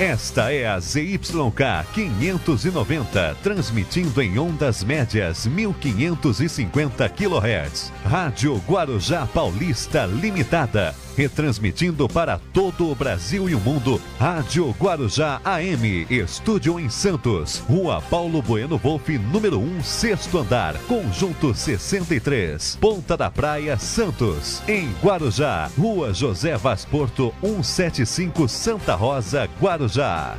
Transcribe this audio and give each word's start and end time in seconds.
Esta 0.00 0.52
é 0.52 0.64
a 0.64 0.78
ZYK 0.78 1.84
590, 1.92 3.36
transmitindo 3.42 4.22
em 4.22 4.38
ondas 4.38 4.84
médias 4.84 5.44
1550 5.44 7.08
kHz. 7.08 7.92
Rádio 8.04 8.62
Guarujá 8.64 9.26
Paulista 9.26 10.06
Limitada, 10.06 10.94
retransmitindo 11.16 12.08
para 12.08 12.38
todo 12.52 12.92
o 12.92 12.94
Brasil 12.94 13.48
e 13.48 13.56
o 13.56 13.60
mundo. 13.60 14.00
Rádio 14.20 14.70
Guarujá 14.80 15.40
AM, 15.44 16.06
estúdio 16.08 16.78
em 16.78 16.88
Santos, 16.88 17.58
Rua 17.68 18.00
Paulo 18.00 18.40
Bueno 18.40 18.78
Wolff, 18.78 19.18
número 19.18 19.58
1, 19.58 19.82
sexto 19.82 20.38
andar, 20.38 20.78
conjunto 20.86 21.52
63, 21.52 22.78
Ponta 22.80 23.16
da 23.16 23.28
Praia, 23.28 23.76
Santos. 23.76 24.62
Em 24.68 24.92
Guarujá, 25.02 25.68
Rua 25.76 26.14
José 26.14 26.56
Vaz 26.56 26.84
Porto, 26.84 27.34
175, 27.42 28.46
Santa 28.48 28.94
Rosa, 28.94 29.48
Guarujá. 29.60 29.87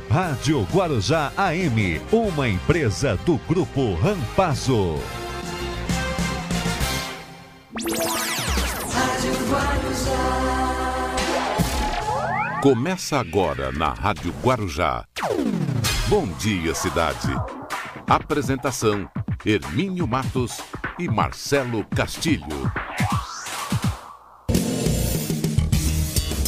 Rádio 0.08 0.62
Guarujá 0.72 1.32
AM, 1.36 2.00
uma 2.12 2.48
empresa 2.48 3.16
do 3.26 3.36
Grupo 3.48 3.94
Rampazo. 3.94 5.00
Rádio 8.92 9.32
Guarujá. 9.50 10.20
Começa 12.62 13.18
agora 13.18 13.72
na 13.72 13.92
Rádio 13.92 14.32
Guarujá. 14.40 15.04
Bom 16.06 16.28
dia, 16.38 16.72
cidade. 16.72 17.34
Apresentação: 18.08 19.10
Hermínio 19.44 20.06
Matos 20.06 20.60
e 20.96 21.08
Marcelo 21.08 21.84
Castilho. 21.86 22.70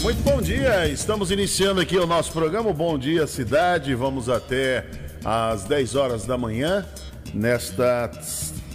Muito 0.03 0.21
bom 0.25 0.43
dia, 0.43 0.89
estamos 0.89 1.31
iniciando 1.31 1.81
aqui 1.81 1.97
o 1.97 2.05
nosso 2.09 2.33
programa 2.33 2.73
Bom 2.73 2.99
Dia 2.99 3.25
Cidade. 3.25 3.95
Vamos 3.95 4.29
até 4.29 4.85
às 5.25 5.63
10 5.63 5.95
horas 5.95 6.27
da 6.27 6.37
manhã, 6.37 6.85
nesta. 7.33 8.11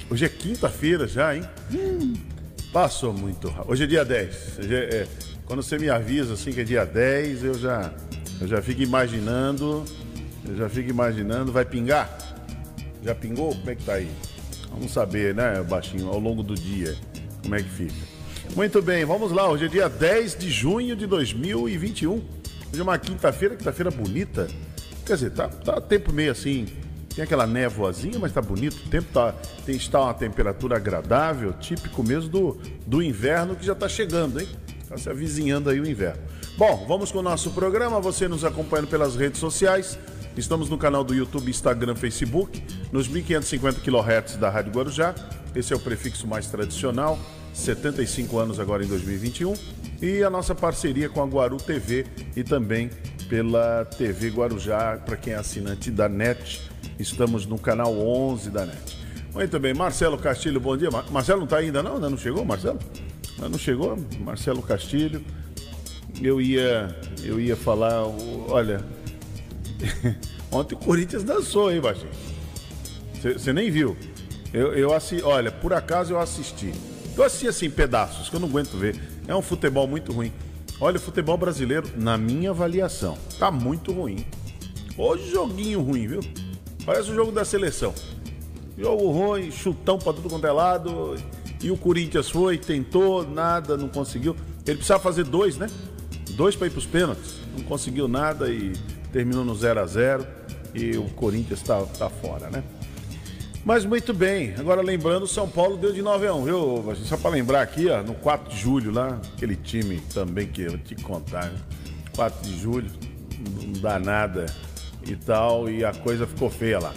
Hoje 0.10 0.24
é 0.24 0.30
quinta-feira 0.30 1.06
já, 1.06 1.36
hein? 1.36 1.44
Passou 2.72 3.12
muito 3.12 3.50
rápido. 3.50 3.72
Hoje 3.72 3.84
é 3.84 3.88
dia 3.88 4.06
10. 4.06 4.60
Hoje 4.60 4.74
é... 4.74 4.80
é, 4.80 5.08
Quando 5.46 5.62
você 5.62 5.78
me 5.78 5.90
avisa 5.90 6.34
assim 6.34 6.54
que 6.54 6.62
é 6.62 6.64
dia 6.64 6.86
10, 6.86 7.44
eu 7.44 7.60
já, 7.60 7.94
eu 8.40 8.48
já 8.48 8.62
fico 8.62 8.82
imaginando. 8.82 9.84
Eu 10.48 10.56
já 10.56 10.70
fico 10.70 10.90
imaginando. 10.90 11.52
Vai 11.52 11.66
pingar? 11.66 12.10
Já 13.04 13.14
pingou? 13.14 13.54
Como 13.54 13.70
é 13.70 13.76
que 13.76 13.84
tá 13.84 13.96
aí? 13.96 14.10
Vamos 14.72 14.94
saber, 14.94 15.36
né, 15.36 15.62
baixinho, 15.62 16.08
ao 16.08 16.20
longo 16.20 16.42
do 16.42 16.56
dia, 16.56 16.96
como 17.42 17.54
é 17.54 17.62
que 17.62 17.70
fica. 17.70 18.17
Muito 18.56 18.82
bem, 18.82 19.06
vamos 19.06 19.32
lá. 19.32 19.50
Hoje 19.50 19.66
é 19.66 19.68
dia 19.68 19.88
10 19.88 20.38
de 20.38 20.50
junho 20.50 20.96
de 20.96 21.06
2021. 21.06 22.14
Hoje 22.14 22.80
é 22.80 22.82
uma 22.84 22.98
quinta-feira, 22.98 23.56
quinta-feira 23.56 23.92
bonita. 23.92 24.48
Quer 25.06 25.14
dizer, 25.14 25.32
tá, 25.32 25.48
tá 25.48 25.80
tempo 25.80 26.12
meio 26.12 26.32
assim. 26.32 26.66
Tem 27.14 27.24
aquela 27.24 27.48
névoazinha, 27.48 28.18
mas 28.20 28.32
tá 28.32 28.42
bonito. 28.42 28.76
O 28.86 28.90
tempo 28.90 29.12
tá, 29.14 29.34
tem, 29.66 29.76
está 29.76 30.02
uma 30.02 30.14
temperatura 30.14 30.76
agradável, 30.76 31.54
típico 31.54 32.04
mesmo 32.04 32.30
do, 32.30 32.58
do 32.86 33.02
inverno 33.02 33.56
que 33.56 33.66
já 33.66 33.76
tá 33.76 33.88
chegando, 33.88 34.40
hein? 34.40 34.48
Tá 34.88 34.98
se 34.98 35.10
avizinhando 35.10 35.70
aí 35.70 35.80
o 35.80 35.88
inverno. 35.88 36.22
Bom, 36.58 36.86
vamos 36.88 37.12
com 37.12 37.20
o 37.20 37.24
nosso 37.24 37.52
programa. 37.52 38.00
Você 38.00 38.28
nos 38.28 38.44
acompanhando 38.44 38.88
pelas 38.88 39.16
redes 39.16 39.40
sociais. 39.40 40.00
Estamos 40.36 40.70
no 40.70 40.78
canal 40.78 41.04
do 41.04 41.14
YouTube, 41.14 41.50
Instagram, 41.50 41.96
Facebook, 41.96 42.64
nos 42.92 43.08
1550 43.08 43.82
kHz 43.82 44.38
da 44.38 44.50
Rádio 44.50 44.72
Guarujá. 44.72 45.14
Esse 45.56 45.74
é 45.74 45.76
o 45.76 45.80
prefixo 45.80 46.28
mais 46.28 46.48
tradicional. 46.48 47.20
75 47.58 48.38
anos 48.38 48.60
agora 48.60 48.84
em 48.84 48.88
2021, 48.88 49.54
e 50.02 50.24
a 50.24 50.30
nossa 50.30 50.54
parceria 50.54 51.10
com 51.10 51.22
a 51.22 51.26
Guaru 51.26 51.58
TV 51.58 52.06
e 52.36 52.44
também 52.44 52.90
pela 53.28 53.84
TV 53.86 54.30
Guarujá, 54.30 54.98
para 55.04 55.18
quem 55.18 55.34
é 55.34 55.38
assinante 55.38 55.90
da 55.92 56.08
NET. 56.08 56.62
Estamos 57.00 57.46
no 57.46 57.58
canal 57.58 57.94
11 57.98 58.50
da 58.52 58.66
NET. 58.66 58.98
Muito 59.34 59.60
bem, 59.60 59.74
Marcelo 59.74 60.18
Castilho, 60.18 60.60
bom 60.60 60.78
dia. 60.78 60.90
Mar- 60.92 61.06
Marcelo 61.12 61.40
não 61.40 61.46
está 61.46 61.58
ainda 61.58 61.82
não? 61.84 61.96
Ainda 61.96 62.10
não 62.10 62.18
chegou, 62.18 62.46
Marcelo? 62.46 62.80
Ainda 63.36 63.50
não 63.50 63.58
chegou? 63.58 63.98
Marcelo 64.20 64.62
Castilho. 64.62 65.24
Eu 66.22 66.40
ia, 66.40 66.96
eu 67.24 67.40
ia 67.40 67.56
falar, 67.56 68.04
olha, 68.48 68.84
ontem 70.52 70.76
o 70.76 70.78
Corinthians 70.78 71.24
dançou, 71.24 71.72
hein, 71.72 71.82
Baixinho? 71.82 72.10
Você 73.22 73.52
nem 73.52 73.70
viu. 73.70 73.98
Eu, 74.54 74.74
eu 74.74 74.94
assi... 74.94 75.22
Olha, 75.24 75.52
por 75.52 75.74
acaso 75.74 76.14
eu 76.14 76.20
assisti. 76.20 76.72
Eu 77.18 77.24
assisti 77.24 77.48
assim, 77.48 77.68
pedaços, 77.68 78.30
que 78.30 78.36
eu 78.36 78.40
não 78.40 78.48
aguento 78.48 78.78
ver. 78.78 78.96
É 79.28 79.36
um 79.36 79.42
futebol 79.42 79.88
muito 79.88 80.12
ruim. 80.14 80.32
Olha, 80.80 80.98
o 80.98 81.00
futebol 81.00 81.36
brasileiro, 81.36 81.90
na 81.98 82.16
minha 82.16 82.52
avaliação, 82.52 83.18
tá 83.40 83.50
muito 83.50 83.92
ruim. 83.92 84.24
Hoje 84.96 85.32
joguinho 85.32 85.82
ruim, 85.82 86.08
viu? 86.08 86.20
Parece 86.86 87.10
o 87.10 87.16
jogo 87.16 87.32
da 87.32 87.44
seleção. 87.44 87.92
Jogo 88.78 89.10
ruim, 89.10 89.50
chutão 89.50 89.98
pra 89.98 90.14
tudo 90.14 90.30
quanto 90.30 90.46
é 90.46 90.52
lado. 90.52 91.16
E 91.60 91.72
o 91.72 91.78
Corinthians 91.78 92.30
foi, 92.30 92.60
tentou, 92.60 93.28
nada, 93.28 93.76
não 93.76 93.90
conseguiu. 93.90 94.36
Ele 94.64 94.76
precisava 94.76 95.02
fazer 95.02 95.24
dois, 95.24 95.58
né? 95.58 95.68
Dois 96.36 96.56
pra 96.56 96.68
ir 96.68 96.70
pros 96.70 96.86
pênaltis. 96.86 97.40
Não 97.58 97.64
conseguiu 97.64 98.08
nada 98.08 98.48
e 98.52 98.74
terminou 99.12 99.44
no 99.44 99.56
0 99.56 99.80
a 99.80 99.88
0 99.88 100.28
E 100.76 100.96
o 100.98 101.06
Corinthians 101.16 101.64
tá, 101.64 101.82
tá 101.98 102.12
fora, 102.12 102.52
né? 102.52 102.64
Mas 103.68 103.84
muito 103.84 104.14
bem, 104.14 104.56
agora 104.58 104.82
lembrando, 104.82 105.28
São 105.28 105.46
Paulo 105.46 105.76
deu 105.76 105.92
de 105.92 106.02
9 106.02 106.26
a 106.26 106.34
1, 106.34 106.44
viu? 106.46 106.96
Só 107.04 107.18
para 107.18 107.32
lembrar 107.32 107.64
aqui, 107.64 107.90
ó, 107.90 108.02
no 108.02 108.14
4 108.14 108.50
de 108.50 108.58
julho 108.58 108.92
lá, 108.92 109.20
aquele 109.36 109.58
time 109.58 110.00
também 110.14 110.48
que 110.48 110.62
eu 110.62 110.70
vou 110.70 110.80
te 110.80 110.96
contar, 110.96 111.48
né? 111.48 111.60
4 112.16 112.50
de 112.50 112.58
julho, 112.58 112.90
não 113.38 113.74
dá 113.82 114.00
nada 114.00 114.46
e 115.06 115.18
tal, 115.18 115.70
e 115.70 115.84
a 115.84 115.92
coisa 115.94 116.26
ficou 116.26 116.50
feia 116.50 116.80
lá. 116.80 116.94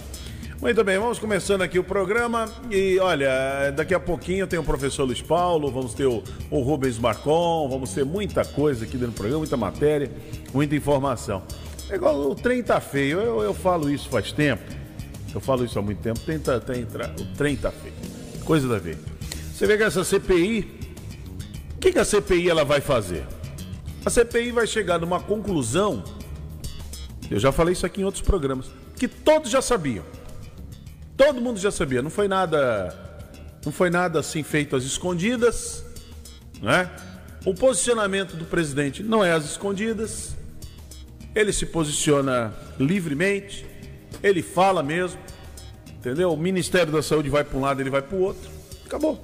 Muito 0.61 0.81
bem, 0.81 0.97
vamos 0.97 1.19
começando 1.19 1.61
aqui 1.61 1.77
o 1.77 1.83
programa 1.83 2.49
e 2.69 2.97
olha, 2.99 3.69
daqui 3.75 3.93
a 3.93 3.99
pouquinho 3.99 4.47
tem 4.47 4.57
o 4.57 4.63
professor 4.63 5.03
Luiz 5.03 5.21
Paulo, 5.21 5.69
vamos 5.69 5.93
ter 5.93 6.05
o, 6.05 6.23
o 6.49 6.61
Rubens 6.61 6.97
Marcon, 6.97 7.67
vamos 7.67 7.93
ter 7.93 8.05
muita 8.05 8.45
coisa 8.45 8.85
aqui 8.85 8.93
dentro 8.93 9.11
do 9.11 9.15
programa, 9.15 9.39
muita 9.39 9.57
matéria, 9.57 10.09
muita 10.53 10.73
informação. 10.73 11.43
É 11.89 11.95
igual 11.95 12.15
o 12.17 12.33
trem 12.33 12.63
tá 12.63 12.79
feio, 12.79 13.19
eu, 13.19 13.41
eu 13.41 13.53
falo 13.53 13.89
isso 13.89 14.07
faz 14.07 14.31
tempo. 14.31 14.79
Eu 15.33 15.39
falo 15.39 15.63
isso 15.63 15.79
há 15.79 15.81
muito 15.81 16.01
tempo. 16.01 16.19
Tenta, 16.19 16.59
tenta, 16.59 17.13
o 17.19 17.25
trem 17.35 17.55
tá 17.55 17.71
feio. 17.71 17.93
Coisa 18.43 18.67
da 18.67 18.77
ver. 18.77 18.97
Você 19.53 19.65
vê 19.65 19.77
que 19.77 19.83
essa 19.83 20.03
CPI. 20.03 20.79
O 21.75 21.79
que, 21.79 21.91
que 21.91 21.99
a 21.99 22.05
CPI 22.05 22.49
ela 22.49 22.63
vai 22.63 22.81
fazer? 22.81 23.25
A 24.05 24.09
CPI 24.09 24.51
vai 24.51 24.67
chegar 24.67 24.99
numa 24.99 25.19
conclusão. 25.19 26.03
Eu 27.29 27.39
já 27.39 27.51
falei 27.51 27.73
isso 27.73 27.85
aqui 27.85 28.01
em 28.01 28.03
outros 28.03 28.23
programas. 28.23 28.67
Que 28.95 29.07
todos 29.07 29.49
já 29.49 29.61
sabiam. 29.61 30.03
Todo 31.15 31.39
mundo 31.39 31.59
já 31.59 31.71
sabia. 31.71 32.01
Não 32.01 32.09
foi 32.09 32.27
nada. 32.27 32.93
Não 33.63 33.71
foi 33.71 33.89
nada 33.89 34.19
assim 34.19 34.43
feito 34.43 34.75
às 34.75 34.83
escondidas. 34.83 35.85
Né? 36.61 36.89
O 37.45 37.53
posicionamento 37.53 38.35
do 38.35 38.45
presidente 38.45 39.01
não 39.01 39.23
é 39.23 39.31
às 39.31 39.45
escondidas. 39.45 40.35
Ele 41.33 41.53
se 41.53 41.65
posiciona 41.65 42.53
livremente. 42.79 43.65
Ele 44.23 44.41
fala 44.41 44.83
mesmo, 44.83 45.19
entendeu? 45.87 46.31
O 46.33 46.37
Ministério 46.37 46.91
da 46.91 47.01
Saúde 47.01 47.29
vai 47.29 47.43
para 47.43 47.57
um 47.57 47.61
lado, 47.61 47.81
ele 47.81 47.89
vai 47.89 48.01
para 48.01 48.17
o 48.17 48.21
outro. 48.21 48.49
Acabou. 48.85 49.19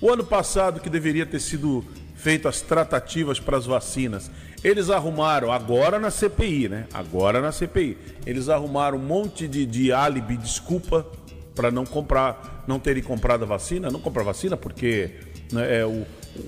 O 0.00 0.10
ano 0.10 0.24
passado, 0.24 0.80
que 0.80 0.88
deveria 0.88 1.26
ter 1.26 1.40
sido 1.40 1.84
feito 2.14 2.48
as 2.48 2.60
tratativas 2.60 3.40
para 3.40 3.56
as 3.56 3.66
vacinas, 3.66 4.30
eles 4.62 4.90
arrumaram, 4.90 5.52
agora 5.52 5.98
na 5.98 6.10
CPI, 6.10 6.68
né? 6.68 6.86
Agora 6.92 7.40
na 7.40 7.52
CPI. 7.52 7.96
Eles 8.26 8.48
arrumaram 8.48 8.98
um 8.98 9.02
monte 9.02 9.46
de, 9.46 9.64
de 9.64 9.92
álibi, 9.92 10.36
desculpa, 10.36 11.06
para 11.54 11.70
não 11.70 11.84
comprar, 11.84 12.64
não 12.66 12.78
terem 12.78 13.02
comprado 13.02 13.44
a 13.44 13.46
vacina. 13.46 13.90
Não 13.90 14.00
comprar 14.00 14.24
vacina 14.24 14.56
porque 14.56 15.12
né, 15.52 15.80
é, 15.80 15.86
o, 15.86 16.04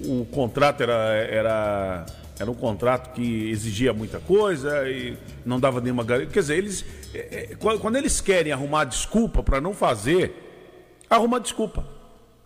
o 0.06 0.27
contrato 0.27 0.82
era, 0.82 1.15
era 1.15 2.06
era 2.40 2.50
um 2.50 2.54
contrato 2.54 3.12
que 3.12 3.50
exigia 3.50 3.92
muita 3.92 4.18
coisa 4.18 4.88
e 4.88 5.15
não 5.44 5.60
dava 5.60 5.78
nenhuma 5.78 6.03
garantia. 6.03 6.32
Quer 6.32 6.41
dizer, 6.41 6.56
eles, 6.56 6.86
é, 7.15 7.48
é, 7.50 7.54
quando 7.54 7.97
eles 7.97 8.18
querem 8.22 8.50
arrumar 8.50 8.84
desculpa 8.84 9.42
para 9.42 9.60
não 9.60 9.74
fazer, 9.74 11.04
arruma 11.10 11.38
desculpa. 11.38 11.86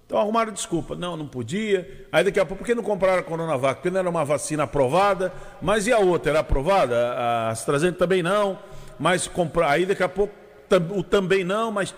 Então 0.04 0.18
arrumaram 0.18 0.52
desculpa. 0.52 0.96
Não, 0.96 1.16
não 1.16 1.28
podia. 1.28 2.06
Aí 2.10 2.24
daqui 2.24 2.40
a 2.40 2.44
pouco, 2.44 2.64
por 2.64 2.66
que 2.66 2.74
não 2.74 2.82
compraram 2.82 3.20
a 3.20 3.22
Coronavac? 3.22 3.76
Porque 3.76 3.90
não 3.90 4.00
era 4.00 4.10
uma 4.10 4.24
vacina 4.24 4.64
aprovada. 4.64 5.32
Mas 5.62 5.86
e 5.86 5.92
a 5.92 5.98
outra? 5.98 6.32
Era 6.32 6.40
aprovada? 6.40 7.12
A 7.12 7.48
AstraZeneca 7.50 7.98
também 7.98 8.20
não. 8.20 8.58
Mas 8.98 9.28
comprar. 9.28 9.70
Aí 9.70 9.86
daqui 9.86 10.02
a 10.02 10.08
pouco 10.08 10.34
o 10.90 11.04
também 11.04 11.44
não, 11.44 11.70
mas, 11.70 11.94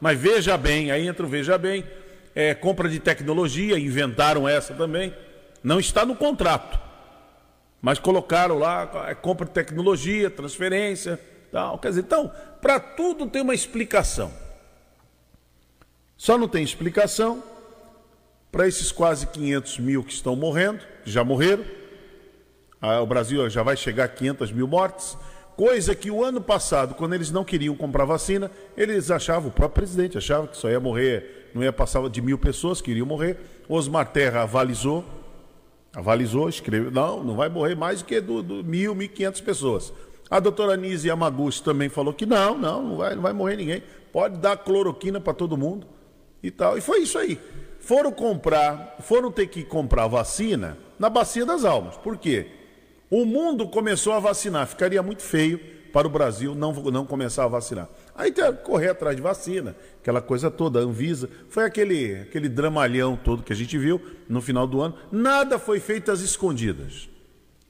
mas 0.00 0.16
veja 0.16 0.56
bem, 0.56 0.92
aí 0.92 1.08
entra 1.08 1.26
o 1.26 1.28
veja 1.28 1.58
bem. 1.58 1.84
É, 2.32 2.54
compra 2.54 2.88
de 2.88 3.00
tecnologia, 3.00 3.76
inventaram 3.76 4.48
essa 4.48 4.72
também. 4.72 5.12
Não 5.64 5.80
está 5.80 6.06
no 6.06 6.14
contrato. 6.14 6.89
Mas 7.80 7.98
colocaram 7.98 8.58
lá, 8.58 9.06
é, 9.08 9.14
compra 9.14 9.46
de 9.46 9.52
tecnologia, 9.52 10.30
transferência, 10.30 11.18
tal. 11.50 11.78
Quer 11.78 11.88
dizer, 11.88 12.00
então, 12.02 12.30
para 12.60 12.78
tudo 12.78 13.26
tem 13.26 13.42
uma 13.42 13.54
explicação. 13.54 14.30
Só 16.16 16.36
não 16.36 16.46
tem 16.46 16.62
explicação 16.62 17.42
para 18.52 18.68
esses 18.68 18.92
quase 18.92 19.26
500 19.28 19.78
mil 19.78 20.02
que 20.02 20.12
estão 20.12 20.36
morrendo, 20.36 20.80
que 21.04 21.10
já 21.10 21.24
morreram, 21.24 21.64
Ah, 22.82 23.00
o 23.00 23.06
Brasil 23.06 23.48
já 23.50 23.62
vai 23.62 23.76
chegar 23.76 24.04
a 24.04 24.08
500 24.08 24.52
mil 24.52 24.66
mortes. 24.66 25.16
Coisa 25.54 25.94
que 25.94 26.10
o 26.10 26.24
ano 26.24 26.40
passado, 26.40 26.94
quando 26.94 27.14
eles 27.14 27.30
não 27.30 27.44
queriam 27.44 27.76
comprar 27.76 28.06
vacina, 28.06 28.50
eles 28.74 29.10
achavam, 29.10 29.50
o 29.50 29.52
próprio 29.52 29.82
presidente 29.82 30.16
achava 30.16 30.48
que 30.48 30.56
só 30.56 30.70
ia 30.70 30.80
morrer, 30.80 31.50
não 31.54 31.62
ia 31.62 31.72
passar 31.72 32.08
de 32.08 32.22
mil 32.22 32.38
pessoas 32.38 32.80
que 32.80 32.90
iriam 32.90 33.06
morrer. 33.06 33.36
Osmar 33.68 34.06
Terra 34.10 34.42
avalizou, 34.42 35.04
avalizou, 35.94 36.48
escreveu, 36.48 36.90
não, 36.90 37.22
não 37.22 37.36
vai 37.36 37.48
morrer 37.48 37.74
mais 37.74 38.00
do 38.00 38.06
que 38.06 38.20
do, 38.20 38.42
do 38.42 38.64
mil, 38.64 38.94
mil 38.94 39.08
quinhentas 39.08 39.40
pessoas. 39.40 39.92
A 40.30 40.38
doutora 40.38 40.76
Nise 40.76 41.08
Yamaguchi 41.08 41.62
também 41.62 41.88
falou 41.88 42.14
que 42.14 42.24
não, 42.24 42.56
não, 42.56 42.82
não 42.82 42.96
vai, 42.96 43.14
não 43.16 43.22
vai 43.22 43.32
morrer 43.32 43.56
ninguém. 43.56 43.82
Pode 44.12 44.38
dar 44.38 44.56
cloroquina 44.56 45.20
para 45.20 45.34
todo 45.34 45.56
mundo 45.56 45.86
e 46.42 46.50
tal. 46.50 46.78
E 46.78 46.80
foi 46.80 47.00
isso 47.00 47.18
aí. 47.18 47.38
Foram 47.80 48.12
comprar, 48.12 48.96
foram 49.00 49.32
ter 49.32 49.48
que 49.48 49.64
comprar 49.64 50.06
vacina 50.06 50.78
na 50.98 51.08
Bacia 51.08 51.44
das 51.44 51.64
Almas. 51.64 51.96
Por 51.96 52.16
quê? 52.16 52.46
O 53.10 53.24
mundo 53.24 53.66
começou 53.66 54.12
a 54.12 54.20
vacinar. 54.20 54.68
Ficaria 54.68 55.02
muito 55.02 55.22
feio 55.22 55.58
para 55.92 56.06
o 56.06 56.10
Brasil 56.10 56.54
não, 56.54 56.72
não 56.72 57.06
começar 57.06 57.44
a 57.44 57.48
vacinar. 57.48 57.88
Aí 58.14 58.32
tem 58.32 58.44
que 58.52 58.62
correr 58.62 58.90
atrás 58.90 59.16
de 59.16 59.22
vacina, 59.22 59.74
aquela 60.00 60.20
coisa 60.20 60.50
toda, 60.50 60.80
a 60.80 60.82
Anvisa. 60.82 61.28
Foi 61.48 61.64
aquele, 61.64 62.20
aquele 62.22 62.48
dramalhão 62.48 63.16
todo 63.16 63.42
que 63.42 63.52
a 63.52 63.56
gente 63.56 63.76
viu 63.78 64.00
no 64.28 64.40
final 64.40 64.66
do 64.66 64.80
ano. 64.80 64.94
Nada 65.10 65.58
foi 65.58 65.80
feito 65.80 66.10
às 66.10 66.20
escondidas. 66.20 67.08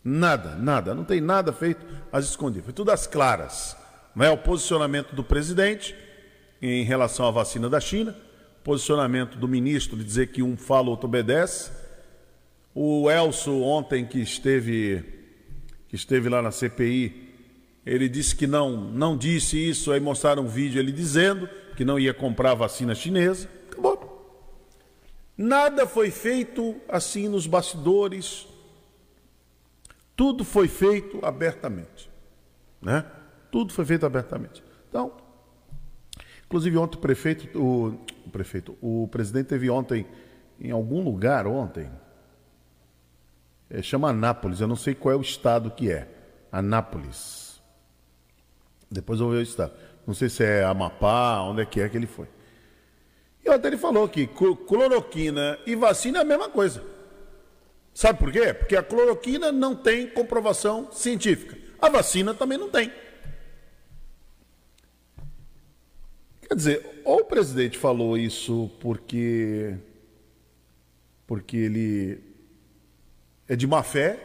Nada, 0.02 0.54
nada. 0.56 0.94
Não 0.94 1.04
tem 1.04 1.20
nada 1.20 1.52
feito 1.52 1.84
às 2.12 2.24
escondidas. 2.24 2.64
Foi 2.64 2.74
tudo 2.74 2.90
às 2.90 3.06
claras. 3.06 3.76
Não 4.14 4.24
é 4.24 4.30
o 4.30 4.38
posicionamento 4.38 5.14
do 5.14 5.22
presidente 5.22 5.94
em 6.60 6.84
relação 6.84 7.26
à 7.26 7.30
vacina 7.30 7.68
da 7.68 7.80
China, 7.80 8.14
posicionamento 8.62 9.38
do 9.38 9.48
ministro 9.48 9.96
de 9.96 10.04
dizer 10.04 10.28
que 10.28 10.42
um 10.42 10.56
fala, 10.56 10.90
outro 10.90 11.08
obedece. 11.08 11.70
O 12.74 13.10
Elso 13.10 13.60
ontem 13.62 14.04
que 14.04 14.20
esteve 14.20 15.18
que 15.88 15.96
esteve 15.96 16.28
lá 16.28 16.40
na 16.40 16.52
CPI, 16.52 17.29
ele 17.84 18.08
disse 18.08 18.36
que 18.36 18.46
não, 18.46 18.76
não 18.76 19.16
disse 19.16 19.56
isso, 19.56 19.90
aí 19.92 20.00
mostraram 20.00 20.42
um 20.42 20.48
vídeo 20.48 20.78
ele 20.78 20.92
dizendo 20.92 21.48
que 21.76 21.84
não 21.84 21.98
ia 21.98 22.12
comprar 22.12 22.54
vacina 22.54 22.94
chinesa. 22.94 23.48
Acabou. 23.70 24.10
Nada 25.36 25.86
foi 25.86 26.10
feito 26.10 26.76
assim 26.88 27.28
nos 27.28 27.46
bastidores. 27.46 28.46
Tudo 30.14 30.44
foi 30.44 30.68
feito 30.68 31.18
abertamente, 31.24 32.10
né? 32.82 33.06
Tudo 33.50 33.72
foi 33.72 33.86
feito 33.86 34.04
abertamente. 34.04 34.62
Então, 34.88 35.12
inclusive 36.44 36.76
ontem 36.76 36.98
o 36.98 37.00
prefeito, 37.00 37.58
o, 37.58 37.98
o 38.26 38.30
prefeito, 38.30 38.76
o 38.82 39.08
presidente 39.08 39.46
teve 39.46 39.70
ontem 39.70 40.06
em 40.60 40.70
algum 40.70 41.02
lugar 41.02 41.46
ontem, 41.46 41.90
é, 43.70 43.80
chama 43.80 44.10
Anápolis, 44.10 44.60
eu 44.60 44.68
não 44.68 44.76
sei 44.76 44.94
qual 44.94 45.14
é 45.14 45.16
o 45.16 45.22
estado 45.22 45.70
que 45.70 45.90
é. 45.90 46.06
Anápolis. 46.52 47.39
Depois 48.90 49.20
eu 49.20 49.26
vou 49.26 49.34
ver 49.34 49.40
o 49.40 49.42
estado. 49.42 49.72
Não 50.06 50.14
sei 50.14 50.28
se 50.28 50.42
é 50.42 50.64
Amapá, 50.64 51.40
onde 51.42 51.62
é 51.62 51.66
que 51.66 51.80
é 51.80 51.88
que 51.88 51.96
ele 51.96 52.06
foi. 52.06 52.26
E 53.44 53.48
até 53.48 53.68
ele 53.68 53.76
falou 53.76 54.08
que 54.08 54.26
cloroquina 54.26 55.58
e 55.66 55.74
vacina 55.74 56.18
é 56.18 56.22
a 56.22 56.24
mesma 56.24 56.48
coisa. 56.48 56.82
Sabe 57.94 58.18
por 58.18 58.32
quê? 58.32 58.52
Porque 58.52 58.76
a 58.76 58.82
cloroquina 58.82 59.52
não 59.52 59.74
tem 59.74 60.08
comprovação 60.08 60.90
científica. 60.92 61.56
A 61.80 61.88
vacina 61.88 62.34
também 62.34 62.58
não 62.58 62.68
tem. 62.68 62.92
Quer 66.42 66.54
dizer, 66.54 67.02
ou 67.04 67.20
o 67.20 67.24
presidente 67.24 67.78
falou 67.78 68.18
isso 68.18 68.70
porque 68.80 69.76
porque 71.26 71.56
ele 71.56 72.20
é 73.46 73.54
de 73.54 73.66
má 73.66 73.84
fé 73.84 74.18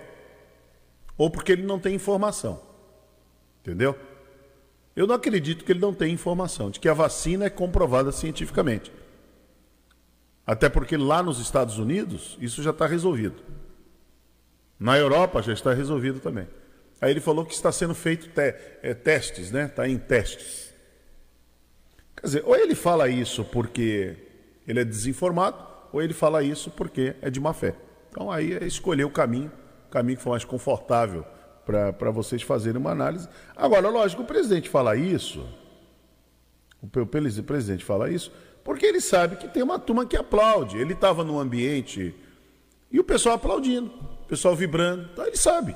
ou 1.15 1.29
porque 1.29 1.51
ele 1.51 1.63
não 1.63 1.79
tem 1.79 1.93
informação. 1.93 2.61
Entendeu? 3.61 3.95
Eu 4.95 5.05
não 5.05 5.15
acredito 5.15 5.65
que 5.65 5.71
ele 5.71 5.79
não 5.79 5.93
tenha 5.93 6.13
informação 6.13 6.71
de 6.71 6.79
que 6.79 6.87
a 6.87 6.93
vacina 6.93 7.45
é 7.45 7.49
comprovada 7.49 8.11
cientificamente. 8.11 8.91
Até 10.47 10.69
porque 10.69 10.95
lá 10.95 11.21
nos 11.21 11.39
Estados 11.39 11.77
Unidos 11.77 12.37
isso 12.39 12.63
já 12.63 12.69
está 12.69 12.87
resolvido. 12.87 13.35
Na 14.79 14.97
Europa 14.97 15.41
já 15.41 15.51
está 15.51 15.73
resolvido 15.73 16.19
também. 16.19 16.47
Aí 17.01 17.11
ele 17.11 17.19
falou 17.19 17.45
que 17.45 17.53
está 17.53 17.71
sendo 17.71 17.93
feito 17.93 18.29
te 18.29 18.55
é, 18.81 18.93
testes, 18.93 19.51
né? 19.51 19.65
Está 19.65 19.87
em 19.87 19.97
testes. 19.97 20.73
Quer 22.15 22.27
dizer, 22.27 22.43
ou 22.45 22.55
ele 22.55 22.73
fala 22.73 23.09
isso 23.09 23.43
porque 23.43 24.15
ele 24.65 24.79
é 24.79 24.85
desinformado, 24.85 25.57
ou 25.91 26.01
ele 26.01 26.13
fala 26.13 26.41
isso 26.41 26.71
porque 26.71 27.15
é 27.21 27.29
de 27.29 27.39
má 27.39 27.53
fé. 27.53 27.75
Então 28.09 28.31
aí 28.31 28.53
é 28.53 28.65
escolher 28.65 29.03
o 29.03 29.09
caminho, 29.09 29.51
o 29.87 29.91
caminho 29.91 30.17
que 30.17 30.23
for 30.23 30.29
mais 30.29 30.45
confortável 30.45 31.25
para 31.65 32.11
vocês 32.11 32.41
fazerem 32.41 32.79
uma 32.79 32.91
análise. 32.91 33.27
Agora, 33.55 33.89
lógico, 33.89 34.21
o 34.21 34.25
presidente 34.25 34.69
fala 34.69 34.95
isso, 34.95 35.47
o 36.81 37.43
presidente 37.43 37.83
fala 37.83 38.09
isso, 38.09 38.31
porque 38.63 38.85
ele 38.85 39.01
sabe 39.01 39.35
que 39.35 39.47
tem 39.47 39.63
uma 39.63 39.79
turma 39.79 40.05
que 40.05 40.15
aplaude. 40.15 40.77
Ele 40.77 40.93
estava 40.93 41.23
num 41.23 41.39
ambiente 41.39 42.15
e 42.91 42.99
o 42.99 43.03
pessoal 43.03 43.35
aplaudindo, 43.35 43.91
o 44.23 44.27
pessoal 44.27 44.55
vibrando. 44.55 45.09
Então 45.11 45.25
ele 45.25 45.37
sabe. 45.37 45.75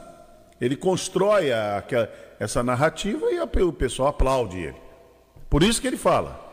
Ele 0.61 0.75
constrói 0.75 1.51
a, 1.51 1.79
a, 1.79 1.83
essa 2.39 2.61
narrativa 2.61 3.31
e 3.31 3.37
a, 3.37 3.43
o 3.43 3.73
pessoal 3.73 4.09
aplaude 4.09 4.57
ele. 4.57 4.77
Por 5.49 5.63
isso 5.63 5.81
que 5.81 5.87
ele 5.87 5.97
fala. 5.97 6.47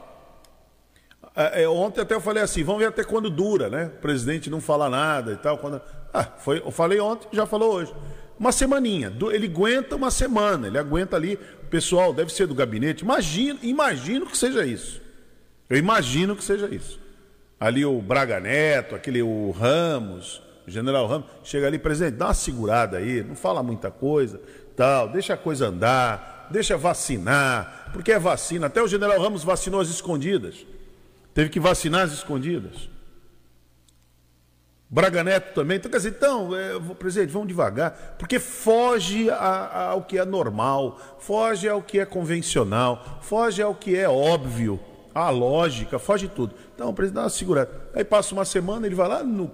É, 1.35 1.69
ontem 1.69 2.01
até 2.01 2.15
eu 2.15 2.21
falei 2.21 2.43
assim, 2.43 2.65
vamos 2.65 2.81
ver 2.81 2.89
até 2.89 3.05
quando 3.05 3.29
dura, 3.29 3.69
né? 3.69 3.93
O 3.97 4.01
presidente 4.01 4.49
não 4.49 4.61
fala 4.61 4.89
nada 4.89 5.33
e 5.33 5.37
tal. 5.37 5.59
Quando... 5.59 5.83
Ah, 6.13 6.25
foi, 6.25 6.61
eu 6.61 6.71
falei 6.71 6.99
ontem, 6.99 7.29
já 7.31 7.45
falou 7.45 7.75
hoje. 7.75 7.95
Uma 8.39 8.53
semaninha. 8.53 9.13
Ele 9.33 9.47
aguenta 9.47 9.97
uma 9.97 10.11
semana, 10.11 10.67
ele 10.67 10.79
aguenta 10.79 11.17
ali. 11.17 11.39
O 11.63 11.67
pessoal 11.67 12.13
deve 12.13 12.33
ser 12.33 12.47
do 12.47 12.55
gabinete. 12.55 13.01
Imagino, 13.01 13.59
imagino 13.63 14.27
que 14.27 14.37
seja 14.37 14.65
isso. 14.65 15.01
Eu 15.69 15.77
imagino 15.77 16.37
que 16.37 16.45
seja 16.45 16.73
isso. 16.73 17.01
Ali 17.59 17.85
o 17.85 18.01
Braga 18.01 18.39
Neto, 18.39 18.95
aquele 18.95 19.23
o 19.23 19.51
Ramos, 19.51 20.43
o 20.67 20.71
general 20.71 21.07
Ramos, 21.07 21.27
chega 21.43 21.67
ali, 21.67 21.79
presidente, 21.79 22.17
dá 22.17 22.27
uma 22.27 22.35
segurada 22.35 22.99
aí, 22.99 23.23
não 23.23 23.35
fala 23.35 23.63
muita 23.63 23.91
coisa, 23.91 24.41
tal, 24.77 25.09
deixa 25.09 25.35
a 25.35 25.37
coisa 25.37 25.69
andar, 25.69 26.49
deixa 26.51 26.77
vacinar, 26.77 27.91
porque 27.93 28.13
é 28.13 28.19
vacina. 28.19 28.67
Até 28.67 28.83
o 28.83 28.89
general 28.89 29.21
Ramos 29.21 29.43
vacinou 29.43 29.81
as 29.81 29.89
escondidas. 29.89 30.67
Teve 31.33 31.49
que 31.49 31.59
vacinar 31.59 32.03
as 32.03 32.13
escondidas. 32.13 32.89
Braga 34.89 35.25
Neto 35.25 35.55
também. 35.55 35.79
Então, 35.79 35.91
quer 35.91 35.97
dizer, 35.97 36.11
então, 36.11 36.57
é, 36.57 36.79
presidente, 36.95 37.33
vamos 37.33 37.49
devagar, 37.49 38.17
porque 38.19 38.39
foge 38.39 39.29
ao 39.31 40.03
que 40.03 40.19
é 40.19 40.25
normal, 40.25 40.99
foge 41.19 41.69
ao 41.69 41.83
que 41.83 41.99
é 41.99 42.07
convencional, 42.07 43.19
foge 43.21 43.61
ao 43.61 43.75
que 43.75 43.97
é 43.97 44.09
óbvio, 44.09 44.79
a 45.13 45.29
lógica, 45.31 45.99
foge 45.99 46.29
tudo. 46.29 46.55
Então, 46.75 46.89
o 46.89 46.95
presidente 46.95 47.17
dá 47.17 47.23
uma 47.25 47.31
segurada. 47.31 47.89
Aí 47.95 48.05
passa 48.05 48.33
uma 48.33 48.45
semana, 48.45 48.87
ele 48.87 48.95
vai 48.95 49.09
lá 49.09 49.25
no, 49.25 49.51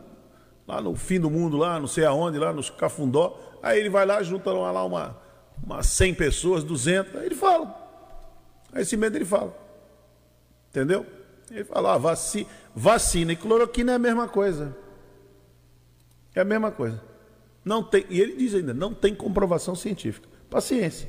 lá 0.68 0.80
no 0.80 0.94
fim 0.94 1.18
do 1.18 1.30
mundo, 1.30 1.56
lá 1.56 1.80
não 1.80 1.86
sei 1.86 2.04
aonde, 2.04 2.38
lá 2.38 2.52
nos 2.52 2.68
Cafundó, 2.68 3.38
aí 3.62 3.80
ele 3.80 3.88
vai 3.88 4.04
lá, 4.04 4.22
junta 4.22 4.52
lá 4.52 4.84
uma, 4.84 5.16
uma 5.64 5.82
100 5.82 6.14
pessoas, 6.14 6.62
200, 6.62 7.16
aí 7.16 7.26
ele 7.26 7.34
fala. 7.34 7.74
Aí 8.70 8.82
esse 8.82 8.98
medo 8.98 9.16
ele 9.16 9.24
fala. 9.24 9.56
Entendeu? 10.68 11.06
Ele 11.50 11.64
fala, 11.64 11.94
ah, 11.94 11.98
vaci, 11.98 12.46
vacina 12.74 13.32
e 13.32 13.36
cloroquina 13.36 13.92
é 13.92 13.94
a 13.94 13.98
mesma 13.98 14.28
coisa. 14.28 14.81
É 16.34 16.40
a 16.40 16.44
mesma 16.44 16.70
coisa. 16.70 17.02
Não 17.64 17.82
tem, 17.82 18.04
e 18.10 18.20
ele 18.20 18.36
diz 18.36 18.54
ainda, 18.54 18.74
não 18.74 18.92
tem 18.92 19.14
comprovação 19.14 19.74
científica. 19.74 20.28
Paciência. 20.50 21.08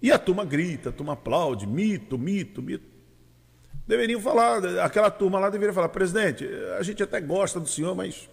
E 0.00 0.10
a 0.10 0.18
turma 0.18 0.44
grita, 0.44 0.88
a 0.88 0.92
turma 0.92 1.12
aplaude, 1.12 1.66
mito, 1.66 2.18
mito, 2.18 2.62
mito. 2.62 2.84
Deveriam 3.86 4.20
falar, 4.20 4.64
aquela 4.80 5.10
turma 5.10 5.38
lá 5.38 5.50
deveria 5.50 5.72
falar, 5.72 5.88
presidente, 5.88 6.48
a 6.78 6.82
gente 6.82 7.02
até 7.02 7.20
gosta 7.20 7.60
do 7.60 7.68
senhor, 7.68 7.94
mas 7.94 8.28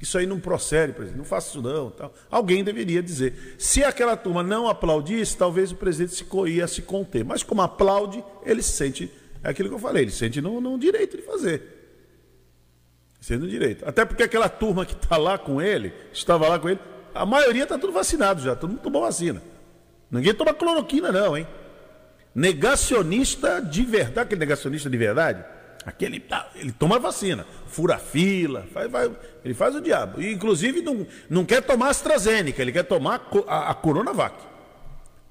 isso 0.00 0.18
aí 0.18 0.26
não 0.26 0.38
procede, 0.38 0.92
presidente, 0.92 1.18
não 1.18 1.24
faça 1.24 1.48
isso 1.48 1.62
não. 1.62 1.90
Tal. 1.90 2.12
Alguém 2.30 2.62
deveria 2.62 3.02
dizer. 3.02 3.56
Se 3.58 3.82
aquela 3.82 4.16
turma 4.16 4.42
não 4.42 4.68
aplaudisse, 4.68 5.36
talvez 5.36 5.72
o 5.72 5.76
presidente 5.76 6.14
se 6.14 6.26
ia 6.48 6.68
se 6.68 6.82
conter. 6.82 7.24
Mas 7.24 7.42
como 7.42 7.62
aplaude, 7.62 8.22
ele 8.44 8.62
se 8.62 8.72
sente 8.72 9.10
é 9.42 9.50
aquilo 9.50 9.68
que 9.68 9.74
eu 9.74 9.78
falei, 9.78 10.04
ele 10.04 10.10
sente 10.10 10.40
no, 10.40 10.60
no 10.60 10.78
direito 10.78 11.16
de 11.16 11.22
fazer. 11.22 11.77
Sendo 13.20 13.48
direito. 13.48 13.86
Até 13.86 14.04
porque 14.04 14.22
aquela 14.22 14.48
turma 14.48 14.86
que 14.86 14.94
está 14.94 15.16
lá 15.16 15.36
com 15.36 15.60
ele, 15.60 15.92
estava 16.12 16.48
lá 16.48 16.58
com 16.58 16.68
ele, 16.68 16.80
a 17.14 17.26
maioria 17.26 17.64
está 17.64 17.78
tudo 17.78 17.92
vacinado 17.92 18.40
já, 18.40 18.54
todo 18.54 18.70
mundo 18.70 18.80
tomou 18.80 19.02
vacina. 19.02 19.42
Ninguém 20.10 20.32
toma 20.32 20.54
cloroquina, 20.54 21.10
não, 21.10 21.36
hein? 21.36 21.46
Negacionista 22.34 23.60
de 23.60 23.82
verdade, 23.82 24.20
aquele 24.20 24.38
negacionista 24.38 24.88
de 24.88 24.96
verdade, 24.96 25.44
aquele 25.84 26.24
ele 26.54 26.70
toma 26.72 26.98
vacina, 26.98 27.44
fura 27.66 27.98
fila, 27.98 28.64
faz, 28.72 28.90
vai, 28.90 29.10
ele 29.44 29.54
faz 29.54 29.74
o 29.74 29.80
diabo. 29.80 30.20
E, 30.20 30.32
inclusive 30.32 30.80
não, 30.80 31.06
não 31.28 31.44
quer 31.44 31.62
tomar 31.62 31.88
AstraZeneca, 31.88 32.62
ele 32.62 32.72
quer 32.72 32.84
tomar 32.84 33.28
a, 33.46 33.70
a 33.70 33.74
Coronavac. 33.74 34.36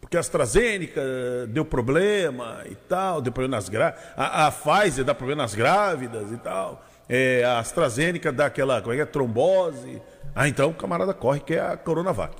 Porque 0.01 0.17
a 0.17 0.20
AstraZeneca 0.20 1.01
deu 1.50 1.65
problema 1.65 2.63
e 2.70 2.75
tal, 2.75 3.22
deu 3.22 3.32
problema 3.32 3.58
nas 3.58 3.67
grávidas. 3.67 4.03
A, 4.15 4.48
a 4.48 4.51
Pfizer 4.51 5.03
dá 5.03 5.15
problema 5.15 5.44
nas 5.44 5.56
grávidas 5.56 6.32
e 6.32 6.38
tal. 6.38 6.87
É, 7.09 7.43
a 7.43 7.59
AstraZeneca 7.59 8.31
dá 8.31 8.47
aquela 8.47 8.81
como 8.81 8.93
é 8.93 8.99
é, 8.99 9.05
trombose. 9.05 10.01
Ah, 10.35 10.47
então 10.47 10.69
o 10.69 10.73
camarada 10.73 11.13
corre 11.13 11.39
que 11.39 11.53
é 11.53 11.59
a 11.59 11.77
Coronavac. 11.77 12.35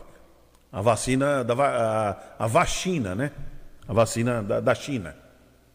A 0.72 0.82
vacina 0.82 1.44
da 1.44 1.54
a, 1.54 2.44
a 2.44 2.48
vacina, 2.48 3.16
né? 3.16 3.32
A 3.88 3.94
vacina 3.94 4.44
da, 4.44 4.60
da 4.60 4.76
China. 4.76 5.16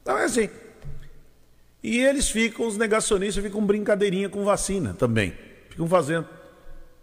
Então 0.02 0.18
é 0.18 0.24
assim. 0.24 0.50
E 1.82 1.98
eles 1.98 2.30
ficam, 2.30 2.66
os 2.66 2.76
negacionistas 2.76 3.42
ficam 3.42 3.64
brincadeirinha 3.64 4.28
com 4.28 4.44
vacina 4.44 4.94
também. 4.94 5.32
Ficam 5.68 5.88
fazendo 5.88 6.28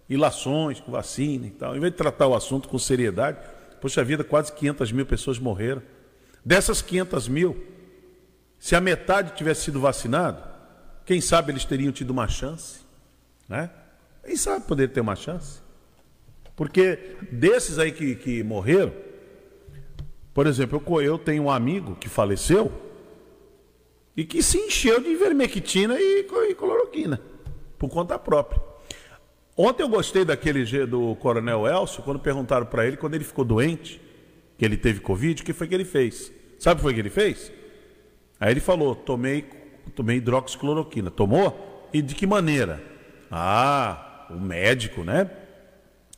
ilações 0.07 0.79
com 0.79 0.91
vacina 0.91 1.47
e 1.47 1.51
tal. 1.51 1.75
Em 1.75 1.79
vez 1.79 1.91
de 1.91 1.97
tratar 1.97 2.27
o 2.27 2.35
assunto 2.35 2.69
com 2.69 2.79
seriedade, 2.79 3.37
poxa 3.81 4.03
vida, 4.03 4.23
quase 4.23 4.53
500 4.53 4.91
mil 4.91 5.05
pessoas 5.05 5.37
morreram. 5.37 5.81
Dessas 6.45 6.81
500 6.81 7.27
mil, 7.27 7.63
se 8.57 8.75
a 8.75 8.81
metade 8.81 9.35
tivesse 9.35 9.65
sido 9.65 9.81
vacinado, 9.81 10.41
quem 11.09 11.19
sabe 11.19 11.51
eles 11.51 11.65
teriam 11.65 11.91
tido 11.91 12.11
uma 12.11 12.27
chance, 12.27 12.81
né? 13.47 13.71
Quem 14.23 14.35
sabe 14.35 14.67
poder 14.67 14.89
ter 14.89 15.01
uma 15.01 15.15
chance? 15.15 15.59
Porque 16.55 17.15
desses 17.31 17.79
aí 17.79 17.91
que, 17.91 18.13
que 18.13 18.43
morreram, 18.43 18.93
por 20.35 20.45
exemplo, 20.45 20.79
eu, 20.87 21.01
eu 21.01 21.17
tenho 21.17 21.41
um 21.41 21.49
amigo 21.49 21.95
que 21.95 22.07
faleceu 22.07 22.71
e 24.15 24.23
que 24.23 24.43
se 24.43 24.59
encheu 24.59 25.01
de 25.01 25.09
ivermectina 25.09 25.99
e, 25.99 26.27
e 26.51 26.53
cloroquina, 26.53 27.19
por 27.79 27.89
conta 27.89 28.19
própria. 28.19 28.61
Ontem 29.57 29.81
eu 29.81 29.89
gostei 29.89 30.23
daquele 30.23 30.63
do 30.85 31.15
Coronel 31.15 31.65
Elcio, 31.65 32.03
quando 32.03 32.19
perguntaram 32.19 32.67
para 32.67 32.85
ele, 32.85 32.97
quando 32.97 33.15
ele 33.15 33.23
ficou 33.23 33.43
doente, 33.43 33.99
que 34.59 34.63
ele 34.63 34.77
teve 34.77 34.99
Covid, 34.99 35.41
o 35.41 35.43
que 35.43 35.53
foi 35.53 35.67
que 35.67 35.73
ele 35.73 35.85
fez? 35.85 36.31
Sabe 36.59 36.75
o 36.75 36.77
que 36.77 36.83
foi 36.83 36.93
que 36.93 36.99
ele 36.99 37.09
fez? 37.09 37.51
Aí 38.39 38.51
ele 38.51 38.59
falou: 38.59 38.93
tomei, 38.93 39.58
tomei 39.89 40.17
hidroxicloroquina. 40.17 41.09
Tomou? 41.09 41.89
E 41.93 42.01
de 42.01 42.15
que 42.15 42.27
maneira? 42.27 42.81
Ah, 43.31 44.25
o 44.29 44.39
médico, 44.39 45.03
né? 45.03 45.29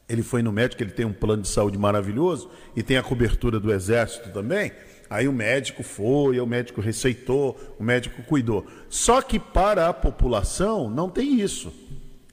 Ele 0.08 0.24
foi 0.24 0.42
no 0.42 0.52
médico, 0.52 0.84
ele 0.84 0.92
tem 0.92 1.06
um 1.06 1.14
plano 1.14 1.42
de 1.42 1.48
saúde 1.48 1.78
maravilhoso 1.78 2.50
e 2.76 2.84
tem 2.84 2.98
a 2.98 3.04
cobertura 3.04 3.60
do 3.60 3.72
exército 3.72 4.30
também. 4.32 4.72
Aí 5.10 5.28
o 5.28 5.34
médico 5.34 5.84
foi, 5.84 6.40
o 6.40 6.46
médico 6.46 6.82
receitou, 6.82 7.58
o 7.80 7.84
médico 7.84 8.22
cuidou. 8.24 8.66
Só 8.90 9.22
que 9.22 9.40
para 9.40 9.88
a 9.88 9.94
população 9.94 10.90
não 10.90 11.10
tem 11.10 11.40
isso. 11.40 11.72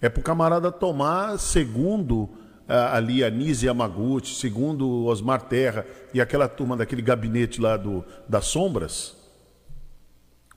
É 0.00 0.09
para 0.09 0.21
o 0.21 0.25
camarada 0.25 0.71
tomar, 0.71 1.38
segundo 1.38 2.28
ah, 2.68 2.97
ali 2.97 3.25
a 3.25 3.30
Nise 3.30 3.66
Yamaguchi, 3.66 4.35
segundo 4.35 5.07
Osmar 5.07 5.42
Terra 5.42 5.85
e 6.14 6.21
aquela 6.21 6.49
turma 6.49 6.76
daquele 6.76 7.02
gabinete 7.02 7.61
lá 7.61 7.76
do, 7.76 8.04
das 8.28 8.47
sombras, 8.47 9.16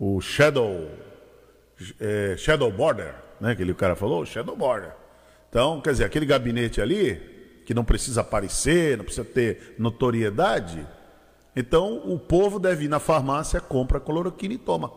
o 0.03 0.19
Shadow, 0.19 0.89
é, 1.99 2.35
Shadow 2.35 2.71
Border, 2.71 3.13
né, 3.39 3.53
que 3.53 3.61
o 3.61 3.75
cara 3.75 3.95
falou, 3.95 4.25
Shadow 4.25 4.55
Border. 4.55 4.93
Então, 5.47 5.79
quer 5.79 5.91
dizer, 5.91 6.05
aquele 6.05 6.25
gabinete 6.25 6.81
ali, 6.81 7.21
que 7.67 7.73
não 7.75 7.83
precisa 7.83 8.21
aparecer, 8.21 8.97
não 8.97 9.05
precisa 9.05 9.23
ter 9.23 9.75
notoriedade, 9.77 10.83
então 11.55 12.01
o 12.03 12.17
povo 12.17 12.57
deve 12.57 12.85
ir 12.85 12.87
na 12.87 12.99
farmácia, 12.99 13.61
compra 13.61 13.99
cloroquina 13.99 14.55
e 14.55 14.57
toma. 14.57 14.91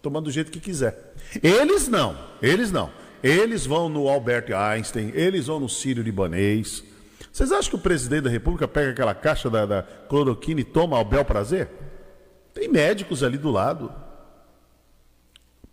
Toma 0.00 0.20
do 0.20 0.30
jeito 0.30 0.52
que 0.52 0.60
quiser. 0.60 1.14
Eles 1.42 1.88
não, 1.88 2.16
eles 2.40 2.70
não. 2.70 2.92
Eles 3.24 3.66
vão 3.66 3.88
no 3.88 4.06
Albert 4.08 4.54
Einstein, 4.54 5.10
eles 5.16 5.48
vão 5.48 5.58
no 5.58 5.68
Sírio 5.68 6.02
Libanês. 6.02 6.84
Vocês 7.32 7.50
acham 7.50 7.70
que 7.70 7.76
o 7.76 7.80
presidente 7.80 8.24
da 8.24 8.30
República 8.30 8.68
pega 8.68 8.92
aquela 8.92 9.16
caixa 9.16 9.50
da, 9.50 9.66
da 9.66 9.82
cloroquina 9.82 10.60
e 10.60 10.64
toma 10.64 10.96
ao 10.96 11.04
bel 11.04 11.24
prazer? 11.24 11.68
Tem 12.52 12.68
médicos 12.68 13.24
ali 13.24 13.36
do 13.36 13.50
lado. 13.50 14.03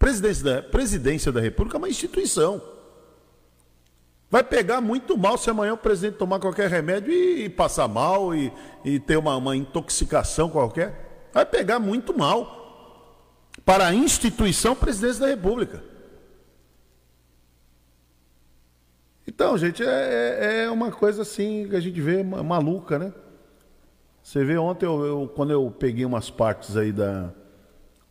Presidência 0.02 0.44
da, 0.44 0.64
presidência 0.64 1.32
da 1.32 1.40
República 1.40 1.78
é 1.78 1.80
uma 1.80 1.88
instituição. 1.88 2.60
Vai 4.32 4.44
pegar 4.44 4.82
muito 4.82 5.16
mal 5.16 5.38
se 5.38 5.48
amanhã 5.48 5.76
o 5.76 5.78
presidente 5.78 6.18
tomar 6.18 6.40
qualquer 6.40 6.72
remédio 6.72 7.14
e, 7.14 7.44
e 7.44 7.50
passar 7.50 7.88
mal 7.88 8.34
e, 8.34 8.52
e 8.84 9.00
ter 9.00 9.16
uma, 9.16 9.38
uma 9.38 9.56
intoxicação 9.56 10.50
qualquer. 10.50 11.30
Vai 11.32 11.46
pegar 11.46 11.78
muito 11.78 12.18
mal 12.18 13.30
para 13.64 13.86
a 13.86 13.94
instituição 13.94 14.76
presidência 14.76 15.22
da 15.22 15.28
República. 15.28 15.84
Então, 19.28 19.56
gente, 19.56 19.84
é, 19.84 19.86
é, 19.86 20.64
é, 20.64 20.72
uma 20.72 20.92
coisa 20.92 21.22
assim 21.22 21.68
que 21.70 21.76
a 21.76 21.80
gente 21.80 22.02
vê 22.02 22.24
maluca, 22.24 22.98
né? 22.98 23.14
Você 24.24 24.44
vê 24.44 24.58
ontem, 24.58 24.88
eu, 24.88 25.06
eu, 25.06 25.32
quando 25.36 25.52
eu 25.52 25.70
peguei 25.70 26.06
umas 26.06 26.32
partes 26.32 26.76
aí 26.76 26.92
da, 26.92 27.32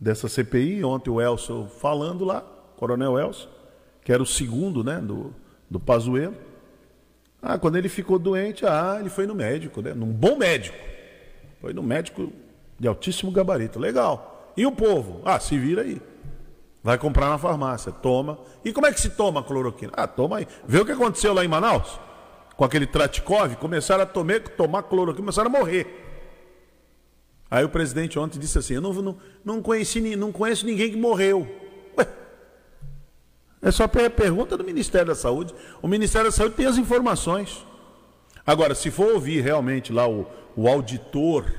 dessa 0.01 0.29
CPI, 0.29 0.83
ontem 0.83 1.11
o 1.11 1.21
Elcio 1.21 1.69
falando 1.79 2.25
lá, 2.25 2.43
Coronel 2.77 3.19
Elcio, 3.19 3.49
que 4.03 4.11
era 4.11 4.23
o 4.23 4.27
segundo, 4.27 4.83
né, 4.83 4.99
do, 4.99 5.35
do 5.69 5.79
Pazuello. 5.79 6.35
Ah, 7.43 7.59
quando 7.59 7.77
ele 7.77 7.89
ficou 7.89 8.19
doente, 8.19 8.65
ah, 8.65 8.97
ele 8.99 9.11
foi 9.11 9.27
no 9.27 9.35
médico, 9.35 9.81
né? 9.81 9.95
Num 9.95 10.13
bom 10.13 10.37
médico. 10.37 10.77
Foi 11.61 11.73
no 11.73 11.83
médico 11.83 12.31
de 12.79 12.87
altíssimo 12.87 13.31
gabarito. 13.31 13.79
Legal. 13.79 14.53
E 14.57 14.67
o 14.67 14.73
povo? 14.73 15.23
Ah, 15.25 15.41
se 15.41 15.59
vira 15.59 15.83
aí. 15.83 16.01
Vai 16.83 16.99
comprar 16.99 17.29
na 17.31 17.39
farmácia, 17.39 17.93
toma. 17.93 18.39
E 18.63 18.73
como 18.73 18.87
é 18.87 18.93
que 18.93 19.01
se 19.01 19.11
toma 19.11 19.41
a 19.41 19.43
cloroquina? 19.43 19.93
Ah, 19.97 20.07
toma 20.07 20.39
aí. 20.39 20.49
Vê 20.67 20.81
o 20.81 20.85
que 20.85 20.93
aconteceu 20.93 21.33
lá 21.33 21.43
em 21.45 21.49
Manaus? 21.49 21.99
Com 22.57 22.65
aquele 22.65 22.87
Tratikov, 22.87 23.57
começaram 23.57 24.03
a 24.03 24.07
tomar, 24.07 24.41
tomar 24.41 24.83
cloroquina, 24.83 25.23
começaram 25.23 25.49
a 25.49 25.59
morrer. 25.59 26.10
Aí 27.51 27.65
o 27.65 27.69
presidente 27.69 28.19
ontem 28.19 28.39
disse 28.39 28.59
assim: 28.59 28.75
Eu 28.75 28.81
não, 28.81 28.93
não, 28.93 29.17
não, 29.45 29.63
conheci, 29.63 30.15
não 30.15 30.31
conheço 30.31 30.65
ninguém 30.65 30.91
que 30.91 30.97
morreu. 30.97 31.49
Ué, 31.99 32.07
é 33.61 33.71
só 33.73 33.89
pergunta 33.89 34.57
do 34.57 34.63
Ministério 34.63 35.09
da 35.09 35.15
Saúde. 35.15 35.53
O 35.83 35.89
Ministério 35.89 36.31
da 36.31 36.37
Saúde 36.37 36.55
tem 36.55 36.67
as 36.67 36.79
informações. 36.79 37.67
Agora, 38.47 38.75
se 38.75 38.91
for 38.91 39.15
ouvir 39.15 39.43
realmente 39.43 39.93
lá 39.93 40.09
o, 40.09 40.27
o 40.57 40.69
auditor, 40.69 41.53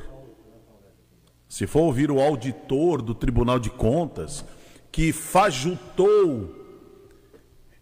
se 1.47 1.67
for 1.67 1.81
ouvir 1.81 2.09
o 2.09 2.21
auditor 2.21 3.01
do 3.01 3.13
Tribunal 3.13 3.59
de 3.59 3.69
Contas, 3.69 4.45
que 4.91 5.11
fajutou 5.11 6.55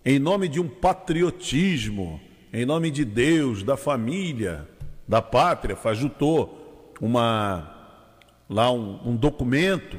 em 0.03 0.17
nome 0.17 0.47
de 0.47 0.59
um 0.59 0.67
patriotismo, 0.67 2.19
em 2.51 2.65
nome 2.65 2.89
de 2.89 3.05
Deus, 3.05 3.61
da 3.61 3.77
família, 3.77 4.67
da 5.07 5.21
pátria, 5.21 5.75
fajutou 5.75 6.93
uma 6.99 7.78
lá 8.50 8.72
um, 8.72 9.00
um 9.06 9.15
documento, 9.15 9.98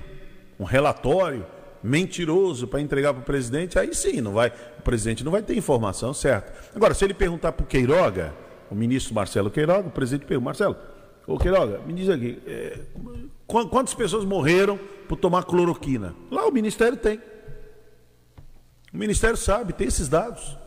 um 0.58 0.64
relatório 0.64 1.46
mentiroso 1.82 2.66
para 2.66 2.80
entregar 2.80 3.14
para 3.14 3.22
o 3.22 3.24
presidente, 3.24 3.78
aí 3.78 3.94
sim, 3.94 4.20
não 4.20 4.32
vai, 4.32 4.52
o 4.78 4.82
presidente 4.82 5.24
não 5.24 5.32
vai 5.32 5.42
ter 5.42 5.56
informação 5.56 6.12
certa. 6.12 6.52
Agora, 6.74 6.92
se 6.92 7.04
ele 7.04 7.14
perguntar 7.14 7.52
para 7.52 7.64
o 7.64 7.66
Queiroga, 7.66 8.34
o 8.70 8.74
ministro 8.74 9.14
Marcelo 9.14 9.50
Queiroga, 9.50 9.88
o 9.88 9.90
presidente 9.90 10.26
pergunta, 10.26 10.44
Marcelo, 10.44 10.76
ô 11.26 11.38
Queiroga, 11.38 11.80
me 11.86 11.92
diz 11.92 12.08
aqui, 12.08 12.42
é, 12.46 12.80
quantas 13.46 13.94
pessoas 13.94 14.24
morreram 14.24 14.78
por 15.08 15.16
tomar 15.16 15.44
cloroquina? 15.44 16.14
Lá 16.30 16.46
o 16.46 16.52
Ministério 16.52 16.98
tem. 16.98 17.20
O 18.92 18.98
Ministério 18.98 19.36
sabe, 19.36 19.72
tem 19.72 19.86
esses 19.86 20.08
dados. 20.08 20.58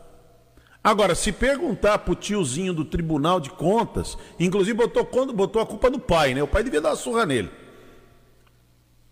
Agora, 0.83 1.15
se 1.15 1.31
perguntar 1.31 1.99
para 1.99 2.11
o 2.11 2.15
tiozinho 2.15 2.73
do 2.73 2.83
Tribunal 2.83 3.39
de 3.39 3.49
Contas, 3.49 4.17
inclusive 4.39 4.75
botou, 4.75 5.07
botou 5.33 5.61
a 5.61 5.65
culpa 5.65 5.89
no 5.89 5.99
pai, 5.99 6.33
né? 6.33 6.43
O 6.43 6.47
pai 6.47 6.63
devia 6.63 6.81
dar 6.81 6.89
uma 6.89 6.95
surra 6.95 7.25
nele. 7.25 7.49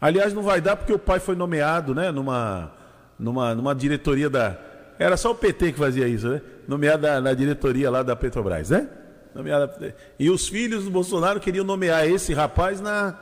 Aliás, 0.02 0.34
não 0.34 0.42
vai 0.42 0.60
dar 0.60 0.76
porque 0.76 0.92
o 0.92 0.98
pai 0.98 1.20
foi 1.20 1.36
nomeado, 1.36 1.94
né? 1.94 2.12
Numa, 2.12 2.72
numa, 3.20 3.54
numa 3.54 3.76
diretoria 3.76 4.32
da. 4.32 4.58
Era 4.98 5.16
só 5.16 5.30
o 5.30 5.36
PT 5.36 5.74
que 5.74 5.78
fazia 5.78 6.08
isso, 6.08 6.28
né? 6.28 6.42
Nomeado 6.68 7.06
na, 7.22 7.34
diretoria 7.36 7.92
lá 7.92 8.02
da 8.02 8.16
Petrobras, 8.16 8.72
né? 8.72 8.90
Nomeado, 9.36 9.94
e 10.18 10.30
os 10.32 10.48
filhos 10.48 10.86
do 10.86 10.90
Bolsonaro 10.90 11.40
queriam 11.40 11.64
nomear 11.64 12.08
esse 12.08 12.34
rapaz 12.34 12.82
na, 12.82 13.16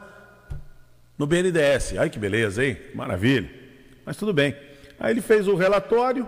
no 1.17 1.27
BNDES. 1.27 1.97
Ai 1.97 2.09
que 2.09 2.17
beleza, 2.17 2.65
hein? 2.65 2.77
Maravilha. 2.95 3.49
Mas 4.05 4.15
tudo 4.15 4.33
bem. 4.33 4.55
Aí 4.97 5.11
ele 5.11 5.21
fez 5.21 5.49
o 5.49 5.55
relatório, 5.55 6.25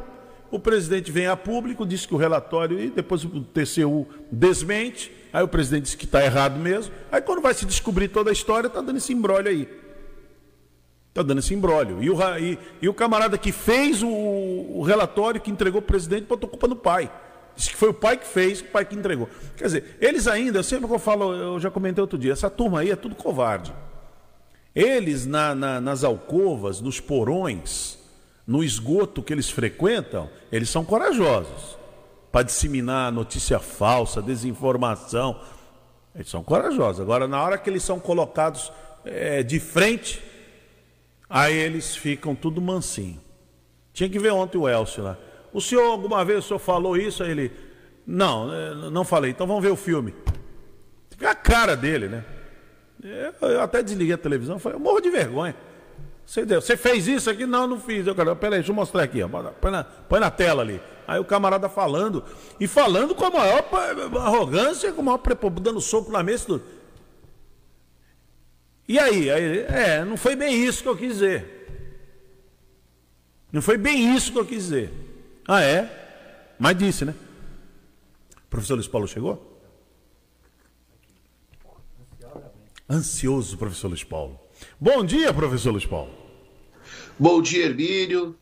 o 0.51 0.59
presidente 0.59 1.11
vem 1.11 1.27
a 1.27 1.37
público, 1.37 1.85
disse 1.85 2.05
que 2.05 2.13
o 2.13 2.17
relatório, 2.17 2.77
e 2.77 2.89
depois 2.89 3.23
o 3.23 3.41
TCU 3.41 4.05
desmente, 4.29 5.11
aí 5.31 5.43
o 5.43 5.47
presidente 5.47 5.83
disse 5.83 5.97
que 5.97 6.05
está 6.05 6.23
errado 6.23 6.59
mesmo. 6.59 6.93
Aí 7.09 7.21
quando 7.21 7.41
vai 7.41 7.53
se 7.53 7.65
descobrir 7.65 8.09
toda 8.09 8.29
a 8.29 8.33
história, 8.33 8.67
está 8.67 8.81
dando 8.81 8.97
esse 8.97 9.13
embrólio 9.13 9.49
aí. 9.49 9.80
Está 11.11 11.21
dando 11.21 11.39
esse 11.39 11.53
embrólio. 11.53 12.01
E 12.01 12.09
o, 12.09 12.17
e, 12.39 12.57
e 12.81 12.87
o 12.87 12.93
camarada 12.93 13.37
que 13.37 13.51
fez 13.51 14.01
o, 14.01 14.07
o 14.07 14.81
relatório, 14.81 15.41
que 15.41 15.51
entregou 15.51 15.79
o 15.79 15.83
presidente, 15.83 16.23
botou 16.23 16.49
culpa 16.49 16.69
no 16.69 16.75
pai. 16.75 17.11
Disse 17.53 17.69
que 17.69 17.75
foi 17.75 17.89
o 17.89 17.93
pai 17.93 18.15
que 18.15 18.25
fez, 18.25 18.61
o 18.61 18.65
pai 18.65 18.85
que 18.85 18.95
entregou. 18.95 19.29
Quer 19.57 19.65
dizer, 19.65 19.97
eles 19.99 20.25
ainda, 20.25 20.63
sempre 20.63 20.87
que 20.87 20.93
eu 20.93 20.99
falo, 20.99 21.33
eu 21.33 21.59
já 21.59 21.69
comentei 21.69 22.01
outro 22.01 22.17
dia, 22.17 22.31
essa 22.31 22.49
turma 22.49 22.79
aí 22.79 22.91
é 22.91 22.95
tudo 22.95 23.13
covarde. 23.13 23.73
Eles, 24.73 25.25
na, 25.25 25.53
na, 25.53 25.81
nas 25.81 26.05
alcovas, 26.05 26.79
nos 26.79 27.01
porões, 27.01 27.99
no 28.47 28.63
esgoto 28.63 29.21
que 29.21 29.33
eles 29.33 29.49
frequentam, 29.49 30.29
eles 30.49 30.69
são 30.69 30.85
corajosos 30.85 31.77
para 32.31 32.43
disseminar 32.43 33.11
notícia 33.11 33.59
falsa, 33.59 34.21
desinformação. 34.21 35.41
Eles 36.15 36.29
são 36.29 36.41
corajosos. 36.41 37.01
Agora, 37.01 37.27
na 37.27 37.43
hora 37.43 37.57
que 37.57 37.69
eles 37.69 37.83
são 37.83 37.99
colocados 37.99 38.71
é, 39.03 39.43
de 39.43 39.59
frente, 39.59 40.23
aí 41.31 41.57
eles 41.57 41.95
ficam 41.95 42.35
tudo 42.35 42.61
mansinho. 42.61 43.19
Tinha 43.93 44.09
que 44.09 44.19
ver 44.19 44.31
ontem 44.31 44.57
o 44.57 44.67
Elcio 44.67 45.03
lá. 45.03 45.17
O 45.53 45.59
senhor, 45.59 45.89
alguma 45.89 46.23
vez, 46.23 46.45
o 46.45 46.47
senhor 46.47 46.59
falou 46.59 46.95
isso? 46.95 47.23
Aí 47.23 47.31
ele, 47.31 47.51
não, 48.05 48.53
é, 48.53 48.89
não 48.91 49.03
falei. 49.03 49.31
Então 49.31 49.47
vamos 49.47 49.63
ver 49.63 49.71
o 49.71 49.75
filme. 49.75 50.13
a 51.25 51.35
cara 51.35 51.75
dele, 51.75 52.07
né? 52.07 52.25
Eu, 53.41 53.61
até 53.61 53.81
desliguei 53.81 54.13
a 54.13 54.17
televisão, 54.17 54.59
falei, 54.59 54.77
eu 54.77 54.81
morro 54.81 55.01
de 55.01 55.09
vergonha. 55.09 55.55
Você, 56.25 56.45
deu, 56.45 56.61
você 56.61 56.77
fez 56.77 57.07
isso 57.07 57.29
aqui? 57.29 57.45
Não, 57.45 57.67
não 57.67 57.79
fiz. 57.79 58.05
Eu, 58.05 58.15
cara, 58.15 58.35
peraí, 58.35 58.59
deixa 58.59 58.71
eu 58.71 58.75
mostrar 58.75 59.03
aqui. 59.03 59.21
Ó. 59.21 59.27
Põe, 59.27 59.71
na, 59.71 59.83
põe 59.83 60.19
na 60.19 60.31
tela 60.31 60.61
ali. 60.61 60.79
Aí 61.07 61.19
o 61.19 61.25
camarada 61.25 61.67
falando, 61.67 62.23
e 62.59 62.67
falando 62.67 63.13
com 63.13 63.25
a 63.25 63.31
maior 63.31 63.65
arrogância, 64.21 64.93
com 64.93 65.01
a 65.01 65.03
maior 65.03 65.19
dando 65.59 65.81
soco 65.81 66.11
na 66.11 66.23
mesa 66.23 66.45
tudo. 66.45 66.63
E 68.91 68.99
aí, 68.99 69.31
aí? 69.31 69.59
É, 69.59 70.03
não 70.03 70.17
foi 70.17 70.35
bem 70.35 70.65
isso 70.65 70.83
que 70.83 70.89
eu 70.89 70.97
quis 70.97 71.13
dizer. 71.13 71.45
Não 73.49 73.61
foi 73.61 73.77
bem 73.77 74.13
isso 74.13 74.33
que 74.33 74.37
eu 74.37 74.45
quis 74.45 74.63
dizer. 74.63 74.91
Ah, 75.47 75.61
é? 75.61 76.55
Mas 76.59 76.77
disse, 76.77 77.05
né? 77.05 77.15
O 78.35 78.49
professor 78.49 78.73
Luiz 78.73 78.89
Paulo 78.89 79.07
chegou? 79.07 79.63
Ansioso, 82.89 83.57
professor 83.57 83.87
Luiz 83.87 84.03
Paulo. 84.03 84.37
Bom 84.77 85.05
dia, 85.05 85.33
professor 85.33 85.71
Luiz 85.71 85.85
Paulo. 85.85 86.11
Bom 87.17 87.41
dia, 87.41 87.67
Hermínio. 87.67 88.37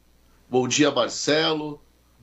Bom 0.49 0.67
dia, 0.67 0.89
Marcelo. 0.89 1.79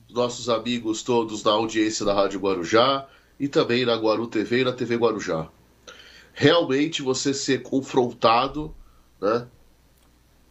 Nossos 0.09 0.49
amigos 0.49 1.01
todos 1.01 1.45
na 1.45 1.51
audiência 1.51 2.05
da 2.05 2.13
Rádio 2.13 2.41
Guarujá 2.41 3.07
e 3.39 3.47
também 3.47 3.85
na 3.85 3.95
Guaru 3.95 4.27
TV 4.27 4.59
e 4.59 4.63
na 4.65 4.73
TV 4.73 4.97
Guarujá. 4.97 5.49
Realmente 6.39 7.01
você 7.01 7.33
ser 7.33 7.63
confrontado, 7.63 8.71
né? 9.19 9.47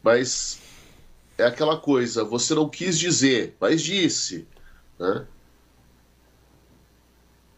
Mas 0.03 0.59
é 1.39 1.45
aquela 1.45 1.77
coisa, 1.77 2.25
você 2.25 2.57
não 2.57 2.69
quis 2.69 2.99
dizer, 2.99 3.55
mas 3.61 3.81
disse, 3.81 4.49
né? 4.99 5.25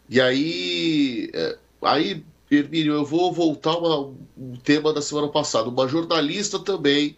E 0.07 0.21
aí, 0.21 1.31
é, 1.33 1.57
aí 1.81 2.23
Hermínio, 2.51 2.93
eu 2.93 3.03
vou 3.03 3.33
voltar 3.33 3.75
uma, 3.75 4.13
um 4.37 4.55
tema 4.63 4.93
da 4.93 5.01
semana 5.01 5.27
passada. 5.27 5.67
Uma 5.67 5.87
jornalista 5.87 6.59
também, 6.59 7.17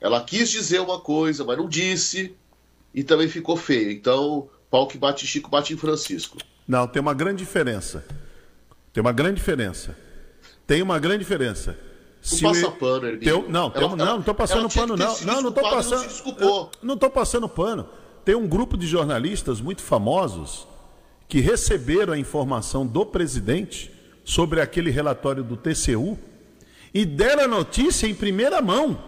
ela 0.00 0.24
quis 0.24 0.50
dizer 0.50 0.80
uma 0.80 1.00
coisa, 1.00 1.44
mas 1.44 1.56
não 1.56 1.68
disse, 1.68 2.34
e 2.92 3.04
também 3.04 3.28
ficou 3.28 3.56
feio. 3.56 3.92
Então, 3.92 4.48
pau 4.68 4.88
que 4.88 4.98
bate 4.98 5.24
Chico, 5.24 5.48
bate 5.48 5.72
em 5.72 5.76
Francisco. 5.76 6.38
Não, 6.66 6.88
tem 6.88 7.00
uma 7.00 7.14
grande 7.14 7.44
diferença. 7.44 8.04
Tem 9.00 9.06
uma 9.06 9.12
grande 9.12 9.36
diferença. 9.36 9.96
Tem 10.66 10.82
uma 10.82 10.98
grande 10.98 11.20
diferença. 11.20 11.78
Se 12.20 12.42
não 12.42 12.52
passa 12.52 12.70
pano, 12.70 13.06
Hermínio. 13.06 13.42
Tem, 13.42 13.50
não, 13.50 13.70
tem, 13.70 13.82
ela, 13.82 13.96
não, 13.96 14.04
não 14.04 14.18
estou 14.18 14.34
passando 14.34 14.68
pano, 14.68 14.94
não. 14.94 15.20
Não, 15.22 15.40
não 15.40 15.48
estou 15.48 15.70
passando. 15.70 16.38
Não, 16.38 16.70
não 16.82 16.94
estou 16.94 17.10
passando 17.10 17.48
pano. 17.48 17.88
Tem 18.26 18.34
um 18.34 18.46
grupo 18.46 18.76
de 18.76 18.86
jornalistas 18.86 19.58
muito 19.58 19.80
famosos 19.80 20.68
que 21.26 21.40
receberam 21.40 22.12
a 22.12 22.18
informação 22.18 22.86
do 22.86 23.06
presidente 23.06 23.90
sobre 24.22 24.60
aquele 24.60 24.90
relatório 24.90 25.42
do 25.42 25.56
TCU 25.56 26.18
e 26.92 27.06
deram 27.06 27.44
a 27.44 27.48
notícia 27.48 28.06
em 28.06 28.14
primeira 28.14 28.60
mão. 28.60 29.02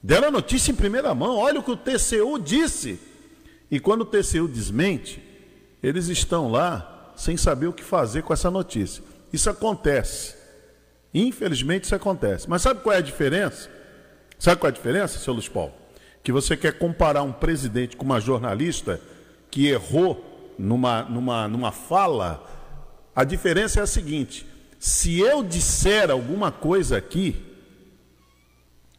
Deram 0.00 0.28
a 0.28 0.30
notícia 0.30 0.70
em 0.70 0.76
primeira 0.76 1.12
mão. 1.16 1.36
Olha 1.36 1.58
o 1.58 1.64
que 1.64 1.72
o 1.72 1.76
TCU 1.76 2.38
disse. 2.38 3.00
E 3.68 3.80
quando 3.80 4.02
o 4.02 4.06
TCU 4.06 4.46
desmente, 4.46 5.20
eles 5.82 6.06
estão 6.06 6.48
lá 6.48 6.94
sem 7.18 7.36
saber 7.36 7.66
o 7.66 7.72
que 7.72 7.84
fazer 7.84 8.22
com 8.22 8.32
essa 8.32 8.50
notícia. 8.50 9.02
Isso 9.32 9.50
acontece. 9.50 10.34
Infelizmente 11.12 11.84
isso 11.84 11.94
acontece. 11.94 12.48
Mas 12.48 12.62
sabe 12.62 12.80
qual 12.80 12.94
é 12.94 12.98
a 12.98 13.02
diferença? 13.02 13.68
Sabe 14.38 14.60
qual 14.60 14.68
é 14.68 14.72
a 14.72 14.74
diferença, 14.74 15.18
seu 15.18 15.34
Luiz 15.34 15.48
Paulo? 15.48 15.74
Que 16.22 16.32
você 16.32 16.56
quer 16.56 16.78
comparar 16.78 17.22
um 17.22 17.32
presidente 17.32 17.96
com 17.96 18.04
uma 18.04 18.20
jornalista 18.20 19.00
que 19.50 19.68
errou 19.68 20.54
numa, 20.58 21.02
numa, 21.02 21.48
numa 21.48 21.72
fala 21.72 22.48
a 23.18 23.24
diferença 23.24 23.80
é 23.80 23.82
a 23.82 23.86
seguinte: 23.86 24.46
se 24.78 25.18
eu 25.18 25.42
disser 25.42 26.08
alguma 26.08 26.52
coisa 26.52 26.96
aqui 26.96 27.44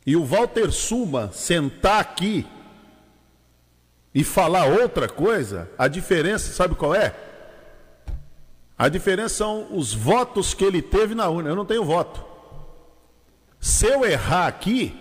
e 0.05 0.13
o 0.17 0.25
Walter 0.25 0.73
Suma 0.73 1.31
sentar 1.31 2.01
aqui 2.01 2.45
e 4.13 4.21
falar 4.25 4.65
outra 4.65 5.07
coisa, 5.07 5.69
a 5.77 5.87
diferença, 5.87 6.51
sabe 6.51 6.75
qual 6.75 6.93
é? 6.93 7.15
A 8.79 8.87
diferença 8.87 9.35
são 9.35 9.67
os 9.75 9.93
votos 9.93 10.53
que 10.53 10.63
ele 10.63 10.81
teve 10.81 11.13
na 11.13 11.27
urna. 11.27 11.49
Eu 11.49 11.55
não 11.57 11.65
tenho 11.65 11.83
voto. 11.83 12.23
Se 13.59 13.85
eu 13.85 14.05
errar 14.05 14.47
aqui, 14.47 14.95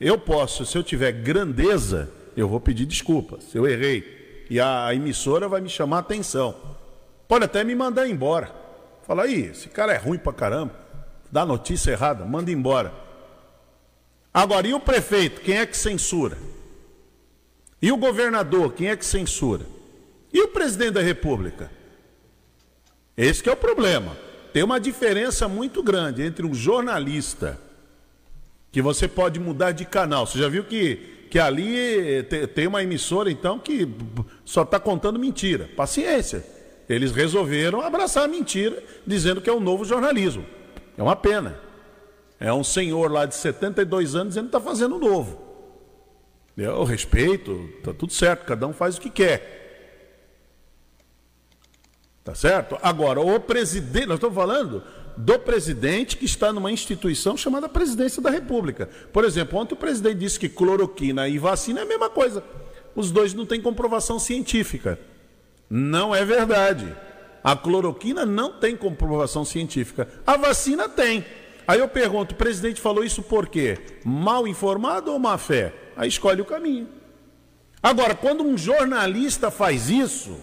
eu 0.00 0.18
posso, 0.18 0.66
se 0.66 0.76
eu 0.76 0.82
tiver 0.82 1.12
grandeza, 1.12 2.10
eu 2.36 2.48
vou 2.48 2.58
pedir 2.58 2.86
desculpa. 2.86 3.40
Se 3.40 3.56
eu 3.56 3.68
errei. 3.68 4.46
E 4.50 4.58
a 4.58 4.92
emissora 4.92 5.46
vai 5.46 5.60
me 5.60 5.68
chamar 5.68 5.98
a 5.98 6.00
atenção. 6.00 6.56
Pode 7.28 7.44
até 7.44 7.62
me 7.62 7.72
mandar 7.72 8.08
embora. 8.08 8.52
Fala 9.06 9.22
aí, 9.22 9.42
esse 9.42 9.68
cara 9.68 9.92
é 9.92 9.96
ruim 9.96 10.18
pra 10.18 10.32
caramba. 10.32 10.74
Dá 11.30 11.46
notícia 11.46 11.92
errada, 11.92 12.24
manda 12.24 12.50
embora. 12.50 12.92
Agora, 14.34 14.66
e 14.66 14.74
o 14.74 14.80
prefeito? 14.80 15.40
Quem 15.42 15.56
é 15.56 15.66
que 15.66 15.76
censura? 15.76 16.36
E 17.80 17.92
o 17.92 17.96
governador? 17.96 18.72
Quem 18.72 18.88
é 18.88 18.96
que 18.96 19.06
censura? 19.06 19.64
E 20.32 20.40
o 20.40 20.48
presidente 20.48 20.94
da 20.94 21.00
república? 21.00 21.77
Esse 23.18 23.48
é 23.48 23.52
o 23.52 23.56
problema. 23.56 24.16
Tem 24.52 24.62
uma 24.62 24.78
diferença 24.78 25.48
muito 25.48 25.82
grande 25.82 26.22
entre 26.22 26.46
um 26.46 26.54
jornalista 26.54 27.58
que 28.70 28.80
você 28.80 29.08
pode 29.08 29.40
mudar 29.40 29.72
de 29.72 29.84
canal. 29.84 30.24
Você 30.24 30.38
já 30.38 30.48
viu 30.48 30.62
que, 30.62 31.26
que 31.28 31.36
ali 31.36 32.22
tem 32.54 32.68
uma 32.68 32.80
emissora, 32.80 33.28
então, 33.28 33.58
que 33.58 33.88
só 34.44 34.62
está 34.62 34.78
contando 34.78 35.18
mentira. 35.18 35.68
Paciência. 35.76 36.46
Eles 36.88 37.10
resolveram 37.10 37.80
abraçar 37.80 38.24
a 38.24 38.28
mentira, 38.28 38.80
dizendo 39.04 39.40
que 39.40 39.50
é 39.50 39.52
um 39.52 39.60
novo 39.60 39.84
jornalismo. 39.84 40.46
É 40.96 41.02
uma 41.02 41.16
pena. 41.16 41.58
É 42.38 42.52
um 42.52 42.62
senhor 42.62 43.10
lá 43.10 43.26
de 43.26 43.34
72 43.34 44.14
anos 44.14 44.28
dizendo 44.28 44.48
que 44.48 44.56
está 44.56 44.60
fazendo 44.60 44.96
novo. 44.96 45.42
Eu 46.56 46.84
respeito, 46.84 47.68
está 47.78 47.92
tudo 47.92 48.12
certo, 48.12 48.46
cada 48.46 48.66
um 48.66 48.72
faz 48.72 48.96
o 48.96 49.00
que 49.00 49.10
quer. 49.10 49.67
Tá 52.28 52.34
certo? 52.34 52.76
Agora, 52.82 53.22
o 53.22 53.40
presidente, 53.40 54.04
nós 54.04 54.16
estamos 54.16 54.36
falando 54.36 54.82
do 55.16 55.38
presidente 55.38 56.14
que 56.14 56.26
está 56.26 56.52
numa 56.52 56.70
instituição 56.70 57.38
chamada 57.38 57.70
Presidência 57.70 58.20
da 58.20 58.28
República. 58.28 58.86
Por 59.10 59.24
exemplo, 59.24 59.58
ontem 59.58 59.72
o 59.72 59.78
presidente 59.78 60.18
disse 60.18 60.38
que 60.38 60.46
cloroquina 60.46 61.26
e 61.26 61.38
vacina 61.38 61.80
é 61.80 61.84
a 61.84 61.86
mesma 61.86 62.10
coisa. 62.10 62.44
Os 62.94 63.10
dois 63.10 63.32
não 63.32 63.46
têm 63.46 63.62
comprovação 63.62 64.18
científica. 64.18 65.00
Não 65.70 66.14
é 66.14 66.22
verdade. 66.22 66.94
A 67.42 67.56
cloroquina 67.56 68.26
não 68.26 68.52
tem 68.52 68.76
comprovação 68.76 69.42
científica. 69.42 70.06
A 70.26 70.36
vacina 70.36 70.86
tem. 70.86 71.24
Aí 71.66 71.80
eu 71.80 71.88
pergunto, 71.88 72.34
o 72.34 72.36
presidente 72.38 72.78
falou 72.78 73.02
isso 73.02 73.22
por 73.22 73.48
quê? 73.48 73.78
Mal 74.04 74.46
informado 74.46 75.10
ou 75.10 75.18
má 75.18 75.38
fé? 75.38 75.72
Aí 75.96 76.10
escolhe 76.10 76.42
o 76.42 76.44
caminho. 76.44 76.88
Agora, 77.82 78.14
quando 78.14 78.44
um 78.44 78.58
jornalista 78.58 79.50
faz 79.50 79.88
isso, 79.88 80.36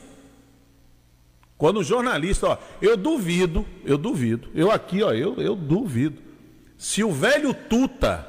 quando 1.57 1.79
um 1.79 1.83
jornalista, 1.83 2.47
ó, 2.47 2.57
eu 2.81 2.97
duvido, 2.97 3.65
eu 3.85 3.97
duvido, 3.97 4.49
eu 4.53 4.71
aqui, 4.71 5.01
ó, 5.01 5.13
eu, 5.13 5.35
eu 5.37 5.55
duvido. 5.55 6.21
Se 6.77 7.03
o 7.03 7.11
velho 7.11 7.53
Tuta 7.53 8.27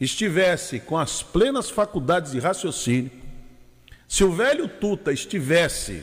estivesse 0.00 0.80
com 0.80 0.98
as 0.98 1.22
plenas 1.22 1.70
faculdades 1.70 2.32
de 2.32 2.40
raciocínio, 2.40 3.10
se 4.08 4.24
o 4.24 4.32
velho 4.32 4.68
Tuta 4.68 5.12
estivesse 5.12 6.02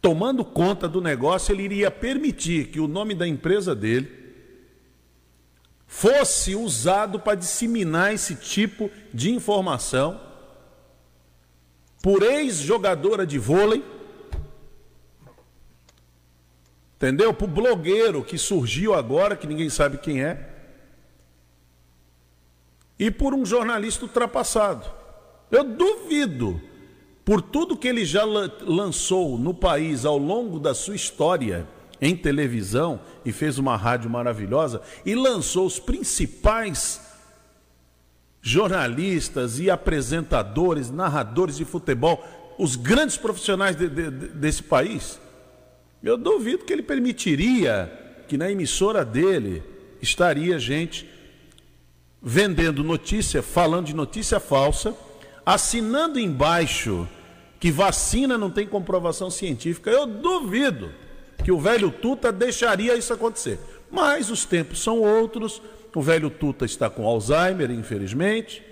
tomando 0.00 0.44
conta 0.44 0.88
do 0.88 1.00
negócio, 1.00 1.52
ele 1.52 1.64
iria 1.64 1.90
permitir 1.90 2.68
que 2.68 2.80
o 2.80 2.88
nome 2.88 3.14
da 3.14 3.26
empresa 3.26 3.74
dele 3.74 4.16
fosse 5.86 6.54
usado 6.54 7.18
para 7.18 7.34
disseminar 7.34 8.14
esse 8.14 8.34
tipo 8.34 8.90
de 9.12 9.30
informação 9.30 10.20
por 12.02 12.22
ex-jogadora 12.22 13.26
de 13.26 13.38
vôlei, 13.38 13.82
entendeu? 16.98 17.32
Por 17.32 17.48
blogueiro 17.48 18.22
que 18.22 18.36
surgiu 18.36 18.92
agora, 18.92 19.36
que 19.36 19.46
ninguém 19.46 19.70
sabe 19.70 19.96
quem 19.96 20.22
é, 20.22 20.48
e 22.98 23.10
por 23.10 23.32
um 23.32 23.46
jornalista 23.46 24.04
ultrapassado. 24.04 24.84
Eu 25.50 25.62
duvido 25.62 26.60
por 27.24 27.40
tudo 27.40 27.76
que 27.76 27.86
ele 27.86 28.04
já 28.04 28.24
lançou 28.24 29.38
no 29.38 29.54
país 29.54 30.04
ao 30.04 30.18
longo 30.18 30.58
da 30.58 30.74
sua 30.74 30.96
história 30.96 31.66
em 32.00 32.16
televisão 32.16 33.00
e 33.24 33.32
fez 33.32 33.58
uma 33.58 33.76
rádio 33.76 34.10
maravilhosa 34.10 34.82
e 35.06 35.14
lançou 35.14 35.66
os 35.66 35.78
principais 35.78 37.00
jornalistas 38.40 39.58
e 39.58 39.70
apresentadores, 39.70 40.90
narradores 40.90 41.56
de 41.56 41.64
futebol, 41.64 42.24
os 42.58 42.76
grandes 42.76 43.16
profissionais 43.16 43.76
de, 43.76 43.88
de, 43.88 44.10
desse 44.10 44.62
país. 44.62 45.20
Eu 46.02 46.16
duvido 46.16 46.64
que 46.64 46.72
ele 46.72 46.82
permitiria 46.82 47.90
que 48.28 48.36
na 48.36 48.50
emissora 48.50 49.04
dele 49.04 49.62
estaria 50.00 50.58
gente 50.58 51.08
vendendo 52.22 52.84
notícia, 52.84 53.42
falando 53.42 53.86
de 53.86 53.94
notícia 53.94 54.38
falsa, 54.38 54.94
assinando 55.44 56.18
embaixo 56.18 57.08
que 57.58 57.70
vacina 57.70 58.38
não 58.38 58.50
tem 58.50 58.66
comprovação 58.66 59.30
científica. 59.30 59.90
Eu 59.90 60.06
duvido 60.06 60.90
que 61.44 61.50
o 61.50 61.58
velho 61.58 61.90
Tuta 61.90 62.30
deixaria 62.30 62.96
isso 62.96 63.12
acontecer. 63.12 63.58
Mas 63.90 64.30
os 64.30 64.44
tempos 64.44 64.80
são 64.82 65.00
outros. 65.00 65.60
O 65.94 66.02
velho 66.02 66.30
Tuta 66.30 66.64
está 66.64 66.88
com 66.88 67.04
Alzheimer, 67.04 67.70
infelizmente, 67.72 68.62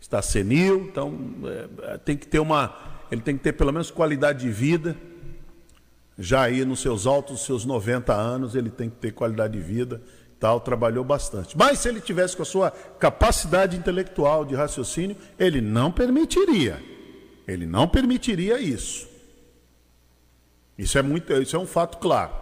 está 0.00 0.22
senil, 0.22 0.86
então 0.88 1.18
é, 1.82 1.98
tem 1.98 2.16
que 2.16 2.26
ter 2.26 2.38
uma, 2.38 2.74
ele 3.10 3.20
tem 3.20 3.36
que 3.36 3.42
ter 3.42 3.52
pelo 3.52 3.70
menos 3.70 3.90
qualidade 3.90 4.40
de 4.40 4.50
vida. 4.50 4.96
Já 6.18 6.42
aí 6.42 6.64
nos 6.64 6.80
seus 6.80 7.06
altos, 7.06 7.44
seus 7.44 7.64
90 7.64 8.14
anos, 8.14 8.54
ele 8.54 8.70
tem 8.70 8.88
que 8.88 8.96
ter 8.96 9.12
qualidade 9.12 9.54
de 9.54 9.60
vida, 9.60 10.00
tal, 10.38 10.60
trabalhou 10.60 11.04
bastante. 11.04 11.56
Mas 11.56 11.80
se 11.80 11.88
ele 11.88 12.00
tivesse 12.00 12.36
com 12.36 12.42
a 12.42 12.46
sua 12.46 12.70
capacidade 12.70 13.76
intelectual 13.76 14.44
de 14.44 14.54
raciocínio, 14.54 15.16
ele 15.38 15.60
não 15.60 15.90
permitiria. 15.90 16.80
Ele 17.46 17.66
não 17.66 17.88
permitiria 17.88 18.60
isso. 18.60 19.08
Isso 20.78 20.96
é 20.98 21.02
muito, 21.02 21.32
isso 21.34 21.56
é 21.56 21.58
um 21.58 21.66
fato 21.66 21.98
claro. 21.98 22.32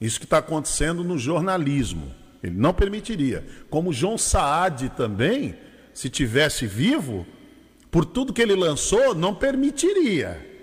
Isso 0.00 0.18
que 0.18 0.26
está 0.26 0.38
acontecendo 0.38 1.04
no 1.04 1.16
jornalismo. 1.16 2.12
Ele 2.42 2.56
não 2.56 2.74
permitiria. 2.74 3.46
Como 3.70 3.92
João 3.92 4.18
Saad 4.18 4.90
também, 4.90 5.56
se 5.94 6.10
tivesse 6.10 6.66
vivo, 6.66 7.24
por 7.90 8.04
tudo 8.04 8.32
que 8.32 8.42
ele 8.42 8.54
lançou, 8.54 9.14
não 9.14 9.34
permitiria 9.34 10.53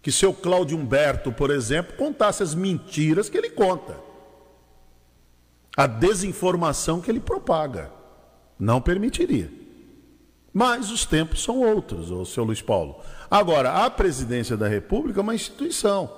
que 0.00 0.12
seu 0.12 0.32
Cláudio 0.32 0.78
Humberto, 0.78 1.32
por 1.32 1.50
exemplo, 1.50 1.96
contasse 1.96 2.42
as 2.42 2.54
mentiras 2.54 3.28
que 3.28 3.36
ele 3.36 3.50
conta. 3.50 3.96
A 5.76 5.86
desinformação 5.86 7.00
que 7.00 7.10
ele 7.10 7.20
propaga. 7.20 7.90
Não 8.58 8.80
permitiria. 8.80 9.50
Mas 10.52 10.90
os 10.90 11.04
tempos 11.04 11.42
são 11.42 11.60
outros, 11.60 12.10
o 12.10 12.24
seu 12.24 12.42
Luiz 12.42 12.60
Paulo. 12.60 13.00
Agora, 13.30 13.84
a 13.84 13.90
presidência 13.90 14.56
da 14.56 14.66
República 14.66 15.20
é 15.20 15.22
uma 15.22 15.34
instituição. 15.34 16.10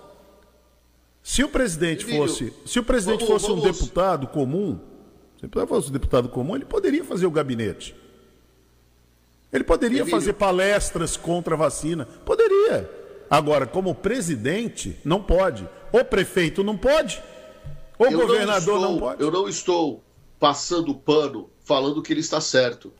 Se 1.22 1.44
o 1.44 1.48
presidente 1.48 2.06
fosse, 2.06 2.52
se 2.64 2.78
o 2.78 2.84
presidente 2.84 3.24
vamos, 3.24 3.42
fosse 3.42 3.52
um 3.52 3.60
vamos. 3.60 3.78
deputado 3.78 4.26
comum, 4.28 4.78
se 5.38 5.46
ele 5.46 5.66
fosse 5.66 5.90
um 5.90 5.92
deputado 5.92 6.28
comum, 6.28 6.56
ele 6.56 6.64
poderia 6.64 7.04
fazer 7.04 7.26
o 7.26 7.30
gabinete. 7.30 7.94
Ele 9.52 9.64
poderia 9.64 9.98
Emílio. 9.98 10.10
fazer 10.10 10.34
palestras 10.34 11.16
contra 11.16 11.54
a 11.54 11.58
vacina. 11.58 12.06
Poderia. 12.24 12.99
Agora, 13.30 13.64
como 13.64 13.94
presidente, 13.94 14.98
não 15.04 15.22
pode. 15.22 15.66
O 15.92 16.04
prefeito 16.04 16.64
não 16.64 16.76
pode. 16.76 17.22
O 17.96 18.06
Eu 18.06 18.12
governador 18.12 18.74
não, 18.74 18.82
não, 18.82 18.94
estou, 18.94 19.08
pode. 19.08 19.22
Eu 19.22 19.30
não 19.30 19.48
estou 19.48 20.04
passando 20.40 20.92
pano 20.94 21.48
falando 21.62 22.02
que 22.02 22.12
ele 22.12 22.20
está 22.20 22.40
certo. 22.40 22.92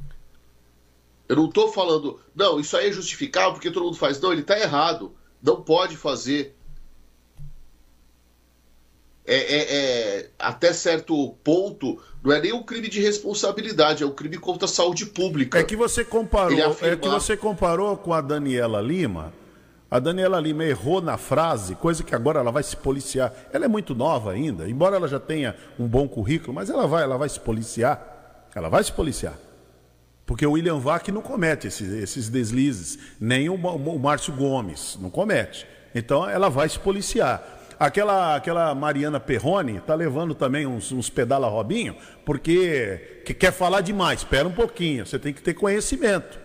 Eu 1.29 1.35
não 1.37 1.47
estou 1.47 1.73
falando, 1.73 2.21
não, 2.35 2.61
isso 2.61 2.77
aí 2.77 2.89
é 2.89 2.93
justificável 2.93 3.53
porque 3.55 3.71
todo 3.71 3.85
mundo 3.85 3.97
faz. 3.97 4.21
Não, 4.21 4.31
ele 4.33 4.43
está 4.43 4.59
errado. 4.59 5.13
Não 5.43 5.63
pode 5.63 5.97
fazer. 5.97 6.57
É, 9.25 9.37
é- 9.37 9.77
é- 9.77 10.31
até 10.39 10.73
certo 10.73 11.35
ponto, 11.45 12.01
não 12.23 12.33
é 12.33 12.41
nem 12.41 12.53
um 12.53 12.63
crime 12.63 12.89
de 12.89 13.01
responsabilidade, 13.01 14.03
é 14.03 14.07
um 14.07 14.13
crime 14.13 14.39
contra 14.39 14.65
a 14.65 14.69
saúde 14.69 15.07
pública. 15.07 15.59
É 15.59 15.63
que 15.63 15.77
você 15.77 16.05
comparou, 16.05 16.77
é 16.83 16.97
que 16.97 17.09
você 17.09 17.37
comparou 17.37 17.97
com 17.97 18.13
a 18.13 18.21
Daniela 18.21 18.81
Lima. 18.81 19.40
A 19.91 19.99
Daniela 19.99 20.39
Lima 20.39 20.65
errou 20.65 21.01
na 21.03 21.17
frase, 21.17 21.75
coisa 21.75 22.05
que 22.05 22.15
agora 22.15 22.39
ela 22.39 22.53
vai 22.53 22.63
se 22.63 22.77
policiar. 22.77 23.33
Ela 23.53 23.65
é 23.65 23.69
muito 23.69 23.95
nova 23.95 24.31
ainda, 24.31 24.69
embora 24.69 24.95
ela 24.95 25.09
já 25.09 25.19
tenha 25.19 25.57
um 25.79 25.89
bom 25.89 26.07
currículo, 26.07 26.55
mas 26.55 26.71
ela 26.71 26.87
vai, 26.87 27.03
ela 27.03 27.19
vai 27.19 27.29
se 27.29 27.41
policiar. 27.41 28.47
Ela 28.55 28.69
vai 28.69 28.85
se 28.85 28.93
policiar. 28.93 29.35
Porque 30.25 30.47
o 30.47 30.53
William 30.53 30.79
Vac 30.79 31.09
não 31.09 31.21
comete 31.21 31.67
esses, 31.67 31.93
esses 31.93 32.29
deslizes, 32.29 32.99
nem 33.21 33.49
o, 33.49 33.59
Ma- 33.59 33.73
o 33.73 33.99
Márcio 33.99 34.33
Gomes 34.33 34.97
não 35.01 35.11
comete. 35.11 35.67
Então 35.93 36.29
ela 36.29 36.49
vai 36.49 36.69
se 36.69 36.79
policiar. 36.79 37.43
Aquela, 37.77 38.37
aquela 38.37 38.73
Mariana 38.75 39.19
Perrone 39.19 39.79
está 39.79 39.95
levando 39.95 40.35
também 40.35 40.67
uns, 40.67 40.93
uns 40.93 41.11
pedala 41.11 41.49
Robinho, 41.49 41.97
porque 42.25 43.23
que 43.25 43.35
quer 43.35 43.53
falar 43.53 43.81
demais. 43.81 44.21
Espera 44.21 44.47
um 44.47 44.53
pouquinho, 44.53 45.05
você 45.05 45.19
tem 45.19 45.33
que 45.33 45.43
ter 45.43 45.55
conhecimento. 45.55 46.39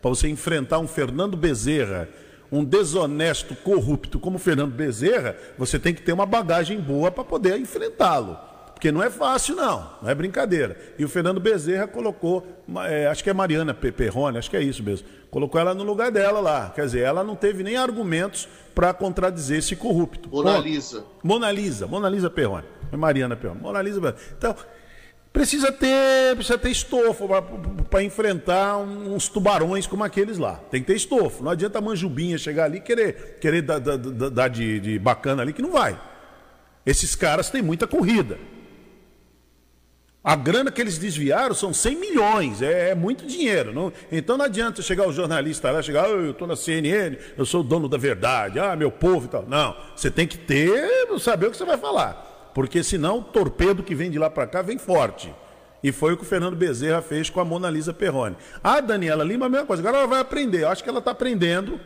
Para 0.00 0.08
você 0.08 0.28
enfrentar 0.28 0.78
um 0.78 0.88
Fernando 0.88 1.36
Bezerra, 1.36 2.08
um 2.50 2.64
desonesto 2.64 3.54
corrupto 3.56 4.18
como 4.18 4.38
Fernando 4.38 4.72
Bezerra, 4.72 5.36
você 5.58 5.78
tem 5.78 5.92
que 5.94 6.02
ter 6.02 6.12
uma 6.12 6.26
bagagem 6.26 6.80
boa 6.80 7.10
para 7.10 7.24
poder 7.24 7.58
enfrentá-lo. 7.58 8.38
Porque 8.72 8.92
não 8.92 9.02
é 9.02 9.08
fácil, 9.08 9.56
não. 9.56 9.90
Não 10.02 10.10
é 10.10 10.14
brincadeira. 10.14 10.76
E 10.98 11.04
o 11.04 11.08
Fernando 11.08 11.40
Bezerra 11.40 11.86
colocou, 11.86 12.46
é, 12.86 13.06
acho 13.06 13.24
que 13.24 13.30
é 13.30 13.32
Mariana 13.32 13.72
Pe- 13.72 13.90
Perrone, 13.90 14.36
acho 14.36 14.50
que 14.50 14.56
é 14.56 14.62
isso 14.62 14.82
mesmo. 14.82 15.08
Colocou 15.30 15.58
ela 15.58 15.72
no 15.74 15.82
lugar 15.82 16.10
dela 16.12 16.40
lá. 16.40 16.70
Quer 16.74 16.84
dizer, 16.84 17.00
ela 17.00 17.24
não 17.24 17.34
teve 17.34 17.62
nem 17.62 17.76
argumentos 17.78 18.46
para 18.74 18.92
contradizer 18.92 19.58
esse 19.60 19.74
corrupto. 19.74 20.28
Mona 20.28 20.52
Ponto. 20.56 20.64
Lisa. 20.68 21.04
Mona 21.24 21.50
Lisa, 21.50 21.86
Mona 21.86 22.08
Lisa 22.10 22.28
Perrone. 22.28 22.64
É 22.92 22.96
Mariana 22.98 23.34
Perrone. 23.34 23.60
Mona 23.62 23.80
Lisa 23.80 23.98
Perrone. 23.98 24.18
Então, 24.36 24.54
precisa 25.36 25.70
ter, 25.70 26.34
precisa 26.34 26.56
ter 26.56 26.70
estofo 26.70 27.28
para 27.90 28.02
enfrentar 28.02 28.78
uns 28.78 29.28
tubarões 29.28 29.86
como 29.86 30.02
aqueles 30.02 30.38
lá. 30.38 30.54
Tem 30.70 30.80
que 30.80 30.86
ter 30.86 30.96
estofo. 30.96 31.44
Não 31.44 31.50
adianta 31.50 31.76
a 31.78 31.82
manjubinha 31.82 32.38
chegar 32.38 32.64
ali 32.64 32.78
e 32.78 32.80
querer, 32.80 33.36
querer 33.38 33.60
dar, 33.60 33.78
dar- 33.78 33.98
dar- 33.98 34.48
de, 34.48 34.80
de 34.80 34.98
bacana 34.98 35.42
ali, 35.42 35.52
que 35.52 35.60
não 35.60 35.72
vai. 35.72 36.00
Esses 36.86 37.14
caras 37.14 37.50
têm 37.50 37.60
muita 37.60 37.86
corrida. 37.86 38.38
A 40.24 40.34
grana 40.34 40.72
que 40.72 40.80
eles 40.80 40.96
desviaram 40.96 41.54
são 41.54 41.72
100 41.72 41.96
milhões, 42.00 42.62
é, 42.62 42.90
é 42.90 42.94
muito 42.94 43.26
dinheiro. 43.26 43.72
não- 43.74 43.92
então 44.10 44.38
não 44.38 44.46
adianta 44.46 44.80
chegar 44.80 45.06
o 45.06 45.12
jornalista 45.12 45.70
lá, 45.70 45.82
chegar, 45.82 46.06
"Ah, 46.06 46.08
eu 46.08 46.30
estou 46.30 46.48
na 46.48 46.56
CNN, 46.56 47.16
eu 47.36 47.44
sou 47.44 47.60
o 47.60 47.64
dono 47.64 47.88
da 47.88 47.98
verdade, 47.98 48.58
ah, 48.58 48.74
meu 48.74 48.90
povo 48.90 49.26
e 49.26 49.28
tal. 49.28 49.44
Não, 49.46 49.76
você 49.94 50.10
tem 50.10 50.26
que 50.26 50.38
ter, 50.38 51.06
saber 51.20 51.46
o 51.46 51.50
que 51.50 51.56
você 51.58 51.64
vai 51.66 51.76
falar. 51.76 52.25
Porque 52.56 52.82
senão 52.82 53.18
o 53.18 53.22
torpedo 53.22 53.82
que 53.82 53.94
vem 53.94 54.10
de 54.10 54.18
lá 54.18 54.30
para 54.30 54.46
cá 54.46 54.62
vem 54.62 54.78
forte. 54.78 55.30
E 55.84 55.92
foi 55.92 56.14
o 56.14 56.16
que 56.16 56.22
o 56.22 56.26
Fernando 56.26 56.56
Bezerra 56.56 57.02
fez 57.02 57.28
com 57.28 57.38
a 57.38 57.44
Mona 57.44 57.68
Lisa 57.68 57.92
Perrone. 57.92 58.34
A 58.64 58.80
Daniela 58.80 59.22
Lima, 59.22 59.44
a 59.44 59.48
mesma 59.50 59.66
coisa. 59.66 59.82
Agora 59.82 59.98
ela 59.98 60.06
vai 60.06 60.20
aprender. 60.20 60.62
Eu 60.62 60.70
acho 60.70 60.82
que 60.82 60.88
ela 60.88 61.00
está 61.00 61.10
aprendendo. 61.10 61.78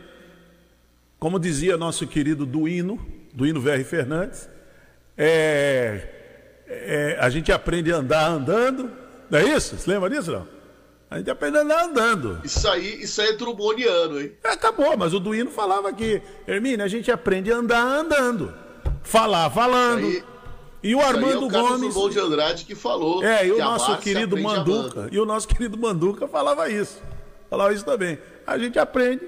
Como 1.19 1.37
dizia 1.37 1.75
nosso 1.75 2.07
querido 2.07 2.45
Duíno, 2.45 3.05
Duíno 3.33 3.59
VR 3.59 3.83
Fernandes, 3.83 4.47
é, 5.17 6.07
é, 6.69 7.17
a 7.19 7.29
gente 7.29 7.51
aprende 7.51 7.91
a 7.91 7.97
andar 7.97 8.25
andando. 8.29 8.89
Não 9.29 9.39
é 9.39 9.43
isso? 9.43 9.75
Você 9.75 9.91
lembra 9.91 10.09
disso, 10.09 10.31
não? 10.31 10.47
A 11.09 11.17
gente 11.17 11.29
aprende 11.29 11.57
a 11.57 11.61
andar 11.63 11.83
andando. 11.83 12.39
Isso 12.45 12.65
aí, 12.69 13.01
isso 13.01 13.19
aí 13.19 13.27
é 13.27 13.33
drummoniano, 13.33 14.21
hein? 14.21 14.31
Acabou, 14.41 14.95
mas 14.95 15.13
o 15.13 15.19
Duíno 15.19 15.51
falava 15.51 15.89
aqui, 15.89 16.21
Hermínio, 16.47 16.85
a 16.85 16.87
gente 16.87 17.11
aprende 17.11 17.51
a 17.51 17.57
andar 17.57 17.83
andando. 17.83 18.53
Falar 19.03 19.49
falando. 19.49 20.05
Aí- 20.05 20.30
e 20.83 20.95
o 20.95 20.99
aí 20.99 21.05
é 21.05 21.07
Armando 21.07 21.45
o 21.45 21.49
Gomes. 21.49 21.93
Drummond 21.93 22.13
de 22.13 22.19
Andrade 22.19 22.65
que 22.65 22.75
falou. 22.75 23.23
É, 23.23 23.45
e 23.45 23.51
o 23.51 23.55
que 23.55 23.61
nosso 23.61 23.97
querido 23.97 24.37
Manduca. 24.37 25.09
E 25.11 25.19
o 25.19 25.25
nosso 25.25 25.47
querido 25.47 25.77
Manduca 25.77 26.27
falava 26.27 26.69
isso. 26.69 27.01
Falava 27.49 27.73
isso 27.73 27.85
também. 27.85 28.17
A 28.47 28.57
gente 28.57 28.79
aprende, 28.79 29.25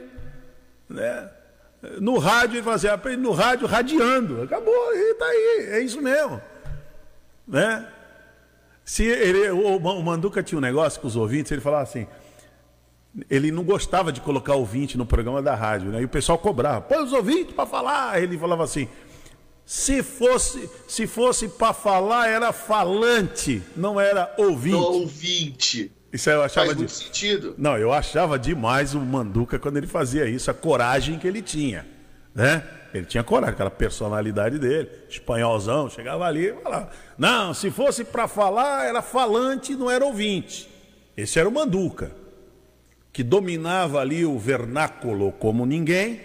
né? 0.89 1.29
No 1.99 2.17
rádio, 2.17 2.55
ele 2.55 2.63
fala 2.63 2.77
assim, 2.77 2.87
aprende 2.87 3.21
no 3.21 3.31
rádio 3.31 3.67
radiando. 3.67 4.41
Acabou, 4.41 4.95
e 4.95 5.13
tá 5.15 5.25
aí, 5.25 5.67
é 5.71 5.79
isso 5.81 6.01
mesmo. 6.01 6.41
Né? 7.47 7.85
Se 8.85 9.03
ele, 9.03 9.49
o, 9.51 9.77
o 9.77 10.03
Manduca 10.03 10.41
tinha 10.41 10.57
um 10.57 10.61
negócio 10.61 10.99
com 10.99 11.07
os 11.07 11.15
ouvintes, 11.15 11.51
ele 11.51 11.61
falava 11.61 11.83
assim, 11.83 12.07
ele 13.29 13.51
não 13.51 13.63
gostava 13.63 14.11
de 14.11 14.21
colocar 14.21 14.55
ouvinte 14.55 14.97
no 14.97 15.05
programa 15.05 15.41
da 15.41 15.53
rádio, 15.53 15.89
né? 15.91 16.01
E 16.01 16.05
o 16.05 16.09
pessoal 16.09 16.37
cobrava, 16.37 16.81
põe 16.81 17.03
os 17.03 17.13
ouvintes 17.13 17.53
para 17.53 17.65
falar. 17.65 18.21
Ele 18.21 18.37
falava 18.37 18.63
assim, 18.63 18.87
se 19.65 20.03
fosse, 20.03 20.69
se 20.87 21.07
fosse 21.07 21.47
para 21.47 21.73
falar, 21.73 22.27
era 22.27 22.51
falante, 22.51 23.61
não 23.75 23.99
era 23.99 24.33
ouvinte. 24.37 24.75
Não, 24.75 24.83
ouvinte. 24.83 25.91
Isso 26.11 26.29
eu 26.29 26.43
achava 26.43 26.67
Faz 26.67 26.77
de... 26.77 26.83
muito 26.83 26.91
sentido. 26.93 27.55
Não, 27.57 27.77
eu 27.77 27.91
achava 27.91 28.37
demais 28.37 28.93
o 28.93 28.99
Manduca 28.99 29.57
quando 29.57 29.77
ele 29.77 29.87
fazia 29.87 30.29
isso, 30.29 30.51
a 30.51 30.53
coragem 30.53 31.17
que 31.17 31.27
ele 31.27 31.41
tinha, 31.41 31.87
né? 32.35 32.63
Ele 32.93 33.05
tinha 33.05 33.23
coragem, 33.23 33.55
aquela 33.55 33.71
personalidade 33.71 34.59
dele, 34.59 34.87
espanholzão, 35.09 35.89
chegava 35.89 36.25
ali 36.25 36.49
e 36.49 36.53
falava: 36.53 36.91
"Não, 37.17 37.51
se 37.53 37.71
fosse 37.71 38.03
para 38.03 38.27
falar, 38.27 38.85
era 38.85 39.01
falante, 39.01 39.75
não 39.75 39.89
era 39.89 40.05
ouvinte". 40.05 40.69
Esse 41.17 41.39
era 41.39 41.49
o 41.49 41.51
Manduca, 41.51 42.11
que 43.11 43.23
dominava 43.23 43.99
ali 43.99 44.23
o 44.25 44.37
vernáculo 44.37 45.31
como 45.31 45.65
ninguém, 45.65 46.21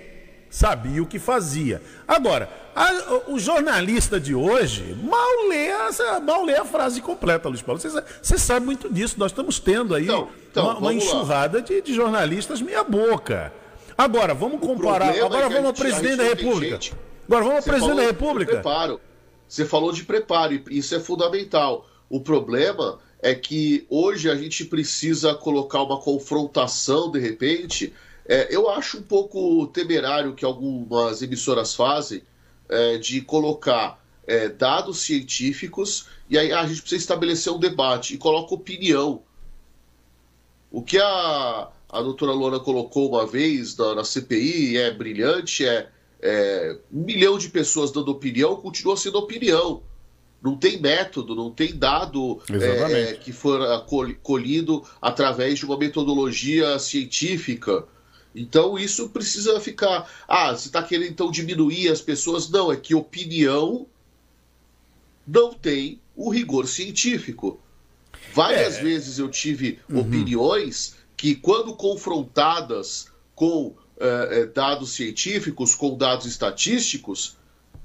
sabia 0.51 1.03
o 1.03 1.07
que 1.07 1.19
fazia. 1.19 1.83
Agora, 2.07 2.49
a- 2.75 3.21
o 3.29 3.39
jornalista 3.39 4.19
de 4.21 4.35
hoje 4.35 4.97
mal 5.03 5.49
lê, 5.49 5.67
essa- 5.67 6.21
mal 6.21 6.45
lê 6.45 6.57
a 6.57 6.65
frase 6.65 7.01
completa, 7.01 7.49
Luiz 7.49 7.63
Paulo. 7.63 7.81
Você, 7.81 7.91
sa- 7.91 8.05
você 8.23 8.39
sabe 8.39 8.67
muito 8.67 8.93
disso. 8.93 9.17
Nós 9.19 9.31
estamos 9.33 9.59
tendo 9.59 9.95
aí 9.95 10.05
Então, 10.05 10.29
então, 10.51 10.65
uma, 10.65 10.79
uma 10.79 10.95
enxurrada 10.95 11.61
de, 11.61 11.81
de 11.83 11.95
jornalistas 11.95 12.61
meia 12.61 12.83
boca. 12.85 13.53
Agora, 13.97 14.33
vamos 14.35 14.61
comparar. 14.61 15.11
Agora 15.11 15.47
é 15.47 15.49
que 15.49 15.55
a 15.55 15.61
vamos 15.61 15.65
ao 15.65 15.71
a 15.71 15.73
presidente 15.75 16.17
da 16.17 16.25
República. 16.25 16.79
Agora 17.27 17.45
vamos 17.45 17.57
ao 17.59 17.63
presidente 17.65 17.97
da 17.97 18.03
República. 18.03 18.53
preparo. 18.53 19.01
Você 19.49 19.65
falou 19.65 19.93
de 19.93 20.05
preparo, 20.05 20.53
e 20.55 20.63
isso 20.79 20.95
é 20.95 21.01
fundamental. 21.01 21.87
O 22.09 22.21
problema 22.21 22.99
é 23.21 23.35
que 23.35 23.87
hoje 23.91 24.31
a 24.31 24.37
gente 24.37 24.65
precisa 24.65 25.35
colocar 25.35 25.83
uma 25.83 25.99
confrontação, 26.01 27.11
de 27.11 27.19
repente. 27.19 27.93
É, 28.29 28.55
eu 28.55 28.69
acho 28.69 28.99
um 28.99 29.03
pouco 29.03 29.67
temerário 29.69 30.35
que 30.35 30.45
algumas 30.45 31.23
emissoras 31.23 31.75
fazem, 31.75 32.23
é, 32.69 32.99
de 32.99 33.23
colocar 33.23 33.99
é, 34.27 34.49
dados 34.49 34.99
científicos 34.99 36.07
e 36.29 36.37
aí 36.37 36.53
a 36.53 36.67
gente 36.67 36.83
precisa 36.83 37.01
estabelecer 37.01 37.51
um 37.51 37.59
debate 37.59 38.15
e 38.15 38.19
coloca 38.19 38.55
opinião. 38.55 39.23
O 40.71 40.83
que 40.83 40.99
a, 40.99 41.69
a 41.89 42.03
doutora 42.03 42.33
Luana 42.33 42.61
colocou 42.61 43.09
uma 43.09 43.27
vez 43.27 43.75
na, 43.77 43.95
na 43.95 44.05
CPI 44.05 44.77
é 44.77 44.91
brilhante, 44.91 45.65
é, 45.67 45.89
é, 46.21 46.77
um 46.93 47.05
milhão 47.05 47.39
de 47.39 47.49
pessoas 47.49 47.91
dando 47.91 48.11
opinião, 48.11 48.57
continua 48.57 48.97
sendo 48.97 49.19
opinião. 49.19 49.83
Não 50.43 50.57
tem 50.57 50.81
método, 50.81 51.35
não 51.35 51.51
tem 51.51 51.77
dado 51.77 52.41
é, 52.49 53.15
que 53.15 53.33
for 53.33 53.61
colhido 54.23 54.85
através 55.03 55.59
de 55.59 55.65
uma 55.65 55.77
metodologia 55.77 56.79
científica. 56.79 57.85
Então 58.35 58.79
isso 58.79 59.09
precisa 59.09 59.61
ficar. 59.61 60.09
Ah, 60.27 60.53
você 60.53 60.69
está 60.69 60.83
querendo 60.83 61.11
então 61.11 61.31
diminuir 61.31 61.89
as 61.89 62.01
pessoas? 62.01 62.49
Não, 62.49 62.71
é 62.71 62.77
que 62.77 62.95
opinião 62.95 63.87
não 65.27 65.53
tem 65.53 66.01
o 66.17 66.31
rigor 66.31 66.67
científico. 66.67 67.61
Várias 68.35 68.77
é. 68.77 68.83
vezes 68.83 69.19
eu 69.19 69.29
tive 69.29 69.79
uhum. 69.89 70.01
opiniões 70.01 70.97
que, 71.17 71.35
quando 71.35 71.75
confrontadas 71.75 73.09
com 73.35 73.75
é, 73.99 74.47
dados 74.47 74.93
científicos, 74.93 75.75
com 75.75 75.97
dados 75.97 76.27
estatísticos, 76.27 77.37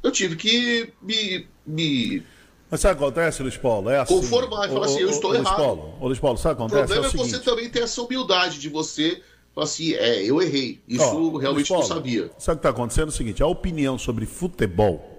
eu 0.01 0.11
tive 0.11 0.35
que 0.35 0.93
me. 1.01 1.47
me 1.65 2.23
Mas 2.69 2.81
sabe 2.81 2.95
o 2.95 2.97
que 2.97 3.03
acontece, 3.03 3.41
Luiz 3.41 3.57
Paulo? 3.57 3.89
É 3.89 3.99
assim. 3.99 4.15
Conformar 4.15 4.67
e 4.67 4.73
falar 4.73 4.85
assim, 4.85 4.99
eu 4.99 5.09
estou 5.09 5.31
Luiz 5.31 5.41
errado. 5.41 5.57
Paulo, 5.57 5.97
Luiz 6.01 6.19
Paulo, 6.19 6.37
sabe 6.37 6.53
o 6.53 6.57
que 6.57 6.73
acontece? 6.73 6.83
O 6.83 7.01
problema 7.01 7.05
é, 7.05 7.25
é 7.25 7.29
você 7.29 7.39
também 7.39 7.69
ter 7.69 7.83
essa 7.83 8.01
humildade 8.01 8.59
de 8.59 8.69
você 8.69 9.21
falar 9.53 9.65
assim, 9.65 9.93
é, 9.93 10.23
eu 10.23 10.41
errei. 10.41 10.81
Isso 10.87 11.03
Ó, 11.03 11.37
realmente 11.37 11.67
Paulo, 11.67 11.87
não 11.87 11.95
sabia. 11.95 12.31
Sabe 12.37 12.57
o 12.57 12.59
que 12.59 12.67
está 12.67 12.69
acontecendo? 12.69 13.07
É 13.07 13.09
o 13.09 13.11
seguinte, 13.11 13.43
a 13.43 13.47
opinião 13.47 13.97
sobre 13.97 14.25
futebol, 14.25 15.09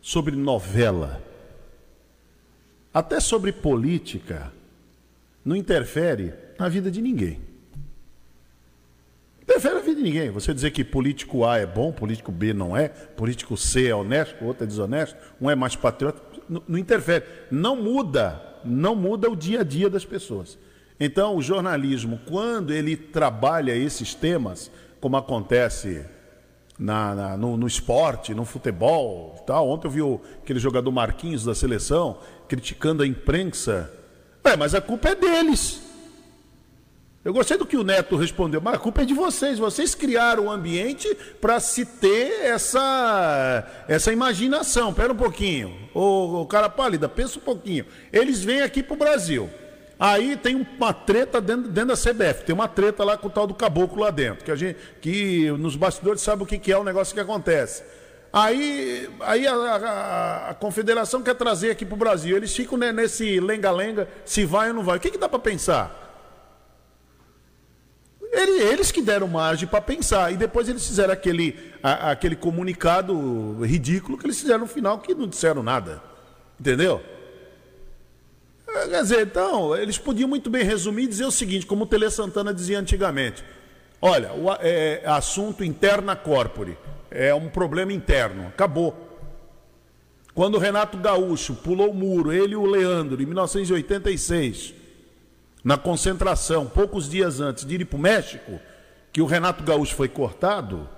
sobre 0.00 0.34
novela, 0.34 1.22
até 2.92 3.20
sobre 3.20 3.52
política, 3.52 4.52
não 5.44 5.56
interfere 5.56 6.34
na 6.58 6.68
vida 6.68 6.90
de 6.90 7.00
ninguém. 7.00 7.40
Interfere 9.42 9.74
na 9.74 9.80
vida 9.80 9.96
de 9.96 10.02
ninguém. 10.02 10.30
Você 10.30 10.52
dizer 10.54 10.70
que 10.70 10.84
político 10.84 11.44
A 11.44 11.58
é 11.58 11.66
bom, 11.66 11.92
político 11.92 12.30
B 12.30 12.52
não 12.52 12.76
é, 12.76 12.88
político 12.88 13.56
C 13.56 13.88
é 13.88 13.94
honesto, 13.94 14.42
o 14.42 14.46
outro 14.46 14.64
é 14.64 14.66
desonesto, 14.66 15.16
um 15.40 15.50
é 15.50 15.54
mais 15.54 15.74
patriota, 15.74 16.22
não, 16.48 16.62
não 16.68 16.78
interfere. 16.78 17.24
Não 17.50 17.74
muda, 17.76 18.40
não 18.64 18.94
muda 18.94 19.30
o 19.30 19.36
dia 19.36 19.60
a 19.60 19.64
dia 19.64 19.88
das 19.88 20.04
pessoas. 20.04 20.58
Então, 21.04 21.34
o 21.34 21.42
jornalismo, 21.42 22.20
quando 22.28 22.72
ele 22.72 22.96
trabalha 22.96 23.74
esses 23.74 24.14
temas, 24.14 24.70
como 25.00 25.16
acontece 25.16 26.06
na, 26.78 27.12
na, 27.12 27.36
no, 27.36 27.56
no, 27.56 27.66
esporte, 27.66 28.32
no 28.32 28.44
futebol, 28.44 29.42
tal. 29.44 29.68
Ontem 29.68 29.88
eu 29.88 29.90
vi 29.90 30.00
o, 30.00 30.20
aquele 30.40 30.60
jogador 30.60 30.92
Marquinhos 30.92 31.44
da 31.44 31.56
seleção 31.56 32.20
criticando 32.46 33.02
a 33.02 33.06
imprensa. 33.06 33.92
É, 34.44 34.56
mas 34.56 34.76
a 34.76 34.80
culpa 34.80 35.08
é 35.08 35.16
deles. 35.16 35.82
Eu 37.24 37.32
gostei 37.32 37.58
do 37.58 37.66
que 37.66 37.76
o 37.76 37.82
Neto 37.82 38.14
respondeu, 38.14 38.60
mas 38.60 38.74
a 38.74 38.78
culpa 38.78 39.02
é 39.02 39.04
de 39.04 39.12
vocês. 39.12 39.58
Vocês 39.58 39.96
criaram 39.96 40.44
o 40.44 40.46
um 40.46 40.50
ambiente 40.52 41.12
para 41.40 41.58
se 41.58 41.84
ter 41.84 42.44
essa, 42.44 43.66
essa 43.88 44.12
imaginação. 44.12 44.94
Pera 44.94 45.12
um 45.12 45.16
pouquinho. 45.16 45.76
O, 45.92 46.46
cara 46.46 46.68
pálida, 46.68 47.08
pensa 47.08 47.40
um 47.40 47.42
pouquinho. 47.42 47.86
Eles 48.12 48.44
vêm 48.44 48.62
aqui 48.62 48.84
para 48.84 48.94
o 48.94 48.98
Brasil. 48.98 49.50
Aí 50.04 50.36
tem 50.36 50.56
uma 50.56 50.92
treta 50.92 51.40
dentro, 51.40 51.70
dentro 51.70 51.90
da 51.90 51.96
CBF, 51.96 52.42
tem 52.44 52.52
uma 52.52 52.66
treta 52.66 53.04
lá 53.04 53.16
com 53.16 53.28
o 53.28 53.30
tal 53.30 53.46
do 53.46 53.54
caboclo 53.54 54.02
lá 54.02 54.10
dentro, 54.10 54.44
que 54.44 54.50
a 54.50 54.56
gente, 54.56 54.76
que 55.00 55.48
nos 55.52 55.76
bastidores 55.76 56.20
sabe 56.20 56.42
o 56.42 56.46
que, 56.46 56.58
que 56.58 56.72
é 56.72 56.76
o 56.76 56.82
negócio 56.82 57.14
que 57.14 57.20
acontece. 57.20 57.84
Aí, 58.32 59.08
aí 59.20 59.46
a, 59.46 59.54
a, 59.54 60.50
a 60.50 60.54
confederação 60.54 61.22
quer 61.22 61.36
trazer 61.36 61.70
aqui 61.70 61.86
para 61.86 61.94
o 61.94 61.96
Brasil, 61.96 62.36
eles 62.36 62.52
ficam 62.52 62.76
né, 62.76 62.90
nesse 62.90 63.38
lenga-lenga, 63.38 64.08
se 64.24 64.44
vai 64.44 64.70
ou 64.70 64.74
não 64.74 64.82
vai. 64.82 64.96
O 64.96 65.00
que, 65.00 65.08
que 65.08 65.18
dá 65.18 65.28
para 65.28 65.38
pensar? 65.38 65.96
Eles 68.32 68.90
que 68.90 69.02
deram 69.02 69.28
margem 69.28 69.68
para 69.68 69.80
pensar. 69.80 70.32
E 70.32 70.36
depois 70.36 70.68
eles 70.68 70.84
fizeram 70.84 71.12
aquele, 71.12 71.72
a, 71.80 72.10
aquele 72.10 72.34
comunicado 72.34 73.62
ridículo 73.62 74.18
que 74.18 74.26
eles 74.26 74.40
fizeram 74.40 74.60
no 74.60 74.66
final, 74.66 74.98
que 74.98 75.14
não 75.14 75.28
disseram 75.28 75.62
nada. 75.62 76.02
Entendeu? 76.58 77.00
Quer 78.88 79.02
dizer, 79.02 79.26
então, 79.26 79.76
eles 79.76 79.98
podiam 79.98 80.28
muito 80.28 80.50
bem 80.50 80.64
resumir 80.64 81.04
e 81.04 81.08
dizer 81.08 81.24
o 81.24 81.30
seguinte, 81.30 81.66
como 81.66 81.84
o 81.84 81.86
Tele 81.86 82.10
Santana 82.10 82.52
dizia 82.52 82.78
antigamente. 82.78 83.44
Olha, 84.00 84.32
o 84.32 84.50
é, 84.60 85.02
assunto 85.06 85.62
interna 85.62 86.16
corpore. 86.16 86.76
É 87.10 87.34
um 87.34 87.48
problema 87.48 87.92
interno. 87.92 88.48
Acabou. 88.48 89.10
Quando 90.34 90.54
o 90.56 90.58
Renato 90.58 90.96
Gaúcho 90.96 91.54
pulou 91.54 91.90
o 91.90 91.94
muro, 91.94 92.32
ele 92.32 92.54
e 92.54 92.56
o 92.56 92.64
Leandro, 92.64 93.22
em 93.22 93.26
1986, 93.26 94.74
na 95.62 95.76
concentração, 95.76 96.66
poucos 96.66 97.08
dias 97.08 97.40
antes 97.40 97.64
de 97.64 97.74
ir 97.74 97.84
para 97.84 97.96
o 97.96 98.00
México, 98.00 98.58
que 99.12 99.20
o 99.20 99.26
Renato 99.26 99.62
Gaúcho 99.62 99.94
foi 99.94 100.08
cortado, 100.08 100.88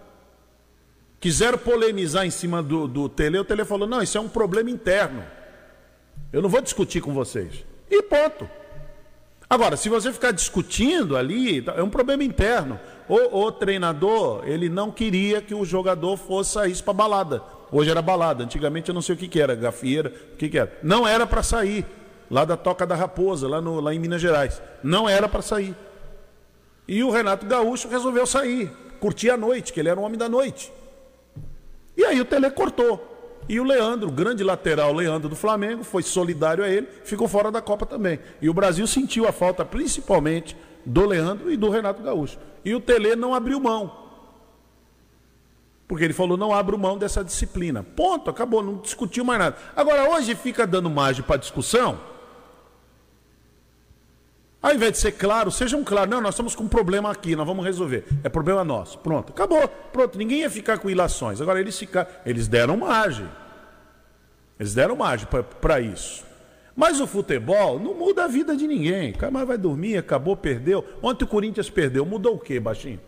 quiseram 1.18 1.58
polemizar 1.58 2.24
em 2.24 2.30
cima 2.30 2.62
do, 2.62 2.86
do 2.86 3.08
Tele, 3.08 3.38
o 3.38 3.44
Tele 3.44 3.64
falou: 3.64 3.88
não, 3.88 4.00
isso 4.00 4.16
é 4.16 4.20
um 4.20 4.28
problema 4.28 4.70
interno. 4.70 5.24
Eu 6.32 6.40
não 6.40 6.48
vou 6.48 6.60
discutir 6.60 7.00
com 7.00 7.12
vocês. 7.12 7.64
E 7.90 8.02
ponto. 8.02 8.48
Agora, 9.48 9.76
se 9.76 9.88
você 9.88 10.12
ficar 10.12 10.32
discutindo 10.32 11.16
ali, 11.16 11.62
tá, 11.62 11.74
é 11.76 11.82
um 11.82 11.90
problema 11.90 12.24
interno. 12.24 12.80
O, 13.08 13.44
o 13.44 13.52
treinador, 13.52 14.42
ele 14.46 14.68
não 14.68 14.90
queria 14.90 15.42
que 15.42 15.54
o 15.54 15.64
jogador 15.64 16.16
fosse 16.16 16.52
sair 16.52 16.82
para 16.82 16.92
balada. 16.92 17.42
Hoje 17.70 17.90
era 17.90 18.00
balada, 18.00 18.44
antigamente 18.44 18.88
eu 18.88 18.94
não 18.94 19.02
sei 19.02 19.14
o 19.14 19.18
que, 19.18 19.28
que 19.28 19.40
era, 19.40 19.54
gafieira, 19.54 20.12
o 20.32 20.36
que, 20.36 20.48
que 20.48 20.58
era. 20.58 20.72
Não 20.82 21.06
era 21.06 21.26
para 21.26 21.42
sair, 21.42 21.84
lá 22.30 22.44
da 22.44 22.56
Toca 22.56 22.86
da 22.86 22.94
Raposa, 22.94 23.48
lá, 23.48 23.60
no, 23.60 23.80
lá 23.80 23.92
em 23.92 23.98
Minas 23.98 24.20
Gerais. 24.20 24.62
Não 24.82 25.08
era 25.08 25.28
para 25.28 25.42
sair. 25.42 25.74
E 26.86 27.02
o 27.02 27.10
Renato 27.10 27.46
Gaúcho 27.46 27.88
resolveu 27.88 28.26
sair, 28.26 28.70
curtir 29.00 29.30
a 29.30 29.36
noite, 29.36 29.72
que 29.72 29.80
ele 29.80 29.88
era 29.88 29.98
um 29.98 30.04
homem 30.04 30.18
da 30.18 30.28
noite. 30.28 30.72
E 31.96 32.04
aí 32.04 32.20
o 32.20 32.24
Tele 32.24 32.50
cortou. 32.50 33.13
E 33.48 33.60
o 33.60 33.64
Leandro, 33.64 34.08
o 34.08 34.12
grande 34.12 34.42
lateral 34.42 34.92
Leandro 34.92 35.28
do 35.28 35.36
Flamengo, 35.36 35.84
foi 35.84 36.02
solidário 36.02 36.64
a 36.64 36.68
ele, 36.68 36.88
ficou 37.04 37.28
fora 37.28 37.50
da 37.50 37.60
Copa 37.60 37.84
também. 37.84 38.18
E 38.40 38.48
o 38.48 38.54
Brasil 38.54 38.86
sentiu 38.86 39.28
a 39.28 39.32
falta 39.32 39.64
principalmente 39.64 40.56
do 40.84 41.06
Leandro 41.06 41.50
e 41.52 41.56
do 41.56 41.68
Renato 41.68 42.02
Gaúcho. 42.02 42.38
E 42.64 42.74
o 42.74 42.80
Tele 42.80 43.14
não 43.14 43.34
abriu 43.34 43.60
mão. 43.60 44.04
Porque 45.86 46.04
ele 46.04 46.14
falou, 46.14 46.36
não 46.36 46.52
abro 46.52 46.78
mão 46.78 46.96
dessa 46.96 47.22
disciplina. 47.22 47.82
Ponto, 47.82 48.30
acabou, 48.30 48.62
não 48.62 48.78
discutiu 48.78 49.24
mais 49.24 49.38
nada. 49.38 49.56
Agora, 49.76 50.10
hoje 50.10 50.34
fica 50.34 50.66
dando 50.66 50.88
margem 50.88 51.22
para 51.22 51.36
discussão. 51.36 52.00
Ao 54.64 54.72
invés 54.72 54.92
de 54.92 54.98
ser 54.98 55.12
claro, 55.12 55.50
sejam 55.50 55.84
claros. 55.84 56.08
Não, 56.08 56.22
nós 56.22 56.32
estamos 56.32 56.54
com 56.54 56.64
um 56.64 56.68
problema 56.68 57.10
aqui, 57.10 57.36
nós 57.36 57.46
vamos 57.46 57.62
resolver. 57.62 58.06
É 58.24 58.30
problema 58.30 58.64
nosso. 58.64 58.98
Pronto, 58.98 59.30
acabou. 59.30 59.68
Pronto, 59.68 60.16
ninguém 60.16 60.40
ia 60.40 60.48
ficar 60.48 60.78
com 60.78 60.88
ilações. 60.88 61.38
Agora 61.38 61.60
eles 61.60 61.78
ficaram, 61.78 62.08
eles 62.24 62.48
deram 62.48 62.78
margem. 62.78 63.28
Eles 64.58 64.72
deram 64.72 64.96
margem 64.96 65.28
para 65.60 65.80
isso. 65.80 66.24
Mas 66.74 66.98
o 66.98 67.06
futebol 67.06 67.78
não 67.78 67.92
muda 67.92 68.24
a 68.24 68.26
vida 68.26 68.56
de 68.56 68.66
ninguém. 68.66 69.10
O 69.10 69.18
cara 69.18 69.44
vai 69.44 69.58
dormir, 69.58 69.98
acabou, 69.98 70.34
perdeu. 70.34 70.82
Ontem 71.02 71.26
o 71.26 71.28
Corinthians 71.28 71.68
perdeu. 71.68 72.06
Mudou 72.06 72.36
o 72.36 72.38
quê, 72.38 72.58
baixinho? 72.58 73.00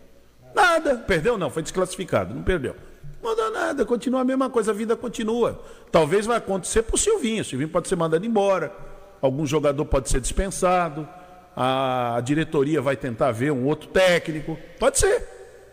Nada. 0.54 0.96
Perdeu 0.96 1.38
não, 1.38 1.48
foi 1.48 1.62
desclassificado, 1.62 2.34
não 2.34 2.42
perdeu. 2.42 2.76
Não 3.22 3.30
mudou 3.30 3.50
nada, 3.50 3.82
continua 3.86 4.20
a 4.20 4.24
mesma 4.24 4.50
coisa, 4.50 4.72
a 4.72 4.74
vida 4.74 4.94
continua. 4.94 5.58
Talvez 5.90 6.26
vai 6.26 6.36
acontecer 6.36 6.82
para 6.82 6.96
o 6.96 6.98
Silvinho. 6.98 7.40
O 7.40 7.44
Silvinho 7.46 7.70
pode 7.70 7.88
ser 7.88 7.96
mandado 7.96 8.26
embora. 8.26 8.70
Algum 9.22 9.46
jogador 9.46 9.86
pode 9.86 10.10
ser 10.10 10.20
dispensado 10.20 11.08
a 11.56 12.20
diretoria 12.22 12.82
vai 12.82 12.96
tentar 12.96 13.32
ver 13.32 13.50
um 13.50 13.64
outro 13.64 13.88
técnico. 13.88 14.58
Pode 14.78 14.98
ser, 14.98 15.26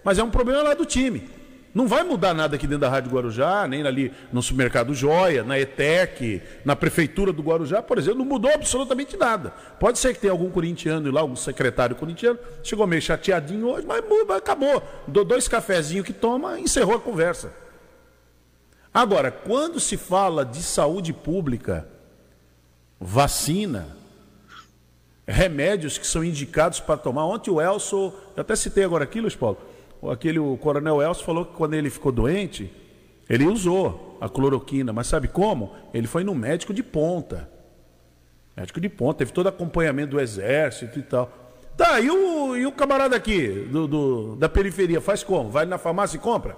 mas 0.04 0.18
é 0.18 0.24
um 0.24 0.30
problema 0.30 0.64
lá 0.64 0.74
do 0.74 0.86
time. 0.86 1.30
Não 1.74 1.88
vai 1.88 2.04
mudar 2.04 2.36
nada 2.36 2.56
aqui 2.56 2.68
dentro 2.68 2.82
da 2.82 2.90
Rádio 2.90 3.12
Guarujá, 3.12 3.68
nem 3.68 3.86
ali 3.86 4.14
no 4.32 4.44
supermercado 4.44 4.94
Joia, 4.94 5.44
na 5.44 5.60
ETEC, 5.60 6.40
na 6.64 6.76
prefeitura 6.76 7.34
do 7.34 7.42
Guarujá, 7.42 7.82
por 7.82 7.98
exemplo, 7.98 8.20
não 8.20 8.26
mudou 8.26 8.52
absolutamente 8.54 9.18
nada. 9.18 9.52
Pode 9.80 9.98
ser 9.98 10.14
que 10.14 10.20
tenha 10.20 10.32
algum 10.32 10.52
corintiano 10.52 11.10
lá, 11.12 11.22
algum 11.22 11.36
secretário 11.36 11.96
corintiano, 11.96 12.38
chegou 12.62 12.86
meio 12.86 13.02
chateadinho 13.02 13.68
hoje, 13.68 13.88
mas 13.88 14.04
acabou. 14.38 14.84
Dou 15.08 15.26
dois 15.26 15.48
cafezinhos 15.48 16.06
que 16.06 16.14
toma, 16.14 16.60
encerrou 16.60 16.96
a 16.96 17.00
conversa. 17.00 17.52
Agora, 18.94 19.32
quando 19.32 19.80
se 19.80 19.98
fala 19.98 20.46
de 20.46 20.62
saúde 20.62 21.12
pública, 21.12 21.88
vacina, 23.00 23.98
remédios 25.28 25.98
que 25.98 26.06
são 26.06 26.24
indicados 26.24 26.80
para 26.80 26.98
tomar. 26.98 27.26
Ontem 27.26 27.52
o 27.52 27.62
Elso, 27.62 28.14
eu 28.36 28.42
até 28.42 28.56
citei 28.56 28.84
agora 28.84 29.04
aqui, 29.04 29.22
Luiz 29.22 29.36
Paulo, 29.36 29.58
aquele, 30.12 30.40
o 30.40 30.58
coronel 30.58 31.02
Elso 31.02 31.24
falou 31.24 31.46
que 31.46 31.54
quando 31.54 31.74
ele 31.74 31.90
ficou 31.90 32.12
doente, 32.12 32.72
ele 33.30 33.46
usou 33.46 34.18
a 34.20 34.28
cloroquina, 34.28 34.92
mas 34.92 35.08
sabe 35.08 35.28
como? 35.28 35.74
Ele 35.94 36.08
foi 36.08 36.24
no 36.24 36.36
médico 36.36 36.74
de 36.74 36.84
ponta. 36.84 37.50
Médico 38.56 38.80
de 38.80 38.90
ponta, 38.90 39.20
teve 39.20 39.32
todo 39.32 39.48
acompanhamento 39.48 40.12
do 40.12 40.20
exército 40.20 41.00
e 41.00 41.02
tal. 41.02 41.32
Tá, 41.76 42.00
e 42.00 42.10
o, 42.10 42.56
e 42.56 42.66
o 42.66 42.72
camarada 42.72 43.16
aqui, 43.16 43.68
do, 43.72 43.88
do, 43.88 44.36
da 44.36 44.48
periferia, 44.48 45.02
faz 45.02 45.24
como? 45.24 45.50
Vai 45.50 45.66
na 45.66 45.78
farmácia 45.78 46.18
e 46.18 46.20
compra? 46.20 46.56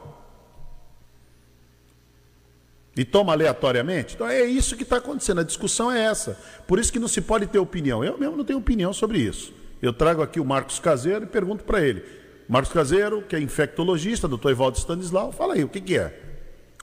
E 2.96 3.04
toma 3.04 3.34
aleatoriamente? 3.34 4.16
Então 4.16 4.28
é 4.28 4.46
isso 4.46 4.78
que 4.78 4.84
está 4.84 4.98
acontecendo, 4.98 5.42
a 5.42 5.44
discussão 5.44 5.92
é 5.92 6.02
essa. 6.02 6.40
Por 6.66 6.80
isso 6.80 6.94
que 6.94 7.00
não 7.00 7.08
se 7.08 7.22
pode 7.22 7.46
ter 7.48 7.60
opinião. 7.60 8.04
Eu 8.04 8.18
mesmo 8.18 8.38
não 8.38 8.46
tenho 8.46 8.60
opinião 8.60 8.94
sobre 8.94 9.20
isso. 9.20 9.54
Eu 9.82 9.92
trago 9.92 10.22
aqui 10.22 10.40
o 10.40 10.46
Marcos 10.46 10.80
Caseiro 10.80 11.26
e 11.26 11.28
pergunto 11.28 11.66
para 11.66 11.82
ele. 11.82 12.04
Marcos 12.48 12.72
Caseiro, 12.72 13.22
que 13.22 13.36
é 13.36 13.40
infectologista, 13.40 14.28
doutor 14.28 14.52
Ivaldo 14.52 14.78
Stanislau, 14.78 15.32
fala 15.32 15.56
aí, 15.56 15.64
o 15.64 15.68
que, 15.68 15.82
que 15.82 15.98
é? 15.98 16.22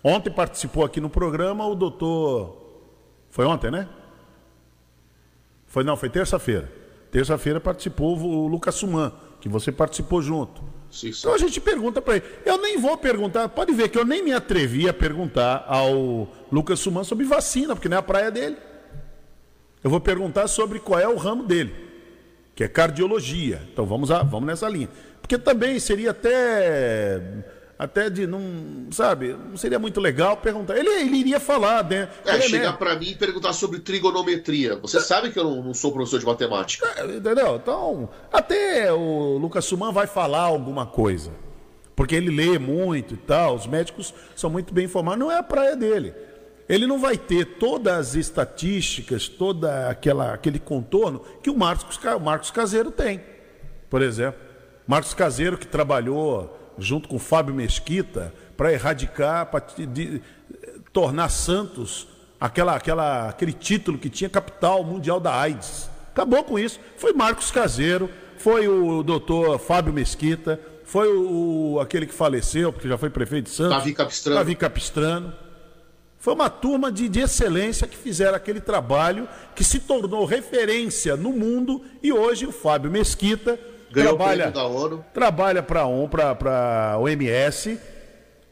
Ontem 0.04 0.30
participou 0.30 0.84
aqui 0.84 1.00
no 1.00 1.08
programa 1.08 1.66
o 1.66 1.74
doutor. 1.74 2.60
Foi 3.30 3.46
ontem, 3.46 3.70
né? 3.70 3.88
Foi 5.66 5.84
não, 5.84 5.96
foi 5.96 6.10
terça-feira. 6.10 6.70
Terça-feira 7.10 7.60
participou 7.60 8.18
o 8.18 8.46
Lucas 8.46 8.74
Suman, 8.74 9.12
que 9.40 9.48
você 9.48 9.72
participou 9.72 10.20
junto. 10.20 10.62
Sim, 10.92 11.10
sim. 11.10 11.20
Então 11.20 11.34
a 11.34 11.38
gente 11.38 11.58
pergunta 11.58 12.02
para 12.02 12.16
ele. 12.16 12.24
Eu 12.44 12.58
nem 12.58 12.78
vou 12.78 12.96
perguntar, 12.98 13.48
pode 13.48 13.72
ver 13.72 13.88
que 13.88 13.98
eu 13.98 14.04
nem 14.04 14.22
me 14.22 14.32
atrevi 14.32 14.88
a 14.88 14.92
perguntar 14.92 15.64
ao 15.66 16.28
Lucas 16.52 16.78
Suman 16.80 17.02
sobre 17.02 17.24
vacina, 17.24 17.74
porque 17.74 17.88
não 17.88 17.96
é 17.96 18.00
a 18.00 18.02
praia 18.02 18.30
dele. 18.30 18.56
Eu 19.82 19.90
vou 19.90 20.00
perguntar 20.00 20.46
sobre 20.46 20.78
qual 20.78 21.00
é 21.00 21.08
o 21.08 21.16
ramo 21.16 21.44
dele, 21.44 21.74
que 22.54 22.62
é 22.62 22.68
cardiologia. 22.68 23.66
Então 23.72 23.86
vamos, 23.86 24.10
a, 24.10 24.22
vamos 24.22 24.46
nessa 24.46 24.68
linha. 24.68 24.88
Porque 25.20 25.38
também 25.38 25.80
seria 25.80 26.10
até 26.10 27.20
até 27.82 28.08
de 28.08 28.28
não, 28.28 28.40
sabe, 28.92 29.32
não 29.32 29.56
seria 29.56 29.76
muito 29.76 30.00
legal 30.00 30.36
perguntar. 30.36 30.78
Ele, 30.78 30.88
ele 30.88 31.16
iria 31.16 31.40
falar, 31.40 31.82
né? 31.82 32.08
É, 32.24 32.36
é 32.36 32.40
chegar 32.40 32.74
para 32.74 32.94
mim 32.94 33.08
e 33.08 33.14
perguntar 33.16 33.52
sobre 33.52 33.80
trigonometria. 33.80 34.76
Você 34.76 34.98
é. 34.98 35.00
sabe 35.00 35.32
que 35.32 35.38
eu 35.38 35.42
não, 35.42 35.64
não, 35.64 35.74
sou 35.74 35.90
professor 35.90 36.20
de 36.20 36.24
matemática. 36.24 36.86
É, 36.96 37.16
entendeu? 37.16 37.56
Então, 37.56 38.08
até 38.32 38.92
o 38.92 39.36
Lucas 39.36 39.64
Suman 39.64 39.90
vai 39.90 40.06
falar 40.06 40.42
alguma 40.42 40.86
coisa. 40.86 41.32
Porque 41.96 42.14
ele 42.14 42.30
lê 42.30 42.56
muito 42.56 43.14
e 43.14 43.16
tal, 43.16 43.56
os 43.56 43.66
médicos 43.66 44.14
são 44.36 44.48
muito 44.48 44.72
bem 44.72 44.84
informados, 44.84 45.18
não 45.18 45.32
é 45.32 45.38
a 45.38 45.42
praia 45.42 45.74
dele. 45.74 46.14
Ele 46.68 46.86
não 46.86 47.00
vai 47.00 47.18
ter 47.18 47.44
todas 47.58 48.10
as 48.10 48.14
estatísticas, 48.14 49.26
toda 49.26 49.88
aquela 49.90 50.32
aquele 50.32 50.60
contorno 50.60 51.20
que 51.42 51.50
o 51.50 51.56
Marcos, 51.56 51.98
o 51.98 52.20
Marcos 52.20 52.52
Caseiro 52.52 52.92
tem. 52.92 53.20
Por 53.90 54.00
exemplo, 54.00 54.40
Marcos 54.86 55.12
Caseiro 55.12 55.58
que 55.58 55.66
trabalhou 55.66 56.61
junto 56.78 57.08
com 57.08 57.18
Fábio 57.18 57.54
Mesquita, 57.54 58.32
para 58.56 58.72
erradicar, 58.72 59.46
para 59.46 59.64
tornar 60.92 61.28
Santos 61.28 62.06
aquela, 62.40 62.76
aquela, 62.76 63.28
aquele 63.28 63.52
título 63.52 63.98
que 63.98 64.10
tinha 64.10 64.28
capital 64.28 64.82
mundial 64.82 65.20
da 65.20 65.34
AIDS. 65.34 65.88
Acabou 66.12 66.42
com 66.44 66.58
isso. 66.58 66.80
Foi 66.96 67.12
Marcos 67.12 67.50
Caseiro, 67.50 68.10
foi 68.36 68.66
o 68.68 69.02
doutor 69.02 69.58
Fábio 69.58 69.92
Mesquita, 69.92 70.60
foi 70.84 71.08
o, 71.08 71.78
aquele 71.80 72.06
que 72.06 72.12
faleceu, 72.12 72.72
porque 72.72 72.88
já 72.88 72.98
foi 72.98 73.08
prefeito 73.08 73.44
de 73.44 73.50
Santos. 73.50 73.78
Davi 73.78 73.94
Capistrano. 73.94 74.38
Davi 74.38 74.54
Capistrano. 74.54 75.32
Foi 76.18 76.34
uma 76.34 76.50
turma 76.50 76.92
de, 76.92 77.08
de 77.08 77.20
excelência 77.20 77.86
que 77.86 77.96
fizeram 77.96 78.36
aquele 78.36 78.60
trabalho 78.60 79.28
que 79.56 79.64
se 79.64 79.80
tornou 79.80 80.24
referência 80.24 81.16
no 81.16 81.30
mundo 81.30 81.82
e 82.02 82.12
hoje 82.12 82.46
o 82.46 82.52
Fábio 82.52 82.90
Mesquita 82.90 83.58
Ganhou 83.92 84.16
trabalha, 84.16 84.50
da 84.50 84.64
ONU. 84.64 85.04
Trabalha 85.12 85.62
para 85.62 85.82
a 85.82 86.98
OMS, 86.98 87.78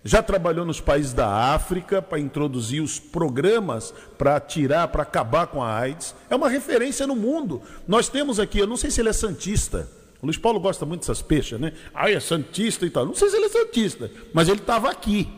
já 0.04 0.22
trabalhou 0.22 0.64
nos 0.64 0.80
países 0.80 1.12
da 1.12 1.28
África 1.28 2.00
para 2.00 2.18
introduzir 2.18 2.82
os 2.82 2.98
programas 2.98 3.92
para 4.16 4.38
tirar, 4.38 4.88
para 4.88 5.02
acabar 5.02 5.46
com 5.46 5.62
a 5.62 5.78
AIDS. 5.78 6.14
É 6.28 6.36
uma 6.36 6.48
referência 6.48 7.06
no 7.06 7.16
mundo. 7.16 7.62
Nós 7.88 8.08
temos 8.08 8.38
aqui, 8.38 8.58
eu 8.58 8.66
não 8.66 8.76
sei 8.76 8.90
se 8.90 9.00
ele 9.00 9.08
é 9.08 9.12
santista. 9.12 9.88
O 10.22 10.26
Luiz 10.26 10.36
Paulo 10.36 10.60
gosta 10.60 10.84
muito 10.84 11.00
dessas 11.00 11.22
peixes, 11.22 11.58
né? 11.58 11.72
Ah, 11.94 12.10
é 12.10 12.20
santista 12.20 12.84
e 12.84 12.90
tal. 12.90 13.06
Não 13.06 13.14
sei 13.14 13.30
se 13.30 13.36
ele 13.36 13.46
é 13.46 13.48
santista, 13.48 14.10
mas 14.34 14.48
ele 14.48 14.60
estava 14.60 14.90
aqui. 14.90 15.28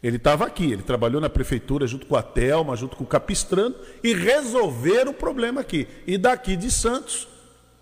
Ele 0.00 0.16
estava 0.16 0.46
aqui, 0.46 0.70
ele 0.72 0.82
trabalhou 0.82 1.20
na 1.20 1.28
prefeitura 1.28 1.84
junto 1.86 2.06
com 2.06 2.14
a 2.14 2.22
Telma, 2.22 2.76
junto 2.76 2.96
com 2.96 3.02
o 3.02 3.06
Capistrano 3.06 3.74
e 4.02 4.14
resolveram 4.14 5.10
o 5.10 5.14
problema 5.14 5.60
aqui. 5.60 5.88
E 6.06 6.16
daqui 6.16 6.54
de 6.54 6.70
Santos, 6.70 7.26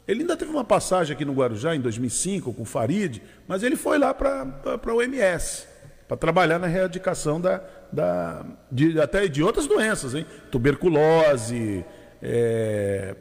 ele 0.07 0.21
ainda 0.21 0.37
teve 0.37 0.51
uma 0.51 0.65
passagem 0.65 1.15
aqui 1.15 1.25
no 1.25 1.33
Guarujá 1.33 1.75
em 1.75 1.81
2005 1.81 2.53
com 2.53 2.63
o 2.63 2.67
Farid, 2.67 3.21
mas 3.49 3.63
ele 3.63 3.77
foi 3.77 3.99
lá 3.99 4.15
para 4.15 4.47
a 4.65 4.95
OMS, 4.95 5.67
para 6.07 6.17
trabalhar 6.17 6.59
na 6.59 6.69
erradicação 6.69 7.41
da, 7.41 7.63
da, 7.93 8.47
de, 8.71 9.01
até 9.01 9.27
de 9.27 9.43
outras 9.43 9.67
doenças, 9.67 10.15
hein? 10.15 10.25
tuberculose, 10.51 11.85
é, 12.23 13.17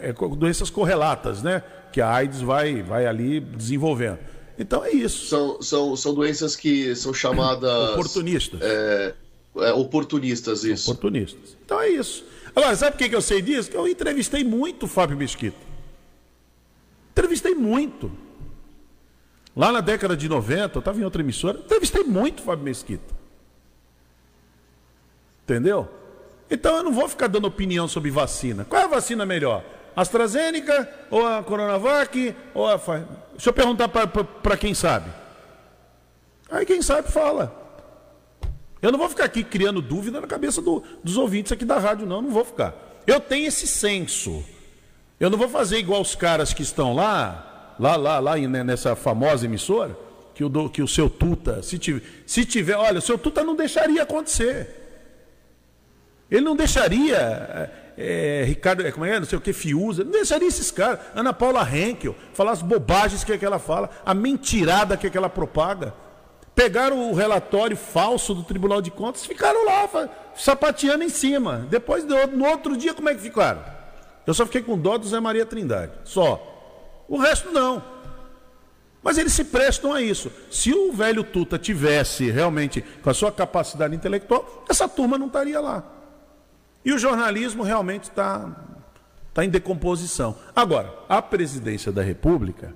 é, 0.00 0.14
doenças 0.36 0.70
correlatas, 0.70 1.42
né? 1.42 1.62
que 1.92 2.00
a 2.00 2.10
AIDS 2.10 2.40
vai, 2.40 2.82
vai 2.82 3.06
ali 3.06 3.40
desenvolvendo. 3.40 4.18
Então 4.58 4.84
é 4.84 4.90
isso. 4.90 5.26
São, 5.26 5.60
são, 5.60 5.96
são 5.96 6.14
doenças 6.14 6.56
que 6.56 6.94
são 6.96 7.12
chamadas. 7.12 7.70
Oportunistas. 7.92 8.60
É, 8.62 9.14
é, 9.58 9.72
oportunistas, 9.72 10.64
isso. 10.64 10.90
Oportunistas. 10.90 11.56
Então 11.64 11.80
é 11.80 11.88
isso. 11.88 12.24
Agora, 12.54 12.74
sabe 12.74 12.96
por 12.96 13.08
que 13.08 13.14
eu 13.14 13.20
sei 13.20 13.42
disso? 13.42 13.70
Que 13.70 13.76
eu 13.76 13.86
entrevistei 13.86 14.42
muito 14.44 14.84
o 14.84 14.88
Fábio 14.88 15.16
Mesquita. 15.16 15.65
Entrevistei 17.16 17.54
muito. 17.54 18.12
Lá 19.56 19.72
na 19.72 19.80
década 19.80 20.14
de 20.14 20.28
90, 20.28 20.76
eu 20.76 20.78
estava 20.80 21.00
em 21.00 21.04
outra 21.04 21.22
emissora, 21.22 21.58
entrevistei 21.60 22.04
muito 22.04 22.42
Fábio 22.42 22.62
Mesquita. 22.62 23.14
Entendeu? 25.44 25.88
Então 26.50 26.76
eu 26.76 26.82
não 26.82 26.92
vou 26.92 27.08
ficar 27.08 27.26
dando 27.28 27.46
opinião 27.46 27.88
sobre 27.88 28.10
vacina. 28.10 28.66
Qual 28.66 28.82
é 28.82 28.84
a 28.84 28.88
vacina 28.88 29.24
melhor? 29.24 29.64
AstraZeneca 29.96 30.86
ou 31.10 31.26
a 31.26 31.42
Coronavac? 31.42 32.36
Ou 32.52 32.68
a... 32.68 32.76
Deixa 33.32 33.48
eu 33.48 33.54
perguntar 33.54 33.88
para 33.88 34.56
quem 34.58 34.74
sabe. 34.74 35.10
Aí 36.50 36.66
quem 36.66 36.82
sabe 36.82 37.10
fala. 37.10 37.64
Eu 38.82 38.92
não 38.92 38.98
vou 38.98 39.08
ficar 39.08 39.24
aqui 39.24 39.42
criando 39.42 39.80
dúvida 39.80 40.20
na 40.20 40.26
cabeça 40.26 40.60
do, 40.60 40.82
dos 41.02 41.16
ouvintes 41.16 41.50
aqui 41.50 41.64
da 41.64 41.78
rádio, 41.78 42.06
não. 42.06 42.20
Não 42.20 42.30
vou 42.30 42.44
ficar. 42.44 42.74
Eu 43.06 43.18
tenho 43.20 43.46
esse 43.46 43.66
senso. 43.66 44.44
Eu 45.18 45.30
não 45.30 45.38
vou 45.38 45.48
fazer 45.48 45.78
igual 45.78 46.02
os 46.02 46.14
caras 46.14 46.52
que 46.52 46.62
estão 46.62 46.94
lá, 46.94 47.74
lá, 47.78 47.96
lá, 47.96 48.18
lá 48.18 48.36
né, 48.36 48.62
nessa 48.62 48.94
famosa 48.94 49.46
emissora, 49.46 49.96
que 50.34 50.44
o, 50.44 50.68
que 50.68 50.82
o 50.82 50.88
seu 50.88 51.08
Tuta, 51.08 51.62
se 51.62 51.78
tiver, 51.78 52.02
se 52.26 52.44
tiver, 52.44 52.76
olha, 52.76 52.98
o 52.98 53.02
seu 53.02 53.16
Tuta 53.16 53.42
não 53.42 53.56
deixaria 53.56 54.02
acontecer. 54.02 54.82
Ele 56.30 56.42
não 56.42 56.54
deixaria 56.54 57.16
é, 57.16 58.42
é 58.42 58.44
Ricardo, 58.44 58.86
é, 58.86 58.92
como 58.92 59.06
é, 59.06 59.18
não 59.18 59.26
sei 59.26 59.38
o 59.38 59.40
que, 59.40 59.54
Fiuza, 59.54 60.04
não 60.04 60.10
deixaria 60.10 60.46
esses 60.46 60.70
caras, 60.70 61.00
Ana 61.14 61.32
Paula 61.32 61.66
Henkel, 61.66 62.14
falar 62.34 62.52
as 62.52 62.60
bobagens 62.60 63.24
que, 63.24 63.32
é 63.32 63.38
que 63.38 63.44
ela 63.44 63.58
fala, 63.58 63.88
a 64.04 64.12
mentirada 64.12 64.98
que, 64.98 65.06
é 65.06 65.10
que 65.10 65.16
ela 65.16 65.30
propaga. 65.30 65.94
Pegaram 66.54 67.10
o 67.10 67.14
relatório 67.14 67.76
falso 67.76 68.34
do 68.34 68.42
Tribunal 68.42 68.82
de 68.82 68.90
Contas, 68.90 69.24
ficaram 69.24 69.64
lá, 69.64 69.88
sapateando 70.34 71.04
em 71.04 71.08
cima. 71.08 71.66
Depois, 71.70 72.04
no 72.04 72.46
outro 72.46 72.76
dia, 72.76 72.92
como 72.92 73.08
é 73.08 73.14
que 73.14 73.20
ficaram? 73.20 73.75
Eu 74.26 74.34
só 74.34 74.44
fiquei 74.44 74.62
com 74.62 74.76
dó 74.76 74.98
do 74.98 75.06
Zé 75.06 75.20
Maria 75.20 75.46
Trindade. 75.46 75.92
Só. 76.04 77.04
O 77.08 77.16
resto 77.16 77.50
não. 77.50 77.82
Mas 79.02 79.18
eles 79.18 79.32
se 79.32 79.44
prestam 79.44 79.92
a 79.92 80.02
isso. 80.02 80.32
Se 80.50 80.72
o 80.72 80.92
velho 80.92 81.22
Tuta 81.22 81.56
tivesse 81.58 82.28
realmente 82.28 82.82
com 83.02 83.08
a 83.08 83.14
sua 83.14 83.30
capacidade 83.30 83.94
intelectual, 83.94 84.64
essa 84.68 84.88
turma 84.88 85.16
não 85.16 85.28
estaria 85.28 85.60
lá. 85.60 85.84
E 86.84 86.92
o 86.92 86.98
jornalismo 86.98 87.62
realmente 87.62 88.04
está 88.04 88.50
tá 89.32 89.44
em 89.44 89.48
decomposição. 89.48 90.36
Agora, 90.54 90.92
a 91.08 91.22
presidência 91.22 91.92
da 91.92 92.02
República, 92.02 92.74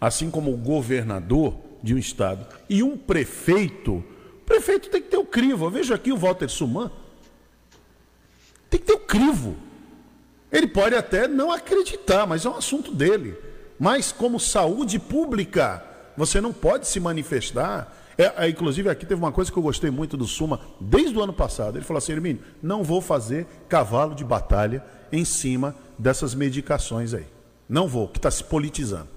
assim 0.00 0.28
como 0.28 0.52
o 0.52 0.56
governador 0.56 1.54
de 1.80 1.94
um 1.94 1.98
estado 1.98 2.46
e 2.68 2.82
um 2.82 2.96
prefeito, 2.96 4.04
prefeito 4.44 4.90
tem 4.90 5.00
que 5.00 5.08
ter 5.08 5.18
o 5.18 5.24
crivo. 5.24 5.66
Eu 5.66 5.70
vejo 5.70 5.94
aqui 5.94 6.10
o 6.10 6.16
Walter 6.16 6.48
Suman. 6.48 6.90
Tem 8.68 8.80
que 8.80 8.86
ter 8.86 8.94
o 8.94 8.98
crivo. 9.00 9.56
Ele 10.52 10.66
pode 10.66 10.94
até 10.94 11.28
não 11.28 11.52
acreditar, 11.52 12.26
mas 12.26 12.44
é 12.44 12.48
um 12.48 12.56
assunto 12.56 12.92
dele. 12.92 13.36
Mas 13.78 14.12
como 14.12 14.38
saúde 14.40 14.98
pública, 14.98 15.82
você 16.16 16.40
não 16.40 16.52
pode 16.52 16.86
se 16.86 16.98
manifestar. 17.00 17.96
É, 18.18 18.44
é, 18.44 18.48
inclusive, 18.48 18.88
aqui 18.90 19.06
teve 19.06 19.20
uma 19.20 19.32
coisa 19.32 19.50
que 19.50 19.56
eu 19.56 19.62
gostei 19.62 19.90
muito 19.90 20.16
do 20.16 20.26
Suma 20.26 20.60
desde 20.80 21.16
o 21.16 21.22
ano 21.22 21.32
passado. 21.32 21.78
Ele 21.78 21.84
falou 21.84 21.98
assim: 21.98 22.12
Hermínio, 22.12 22.42
não 22.62 22.82
vou 22.82 23.00
fazer 23.00 23.46
cavalo 23.68 24.14
de 24.14 24.24
batalha 24.24 24.84
em 25.12 25.24
cima 25.24 25.74
dessas 25.98 26.34
medicações 26.34 27.14
aí. 27.14 27.26
Não 27.68 27.86
vou, 27.86 28.08
que 28.08 28.18
está 28.18 28.30
se 28.30 28.42
politizando. 28.44 29.08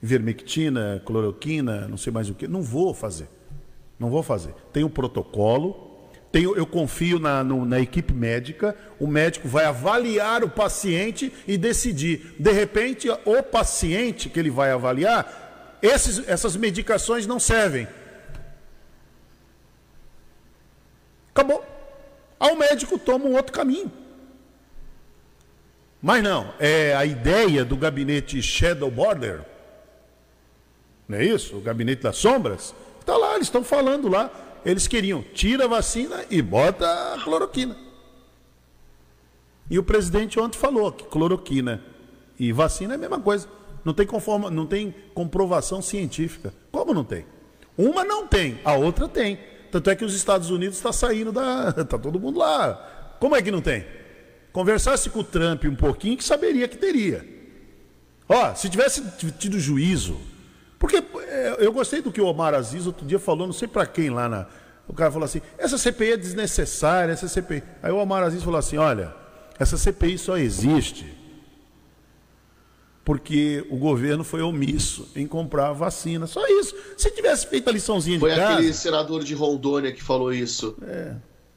Vermectina, 0.00 1.02
cloroquina, 1.04 1.88
não 1.88 1.96
sei 1.96 2.12
mais 2.12 2.28
o 2.28 2.34
que. 2.34 2.46
Não 2.46 2.62
vou 2.62 2.94
fazer. 2.94 3.28
Não 3.98 4.10
vou 4.10 4.22
fazer. 4.22 4.54
Tem 4.72 4.84
um 4.84 4.88
protocolo, 4.88 5.87
tenho, 6.30 6.54
eu 6.54 6.66
confio 6.66 7.18
na, 7.18 7.42
no, 7.42 7.64
na 7.64 7.80
equipe 7.80 8.12
médica, 8.12 8.76
o 9.00 9.06
médico 9.06 9.48
vai 9.48 9.64
avaliar 9.64 10.44
o 10.44 10.50
paciente 10.50 11.32
e 11.46 11.56
decidir. 11.56 12.34
De 12.38 12.52
repente, 12.52 13.08
o 13.24 13.42
paciente 13.42 14.28
que 14.28 14.38
ele 14.38 14.50
vai 14.50 14.70
avaliar, 14.70 15.78
esses, 15.80 16.28
essas 16.28 16.54
medicações 16.54 17.26
não 17.26 17.38
servem. 17.38 17.88
Acabou. 21.30 21.64
Aí 22.38 22.52
o 22.52 22.58
médico 22.58 22.98
toma 22.98 23.24
um 23.24 23.34
outro 23.34 23.52
caminho. 23.52 23.90
Mas 26.00 26.22
não, 26.22 26.52
é 26.60 26.94
a 26.94 27.04
ideia 27.04 27.64
do 27.64 27.76
gabinete 27.76 28.40
Shadow 28.42 28.90
Border, 28.90 29.40
não 31.08 31.18
é 31.18 31.24
isso? 31.24 31.56
O 31.56 31.60
gabinete 31.60 32.02
das 32.02 32.16
sombras, 32.16 32.74
está 33.00 33.16
lá, 33.16 33.34
eles 33.34 33.46
estão 33.46 33.64
falando 33.64 34.08
lá 34.08 34.30
Eles 34.68 34.86
queriam, 34.86 35.24
tira 35.32 35.64
a 35.64 35.66
vacina 35.66 36.26
e 36.30 36.42
bota 36.42 36.86
a 37.14 37.18
cloroquina. 37.24 37.74
E 39.70 39.78
o 39.78 39.82
presidente 39.82 40.38
ontem 40.38 40.58
falou 40.58 40.92
que 40.92 41.04
cloroquina 41.04 41.82
e 42.38 42.52
vacina 42.52 42.92
é 42.92 42.96
a 42.96 42.98
mesma 42.98 43.18
coisa. 43.18 43.48
Não 43.82 43.94
tem, 43.94 44.06
conforma, 44.06 44.50
não 44.50 44.66
tem 44.66 44.94
comprovação 45.14 45.80
científica. 45.80 46.52
Como 46.70 46.92
não 46.92 47.02
tem? 47.02 47.24
Uma 47.78 48.04
não 48.04 48.26
tem, 48.26 48.60
a 48.62 48.74
outra 48.74 49.08
tem. 49.08 49.38
Tanto 49.72 49.88
é 49.88 49.96
que 49.96 50.04
os 50.04 50.14
Estados 50.14 50.50
Unidos 50.50 50.76
está 50.76 50.92
saindo 50.92 51.32
da. 51.32 51.74
Está 51.74 51.96
todo 51.98 52.20
mundo 52.20 52.38
lá. 52.38 53.16
Como 53.18 53.34
é 53.34 53.40
que 53.40 53.50
não 53.50 53.62
tem? 53.62 53.86
Conversasse 54.52 55.08
com 55.08 55.20
o 55.20 55.24
Trump 55.24 55.64
um 55.64 55.76
pouquinho 55.76 56.18
que 56.18 56.24
saberia 56.24 56.68
que 56.68 56.76
teria. 56.76 57.26
Ó, 58.28 58.54
se 58.54 58.68
tivesse 58.68 59.02
tido 59.38 59.58
juízo. 59.58 60.20
Porque 60.78 60.96
é, 60.96 61.56
eu 61.58 61.72
gostei 61.72 62.00
do 62.00 62.12
que 62.12 62.20
o 62.20 62.26
Omar 62.26 62.54
Aziz 62.54 62.86
outro 62.86 63.04
dia 63.04 63.18
falou, 63.18 63.46
não 63.46 63.54
sei 63.54 63.66
para 63.66 63.86
quem 63.86 64.10
lá 64.10 64.28
na. 64.28 64.46
O 64.88 64.94
cara 64.94 65.12
falou 65.12 65.26
assim: 65.26 65.40
essa 65.58 65.76
CPI 65.76 66.12
é 66.12 66.16
desnecessária, 66.16 67.12
essa 67.12 67.28
CPI. 67.28 67.62
Aí 67.82 67.92
o 67.92 67.98
Omar 67.98 68.22
Aziz 68.22 68.42
falou 68.42 68.58
assim: 68.58 68.78
olha, 68.78 69.14
essa 69.58 69.76
CPI 69.76 70.18
só 70.18 70.36
existe 70.36 71.18
porque 73.08 73.66
o 73.70 73.78
governo 73.78 74.22
foi 74.22 74.42
omisso 74.42 75.10
em 75.16 75.26
comprar 75.26 75.68
a 75.68 75.72
vacina. 75.72 76.26
Só 76.26 76.46
isso. 76.46 76.76
Se 76.94 77.10
tivesse 77.10 77.46
feito 77.46 77.66
a 77.70 77.72
liçãozinha 77.72 78.20
foi 78.20 78.28
de 78.28 78.36
casa... 78.36 78.48
Foi 78.48 78.56
aquele 78.56 78.74
senador 78.74 79.24
de 79.24 79.32
Rondônia 79.32 79.90
que 79.92 80.02
falou 80.02 80.30
isso. 80.30 80.76
É. 80.82 81.14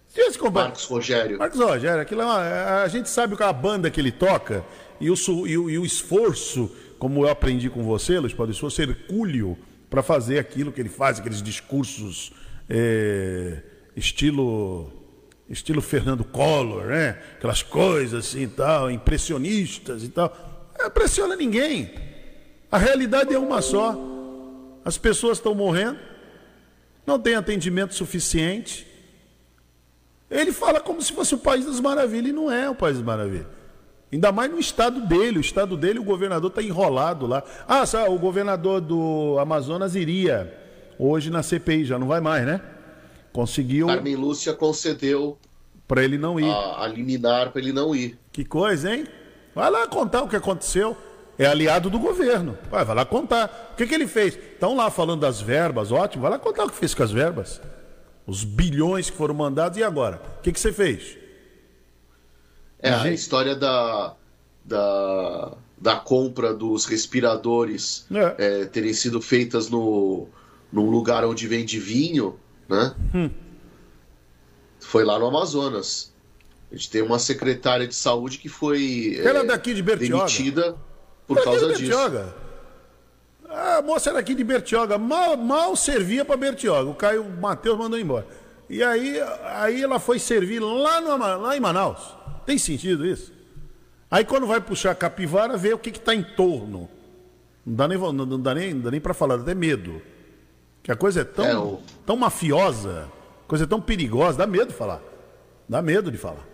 Se 0.07 0.15
tivesse 0.15 0.39
comprado... 0.39 0.67
Marcos 0.67 0.85
Rogério. 0.85 1.37
Marcos 1.37 1.59
Rogério. 1.59 2.01
Aquilo 2.01 2.21
é 2.21 2.25
uma... 2.25 2.83
A 2.83 2.87
gente 2.87 3.09
sabe 3.09 3.35
qual 3.35 3.47
é 3.47 3.49
a 3.49 3.53
banda 3.53 3.91
que 3.91 3.99
ele 3.99 4.13
toca 4.13 4.63
e 4.97 5.11
o, 5.11 5.15
e 5.45 5.57
o, 5.57 5.69
e 5.69 5.77
o 5.77 5.83
esforço, 5.83 6.71
como 6.97 7.25
eu 7.25 7.29
aprendi 7.29 7.69
com 7.69 7.83
você, 7.83 8.17
Luiz 8.17 8.33
Paulo, 8.33 8.49
o 8.49 8.53
esforço 8.53 8.81
hercúleo 8.81 9.57
para 9.89 10.01
fazer 10.01 10.39
aquilo 10.39 10.71
que 10.71 10.79
ele 10.79 10.87
faz, 10.87 11.19
aqueles 11.19 11.41
discursos 11.41 12.31
é, 12.73 13.57
estilo 13.97 14.89
estilo 15.49 15.81
Fernando 15.81 16.23
Collor, 16.23 16.85
né? 16.85 17.21
Aquelas 17.35 17.61
coisas 17.61 18.25
assim 18.25 18.47
tal, 18.47 18.89
impressionistas 18.89 20.03
e 20.03 20.07
tal. 20.07 20.33
Não 20.79 20.89
pressiona 20.89 21.35
ninguém. 21.35 21.91
A 22.71 22.77
realidade 22.77 23.33
é 23.33 23.37
uma 23.37 23.61
só. 23.61 23.93
As 24.85 24.97
pessoas 24.97 25.37
estão 25.37 25.53
morrendo, 25.53 25.99
não 27.05 27.19
tem 27.19 27.35
atendimento 27.35 27.93
suficiente. 27.93 28.87
Ele 30.29 30.53
fala 30.53 30.79
como 30.79 31.01
se 31.01 31.11
fosse 31.11 31.35
o 31.35 31.37
País 31.37 31.65
das 31.65 31.81
Maravilhas 31.81 32.29
e 32.29 32.33
não 32.33 32.49
é 32.49 32.69
o 32.69 32.75
País 32.75 32.95
das 32.95 33.05
Maravilhas. 33.05 33.47
Ainda 34.13 34.31
mais 34.31 34.49
no 34.49 34.59
estado 34.59 35.01
dele. 35.01 35.37
O 35.37 35.41
estado 35.41 35.75
dele, 35.75 35.99
o 35.99 36.03
governador 36.03 36.49
está 36.49 36.63
enrolado 36.63 37.27
lá. 37.27 37.43
Ah, 37.67 37.85
sabe, 37.85 38.09
o 38.09 38.17
governador 38.17 38.79
do 38.79 39.37
Amazonas 39.37 39.93
iria 39.95 40.60
hoje 41.01 41.31
na 41.31 41.41
CPI, 41.41 41.85
já 41.85 41.97
não 41.97 42.07
vai 42.07 42.21
mais, 42.21 42.45
né? 42.45 42.61
Conseguiu. 43.33 43.87
Carmen 43.87 44.15
Lúcia 44.15 44.53
concedeu 44.53 45.37
para 45.87 46.03
ele 46.03 46.17
não 46.17 46.39
ir. 46.39 46.49
A, 46.49 46.83
a 46.83 46.87
liminar 46.87 47.51
para 47.51 47.59
ele 47.59 47.73
não 47.73 47.95
ir. 47.95 48.17
Que 48.31 48.45
coisa, 48.45 48.93
hein? 48.93 49.07
Vai 49.55 49.71
lá 49.71 49.87
contar 49.87 50.21
o 50.21 50.29
que 50.29 50.35
aconteceu. 50.35 50.95
É 51.39 51.45
aliado 51.47 51.89
do 51.89 51.97
governo. 51.97 52.57
Vai, 52.69 52.85
vai 52.85 52.95
lá 52.95 53.05
contar. 53.05 53.71
O 53.73 53.75
que, 53.75 53.87
que 53.87 53.95
ele 53.95 54.05
fez? 54.05 54.35
Estão 54.35 54.75
lá 54.75 54.91
falando 54.91 55.21
das 55.21 55.41
verbas, 55.41 55.91
ótimo. 55.91 56.21
Vai 56.21 56.31
lá 56.31 56.39
contar 56.39 56.65
o 56.65 56.69
que 56.69 56.75
fez 56.75 56.93
com 56.93 57.01
as 57.01 57.11
verbas. 57.11 57.59
Os 58.27 58.43
bilhões 58.43 59.09
que 59.09 59.17
foram 59.17 59.33
mandados 59.33 59.77
e 59.77 59.83
agora? 59.83 60.21
O 60.37 60.41
que, 60.41 60.51
que 60.51 60.59
você 60.59 60.71
fez? 60.71 61.17
É, 62.79 62.91
a 62.91 63.11
história 63.11 63.55
da, 63.55 64.13
da, 64.63 65.53
da 65.77 65.95
compra 65.95 66.53
dos 66.53 66.85
respiradores 66.85 68.05
é. 68.11 68.61
É, 68.61 68.65
terem 68.65 68.93
sido 68.93 69.21
feitas 69.21 69.69
no, 69.69 70.27
num 70.71 70.89
lugar 70.89 71.25
onde 71.25 71.47
vende 71.47 71.79
vinho, 71.79 72.39
né? 72.67 72.95
Hum. 73.13 73.29
Foi 74.79 75.03
lá 75.03 75.19
no 75.19 75.27
Amazonas. 75.27 76.11
A 76.71 76.75
gente 76.75 76.89
tem 76.89 77.01
uma 77.01 77.19
secretária 77.19 77.87
de 77.87 77.93
saúde 77.93 78.37
que 78.37 78.47
foi 78.47 79.19
Ela 79.23 79.39
é, 79.39 79.43
daqui 79.43 79.73
de 79.73 79.83
Bertioga. 79.83 80.25
demitida 80.25 80.77
por 81.27 81.35
daqui 81.35 81.45
causa 81.49 81.67
disso. 81.67 81.81
Bertioga. 81.81 82.35
A 83.49 83.81
moça 83.81 84.09
era 84.09 84.19
aqui 84.19 84.33
de 84.33 84.45
Bertioga, 84.45 84.97
mal, 84.97 85.35
mal 85.35 85.75
servia 85.75 86.23
para 86.23 86.37
Bertioga. 86.37 86.89
O 86.89 86.95
Caio 86.95 87.25
Matheus 87.41 87.77
mandou 87.77 87.99
embora. 87.99 88.25
E 88.69 88.81
aí, 88.81 89.19
aí 89.43 89.83
ela 89.83 89.99
foi 89.99 90.17
servir 90.17 90.59
lá, 90.61 91.01
no, 91.01 91.17
lá 91.17 91.57
em 91.57 91.59
Manaus. 91.59 92.15
Tem 92.45 92.57
sentido 92.57 93.05
isso? 93.05 93.33
Aí 94.09 94.23
quando 94.23 94.47
vai 94.47 94.61
puxar 94.61 94.91
a 94.91 94.95
capivara, 94.95 95.57
vê 95.57 95.73
o 95.73 95.77
que 95.77 95.89
está 95.89 96.15
em 96.15 96.23
torno. 96.23 96.89
Não 97.65 97.75
dá 97.75 97.87
nem, 97.87 97.97
não 97.97 98.39
dá 98.39 98.55
nem, 98.55 98.73
não 98.73 98.81
dá 98.81 98.91
nem 98.91 99.01
para 99.01 99.13
falar, 99.13 99.35
dá 99.35 99.43
até 99.43 99.53
medo. 99.53 100.01
Que 100.83 100.91
a 100.91 100.95
coisa 100.95 101.21
é 101.21 101.23
tão, 101.23 101.45
é, 101.45 101.57
o... 101.57 101.79
tão 102.05 102.15
mafiosa, 102.15 103.07
coisa 103.47 103.65
é 103.65 103.67
tão 103.67 103.81
perigosa, 103.81 104.37
dá 104.37 104.47
medo 104.47 104.67
de 104.67 104.73
falar. 104.73 105.01
Dá 105.67 105.81
medo 105.81 106.11
de 106.11 106.17
falar. 106.17 106.47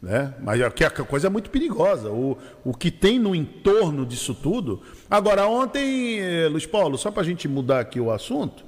Né? 0.00 0.34
Mas 0.40 0.60
aqui 0.60 0.84
a 0.84 0.90
coisa 0.90 1.28
é 1.28 1.30
muito 1.30 1.50
perigosa. 1.50 2.10
O, 2.10 2.36
o 2.62 2.74
que 2.74 2.90
tem 2.90 3.18
no 3.18 3.34
entorno 3.34 4.04
disso 4.04 4.34
tudo. 4.34 4.82
Agora, 5.10 5.46
ontem, 5.46 6.20
eh, 6.20 6.48
Luiz 6.48 6.66
Paulo, 6.66 6.98
só 6.98 7.10
para 7.10 7.22
a 7.22 7.24
gente 7.24 7.48
mudar 7.48 7.80
aqui 7.80 7.98
o 7.98 8.10
assunto, 8.10 8.64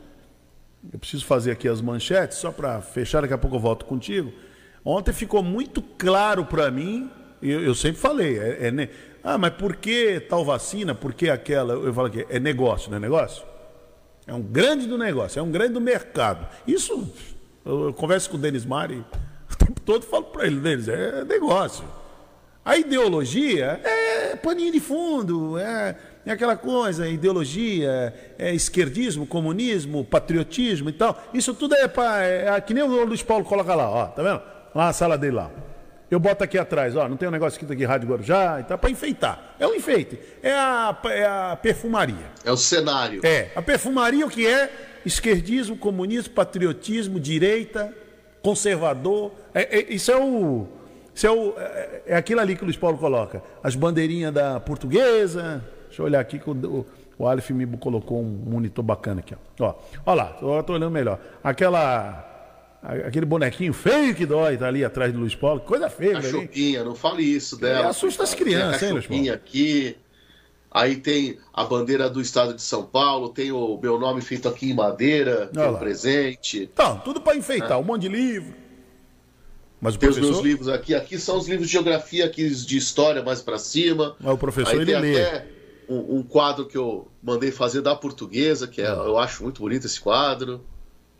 eu 0.92 0.98
preciso 0.98 1.24
fazer 1.26 1.50
aqui 1.50 1.68
as 1.68 1.80
manchetes, 1.80 2.38
só 2.38 2.50
para 2.50 2.80
fechar, 2.80 3.20
daqui 3.20 3.34
a 3.34 3.38
pouco 3.38 3.56
eu 3.56 3.60
volto 3.60 3.84
contigo. 3.84 4.32
Ontem 4.84 5.12
ficou 5.12 5.42
muito 5.42 5.82
claro 5.82 6.44
para 6.44 6.70
mim, 6.70 7.10
eu, 7.42 7.60
eu, 7.62 7.74
sempre 7.74 8.00
falei, 8.00 8.38
é, 8.38 8.68
é, 8.68 8.90
ah, 9.22 9.36
mas 9.36 9.52
por 9.54 9.76
que 9.76 10.20
tal 10.20 10.44
vacina, 10.44 10.94
por 10.94 11.12
que 11.12 11.28
aquela? 11.28 11.74
Eu 11.74 11.92
falo 11.92 12.06
aqui, 12.06 12.26
é 12.30 12.38
negócio, 12.38 12.88
não 12.90 12.96
é 12.96 13.00
negócio? 13.00 13.44
É 14.26 14.34
um 14.34 14.42
grande 14.42 14.86
do 14.86 14.98
negócio, 14.98 15.38
é 15.38 15.42
um 15.42 15.50
grande 15.50 15.74
do 15.74 15.80
mercado. 15.80 16.46
Isso, 16.66 17.08
eu, 17.64 17.86
eu 17.86 17.94
converso 17.94 18.28
com 18.28 18.36
o 18.36 18.40
Denis 18.40 18.64
Mari 18.64 19.04
tempo 19.58 19.80
todo 19.80 20.04
falo 20.04 20.24
para 20.24 20.46
ele, 20.46 20.60
deles, 20.60 20.88
é 20.88 21.24
negócio. 21.24 21.84
A 22.64 22.76
ideologia 22.76 23.80
é 23.84 24.34
paninho 24.34 24.72
de 24.72 24.80
fundo, 24.80 25.56
é, 25.56 25.96
é 26.24 26.32
aquela 26.32 26.56
coisa, 26.56 27.08
ideologia, 27.08 28.12
é 28.36 28.52
esquerdismo, 28.52 29.24
comunismo, 29.24 30.04
patriotismo 30.04 30.88
e 30.88 30.92
tal. 30.92 31.22
Isso 31.32 31.54
tudo 31.54 31.76
é 31.76 31.86
para. 31.86 32.24
É, 32.24 32.48
é, 32.48 32.60
que 32.60 32.74
nem 32.74 32.82
o 32.82 33.04
Luiz 33.04 33.22
Paulo 33.22 33.44
coloca 33.44 33.72
lá, 33.74 33.88
ó, 33.88 34.06
tá 34.06 34.22
vendo? 34.22 34.42
Lá 34.74 34.86
na 34.86 34.92
sala 34.92 35.16
dele 35.16 35.36
lá. 35.36 35.50
Eu 36.08 36.20
boto 36.20 36.44
aqui 36.44 36.56
atrás, 36.56 36.94
ó, 36.94 37.08
não 37.08 37.16
tem 37.16 37.28
um 37.28 37.32
negócio 37.32 37.56
escrito 37.56 37.72
aqui 37.72 37.84
Rádio 37.84 38.08
Guarujá 38.08 38.60
e 38.60 38.64
tal, 38.64 38.78
para 38.78 38.90
enfeitar. 38.90 39.56
É 39.58 39.66
um 39.66 39.74
enfeite. 39.74 40.18
É 40.40 40.52
a, 40.52 40.96
é 41.06 41.26
a 41.26 41.58
perfumaria. 41.60 42.30
É 42.44 42.52
o 42.52 42.56
cenário. 42.56 43.20
É. 43.24 43.50
A 43.56 43.62
perfumaria 43.62 44.24
o 44.24 44.30
que 44.30 44.46
é? 44.46 44.70
Esquerdismo, 45.04 45.76
comunismo, 45.76 46.32
patriotismo, 46.32 47.18
direita, 47.18 47.92
conservador. 48.40 49.32
É, 49.52 49.78
é, 49.78 49.92
isso 49.92 50.12
é 50.12 50.16
o. 50.16 50.68
Isso 51.12 51.26
é, 51.26 51.30
o, 51.30 51.54
é, 51.58 52.02
é, 52.06 52.16
aquilo 52.16 52.40
ali 52.40 52.54
que 52.54 52.62
o 52.62 52.66
Luiz 52.66 52.76
Paulo 52.76 52.98
coloca. 52.98 53.42
As 53.60 53.74
bandeirinhas 53.74 54.32
da 54.32 54.60
portuguesa. 54.60 55.64
Deixa 55.88 56.02
eu 56.02 56.06
olhar 56.06 56.20
aqui 56.20 56.38
que 56.38 56.48
o, 56.48 56.86
o 57.18 57.26
Aleph 57.26 57.50
me 57.50 57.66
colocou 57.78 58.20
um 58.20 58.44
monitor 58.46 58.84
bacana 58.84 59.20
aqui. 59.20 59.34
Ó, 59.58 59.74
ó 60.04 60.14
lá, 60.14 60.30
estou 60.34 60.76
olhando 60.76 60.90
melhor. 60.90 61.18
Aquela. 61.42 62.35
Aquele 62.82 63.26
bonequinho 63.26 63.72
feio 63.72 64.14
que 64.14 64.24
dói, 64.24 64.56
tá 64.56 64.68
ali 64.68 64.84
atrás 64.84 65.12
do 65.12 65.18
Luiz 65.18 65.34
Paulo. 65.34 65.60
Coisa 65.60 65.90
feia, 65.90 66.18
A 66.18 66.22
Chupinha, 66.22 66.84
não 66.84 66.94
fale 66.94 67.22
isso 67.22 67.56
dela. 67.56 67.86
É, 67.86 67.88
assusta 67.88 68.22
as 68.22 68.34
crianças, 68.34 68.82
hein, 68.82 68.92
Luiz 68.92 69.06
Paulo? 69.06 69.32
aqui. 69.32 69.96
Aí 70.70 70.96
tem 70.96 71.38
a 71.54 71.64
bandeira 71.64 72.10
do 72.10 72.20
estado 72.20 72.52
de 72.52 72.60
São 72.60 72.84
Paulo, 72.84 73.30
tem 73.30 73.50
o 73.50 73.78
meu 73.80 73.98
nome 73.98 74.20
feito 74.20 74.48
aqui 74.48 74.70
em 74.70 74.74
madeira, 74.74 75.46
tem 75.46 75.62
o 75.62 75.78
presente. 75.78 76.68
Então, 76.72 76.98
tudo 76.98 77.20
para 77.20 77.36
enfeitar, 77.36 77.72
é. 77.72 77.76
um 77.76 77.82
monte 77.82 78.02
de 78.02 78.08
livro. 78.08 78.54
Mas 79.80 79.94
o 79.94 79.98
tem 79.98 80.08
professor... 80.08 80.30
os 80.30 80.36
meus 80.36 80.46
livros 80.46 80.68
aqui, 80.68 80.94
aqui 80.94 81.18
são 81.18 81.38
os 81.38 81.48
livros 81.48 81.66
de 81.66 81.72
geografia, 81.72 82.26
aqui 82.26 82.48
de 82.48 82.76
história 82.76 83.22
mais 83.22 83.40
para 83.40 83.58
cima. 83.58 84.16
Mas 84.20 84.34
o 84.34 84.38
professor 84.38 84.74
Aí 84.74 84.80
ele 84.80 84.92
tem 84.92 85.00
lê. 85.00 85.22
até 85.22 85.46
um, 85.88 86.16
um, 86.18 86.22
quadro 86.22 86.66
que 86.66 86.76
eu 86.76 87.08
mandei 87.22 87.50
fazer 87.50 87.80
da 87.80 87.94
portuguesa, 87.94 88.66
que 88.66 88.80
é, 88.80 88.86
ah. 88.86 89.02
eu 89.06 89.18
acho 89.18 89.42
muito 89.42 89.62
bonito 89.62 89.86
esse 89.86 90.00
quadro. 90.00 90.64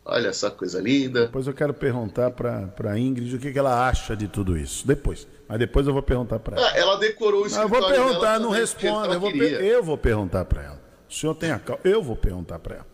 Olha 0.09 0.29
essa 0.29 0.49
coisa 0.49 0.79
linda. 0.79 1.25
Depois 1.25 1.45
eu 1.47 1.53
quero 1.53 1.73
perguntar 1.73 2.31
para 2.31 2.97
Ingrid 2.97 3.35
o 3.35 3.39
que, 3.39 3.51
que 3.51 3.59
ela 3.59 3.89
acha 3.89 4.15
de 4.15 4.29
tudo 4.29 4.57
isso. 4.57 4.87
Depois. 4.87 5.27
Mas 5.49 5.59
depois 5.59 5.85
eu 5.85 5.91
vou 5.91 6.01
perguntar 6.01 6.39
para 6.39 6.55
ela. 6.55 6.65
Ah, 6.65 6.77
ela 6.77 6.95
decorou 6.97 7.43
o 7.43 7.45
escritório 7.45 7.75
Eu 7.75 7.81
vou 7.81 7.89
perguntar, 7.89 8.39
não 8.39 8.49
responda. 8.49 9.13
Eu 9.13 9.19
vou, 9.19 9.29
eu 9.31 9.83
vou 9.83 9.97
perguntar 9.97 10.45
para 10.45 10.63
ela. 10.63 10.81
O 11.09 11.13
senhor 11.13 11.35
tem 11.35 11.51
a 11.51 11.59
calma. 11.59 11.81
Eu 11.83 12.01
vou 12.01 12.15
perguntar 12.15 12.57
para 12.59 12.75
ela. 12.75 12.87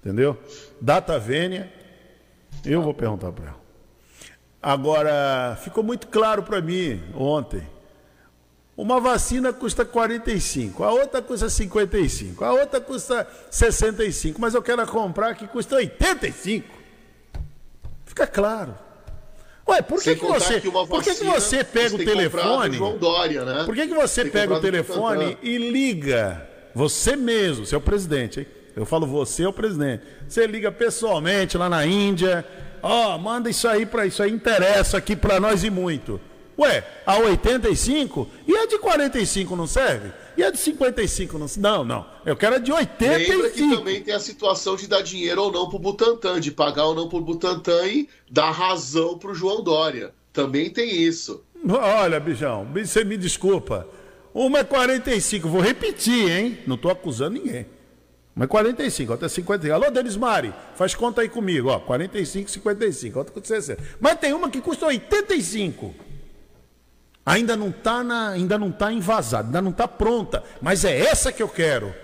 Entendeu? 0.00 0.36
Data 0.78 1.18
vênia, 1.18 1.72
eu 2.64 2.82
vou 2.82 2.92
perguntar 2.92 3.32
para 3.32 3.46
ela. 3.46 3.60
Agora, 4.60 5.56
ficou 5.62 5.82
muito 5.82 6.06
claro 6.08 6.42
para 6.42 6.60
mim 6.60 7.02
ontem. 7.14 7.66
Uma 8.78 9.00
vacina 9.00 9.52
custa 9.52 9.84
45, 9.84 10.84
a 10.84 10.92
outra 10.92 11.20
custa 11.20 11.50
55, 11.50 12.44
a 12.44 12.52
outra 12.52 12.80
custa 12.80 13.26
65, 13.50 14.40
mas 14.40 14.54
eu 14.54 14.62
quero 14.62 14.86
comprar 14.86 15.34
que 15.34 15.48
custa 15.48 15.74
85. 15.74 16.64
Fica 18.06 18.24
claro. 18.24 18.76
Ué, 19.66 19.82
por 19.82 20.00
que, 20.00 20.14
que 20.14 20.24
você, 20.24 20.60
que 20.60 20.70
por 20.70 21.02
que, 21.02 21.12
que 21.12 21.24
você 21.24 21.64
pega 21.64 21.96
o 21.96 21.98
telefone? 21.98 22.78
Dória, 23.00 23.44
né? 23.44 23.64
Por 23.64 23.74
que, 23.74 23.88
que 23.88 23.94
você 23.94 24.26
pega 24.26 24.54
o 24.54 24.60
telefone 24.60 25.36
e 25.42 25.58
liga, 25.58 26.48
você 26.72 27.16
mesmo, 27.16 27.66
seu 27.66 27.80
presidente, 27.80 28.38
hein? 28.38 28.46
Eu 28.76 28.86
falo 28.86 29.08
você 29.08 29.42
é 29.42 29.48
o 29.48 29.52
presidente. 29.52 30.04
Você 30.28 30.46
liga 30.46 30.70
pessoalmente 30.70 31.58
lá 31.58 31.68
na 31.68 31.84
Índia, 31.84 32.46
ó, 32.80 33.16
oh, 33.16 33.18
manda 33.18 33.50
isso 33.50 33.66
aí 33.66 33.84
para 33.84 34.06
isso 34.06 34.22
aí 34.22 34.30
interessa 34.30 34.98
aqui 34.98 35.16
para 35.16 35.40
nós 35.40 35.64
e 35.64 35.68
muito. 35.68 36.20
Ué, 36.58 36.84
a 37.06 37.16
85 37.18 38.28
e 38.46 38.56
a 38.56 38.66
de 38.66 38.78
45 38.78 39.54
não 39.54 39.66
serve? 39.66 40.10
E 40.36 40.42
a 40.42 40.50
de 40.50 40.58
55 40.58 41.38
não 41.38 41.46
Não, 41.56 41.84
não. 41.84 42.06
Eu 42.26 42.36
quero 42.36 42.56
a 42.56 42.58
de 42.58 42.72
85. 42.72 43.30
Lembra 43.30 43.50
que 43.50 43.76
também 43.76 44.02
tem 44.02 44.14
a 44.14 44.20
situação 44.20 44.74
de 44.74 44.88
dar 44.88 45.02
dinheiro 45.02 45.42
ou 45.42 45.52
não 45.52 45.68
pro 45.68 45.78
Butantan, 45.78 46.40
de 46.40 46.50
pagar 46.50 46.86
ou 46.86 46.94
não 46.94 47.08
pro 47.08 47.20
Butantan 47.20 47.86
e 47.86 48.08
dar 48.28 48.50
razão 48.50 49.16
pro 49.16 49.34
João 49.34 49.62
Dória. 49.62 50.12
Também 50.32 50.68
tem 50.68 51.02
isso. 51.02 51.44
Olha, 51.68 52.18
Bijão, 52.18 52.66
você 52.72 53.04
me 53.04 53.16
desculpa. 53.16 53.86
Uma 54.34 54.60
é 54.60 54.64
45, 54.64 55.48
vou 55.48 55.60
repetir, 55.60 56.30
hein? 56.30 56.58
Não 56.66 56.76
estou 56.76 56.90
acusando 56.90 57.38
ninguém. 57.38 57.66
Uma 58.34 58.44
é 58.44 58.48
45, 58.48 59.12
outra 59.12 59.26
é 59.26 59.28
55. 59.28 59.74
Alô, 59.74 59.90
Denis 59.90 60.16
Mari, 60.16 60.54
faz 60.76 60.94
conta 60.94 61.22
aí 61.22 61.28
comigo, 61.28 61.68
ó. 61.68 61.80
45, 61.80 62.50
55, 62.50 63.18
outra 63.18 63.32
custa 63.32 63.48
60. 63.48 63.82
Mas 63.98 64.18
tem 64.20 64.32
uma 64.32 64.48
que 64.48 64.60
custa 64.60 64.86
85. 64.86 66.07
Ainda 67.28 67.54
não 67.54 67.68
está 67.68 68.00
ainda 68.32 68.56
não 68.56 68.72
tá 68.72 68.90
envasada, 68.90 69.48
ainda 69.48 69.60
não 69.60 69.70
está 69.70 69.86
pronta. 69.86 70.42
Mas 70.62 70.82
é 70.82 70.98
essa 70.98 71.30
que 71.30 71.42
eu 71.42 71.48
quero. 71.48 71.94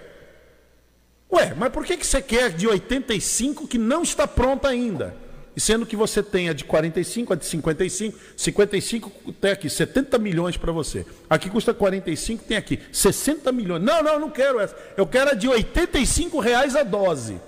Ué, 1.33 1.55
mas 1.57 1.73
por 1.73 1.83
que, 1.83 1.97
que 1.97 2.07
você 2.07 2.21
quer 2.21 2.51
de 2.51 2.69
85 2.69 3.67
que 3.67 3.79
não 3.79 4.03
está 4.03 4.29
pronta 4.29 4.69
ainda? 4.69 5.17
E 5.57 5.61
sendo 5.63 5.87
que 5.87 5.97
você 5.97 6.23
tem 6.23 6.51
a 6.51 6.53
de 6.53 6.65
45, 6.65 7.33
a 7.33 7.37
de 7.37 7.47
55, 7.47 8.19
55 8.37 9.33
tem 9.41 9.53
aqui 9.53 9.71
70 9.71 10.19
milhões 10.19 10.59
para 10.59 10.71
você. 10.73 11.07
Aqui 11.31 11.49
custa 11.49 11.73
45, 11.73 12.45
tem 12.45 12.59
aqui 12.59 12.79
60 12.93 13.51
milhões. 13.51 13.83
Não, 13.83 14.03
não, 14.03 14.21
não 14.21 14.31
quero 14.31 14.61
essa. 14.61 14.77
Eu 14.95 15.07
quero 15.07 15.31
a 15.31 15.35
de 15.35 15.49
85 15.49 16.39
reais 16.39 16.77
a 16.77 16.83
dose. 16.83 17.41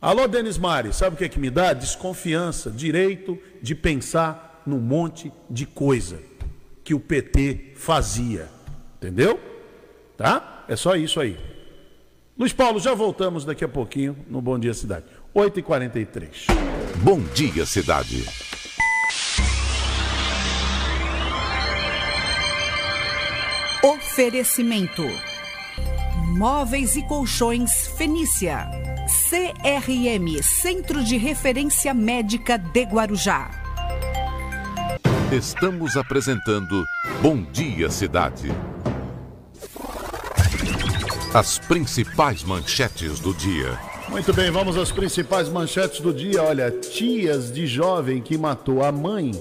Alô, 0.00 0.28
Denis 0.28 0.56
Mari, 0.56 0.92
sabe 0.92 1.16
o 1.16 1.18
que, 1.18 1.24
é 1.24 1.28
que 1.28 1.40
me 1.40 1.50
dá? 1.50 1.72
Desconfiança, 1.72 2.70
direito 2.70 3.36
de 3.60 3.74
pensar 3.74 4.45
num 4.66 4.80
monte 4.80 5.32
de 5.48 5.64
coisa 5.64 6.18
que 6.82 6.94
o 6.94 7.00
PT 7.00 7.72
fazia. 7.76 8.48
Entendeu? 8.96 9.38
Tá? 10.16 10.64
É 10.68 10.76
só 10.76 10.96
isso 10.96 11.20
aí. 11.20 11.38
Luiz 12.38 12.52
Paulo, 12.52 12.78
já 12.78 12.92
voltamos 12.92 13.44
daqui 13.44 13.64
a 13.64 13.68
pouquinho 13.68 14.16
no 14.28 14.42
Bom 14.42 14.58
Dia 14.58 14.74
Cidade. 14.74 15.06
8h43. 15.34 16.46
Bom 17.02 17.20
dia, 17.34 17.66
cidade. 17.66 18.24
Oferecimento: 23.82 25.02
Móveis 26.36 26.96
e 26.96 27.02
Colchões 27.06 27.86
Fenícia. 27.98 28.68
CRM 29.28 30.42
Centro 30.42 31.04
de 31.04 31.16
Referência 31.16 31.94
Médica 31.94 32.58
de 32.58 32.82
Guarujá. 32.82 33.65
Estamos 35.32 35.96
apresentando 35.96 36.84
Bom 37.20 37.42
Dia 37.50 37.90
Cidade. 37.90 38.48
As 41.34 41.58
principais 41.58 42.44
manchetes 42.44 43.18
do 43.18 43.34
dia. 43.34 43.76
Muito 44.08 44.32
bem, 44.32 44.52
vamos 44.52 44.78
às 44.78 44.92
principais 44.92 45.48
manchetes 45.48 45.98
do 45.98 46.14
dia. 46.14 46.44
Olha, 46.44 46.70
tias 46.70 47.52
de 47.52 47.66
jovem 47.66 48.22
que 48.22 48.38
matou 48.38 48.84
a 48.84 48.92
mãe 48.92 49.32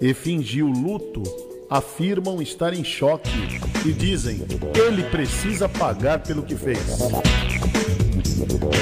e 0.00 0.14
fingiu 0.14 0.68
luto 0.68 1.24
afirmam 1.68 2.40
estar 2.40 2.72
em 2.72 2.84
choque 2.84 3.28
e 3.84 3.92
dizem 3.92 4.46
ele 4.86 5.02
precisa 5.02 5.68
pagar 5.68 6.20
pelo 6.20 6.44
que 6.44 6.54
fez. 6.54 6.78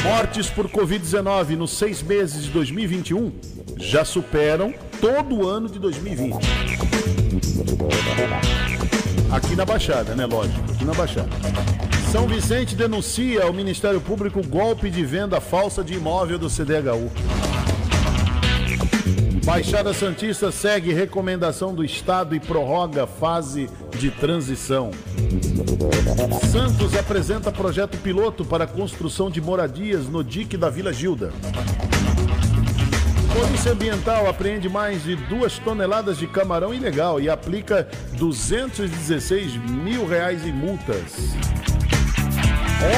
Mortes 0.04 0.50
por 0.50 0.68
Covid-19 0.68 1.56
nos 1.56 1.70
seis 1.70 2.02
meses 2.02 2.44
de 2.44 2.50
2021 2.50 3.32
já 3.76 4.04
superam 4.04 4.74
todo 5.00 5.36
o 5.36 5.48
ano 5.48 5.68
de 5.68 5.78
2020. 5.78 6.36
Aqui 9.30 9.54
na 9.54 9.64
Baixada, 9.64 10.14
né? 10.14 10.26
Lógico, 10.26 10.72
aqui 10.72 10.84
na 10.84 10.94
Baixada. 10.94 11.28
São 12.10 12.26
Vicente 12.26 12.74
denuncia 12.74 13.44
ao 13.44 13.52
Ministério 13.52 14.00
Público 14.00 14.40
golpe 14.46 14.88
de 14.90 15.04
venda 15.04 15.40
falsa 15.40 15.84
de 15.84 15.94
imóvel 15.94 16.38
do 16.38 16.48
CDHU. 16.48 17.10
Baixada 19.44 19.94
Santista 19.94 20.50
segue 20.50 20.92
recomendação 20.92 21.72
do 21.74 21.84
Estado 21.84 22.34
e 22.34 22.40
prorroga 22.40 23.06
fase 23.06 23.68
de 23.96 24.10
transição. 24.10 24.90
Santos 26.50 26.96
apresenta 26.96 27.52
projeto 27.52 27.96
piloto 27.98 28.44
para 28.44 28.66
construção 28.66 29.30
de 29.30 29.40
moradias 29.40 30.08
no 30.08 30.24
dique 30.24 30.56
da 30.56 30.68
Vila 30.68 30.92
Gilda. 30.92 31.32
Polícia 33.36 33.72
Ambiental 33.72 34.26
apreende 34.30 34.66
mais 34.66 35.04
de 35.04 35.14
duas 35.14 35.58
toneladas 35.58 36.16
de 36.16 36.26
camarão 36.26 36.72
ilegal 36.72 37.20
e 37.20 37.28
aplica 37.28 37.86
216 38.14 39.56
mil 39.56 40.06
reais 40.06 40.46
em 40.46 40.52
multas. 40.52 41.12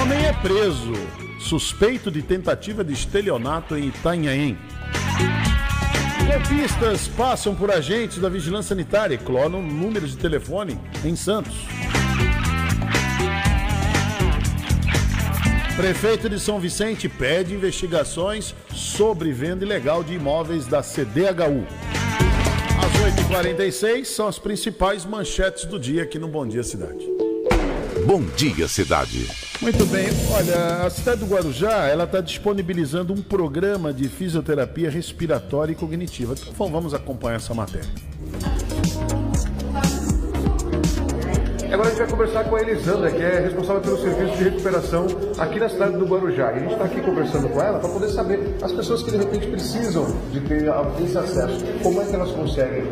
Homem 0.01 0.26
é 0.26 0.32
preso, 0.34 0.93
suspeito 1.41 2.09
de 2.09 2.22
tentativa 2.22 2.84
de 2.84 2.93
estelionato 2.93 3.76
em 3.76 3.89
Itanhaém. 3.89 4.57
Golpistas 6.24 7.09
passam 7.09 7.57
por 7.57 7.72
agentes 7.72 8.18
da 8.18 8.28
vigilância 8.28 8.68
sanitária 8.68 9.16
e 9.16 9.18
clonam 9.18 9.61
números 9.61 10.12
de 10.12 10.18
telefone 10.18 10.78
em 11.05 11.16
Santos. 11.16 11.66
Prefeito 15.79 16.29
de 16.29 16.41
São 16.41 16.59
Vicente 16.59 17.09
pede 17.09 17.55
investigações 17.55 18.53
sobre 18.74 19.31
venda 19.31 19.64
ilegal 19.64 20.03
de 20.03 20.12
imóveis 20.12 20.66
da 20.66 20.83
CDHU. 20.83 21.64
Às 22.85 23.31
8h46 23.31 24.05
são 24.07 24.26
as 24.26 24.41
principais 24.41 25.05
manchetes 25.05 25.66
do 25.66 25.79
dia 25.79 26.03
aqui 26.03 26.18
no 26.18 26.26
Bom 26.26 26.45
Dia 26.49 26.64
Cidade. 26.64 27.07
Bom 28.05 28.22
Dia 28.37 28.66
Cidade. 28.66 29.31
Muito 29.62 29.87
bem. 29.87 30.09
Olha, 30.33 30.85
a 30.85 30.91
cidade 30.91 31.20
do 31.20 31.26
Guarujá, 31.26 31.87
ela 31.87 32.05
está 32.05 32.20
disponibilizando 32.20 33.12
um 33.12 33.22
programa 33.22 33.93
de 33.93 34.09
fisioterapia 34.09 34.91
respiratória 34.91 35.70
e 35.70 35.76
cognitiva. 35.76 36.35
Então 36.53 36.72
vamos 36.72 36.93
acompanhar 36.93 37.37
essa 37.37 37.55
matéria. 37.55 37.89
Agora 41.71 41.89
a 41.89 41.91
gente 41.91 41.99
vai 41.99 42.09
conversar 42.09 42.45
com 42.45 42.57
a 42.57 42.62
Elisandra, 42.62 43.11
que 43.11 43.23
é 43.23 43.41
responsável 43.41 43.83
pelo 43.83 43.99
serviço 43.99 44.39
de 44.39 44.45
recuperação 44.45 45.07
aqui 45.39 45.61
na 45.61 45.69
cidade 45.69 45.99
do 45.99 46.07
Guarujá. 46.07 46.53
E 46.53 46.57
a 46.57 46.59
gente 46.61 46.73
está 46.73 46.85
aqui 46.85 47.01
conversando 47.03 47.49
com 47.51 47.61
ela 47.61 47.79
para 47.79 47.91
poder 47.91 48.09
saber 48.09 48.57
as 48.62 48.73
pessoas 48.73 49.03
que 49.03 49.11
de 49.11 49.19
repente 49.19 49.47
precisam 49.49 50.07
de 50.33 50.41
ter 50.41 50.64
esse 51.05 51.19
acesso. 51.19 51.64
Como 51.83 52.01
é 52.01 52.07
que 52.07 52.14
elas 52.14 52.31
conseguem 52.31 52.85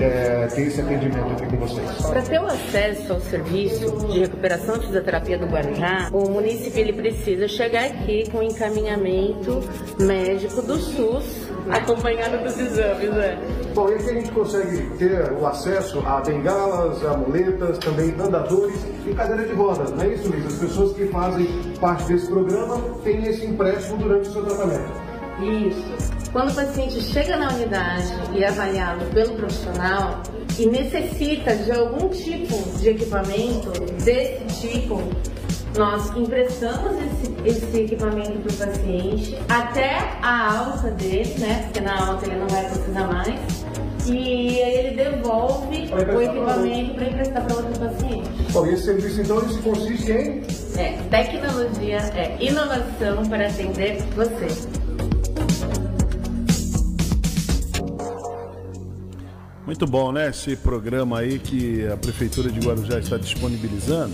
é, 0.00 0.48
ter 0.52 0.62
esse 0.62 0.80
atendimento 0.80 1.32
aqui 1.32 1.46
com 1.46 1.56
vocês? 1.58 1.88
Para 2.02 2.22
ter 2.22 2.40
o 2.40 2.46
acesso 2.46 3.12
ao 3.12 3.20
serviço 3.20 4.06
de 4.08 4.18
recuperação 4.18 4.78
de 4.78 4.86
fisioterapia 4.86 5.38
do 5.38 5.46
Guarujá, 5.46 6.08
o 6.12 6.28
município 6.28 6.80
ele 6.80 6.92
precisa 6.92 7.46
chegar 7.46 7.84
aqui 7.84 8.28
com 8.30 8.42
encaminhamento 8.42 9.60
médico 10.00 10.60
do 10.60 10.76
SUS 10.76 11.43
acompanhado 11.70 12.38
dos 12.38 12.58
exames, 12.58 13.10
né? 13.10 13.38
Bom, 13.74 13.88
e 13.88 13.94
aqui 13.94 14.10
a 14.10 14.14
gente 14.14 14.30
consegue 14.30 14.82
ter 14.98 15.32
o 15.32 15.46
acesso 15.46 16.00
a 16.06 16.20
bengalas, 16.20 17.04
a 17.04 17.16
muletas, 17.16 17.78
também 17.78 18.14
andadores 18.20 18.86
e 19.06 19.14
cadeira 19.14 19.44
de 19.44 19.54
rodas, 19.54 19.90
não 19.90 20.02
é 20.02 20.08
isso 20.08 20.28
mesmo? 20.28 20.46
As 20.46 20.58
pessoas 20.58 20.92
que 20.94 21.06
fazem 21.06 21.46
parte 21.80 22.04
desse 22.04 22.26
programa 22.26 22.80
têm 23.02 23.24
esse 23.26 23.46
empréstimo 23.46 23.98
durante 23.98 24.28
o 24.28 24.32
seu 24.32 24.44
tratamento. 24.44 25.14
Isso. 25.42 26.14
Quando 26.32 26.50
o 26.50 26.54
paciente 26.54 27.00
chega 27.00 27.36
na 27.36 27.48
unidade 27.52 28.12
e 28.34 28.42
é 28.42 28.48
avaliado 28.48 29.04
pelo 29.06 29.34
profissional 29.34 30.22
e 30.58 30.66
necessita 30.66 31.54
de 31.56 31.72
algum 31.72 32.08
tipo 32.08 32.56
de 32.78 32.90
equipamento 32.90 33.70
desse 34.04 34.44
tipo, 34.60 35.02
nós 35.76 36.16
emprestamos 36.16 36.92
esse, 37.02 37.34
esse 37.44 37.80
equipamento 37.80 38.38
para 38.38 38.52
o 38.52 38.68
paciente 38.68 39.36
até 39.48 40.16
a 40.22 40.58
alta 40.58 40.90
dele, 40.92 41.34
né? 41.38 41.62
Porque 41.64 41.80
na 41.80 42.06
alta 42.06 42.26
ele 42.26 42.36
não 42.36 42.48
vai 42.48 42.64
precisar 42.64 43.06
mais. 43.08 43.64
E 44.06 44.62
aí 44.62 44.76
ele 44.76 44.96
devolve 44.96 45.90
o 45.92 46.22
equipamento 46.22 46.94
para 46.94 47.08
emprestar 47.08 47.44
para 47.44 47.56
outro 47.56 47.80
paciente. 47.80 48.52
Bom, 48.52 48.66
esse 48.66 48.84
serviço 48.84 49.20
então 49.22 49.44
isso 49.46 49.62
consiste 49.62 50.12
em? 50.12 50.42
É, 50.78 50.98
tecnologia, 51.10 51.98
é 52.14 52.36
inovação 52.38 53.24
para 53.28 53.48
atender 53.48 54.02
você. 54.14 54.48
Muito 59.66 59.86
bom, 59.86 60.12
né? 60.12 60.28
Esse 60.28 60.54
programa 60.56 61.20
aí 61.20 61.38
que 61.38 61.86
a 61.88 61.96
Prefeitura 61.96 62.50
de 62.50 62.60
Guarujá 62.60 62.98
está 62.98 63.16
disponibilizando 63.16 64.12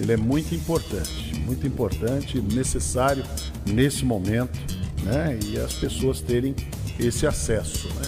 ele 0.00 0.12
é 0.12 0.16
muito 0.16 0.54
importante, 0.54 1.34
muito 1.44 1.66
importante, 1.66 2.40
necessário 2.40 3.22
nesse 3.66 4.04
momento, 4.04 4.58
né? 5.02 5.38
E 5.44 5.58
as 5.58 5.74
pessoas 5.74 6.20
terem 6.20 6.54
esse 6.98 7.26
acesso, 7.26 7.88
né? 7.88 8.02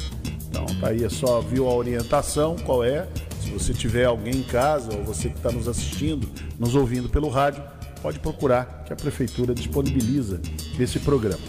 Então, 0.49 0.67
tá 0.81 0.89
aí, 0.89 1.05
é 1.05 1.09
só 1.09 1.41
viu 1.41 1.69
a 1.69 1.75
orientação, 1.75 2.57
qual 2.57 2.83
é? 2.83 3.07
Se 3.43 3.51
você 3.51 3.75
tiver 3.75 4.07
alguém 4.07 4.37
em 4.37 4.43
casa 4.43 4.95
ou 4.95 5.05
você 5.05 5.29
que 5.29 5.37
está 5.37 5.53
nos 5.53 5.69
assistindo, 5.69 6.29
nos 6.59 6.75
ouvindo 6.75 7.09
pelo 7.09 7.29
rádio, 7.29 7.63
pode 8.01 8.19
procurar 8.19 8.85
que 8.87 8.93
a 8.93 8.97
prefeitura 8.97 9.55
disponibiliza 9.55 10.41
esse 10.79 10.99
programa. 10.99 11.43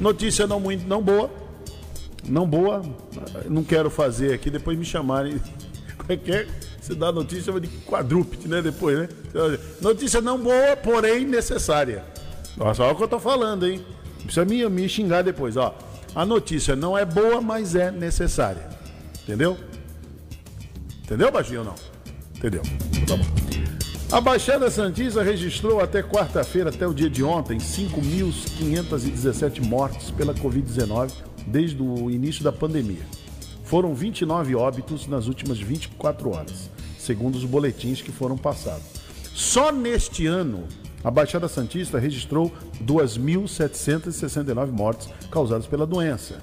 Notícia 0.00 0.46
não 0.46 0.58
muito 0.58 0.86
não 0.88 1.02
boa, 1.02 1.30
não 2.28 2.46
boa, 2.46 2.82
não 3.48 3.62
quero 3.62 3.90
fazer 3.90 4.34
aqui, 4.34 4.50
depois 4.50 4.76
me 4.76 4.84
chamarem. 4.84 5.40
Qualquer, 6.06 6.46
você 6.80 6.94
dá 6.94 7.10
notícia 7.10 7.44
chama 7.44 7.60
de 7.60 7.68
quadrúpede, 7.68 8.46
né? 8.46 8.60
Depois, 8.60 8.98
né? 8.98 9.08
Notícia 9.80 10.20
não 10.20 10.38
boa, 10.38 10.76
porém 10.76 11.24
necessária. 11.24 12.04
Olha 12.58 12.74
só 12.74 12.92
o 12.92 12.94
que 12.94 13.02
eu 13.02 13.08
tô 13.08 13.18
falando, 13.18 13.66
hein? 13.66 13.82
Não 14.18 14.24
precisa 14.24 14.44
me, 14.44 14.68
me 14.68 14.86
xingar 14.88 15.22
depois, 15.22 15.56
ó. 15.56 15.76
A 16.14 16.24
notícia 16.24 16.76
não 16.76 16.96
é 16.96 17.04
boa, 17.04 17.40
mas 17.40 17.74
é 17.74 17.90
necessária. 17.90 18.68
Entendeu? 19.22 19.56
Entendeu, 21.02 21.32
baixinho 21.32 21.60
ou 21.60 21.66
não? 21.66 21.74
Entendeu? 22.36 22.62
Tá 23.06 23.16
bom. 23.16 23.24
A 24.12 24.20
Baixada 24.20 24.70
Santista 24.70 25.22
registrou 25.22 25.80
até 25.80 26.02
quarta-feira, 26.02 26.68
até 26.70 26.86
o 26.86 26.94
dia 26.94 27.10
de 27.10 27.24
ontem, 27.24 27.58
5.517 27.58 29.64
mortes 29.64 30.10
pela 30.10 30.34
Covid-19 30.34 31.10
desde 31.46 31.82
o 31.82 32.10
início 32.10 32.44
da 32.44 32.52
pandemia. 32.52 33.02
Foram 33.64 33.94
29 33.94 34.54
óbitos 34.54 35.06
nas 35.06 35.26
últimas 35.26 35.58
24 35.58 36.30
horas, 36.30 36.70
segundo 36.98 37.34
os 37.36 37.44
boletins 37.44 38.00
que 38.00 38.12
foram 38.12 38.36
passados. 38.36 38.84
Só 39.34 39.72
neste 39.72 40.26
ano, 40.26 40.64
a 41.02 41.10
Baixada 41.10 41.48
Santista 41.48 41.98
registrou 41.98 42.52
2.769 42.82 44.70
mortes 44.70 45.08
causadas 45.30 45.66
pela 45.66 45.86
doença. 45.86 46.40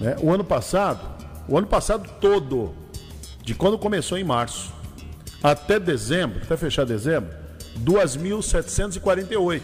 Né? 0.00 0.16
O 0.22 0.32
ano 0.32 0.44
passado, 0.44 1.00
o 1.48 1.58
ano 1.58 1.66
passado 1.66 2.08
todo, 2.20 2.72
de 3.42 3.54
quando 3.54 3.78
começou 3.78 4.16
em 4.16 4.24
março 4.24 4.72
até 5.42 5.78
dezembro, 5.78 6.40
até 6.42 6.56
fechar 6.56 6.84
dezembro, 6.84 7.30
2.748. 7.84 9.62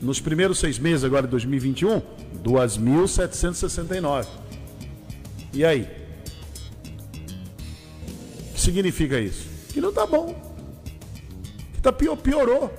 Nos 0.00 0.20
primeiros 0.20 0.58
seis 0.58 0.78
meses 0.78 1.04
agora 1.04 1.26
de 1.26 1.30
2021, 1.30 2.00
2.769. 2.42 4.26
E 5.52 5.64
aí? 5.64 5.88
O 8.50 8.54
que 8.54 8.60
significa 8.60 9.18
isso? 9.20 9.48
Que 9.72 9.80
não 9.80 9.92
tá 9.92 10.06
bom 10.06 10.52
tá 11.82 11.92
pior, 11.92 12.16
piorou. 12.16 12.72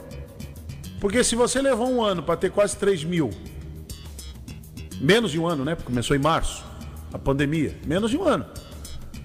Porque 1.00 1.24
se 1.24 1.36
você 1.36 1.62
levou 1.62 1.90
um 1.92 2.02
ano 2.02 2.24
para 2.24 2.38
ter 2.38 2.50
quase 2.50 2.78
3 2.78 3.04
mil, 3.04 3.30
menos 5.02 5.32
de 5.32 5.40
um 5.40 5.46
ano, 5.46 5.66
né? 5.66 5.76
Porque 5.76 5.90
começou 5.92 6.16
em 6.16 6.20
março, 6.20 6.64
a 7.12 7.20
pandemia, 7.20 7.78
menos 7.86 8.10
de 8.10 8.18
um 8.18 8.24
ano. 8.24 8.46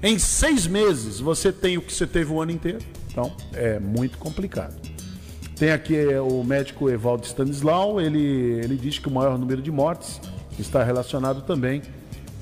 Em 0.03 0.19
seis 0.19 0.67
meses 0.67 1.21
você 1.21 1.53
tem 1.53 1.79
o 1.79 1.83
que 1.83 1.93
você 1.93 2.07
teve 2.07 2.33
o 2.33 2.43
ano 2.43 2.51
inteiro. 2.51 2.81
Então 3.11 3.35
é 3.53 3.79
muito 3.79 4.19
complicado. 4.19 4.77
Tem 5.57 5.71
aqui 5.71 5.97
é, 5.97 6.21
o 6.21 6.43
médico 6.45 6.89
Evaldo 6.91 7.27
Stanislau, 7.27 8.01
ele, 8.01 8.21
ele 8.63 8.77
diz 8.77 8.99
que 8.99 9.09
o 9.09 9.11
maior 9.11 9.39
número 9.39 9.63
de 9.63 9.71
mortes 9.71 10.21
está 10.59 10.85
relacionado 10.85 11.43
também 11.43 11.83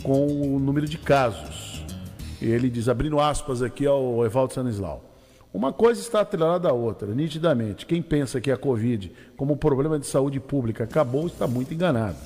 com 0.07 0.25
o 0.25 0.61
número 0.61 0.87
de 0.87 0.97
casos. 0.97 1.85
Ele 2.41 2.71
diz, 2.71 2.89
abrindo 2.89 3.19
aspas 3.19 3.61
aqui 3.61 3.85
ao 3.85 4.25
Evaldo 4.25 4.53
Stanislau. 4.53 5.03
Uma 5.53 5.73
coisa 5.73 6.01
está 6.01 6.21
atrelada 6.21 6.69
à 6.69 6.73
outra, 6.73 7.13
nitidamente. 7.13 7.85
Quem 7.85 8.01
pensa 8.01 8.41
que 8.41 8.53
a 8.53 8.57
Covid, 8.57 9.11
como 9.37 9.57
problema 9.57 9.99
de 9.99 10.07
saúde 10.07 10.39
pública, 10.39 10.85
acabou, 10.85 11.27
está 11.27 11.49
muito 11.49 11.75
enganado. 11.75 12.17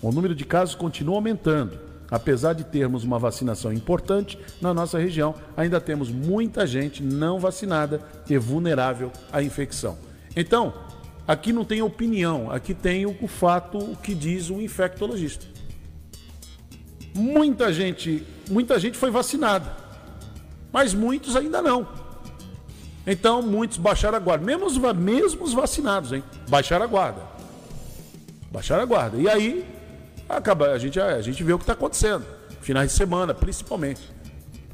O 0.00 0.10
número 0.10 0.34
de 0.34 0.46
casos 0.46 0.74
continua 0.74 1.16
aumentando. 1.16 1.78
Apesar 2.10 2.54
de 2.54 2.64
termos 2.64 3.04
uma 3.04 3.18
vacinação 3.18 3.70
importante 3.70 4.38
na 4.58 4.72
nossa 4.72 4.98
região, 4.98 5.34
ainda 5.54 5.78
temos 5.78 6.10
muita 6.10 6.66
gente 6.66 7.02
não 7.02 7.38
vacinada 7.38 8.00
e 8.30 8.38
vulnerável 8.38 9.12
à 9.30 9.42
infecção. 9.42 9.98
Então, 10.34 10.72
aqui 11.28 11.52
não 11.52 11.66
tem 11.66 11.82
opinião, 11.82 12.50
aqui 12.50 12.72
tem 12.72 13.04
o 13.04 13.28
fato 13.28 13.94
que 14.02 14.14
diz 14.14 14.48
o 14.48 14.58
infectologista. 14.58 15.55
Muita 17.16 17.72
gente, 17.72 18.22
muita 18.50 18.78
gente 18.78 18.98
foi 18.98 19.10
vacinada, 19.10 19.74
mas 20.70 20.92
muitos 20.92 21.34
ainda 21.34 21.62
não. 21.62 21.88
Então, 23.06 23.40
muitos 23.40 23.78
baixaram 23.78 24.16
a 24.16 24.20
guarda. 24.20 24.44
Mesmo 24.44 24.66
os, 24.66 24.76
mesmo 24.76 25.44
os 25.44 25.54
vacinados, 25.54 26.12
hein? 26.12 26.22
Baixaram 26.48 26.84
a 26.84 26.88
guarda. 26.88 27.22
Baixaram 28.50 28.82
a 28.82 28.86
guarda. 28.86 29.16
E 29.16 29.28
aí, 29.28 29.64
acaba, 30.28 30.72
a, 30.72 30.78
gente, 30.78 31.00
a 31.00 31.20
gente 31.22 31.42
vê 31.42 31.52
o 31.52 31.58
que 31.58 31.62
está 31.62 31.72
acontecendo. 31.72 32.26
Finais 32.60 32.90
de 32.90 32.96
semana, 32.96 33.32
principalmente. 33.32 34.02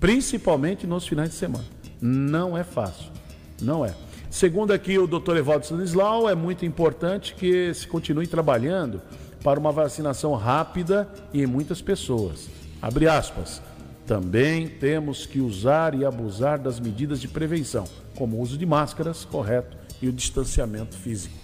Principalmente 0.00 0.86
nos 0.86 1.06
finais 1.06 1.28
de 1.28 1.36
semana. 1.36 1.64
Não 2.00 2.56
é 2.56 2.64
fácil. 2.64 3.12
Não 3.60 3.84
é. 3.84 3.94
Segundo 4.30 4.72
aqui 4.72 4.98
o 4.98 5.06
doutor 5.06 5.36
Evaldo 5.36 5.64
Stanislau, 5.64 6.28
é 6.28 6.34
muito 6.34 6.64
importante 6.64 7.34
que 7.34 7.72
se 7.74 7.86
continue 7.86 8.26
trabalhando 8.26 9.02
para 9.42 9.58
uma 9.58 9.72
vacinação 9.72 10.34
rápida 10.34 11.08
e 11.32 11.42
em 11.42 11.46
muitas 11.46 11.80
pessoas. 11.82 12.48
Abre 12.80 13.08
aspas. 13.08 13.60
Também 14.06 14.68
temos 14.68 15.26
que 15.26 15.40
usar 15.40 15.94
e 15.94 16.04
abusar 16.04 16.58
das 16.58 16.80
medidas 16.80 17.20
de 17.20 17.28
prevenção, 17.28 17.84
como 18.16 18.36
o 18.36 18.40
uso 18.40 18.58
de 18.58 18.66
máscaras 18.66 19.24
correto 19.24 19.76
e 20.00 20.08
o 20.08 20.12
distanciamento 20.12 20.96
físico. 20.96 21.34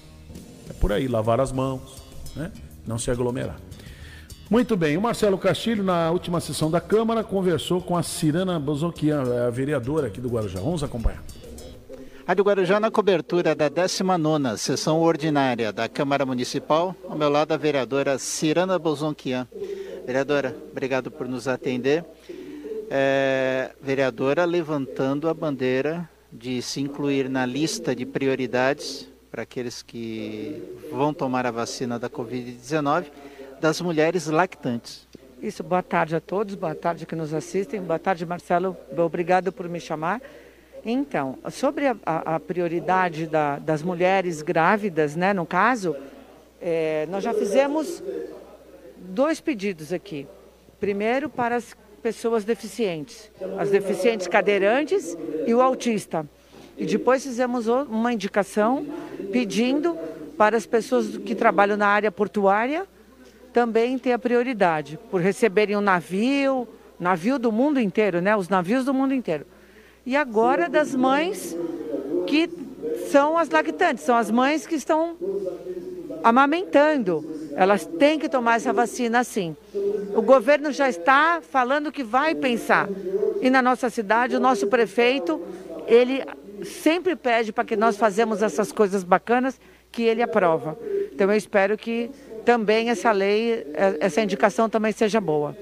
É 0.68 0.72
por 0.72 0.92
aí, 0.92 1.06
lavar 1.06 1.40
as 1.40 1.52
mãos, 1.52 1.80
né? 2.34 2.50
não 2.86 2.98
se 2.98 3.10
aglomerar. 3.10 3.56
Muito 4.50 4.76
bem, 4.76 4.96
o 4.96 5.00
Marcelo 5.00 5.38
Castilho, 5.38 5.84
na 5.84 6.10
última 6.10 6.40
sessão 6.40 6.70
da 6.70 6.80
Câmara, 6.80 7.22
conversou 7.22 7.80
com 7.80 7.96
a 7.96 8.02
Cirana 8.02 8.58
Bozonquian, 8.58 9.46
a 9.46 9.50
vereadora 9.50 10.08
aqui 10.08 10.20
do 10.20 10.28
Guarujá. 10.28 10.58
Vamos 10.58 10.82
acompanhar. 10.82 11.22
Rádio 12.28 12.44
Guarujá 12.44 12.78
na 12.78 12.90
cobertura 12.90 13.54
da 13.54 13.70
19ª 13.70 14.54
sessão 14.58 15.00
ordinária 15.00 15.72
da 15.72 15.88
Câmara 15.88 16.26
Municipal. 16.26 16.94
Ao 17.08 17.16
meu 17.16 17.30
lado 17.30 17.52
a 17.52 17.56
vereadora 17.56 18.18
Cirana 18.18 18.78
Bozonquian. 18.78 19.48
Vereadora, 20.04 20.54
obrigado 20.70 21.10
por 21.10 21.26
nos 21.26 21.48
atender 21.48 22.04
é, 22.90 23.70
vereadora 23.80 24.44
levantando 24.44 25.26
a 25.26 25.32
bandeira 25.32 26.06
de 26.30 26.60
se 26.60 26.82
incluir 26.82 27.30
na 27.30 27.46
lista 27.46 27.96
de 27.96 28.04
prioridades 28.04 29.08
para 29.30 29.44
aqueles 29.44 29.80
que 29.80 30.62
vão 30.92 31.14
tomar 31.14 31.46
a 31.46 31.50
vacina 31.50 31.98
da 31.98 32.10
Covid-19 32.10 33.06
das 33.58 33.80
mulheres 33.80 34.26
lactantes. 34.26 35.08
Isso, 35.40 35.62
boa 35.62 35.82
tarde 35.82 36.14
a 36.14 36.20
todos, 36.20 36.54
boa 36.56 36.74
tarde 36.74 37.06
que 37.06 37.16
nos 37.16 37.32
assistem, 37.32 37.80
boa 37.80 37.98
tarde 37.98 38.26
Marcelo, 38.26 38.76
obrigado 38.98 39.50
por 39.50 39.66
me 39.66 39.80
chamar. 39.80 40.20
Então, 40.84 41.38
sobre 41.50 41.86
a, 41.86 41.96
a 42.04 42.40
prioridade 42.40 43.26
da, 43.26 43.58
das 43.58 43.82
mulheres 43.82 44.42
grávidas, 44.42 45.16
né, 45.16 45.32
no 45.32 45.44
caso, 45.44 45.96
é, 46.60 47.06
nós 47.10 47.22
já 47.22 47.34
fizemos 47.34 48.02
dois 48.96 49.40
pedidos 49.40 49.92
aqui. 49.92 50.26
Primeiro, 50.80 51.28
para 51.28 51.56
as 51.56 51.76
pessoas 52.02 52.44
deficientes, 52.44 53.30
as 53.58 53.70
deficientes 53.70 54.26
cadeirantes 54.26 55.16
e 55.46 55.52
o 55.52 55.60
autista. 55.60 56.26
E 56.76 56.86
depois 56.86 57.24
fizemos 57.24 57.66
uma 57.66 58.12
indicação 58.12 58.86
pedindo 59.32 59.98
para 60.36 60.56
as 60.56 60.64
pessoas 60.64 61.18
que 61.18 61.34
trabalham 61.34 61.76
na 61.76 61.88
área 61.88 62.12
portuária 62.12 62.86
também 63.52 63.98
ter 63.98 64.12
a 64.12 64.18
prioridade, 64.18 64.98
por 65.10 65.20
receberem 65.20 65.76
um 65.76 65.80
navio, 65.80 66.68
navio 67.00 67.38
do 67.38 67.50
mundo 67.50 67.80
inteiro, 67.80 68.20
né? 68.20 68.36
Os 68.36 68.48
navios 68.48 68.84
do 68.84 68.94
mundo 68.94 69.12
inteiro. 69.12 69.44
E 70.04 70.16
agora 70.16 70.68
das 70.68 70.94
mães 70.94 71.56
que 72.26 72.48
são 73.10 73.36
as 73.36 73.48
lactantes, 73.48 74.04
são 74.04 74.16
as 74.16 74.30
mães 74.30 74.66
que 74.66 74.74
estão 74.74 75.16
amamentando. 76.22 77.24
Elas 77.54 77.86
têm 77.86 78.18
que 78.18 78.28
tomar 78.28 78.56
essa 78.56 78.72
vacina 78.72 79.24
sim. 79.24 79.56
O 80.14 80.22
governo 80.22 80.72
já 80.72 80.88
está 80.88 81.40
falando 81.40 81.92
que 81.92 82.02
vai 82.02 82.34
pensar. 82.34 82.88
E 83.40 83.50
na 83.50 83.62
nossa 83.62 83.90
cidade, 83.90 84.36
o 84.36 84.40
nosso 84.40 84.66
prefeito, 84.66 85.40
ele 85.86 86.24
sempre 86.64 87.16
pede 87.16 87.52
para 87.52 87.64
que 87.64 87.76
nós 87.76 87.96
façamos 87.96 88.42
essas 88.42 88.72
coisas 88.72 89.04
bacanas 89.04 89.60
que 89.90 90.02
ele 90.02 90.22
aprova. 90.22 90.78
Então 91.12 91.30
eu 91.30 91.36
espero 91.36 91.76
que 91.76 92.10
também 92.44 92.90
essa 92.90 93.12
lei, 93.12 93.66
essa 94.00 94.20
indicação 94.20 94.68
também 94.68 94.92
seja 94.92 95.20
boa. 95.20 95.56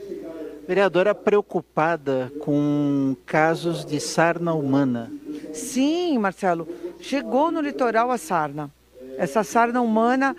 Vereadora 0.67 1.15
preocupada 1.15 2.33
com 2.41 3.17
casos 3.25 3.85
de 3.85 4.01
sarna 4.01 4.53
humana. 4.55 5.11
Sim, 5.53 6.19
Marcelo, 6.19 6.69
chegou 7.01 7.51
no 7.51 7.61
litoral 7.61 8.11
a 8.11 8.19
sarna. 8.19 8.71
Essa 9.17 9.45
sarna 9.45 9.81
humana 9.81 10.37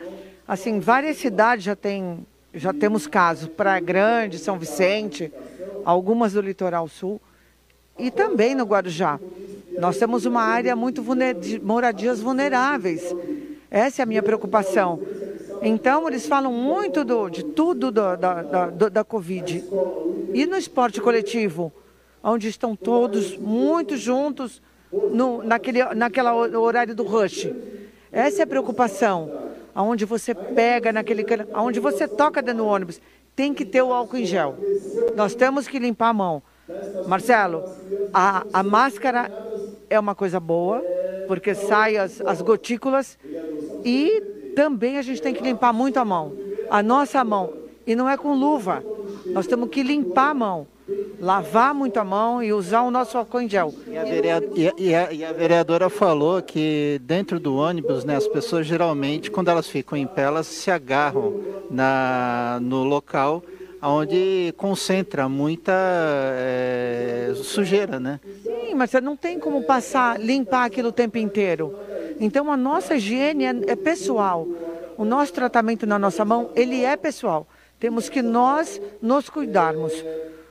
Assim, 0.47 0.79
várias 0.79 1.17
cidades 1.17 1.65
já 1.65 1.75
tem, 1.75 2.25
já 2.53 2.71
temos 2.71 3.05
casos, 3.05 3.49
Praia 3.49 3.81
Grande, 3.81 4.39
São 4.39 4.57
Vicente, 4.57 5.29
algumas 5.83 6.33
do 6.33 6.41
litoral 6.41 6.87
sul 6.87 7.19
e 7.99 8.09
também 8.09 8.55
no 8.55 8.63
Guarujá. 8.63 9.19
Nós 9.77 9.97
temos 9.97 10.25
uma 10.25 10.41
área 10.41 10.73
muito 10.73 11.03
de 11.41 11.59
moradias 11.59 12.21
vulneráveis. 12.21 13.13
Essa 13.69 14.01
é 14.01 14.03
a 14.03 14.05
minha 14.05 14.23
preocupação. 14.23 15.01
Então, 15.61 16.07
eles 16.07 16.27
falam 16.27 16.51
muito 16.51 17.03
do, 17.03 17.29
de 17.29 17.43
tudo 17.43 17.91
do, 17.91 18.15
da, 18.15 18.41
da, 18.43 18.89
da 18.89 19.03
Covid. 19.03 19.63
E 20.33 20.45
no 20.45 20.57
esporte 20.57 21.01
coletivo, 21.01 21.71
onde 22.23 22.47
estão 22.47 22.75
todos 22.75 23.37
muito 23.37 23.97
juntos 23.97 24.61
no, 24.91 25.43
naquele 25.43 25.83
naquela 25.95 26.33
horário 26.35 26.95
do 26.95 27.03
rush. 27.03 27.49
Essa 28.11 28.41
é 28.41 28.43
a 28.43 28.47
preocupação. 28.47 29.47
Aonde 29.73 30.05
você 30.05 30.33
pega 30.33 30.91
naquele, 30.91 31.25
aonde 31.53 31.79
você 31.79 32.07
toca 32.07 32.41
dentro 32.41 32.63
do 32.63 32.67
ônibus, 32.67 32.99
tem 33.35 33.53
que 33.53 33.63
ter 33.63 33.81
o 33.81 33.93
álcool 33.93 34.17
em 34.17 34.25
gel. 34.25 34.55
Nós 35.15 35.35
temos 35.35 35.67
que 35.67 35.77
limpar 35.77 36.09
a 36.09 36.13
mão. 36.13 36.41
Marcelo, 37.07 37.63
a, 38.13 38.43
a 38.51 38.63
máscara 38.63 39.31
é 39.89 39.99
uma 39.99 40.15
coisa 40.15 40.39
boa, 40.39 40.83
porque 41.27 41.53
sai 41.53 41.97
as, 41.97 42.21
as 42.21 42.41
gotículas 42.41 43.17
e 43.83 44.21
também 44.55 44.97
a 44.97 45.01
gente 45.01 45.21
tem 45.21 45.33
que 45.33 45.43
limpar 45.43 45.73
muito 45.73 45.97
a 45.97 46.05
mão. 46.05 46.33
A 46.69 46.81
nossa 46.81 47.23
mão. 47.23 47.53
E 47.85 47.95
não 47.95 48.09
é 48.09 48.17
com 48.17 48.33
luva. 48.33 48.83
Nós 49.27 49.47
temos 49.47 49.69
que 49.69 49.83
limpar 49.83 50.31
a 50.31 50.33
mão 50.33 50.67
lavar 51.19 51.73
muito 51.73 51.97
a 51.97 52.03
mão 52.03 52.41
e 52.41 52.53
usar 52.53 52.81
o 52.81 52.91
nosso 52.91 53.17
álcool 53.17 53.41
em 53.41 53.49
gel. 53.49 53.73
A, 53.87 54.03
vereadora, 54.03 54.53
a, 54.53 55.13
e 55.13 55.25
a, 55.25 55.33
vereadora 55.33 55.89
falou 55.89 56.41
que 56.41 57.01
dentro 57.03 57.39
do 57.39 57.55
ônibus, 57.55 58.05
né, 58.05 58.15
as 58.15 58.27
pessoas 58.27 58.65
geralmente, 58.65 59.29
quando 59.29 59.49
elas 59.49 59.67
ficam 59.67 59.97
em 59.97 60.07
pé, 60.07 60.23
elas 60.23 60.47
se 60.47 60.71
agarram 60.71 61.41
na, 61.69 62.59
no 62.61 62.83
local 62.83 63.43
onde 63.81 64.53
concentra 64.57 65.29
muita 65.29 65.71
é, 65.73 67.31
sujeira, 67.35 67.99
né? 67.99 68.19
Mas 68.77 68.91
você 68.91 69.01
não 69.01 69.17
tem 69.17 69.39
como 69.39 69.63
passar, 69.63 70.19
limpar 70.19 70.65
aquilo 70.65 70.89
o 70.89 70.91
tempo 70.91 71.17
inteiro. 71.17 71.77
Então 72.19 72.51
a 72.51 72.55
nossa 72.55 72.95
higiene 72.95 73.45
é, 73.45 73.71
é 73.71 73.75
pessoal. 73.75 74.47
O 74.95 75.03
nosso 75.03 75.33
tratamento 75.33 75.85
na 75.85 75.97
nossa 75.97 76.23
mão, 76.23 76.51
ele 76.55 76.83
é 76.83 76.95
pessoal. 76.95 77.47
Temos 77.79 78.07
que 78.07 78.21
nós 78.21 78.79
nos 79.01 79.29
cuidarmos. 79.29 79.93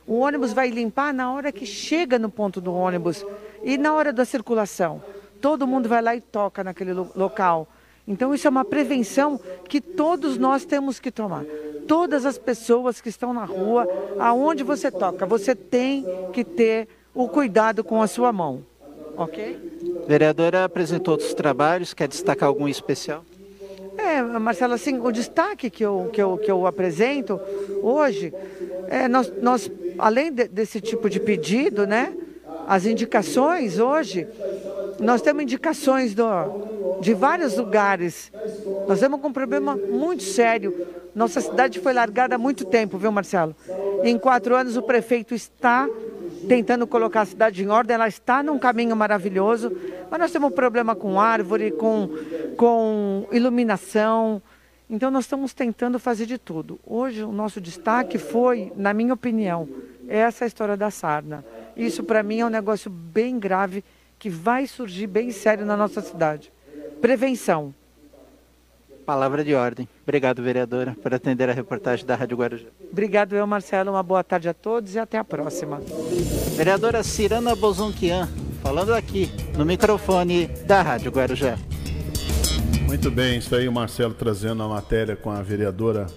O 0.07 0.19
ônibus 0.19 0.53
vai 0.53 0.69
limpar 0.71 1.15
na 1.15 1.33
hora 1.33 1.51
que 1.51 1.65
chega 1.65 2.19
no 2.19 2.29
ponto 2.29 2.61
do 2.61 2.73
ônibus 2.73 3.25
e 3.63 3.79
na 3.79 3.93
hora 3.95 4.13
da 4.13 4.25
circulação. 4.25 5.03
Todo 5.41 5.67
mundo 5.67 5.89
vai 5.89 6.03
lá 6.03 6.15
e 6.15 6.21
toca 6.21 6.63
naquele 6.63 6.93
local. 6.93 7.69
Então, 8.07 8.33
isso 8.33 8.47
é 8.47 8.51
uma 8.51 8.65
prevenção 8.65 9.41
que 9.69 9.81
todos 9.81 10.39
nós 10.39 10.65
temos 10.65 11.01
que 11.01 11.11
tomar. 11.11 11.45
Todas 11.89 12.25
as 12.25 12.39
pessoas 12.39 13.01
que 13.01 13.09
estão 13.09 13.33
na 13.33 13.45
rua, 13.45 13.89
aonde 14.19 14.63
você 14.63 14.91
toca, 14.91 15.27
você 15.27 15.57
tem 15.57 16.05
que 16.33 16.45
ter 16.45 16.89
o 17.17 17.27
cuidado 17.29 17.83
com 17.83 18.03
a 18.03 18.07
sua 18.07 18.31
mão. 18.33 18.63
Ok? 19.17 20.05
Vereadora 20.07 20.65
apresentou 20.65 21.13
outros 21.13 21.33
trabalhos, 21.33 21.95
quer 21.95 22.07
destacar 22.07 22.47
algum 22.47 22.69
especial? 22.69 23.25
É, 23.97 24.21
Marcelo, 24.23 24.75
assim, 24.75 25.01
o 25.01 25.11
destaque 25.11 25.71
que 25.71 25.83
eu, 25.83 26.11
que 26.13 26.23
eu, 26.23 26.37
que 26.37 26.51
eu 26.51 26.67
apresento 26.67 27.41
hoje, 27.83 28.33
é, 28.89 29.09
nós, 29.09 29.33
nós 29.41 29.71
além 29.99 30.31
de, 30.31 30.47
desse 30.47 30.83
tipo 30.83 31.09
de 31.09 31.19
pedido, 31.19 31.87
né, 31.87 32.15
as 32.69 32.85
indicações 32.85 33.79
hoje, 33.79 34.29
nós 35.01 35.23
temos 35.23 35.43
indicações 35.43 36.15
do, 36.15 36.27
de 37.01 37.15
vários 37.15 37.57
lugares. 37.57 38.31
Nós 38.87 39.01
temos 39.01 39.23
um 39.25 39.33
problema 39.33 39.77
muito 39.77 40.23
sério. 40.23 40.87
Nossa 41.15 41.41
cidade 41.41 41.81
foi 41.81 41.95
largada 41.95 42.35
há 42.35 42.39
muito 42.39 42.67
tempo, 42.67 42.99
viu, 42.99 43.11
Marcelo? 43.11 43.55
Em 44.03 44.19
quatro 44.19 44.55
anos, 44.55 44.77
o 44.77 44.83
prefeito 44.83 45.35
está 45.35 45.89
tentando 46.47 46.87
colocar 46.87 47.23
a 47.23 47.27
cidade 47.27 47.63
em 47.63 47.69
ordem, 47.69 47.95
ela 47.95 48.09
está 48.09 48.43
num 48.43 48.59
caminho 48.59 48.97
maravilhoso, 48.97 49.71
mas 50.11 50.21
nós 50.21 50.31
temos 50.33 50.51
um 50.51 50.55
problema 50.55 50.95
com 50.95 51.21
árvore, 51.21 51.71
com, 51.71 52.09
com 52.57 53.27
iluminação. 53.33 54.41
Então 54.89 55.11
nós 55.11 55.25
estamos 55.25 55.53
tentando 55.53 55.99
fazer 55.99 56.27
de 56.27 56.39
tudo. 56.39 56.79
Hoje 56.87 57.23
o 57.23 57.33
nosso 57.33 57.61
destaque 57.61 58.19
foi, 58.19 58.73
na 58.77 58.95
minha 58.95 59.13
opinião, 59.13 59.69
essa 60.09 60.47
história 60.47 60.77
da 60.77 60.91
sarna. 60.91 61.45
Isso 61.77 62.05
para 62.05 62.23
mim 62.23 62.41
é 62.41 62.47
um 62.47 62.51
negócio 62.51 62.91
bem 62.91 63.39
grave 63.39 63.85
que 64.19 64.31
vai 64.31 64.67
surgir 64.67 65.07
bem 65.07 65.31
sério 65.31 65.67
na 65.67 65.77
nossa 65.77 66.01
cidade. 66.01 66.53
Prevenção. 67.01 67.75
Palavra 69.07 69.45
de 69.45 69.55
ordem. 69.55 69.89
Obrigado, 70.03 70.43
vereadora, 70.43 70.97
por 71.01 71.15
atender 71.15 71.49
a 71.49 71.53
reportagem 71.53 72.05
da 72.05 72.17
Rádio 72.17 72.37
Guarujá. 72.37 72.67
Obrigado, 72.91 73.37
eu, 73.37 73.47
Marcelo. 73.47 73.93
Uma 73.93 74.03
boa 74.03 74.25
tarde 74.25 74.49
a 74.49 74.53
todos 74.53 74.97
e 74.97 74.99
até 74.99 75.17
a 75.17 75.23
próxima. 75.23 75.81
Vereadora 76.57 77.05
Cirana 77.05 77.55
Bozonquian, 77.55 78.29
falando 78.65 78.93
aqui 78.93 79.31
no 79.57 79.65
microfone 79.65 80.49
da 80.67 80.83
Rádio 80.83 81.13
Guarujá. 81.13 81.57
Muito 82.85 83.09
bem, 83.09 83.39
isso 83.39 83.55
aí 83.55 83.69
o 83.69 83.73
Marcelo 83.73 84.13
trazendo 84.13 84.65
a 84.65 84.69
matéria 84.69 85.15
com 85.15 85.31
a 85.31 85.41
vereadora 85.41 86.09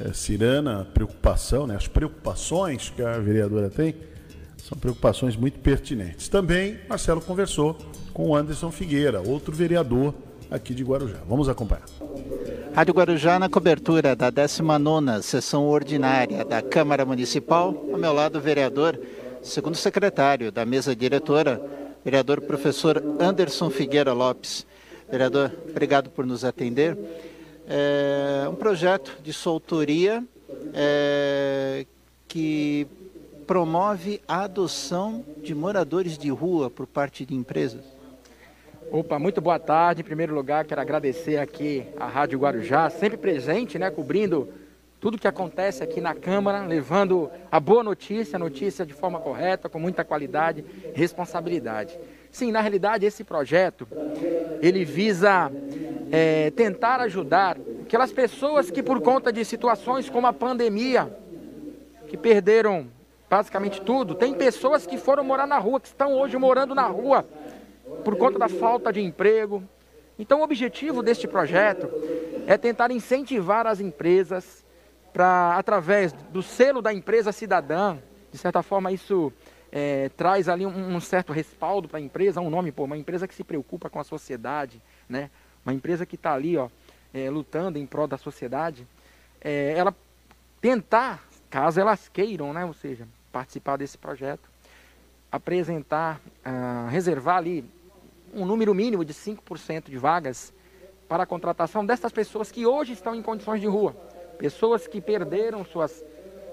é, 0.00 0.12
Cirana, 0.12 0.84
preocupação, 0.92 1.68
né? 1.68 1.76
As 1.76 1.86
preocupações 1.86 2.90
que 2.90 3.00
a 3.00 3.16
vereadora 3.18 3.70
tem 3.70 3.94
são 4.56 4.76
preocupações 4.76 5.36
muito 5.36 5.60
pertinentes. 5.60 6.28
Também 6.28 6.80
Marcelo 6.88 7.20
conversou 7.20 7.78
com 8.12 8.30
o 8.30 8.34
Anderson 8.34 8.72
Figueira, 8.72 9.20
outro 9.20 9.54
vereador 9.54 10.12
aqui 10.50 10.74
de 10.74 10.82
Guarujá. 10.82 11.18
Vamos 11.28 11.48
acompanhar. 11.48 11.84
Rádio 12.74 12.94
Guarujá 12.94 13.38
na 13.38 13.48
cobertura 13.48 14.14
da 14.14 14.30
19ª 14.30 15.22
sessão 15.22 15.66
ordinária 15.68 16.44
da 16.44 16.62
Câmara 16.62 17.04
Municipal. 17.04 17.74
Ao 17.92 17.98
meu 17.98 18.12
lado, 18.12 18.38
o 18.38 18.40
vereador, 18.40 18.98
segundo 19.42 19.76
secretário 19.76 20.50
da 20.50 20.64
mesa 20.64 20.94
diretora, 20.94 21.60
vereador 22.04 22.40
professor 22.40 23.02
Anderson 23.20 23.70
Figueira 23.70 24.12
Lopes. 24.12 24.66
Vereador, 25.10 25.52
obrigado 25.68 26.10
por 26.10 26.24
nos 26.26 26.44
atender. 26.44 26.96
É 27.66 28.48
um 28.48 28.54
projeto 28.54 29.18
de 29.22 29.32
soltoria 29.32 30.24
é, 30.72 31.84
que 32.26 32.86
promove 33.46 34.20
a 34.28 34.44
adoção 34.44 35.24
de 35.42 35.54
moradores 35.54 36.18
de 36.18 36.28
rua 36.28 36.70
por 36.70 36.86
parte 36.86 37.24
de 37.24 37.34
empresas. 37.34 37.97
Opa, 38.90 39.18
muito 39.18 39.42
boa 39.42 39.58
tarde. 39.58 40.00
Em 40.00 40.04
primeiro 40.04 40.34
lugar, 40.34 40.64
quero 40.64 40.80
agradecer 40.80 41.36
aqui 41.36 41.86
a 41.98 42.06
Rádio 42.06 42.38
Guarujá, 42.38 42.88
sempre 42.88 43.18
presente, 43.18 43.78
né, 43.78 43.90
cobrindo 43.90 44.48
tudo 44.98 45.18
que 45.18 45.28
acontece 45.28 45.84
aqui 45.84 46.00
na 46.00 46.14
Câmara, 46.14 46.64
levando 46.64 47.30
a 47.52 47.60
boa 47.60 47.82
notícia, 47.82 48.36
a 48.36 48.38
notícia 48.38 48.86
de 48.86 48.94
forma 48.94 49.20
correta, 49.20 49.68
com 49.68 49.78
muita 49.78 50.04
qualidade, 50.04 50.64
responsabilidade. 50.94 51.98
Sim, 52.32 52.50
na 52.50 52.62
realidade, 52.62 53.04
esse 53.04 53.22
projeto, 53.22 53.86
ele 54.62 54.86
visa 54.86 55.52
é, 56.10 56.50
tentar 56.52 57.02
ajudar 57.02 57.58
aquelas 57.82 58.10
pessoas 58.10 58.70
que 58.70 58.82
por 58.82 59.02
conta 59.02 59.30
de 59.30 59.44
situações 59.44 60.08
como 60.08 60.26
a 60.26 60.32
pandemia, 60.32 61.14
que 62.08 62.16
perderam 62.16 62.86
basicamente 63.28 63.82
tudo, 63.82 64.14
tem 64.14 64.32
pessoas 64.32 64.86
que 64.86 64.96
foram 64.96 65.22
morar 65.22 65.46
na 65.46 65.58
rua, 65.58 65.78
que 65.78 65.88
estão 65.88 66.14
hoje 66.14 66.38
morando 66.38 66.74
na 66.74 66.86
rua, 66.86 67.26
por 68.04 68.16
conta 68.16 68.38
da 68.38 68.48
falta 68.48 68.92
de 68.92 69.00
emprego. 69.00 69.62
Então, 70.18 70.40
o 70.40 70.42
objetivo 70.42 71.02
deste 71.02 71.28
projeto 71.28 71.88
é 72.46 72.56
tentar 72.56 72.90
incentivar 72.90 73.66
as 73.66 73.80
empresas 73.80 74.64
para, 75.12 75.56
através 75.56 76.12
do 76.12 76.42
selo 76.42 76.82
da 76.82 76.92
empresa 76.92 77.32
cidadã, 77.32 77.98
de 78.30 78.38
certa 78.38 78.62
forma, 78.62 78.92
isso 78.92 79.32
é, 79.70 80.10
traz 80.16 80.48
ali 80.48 80.66
um, 80.66 80.96
um 80.96 81.00
certo 81.00 81.32
respaldo 81.32 81.88
para 81.88 81.98
a 81.98 82.02
empresa, 82.02 82.40
um 82.40 82.50
nome, 82.50 82.72
pô, 82.72 82.84
uma 82.84 82.96
empresa 82.96 83.28
que 83.28 83.34
se 83.34 83.44
preocupa 83.44 83.88
com 83.88 84.00
a 84.00 84.04
sociedade, 84.04 84.82
né? 85.08 85.30
uma 85.64 85.74
empresa 85.74 86.06
que 86.06 86.14
está 86.14 86.34
ali 86.34 86.56
ó, 86.56 86.68
é, 87.12 87.30
lutando 87.30 87.78
em 87.78 87.86
prol 87.86 88.06
da 88.06 88.18
sociedade, 88.18 88.86
é, 89.40 89.74
ela 89.76 89.94
tentar, 90.60 91.22
caso 91.50 91.80
elas 91.80 92.08
queiram, 92.08 92.52
né? 92.52 92.64
ou 92.64 92.72
seja, 92.72 93.06
participar 93.32 93.76
desse 93.76 93.96
projeto, 93.96 94.48
apresentar, 95.30 96.20
uh, 96.44 96.88
reservar 96.88 97.36
ali 97.36 97.64
um 98.34 98.44
número 98.44 98.74
mínimo 98.74 99.04
de 99.04 99.14
5% 99.14 99.90
de 99.90 99.96
vagas 99.96 100.52
para 101.08 101.22
a 101.22 101.26
contratação 101.26 101.84
dessas 101.84 102.12
pessoas 102.12 102.50
que 102.50 102.66
hoje 102.66 102.92
estão 102.92 103.14
em 103.14 103.22
condições 103.22 103.60
de 103.60 103.66
rua. 103.66 103.92
Pessoas 104.36 104.86
que 104.86 105.00
perderam 105.00 105.64
suas, 105.64 106.04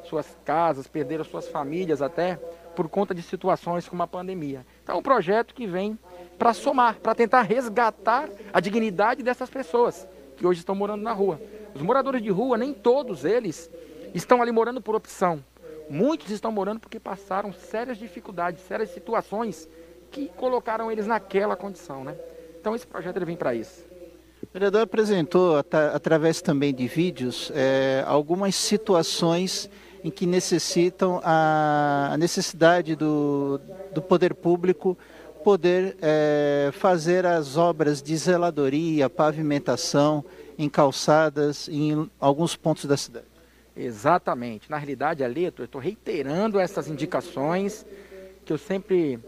suas 0.04 0.38
casas, 0.46 0.88
perderam 0.88 1.24
suas 1.24 1.48
famílias 1.48 2.02
até 2.02 2.36
por 2.76 2.90
conta 2.90 3.14
de 3.14 3.22
situações 3.22 3.88
como 3.88 4.04
a 4.04 4.08
pandemia. 4.08 4.66
Então, 4.84 4.96
é 4.96 4.98
um 4.98 5.04
projeto 5.04 5.54
que 5.54 5.68
vem 5.68 5.98
para 6.38 6.54
somar, 6.54 7.00
para 7.00 7.16
tentar 7.16 7.42
resgatar 7.44 8.30
a 8.52 8.60
dignidade 8.60 9.24
dessas 9.24 9.50
pessoas 9.50 10.08
que 10.36 10.46
hoje 10.46 10.60
estão 10.60 10.76
morando 10.76 11.02
na 11.02 11.14
rua. 11.14 11.40
Os 11.74 11.82
moradores 11.82 12.22
de 12.22 12.30
rua, 12.30 12.58
nem 12.58 12.74
todos 12.74 13.24
eles 13.24 13.70
estão 14.14 14.42
ali 14.42 14.52
morando 14.52 14.82
por 14.82 14.96
opção. 14.96 15.44
Muitos 15.90 16.32
estão 16.32 16.52
morando 16.52 16.80
porque 16.80 17.00
passaram 17.00 17.54
sérias 17.54 17.98
dificuldades, 17.98 18.64
sérias 18.64 18.90
situações 18.90 19.70
que 20.16 20.32
colocaram 20.38 20.90
eles 20.90 21.06
naquela 21.06 21.58
condição, 21.58 22.06
né? 22.06 22.16
Então 22.58 22.74
esse 22.74 22.88
projeto 22.88 23.18
ele 23.18 23.26
vem 23.26 23.36
para 23.36 23.54
isso. 23.54 23.84
O 24.42 24.48
vereador 24.54 24.82
apresentou, 24.82 25.58
através 25.94 26.42
também 26.42 26.74
de 26.74 26.88
vídeos, 26.88 27.52
é, 27.54 28.02
algumas 28.08 28.56
situações 28.56 29.70
em 30.02 30.10
que 30.10 30.26
necessitam 30.26 31.20
a, 31.22 32.12
a 32.14 32.18
necessidade 32.18 32.96
do, 32.96 33.60
do 33.94 34.02
poder 34.02 34.34
público 34.34 34.98
poder 35.44 35.98
é, 36.02 36.70
fazer 36.72 37.26
as 37.26 37.58
obras 37.58 38.02
de 38.02 38.16
zeladoria, 38.16 39.10
pavimentação 39.10 40.24
em 40.58 40.70
calçadas 40.70 41.68
em 41.68 42.10
alguns 42.20 42.56
pontos 42.56 42.86
da 42.86 42.96
cidade. 42.96 43.28
Exatamente. 43.76 44.72
Na 44.72 44.78
realidade, 44.78 45.24
ali, 45.24 45.44
eu 45.44 45.66
estou 45.66 45.82
reiterando 45.82 46.58
essas 46.58 46.88
indicações 46.88 47.86
que 48.46 48.54
eu 48.54 48.58
sempre 48.58 49.20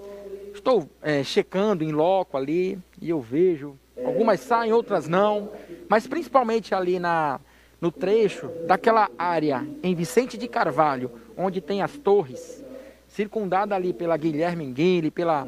estou 0.58 0.90
é, 1.02 1.24
checando 1.24 1.84
em 1.84 1.92
loco 1.92 2.38
ali 2.38 2.80
e 3.02 3.10
eu 3.10 3.22
vejo 3.22 3.78
Algumas 4.04 4.40
saem, 4.40 4.72
outras 4.72 5.08
não. 5.08 5.50
Mas 5.90 6.06
principalmente 6.06 6.76
ali 6.76 7.00
na, 7.00 7.40
no 7.82 7.92
trecho 7.92 8.50
daquela 8.66 9.10
área 9.18 9.68
em 9.82 9.96
Vicente 9.96 10.38
de 10.38 10.48
Carvalho, 10.48 11.12
onde 11.36 11.62
tem 11.62 11.82
as 11.82 11.98
torres, 11.98 12.64
circundada 13.08 13.76
ali 13.76 13.94
pela 13.94 14.18
Guilherme 14.18 14.66
Enguile, 14.66 15.10
pela 15.10 15.48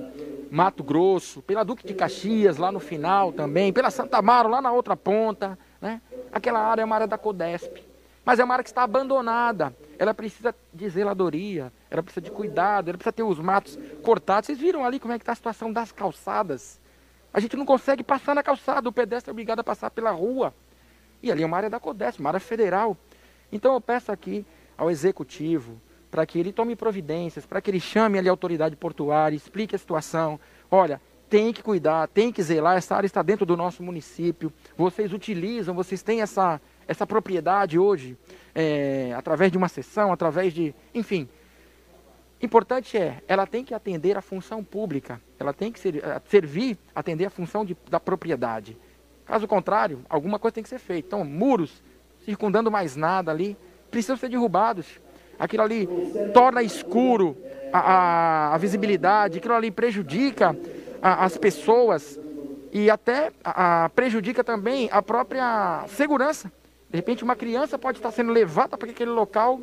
Mato 0.49 0.83
Grosso, 0.83 1.41
pela 1.41 1.63
Duque 1.63 1.85
de 1.85 1.93
Caxias 1.93 2.57
lá 2.57 2.71
no 2.71 2.79
final 2.79 3.31
também, 3.31 3.71
pela 3.71 3.91
Santa 3.91 4.17
Amaro 4.17 4.49
lá 4.49 4.61
na 4.61 4.71
outra 4.71 4.95
ponta, 4.95 5.57
né? 5.79 6.01
Aquela 6.31 6.59
área 6.59 6.81
é 6.81 6.85
uma 6.85 6.95
área 6.95 7.07
da 7.07 7.17
Codesp. 7.17 7.77
Mas 8.25 8.39
é 8.39 8.43
uma 8.43 8.53
área 8.53 8.63
que 8.63 8.69
está 8.69 8.83
abandonada. 8.83 9.75
Ela 9.99 10.13
precisa 10.13 10.55
de 10.73 10.89
zeladoria, 10.89 11.71
ela 11.91 12.01
precisa 12.01 12.21
de 12.21 12.31
cuidado, 12.31 12.87
ela 12.87 12.97
precisa 12.97 13.11
ter 13.11 13.23
os 13.23 13.37
matos 13.37 13.77
cortados. 14.01 14.47
Vocês 14.47 14.57
viram 14.57 14.85
ali 14.85 14.97
como 14.97 15.13
é 15.13 15.19
que 15.19 15.23
está 15.23 15.33
a 15.33 15.35
situação 15.35 15.71
das 15.71 15.91
calçadas? 15.91 16.79
A 17.33 17.39
gente 17.41 17.57
não 17.57 17.65
consegue 17.65 18.01
passar 18.01 18.33
na 18.33 18.41
calçada, 18.41 18.87
o 18.87 18.93
pedestre 18.93 19.29
é 19.29 19.33
obrigado 19.33 19.59
a 19.59 19.63
passar 19.63 19.91
pela 19.91 20.11
rua. 20.11 20.53
E 21.21 21.29
ali 21.29 21.43
é 21.43 21.45
uma 21.45 21.57
área 21.57 21.69
da 21.69 21.81
Codesp, 21.81 22.21
uma 22.21 22.29
área 22.29 22.39
federal. 22.39 22.97
Então 23.51 23.73
eu 23.73 23.81
peço 23.81 24.09
aqui 24.09 24.45
ao 24.77 24.89
executivo 24.89 25.79
para 26.09 26.25
que 26.25 26.39
ele 26.39 26.53
tome 26.53 26.75
providências, 26.75 27.45
para 27.45 27.61
que 27.61 27.69
ele 27.69 27.79
chame 27.79 28.17
ali 28.17 28.29
a 28.29 28.31
autoridade 28.31 28.77
portuária, 28.77 29.35
explique 29.35 29.75
a 29.75 29.77
situação. 29.77 30.39
Olha, 30.71 31.01
tem 31.29 31.53
que 31.53 31.61
cuidar, 31.61 32.07
tem 32.07 32.31
que 32.31 32.41
zelar, 32.41 32.77
essa 32.77 32.95
área 32.95 33.05
está 33.05 33.21
dentro 33.21 33.45
do 33.45 33.55
nosso 33.55 33.83
município. 33.83 34.51
Vocês 34.75 35.13
utilizam, 35.13 35.75
vocês 35.75 36.01
têm 36.01 36.21
essa, 36.21 36.59
essa 36.89 37.05
propriedade 37.05 37.77
hoje, 37.77 38.17
é, 38.55 39.13
através 39.15 39.51
de 39.51 39.57
uma 39.59 39.67
sessão, 39.67 40.11
através 40.11 40.51
de. 40.51 40.73
Enfim. 40.93 41.29
Importante 42.41 42.97
é, 42.97 43.21
ela 43.27 43.45
tem 43.45 43.63
que 43.65 43.73
atender 43.73 44.17
a 44.17 44.21
função 44.21 44.63
pública, 44.63 45.21
ela 45.37 45.53
tem 45.53 45.73
que 45.73 45.79
ser, 45.79 45.97
eh, 45.97 46.21
servir, 46.29 46.77
atender 46.95 47.25
a 47.25 47.29
função 47.29 47.65
de, 47.65 47.75
da 47.89 47.99
propriedade. 47.99 48.77
Caso 49.25 49.45
contrário, 49.45 50.05
alguma 50.09 50.39
coisa 50.39 50.55
tem 50.55 50.63
que 50.63 50.69
ser 50.69 50.79
feita. 50.79 51.05
Então, 51.05 51.25
muros 51.25 51.83
circundando 52.23 52.71
mais 52.71 52.95
nada 52.95 53.29
ali, 53.29 53.57
precisam 53.91 54.15
ser 54.15 54.29
derrubados. 54.29 55.01
Aquilo 55.37 55.63
ali 55.63 55.87
torna 56.33 56.63
escuro 56.63 57.35
a, 57.73 57.79
a, 57.79 58.55
a 58.55 58.57
visibilidade, 58.57 59.39
aquilo 59.39 59.53
ali 59.53 59.69
prejudica 59.69 60.57
a, 61.01 61.25
as 61.25 61.37
pessoas 61.37 62.17
e 62.71 62.89
até 62.89 63.31
prejudica 63.93 64.45
também 64.45 64.87
a 64.93 65.01
própria 65.01 65.83
segurança. 65.89 66.49
De 66.89 66.97
repente, 66.97 67.23
uma 67.23 67.35
criança 67.35 67.77
pode 67.77 67.99
estar 67.99 68.11
sendo 68.11 68.31
levada 68.31 68.77
para 68.77 68.89
aquele 68.89 69.11
local, 69.11 69.61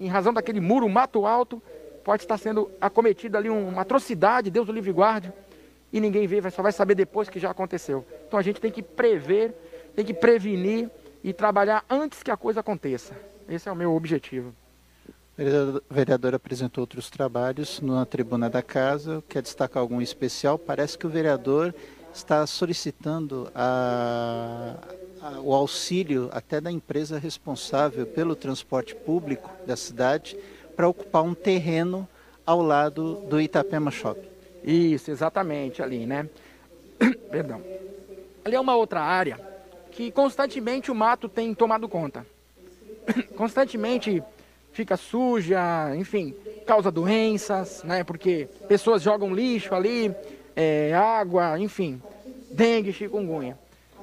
em 0.00 0.08
razão 0.08 0.32
daquele 0.32 0.60
muro, 0.60 0.88
mato 0.88 1.26
alto, 1.26 1.62
pode 2.04 2.22
estar 2.22 2.38
sendo 2.38 2.70
acometida 2.80 3.38
ali 3.38 3.50
uma 3.50 3.82
atrocidade, 3.82 4.50
Deus 4.50 4.68
o 4.68 4.72
livre 4.72 4.92
guarde 4.92 5.32
e 5.92 6.00
ninguém 6.00 6.26
vê, 6.26 6.50
só 6.50 6.62
vai 6.62 6.72
saber 6.72 6.94
depois 6.94 7.28
que 7.28 7.38
já 7.38 7.50
aconteceu. 7.50 8.04
Então 8.26 8.38
a 8.38 8.42
gente 8.42 8.60
tem 8.60 8.70
que 8.70 8.82
prever, 8.82 9.54
tem 9.94 10.04
que 10.04 10.14
prevenir 10.14 10.90
e 11.22 11.32
trabalhar 11.32 11.84
antes 11.88 12.22
que 12.22 12.30
a 12.30 12.36
coisa 12.36 12.60
aconteça. 12.60 13.14
Esse 13.48 13.68
é 13.68 13.72
o 13.72 13.76
meu 13.76 13.94
objetivo. 13.94 14.54
O 15.38 15.94
vereador 15.94 16.34
apresentou 16.34 16.82
outros 16.82 17.10
trabalhos 17.10 17.80
na 17.80 18.06
tribuna 18.06 18.48
da 18.48 18.62
casa. 18.62 19.22
Quer 19.28 19.42
destacar 19.42 19.80
algum 19.80 20.00
especial? 20.00 20.58
Parece 20.58 20.96
que 20.96 21.06
o 21.06 21.10
vereador 21.10 21.74
está 22.12 22.46
solicitando 22.46 23.50
a, 23.54 24.76
o 25.42 25.54
auxílio 25.54 26.28
até 26.32 26.60
da 26.60 26.70
empresa 26.70 27.18
responsável 27.18 28.06
pelo 28.06 28.34
transporte 28.34 28.94
público 28.94 29.50
da 29.66 29.76
cidade 29.76 30.36
para 30.74 30.88
ocupar 30.88 31.22
um 31.22 31.34
terreno 31.34 32.08
ao 32.44 32.62
lado 32.62 33.16
do 33.28 33.40
Itapema 33.40 33.90
Shopping. 33.90 34.28
Isso, 34.62 35.10
exatamente 35.10 35.82
ali, 35.82 36.06
né? 36.06 36.28
Perdão. 37.30 37.62
Ali 38.44 38.54
é 38.54 38.60
uma 38.60 38.76
outra 38.76 39.00
área 39.00 39.38
que 39.90 40.10
constantemente 40.10 40.90
o 40.90 40.94
mato 40.94 41.28
tem 41.28 41.54
tomado 41.54 41.88
conta. 41.88 42.26
constantemente 43.36 44.22
fica 44.72 44.96
suja, 44.96 45.94
enfim, 45.96 46.34
causa 46.66 46.90
doenças, 46.90 47.82
né? 47.82 48.04
Porque 48.04 48.48
pessoas 48.68 49.02
jogam 49.02 49.34
lixo 49.34 49.74
ali, 49.74 50.14
é, 50.54 50.92
água, 50.94 51.58
enfim, 51.58 52.00
dengue, 52.50 52.92
chikungunya. 52.92 53.58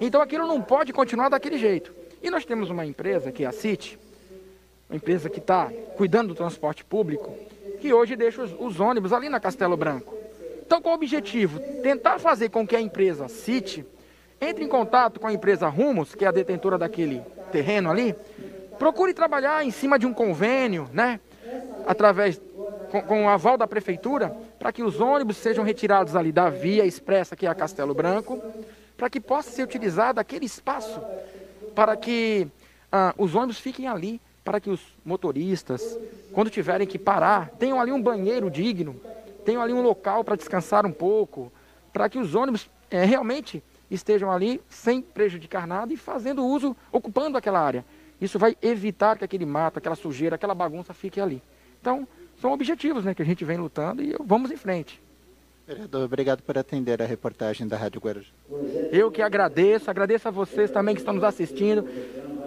Então 0.06 0.22
aquilo 0.22 0.46
não 0.46 0.62
pode 0.62 0.92
continuar 0.92 1.30
daquele 1.30 1.58
jeito. 1.58 1.94
E 2.22 2.30
nós 2.30 2.44
temos 2.44 2.70
uma 2.70 2.86
empresa 2.86 3.32
que 3.32 3.46
é 3.46 3.48
a 3.48 3.54
City, 3.54 3.98
uma 4.90 4.98
empresa 4.98 5.30
que 5.30 5.40
está 5.40 5.72
cuidando 5.96 6.30
do 6.30 6.36
transporte 6.36 6.84
público, 6.84 7.34
que 7.80 7.94
hoje 7.94 8.18
deixa 8.18 8.44
os, 8.44 8.54
os 8.60 8.82
ônibus 8.82 9.14
ali 9.14 9.30
na 9.30 9.40
Castelo 9.40 9.78
Branco. 9.78 10.14
Então, 10.66 10.82
qual 10.82 10.96
o 10.96 10.98
objetivo? 10.98 11.58
Tentar 11.82 12.20
fazer 12.20 12.50
com 12.50 12.68
que 12.68 12.76
a 12.76 12.82
empresa 12.82 13.30
City 13.30 13.86
entre 14.42 14.66
em 14.66 14.68
contato 14.68 15.22
com 15.22 15.28
a 15.28 15.32
empresa 15.32 15.70
Rumos, 15.70 16.14
que 16.14 16.26
é 16.26 16.28
a 16.28 16.32
detentora 16.32 16.78
daquele 16.78 17.22
terreno 17.50 17.90
ali, 17.90 18.14
procure 18.78 19.14
trabalhar 19.14 19.66
em 19.66 19.72
cima 19.72 19.98
de 19.98 20.06
um 20.06 20.14
convênio, 20.14 20.90
né? 20.92 21.18
Através 21.88 22.42
com, 22.92 23.02
com 23.04 23.24
o 23.24 23.30
aval 23.30 23.58
da 23.58 23.68
prefeitura, 23.68 24.36
para 24.60 24.74
que 24.74 24.84
os 24.84 25.00
ônibus 25.00 25.38
sejam 25.38 25.64
retirados 25.64 26.14
ali 26.14 26.34
da 26.34 26.50
via 26.50 26.86
expressa 26.86 27.38
que 27.38 27.46
é 27.46 27.50
a 27.50 27.56
Castelo 27.56 27.94
Branco, 27.94 28.42
para 28.98 29.10
que 29.10 29.20
possa 29.20 29.50
ser 29.50 29.64
utilizado 29.64 30.20
aquele 30.20 30.46
espaço 30.46 31.02
para 31.74 31.96
que 31.98 32.48
ah, 32.92 33.14
os 33.18 33.36
ônibus 33.36 33.60
fiquem 33.60 33.88
ali, 33.88 34.22
para 34.44 34.60
que 34.60 34.70
os 34.70 34.82
motoristas, 35.04 35.98
quando 36.32 36.50
tiverem 36.50 36.88
que 36.88 37.00
parar, 37.00 37.50
tenham 37.58 37.80
ali 37.80 37.92
um 37.92 38.02
banheiro 38.02 38.50
digno, 38.50 39.00
tenham 39.46 39.62
ali 39.62 39.74
um 39.74 39.82
local 39.82 40.24
para 40.24 40.36
descansar 40.36 40.86
um 40.86 40.92
pouco, 40.92 41.52
para 41.92 42.10
que 42.10 42.18
os 42.18 42.36
ônibus 42.36 42.70
é, 42.90 43.04
realmente 43.04 43.64
estejam 43.90 44.32
ali 44.32 44.62
sem 44.70 45.02
prejudicar 45.02 45.68
nada 45.68 45.94
e 45.94 45.98
fazendo 45.98 46.46
uso, 46.46 46.76
ocupando 46.92 47.38
aquela 47.38 47.60
área. 47.60 47.86
Isso 48.20 48.40
vai 48.40 48.56
evitar 48.62 49.18
que 49.18 49.26
aquele 49.26 49.46
mato, 49.46 49.80
aquela 49.80 49.96
sujeira, 49.96 50.36
aquela 50.36 50.56
bagunça 50.56 50.94
fique 50.94 51.20
ali. 51.20 51.42
Então, 51.80 52.08
são 52.40 52.52
objetivos 52.52 53.04
né, 53.04 53.14
que 53.14 53.22
a 53.22 53.26
gente 53.26 53.44
vem 53.44 53.58
lutando 53.58 54.02
e 54.02 54.16
vamos 54.24 54.52
em 54.52 54.58
frente. 54.58 55.02
Vereador, 55.66 56.04
obrigado 56.04 56.42
por 56.42 56.58
atender 56.58 57.02
a 57.02 57.06
reportagem 57.06 57.66
da 57.66 57.78
Rádio 57.78 58.02
Guarujá. 58.02 58.30
Eu 58.92 59.10
que 59.10 59.22
agradeço, 59.22 59.90
agradeço 59.90 60.28
a 60.28 60.32
vocês 60.32 60.70
também 60.70 60.94
que 60.94 61.00
estão 61.00 61.14
nos 61.14 61.24
assistindo, 61.24 61.88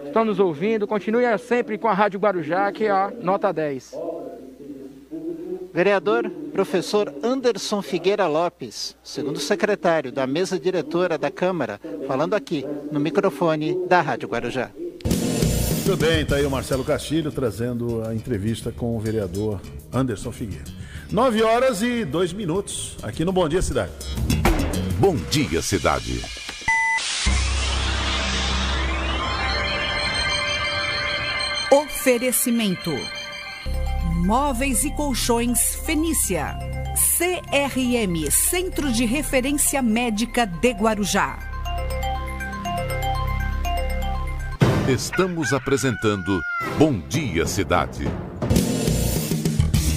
estão 0.04 0.24
nos 0.24 0.38
ouvindo. 0.38 0.86
Continue 0.86 1.24
sempre 1.38 1.78
com 1.78 1.88
a 1.88 1.94
Rádio 1.94 2.20
Guarujá, 2.20 2.70
que 2.70 2.84
é 2.84 2.90
a 2.90 3.10
nota 3.22 3.52
10. 3.52 3.94
Vereador 5.72 6.30
professor 6.52 7.12
Anderson 7.22 7.80
Figueira 7.82 8.26
Lopes, 8.26 8.96
segundo 9.02 9.38
secretário 9.38 10.12
da 10.12 10.26
mesa 10.26 10.58
diretora 10.58 11.16
da 11.16 11.30
Câmara, 11.30 11.80
falando 12.06 12.34
aqui 12.34 12.66
no 12.90 13.00
microfone 13.00 13.86
da 13.86 14.00
Rádio 14.02 14.28
Guarujá. 14.28 14.70
Muito 15.86 15.96
bem, 15.98 16.22
está 16.22 16.36
aí 16.36 16.44
o 16.44 16.50
Marcelo 16.50 16.84
Castilho 16.84 17.30
trazendo 17.30 18.02
a 18.06 18.14
entrevista 18.14 18.72
com 18.72 18.96
o 18.96 19.00
vereador 19.00 19.60
Anderson 19.92 20.32
Figueira. 20.32 20.64
Nove 21.10 21.40
horas 21.40 21.82
e 21.82 22.04
dois 22.04 22.32
minutos, 22.32 22.96
aqui 23.00 23.24
no 23.24 23.32
Bom 23.32 23.48
Dia 23.48 23.62
Cidade. 23.62 23.92
Bom 24.98 25.14
Dia 25.30 25.62
Cidade. 25.62 26.20
Oferecimento 31.70 32.90
Móveis 34.24 34.82
e 34.82 34.90
Colchões 34.96 35.76
Fenícia. 35.86 36.58
CRM 37.16 38.28
Centro 38.30 38.90
de 38.90 39.04
Referência 39.04 39.80
Médica 39.80 40.44
de 40.44 40.72
Guarujá. 40.72 41.38
Estamos 44.88 45.52
apresentando 45.52 46.40
Bom 46.78 46.98
Dia 47.08 47.46
Cidade. 47.46 48.08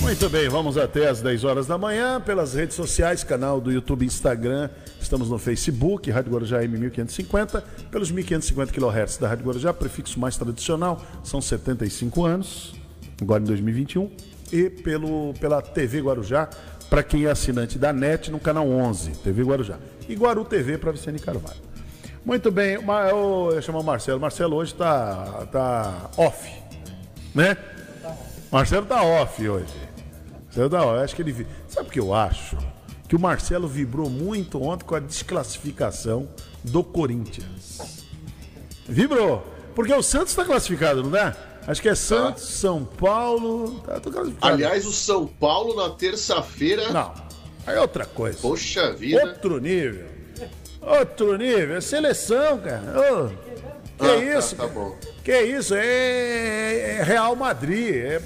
Muito 0.10 0.28
bem, 0.28 0.50
vamos 0.50 0.76
até 0.76 1.08
às 1.08 1.22
10 1.22 1.44
horas 1.44 1.68
da 1.68 1.78
manhã 1.78 2.20
pelas 2.20 2.56
redes 2.56 2.76
sociais, 2.76 3.24
canal 3.24 3.62
do 3.62 3.72
YouTube, 3.72 4.04
Instagram, 4.04 4.68
estamos 5.00 5.30
no 5.30 5.38
Facebook, 5.38 6.10
Rádio 6.10 6.32
Guarujá 6.32 6.64
M1550, 6.64 7.62
pelos 7.92 8.10
1550 8.10 8.74
kHz 8.74 9.18
da 9.18 9.28
Rádio 9.28 9.46
Guarujá, 9.46 9.72
prefixo 9.72 10.20
mais 10.20 10.36
tradicional, 10.36 11.00
são 11.24 11.40
75 11.40 12.26
anos 12.26 12.74
agora 13.22 13.44
em 13.44 13.46
2021, 13.46 14.10
e 14.52 14.68
pelo, 14.72 15.36
pela 15.40 15.62
TV 15.62 16.02
Guarujá, 16.02 16.50
para 16.90 17.04
quem 17.04 17.26
é 17.26 17.30
assinante 17.30 17.78
da 17.78 17.94
NET 17.94 18.32
no 18.32 18.40
canal 18.40 18.68
11, 18.68 19.12
TV 19.12 19.44
Guarujá. 19.44 19.78
E 20.10 20.16
Guaru 20.16 20.44
TV 20.44 20.80
para 20.80 20.92
Vicente 20.92 21.22
Carvalho. 21.22 21.62
Muito 22.26 22.50
bem, 22.50 22.80
eu, 23.12 23.62
chamo 23.62 23.80
o 23.80 23.84
Marcelo. 23.84 24.20
Marcelo 24.20 24.56
hoje 24.56 24.72
está 24.72 25.46
tá 25.52 26.10
off, 26.18 26.52
né? 27.36 27.56
Marcelo 28.52 28.88
tá 28.88 29.04
off 29.04 29.48
hoje. 29.48 29.89
Marcelo 30.50 30.70
tá 30.70 30.86
off. 30.86 31.04
Acho 31.04 31.16
que 31.16 31.22
ele. 31.22 31.48
Sabe 31.68 31.88
o 31.88 31.92
que 31.92 32.00
eu 32.00 32.14
acho? 32.14 32.58
Que 33.08 33.16
o 33.16 33.20
Marcelo 33.20 33.68
vibrou 33.68 34.10
muito 34.10 34.62
ontem 34.62 34.86
com 34.86 34.96
a 34.96 35.00
desclassificação 35.00 36.28
do 36.64 36.84
Corinthians. 36.84 38.04
Vibrou. 38.88 39.46
Porque 39.76 39.94
o 39.94 40.02
Santos 40.04 40.30
está 40.30 40.44
classificado, 40.44 41.04
não 41.04 41.12
dá? 41.12 41.36
Acho 41.68 41.82
que 41.82 41.90
é 41.90 41.96
Santos, 41.96 42.44
tá. 42.44 42.50
São 42.50 42.84
Paulo. 42.84 43.80
Tá, 43.82 44.02
Aliás, 44.42 44.86
o 44.86 44.92
São 44.92 45.28
Paulo 45.28 45.76
na 45.76 45.92
terça-feira. 45.92 46.92
Não. 46.92 47.14
Aí 47.66 47.76
é 47.76 47.82
outra 47.82 48.06
coisa. 48.06 48.40
Poxa 48.42 48.92
vida. 48.94 49.24
Outro 49.24 49.60
nível. 49.60 50.08
outro 50.82 51.38
nível, 51.38 51.76
é 51.76 51.82
seleção, 51.82 52.58
cara. 52.60 52.84
Ô, 52.98 53.30
que 54.00 54.06
Ah, 54.06 54.38
isso? 54.38 54.56
Tá, 54.56 54.64
tá 54.64 54.70
bom. 54.74 54.96
Que 55.24 55.42
isso? 55.42 55.76
É, 55.76 56.98
é 57.00 57.04
Real 57.04 57.36
Madrid. 57.36 57.96
É 57.96 58.20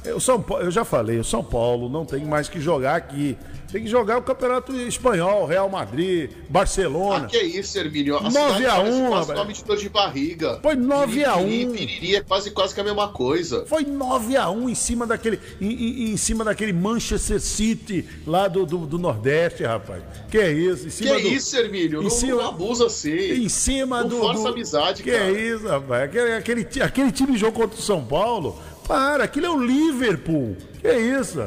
o 0.15 0.19
São 0.19 0.41
Paulo, 0.41 0.63
eu 0.63 0.71
já 0.71 0.83
falei, 0.83 1.19
o 1.19 1.23
São 1.23 1.43
Paulo 1.43 1.87
não 1.89 2.05
tem 2.05 2.25
mais 2.25 2.49
que 2.49 2.59
jogar 2.59 2.95
aqui. 2.95 3.37
Tem 3.71 3.83
que 3.83 3.87
jogar 3.89 4.17
o 4.17 4.21
Campeonato 4.21 4.73
Espanhol, 4.75 5.45
Real 5.45 5.69
Madrid, 5.69 6.29
Barcelona. 6.49 7.25
Ah, 7.25 7.29
que 7.29 7.37
isso, 7.41 7.77
Hermínio? 7.79 8.17
A 8.17 8.23
9 8.23 8.31
cidade 8.31 8.65
a 8.65 8.75
parece 8.75 8.97
1, 8.97 9.07
quase 9.07 9.33
nome 9.33 9.53
de 9.53 9.63
dor 9.63 9.77
de 9.77 9.87
barriga. 9.89 10.59
Foi 10.61 10.75
9 10.75 11.23
a 11.23 11.37
1. 11.37 11.43
Piriri, 11.45 11.65
piriri 11.77 12.15
é 12.17 12.21
quase, 12.21 12.51
quase 12.51 12.75
que 12.75 12.81
a 12.81 12.83
mesma 12.83 13.07
coisa. 13.09 13.65
Foi 13.67 13.85
9 13.85 14.35
a 14.35 14.49
1 14.49 14.69
em 14.69 14.75
cima 14.75 15.07
daquele 15.07 15.39
em, 15.61 16.11
em- 16.11 16.17
cima 16.17 16.43
daquele 16.43 16.73
Manchester 16.73 17.39
City 17.39 18.05
lá 18.27 18.49
do, 18.49 18.65
do, 18.65 18.79
do 18.79 18.97
Nordeste, 18.99 19.63
rapaz. 19.63 20.03
Que 20.29 20.37
é 20.39 20.51
isso? 20.51 20.81
Em 20.81 20.85
Que 20.87 20.91
cima 20.91 21.13
do, 21.21 21.27
isso, 21.29 21.55
Hermínio? 21.55 22.01
em 22.01 22.03
Não, 22.03 22.09
cima- 22.09 22.41
não 22.41 22.49
abusa 22.49 22.87
assim. 22.87 23.15
Em 23.45 23.47
cima 23.47 24.01
não 24.01 24.09
do. 24.09 24.17
força 24.19 24.41
do- 24.43 24.47
amizade, 24.49 25.01
que 25.01 25.11
cara. 25.11 25.23
é 25.23 25.31
isso, 25.31 25.65
rapaz? 25.65 26.03
Aquele, 26.03 26.33
aquele, 26.33 26.67
aquele 26.83 27.11
time 27.13 27.37
jogou 27.37 27.61
contra 27.61 27.79
o 27.79 27.81
São 27.81 28.03
Paulo. 28.03 28.59
Para, 28.91 29.23
aquilo 29.23 29.45
é 29.45 29.49
o 29.49 29.57
Liverpool. 29.57 30.57
Que 30.81 30.87
é 30.89 30.99
isso? 30.99 31.41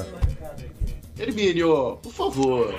Hermínio, 1.19 1.99
por 2.03 2.11
favor. 2.11 2.75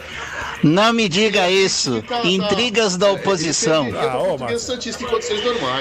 Não 0.64 0.92
me 0.92 1.08
diga 1.08 1.48
isso. 1.52 2.02
Tá, 2.02 2.22
tá. 2.22 2.28
Intrigas 2.28 2.98
da 2.98 3.12
oposição. 3.12 3.90
Ele 3.90 3.98
Ah, 4.00 4.18
ô. 4.18 4.38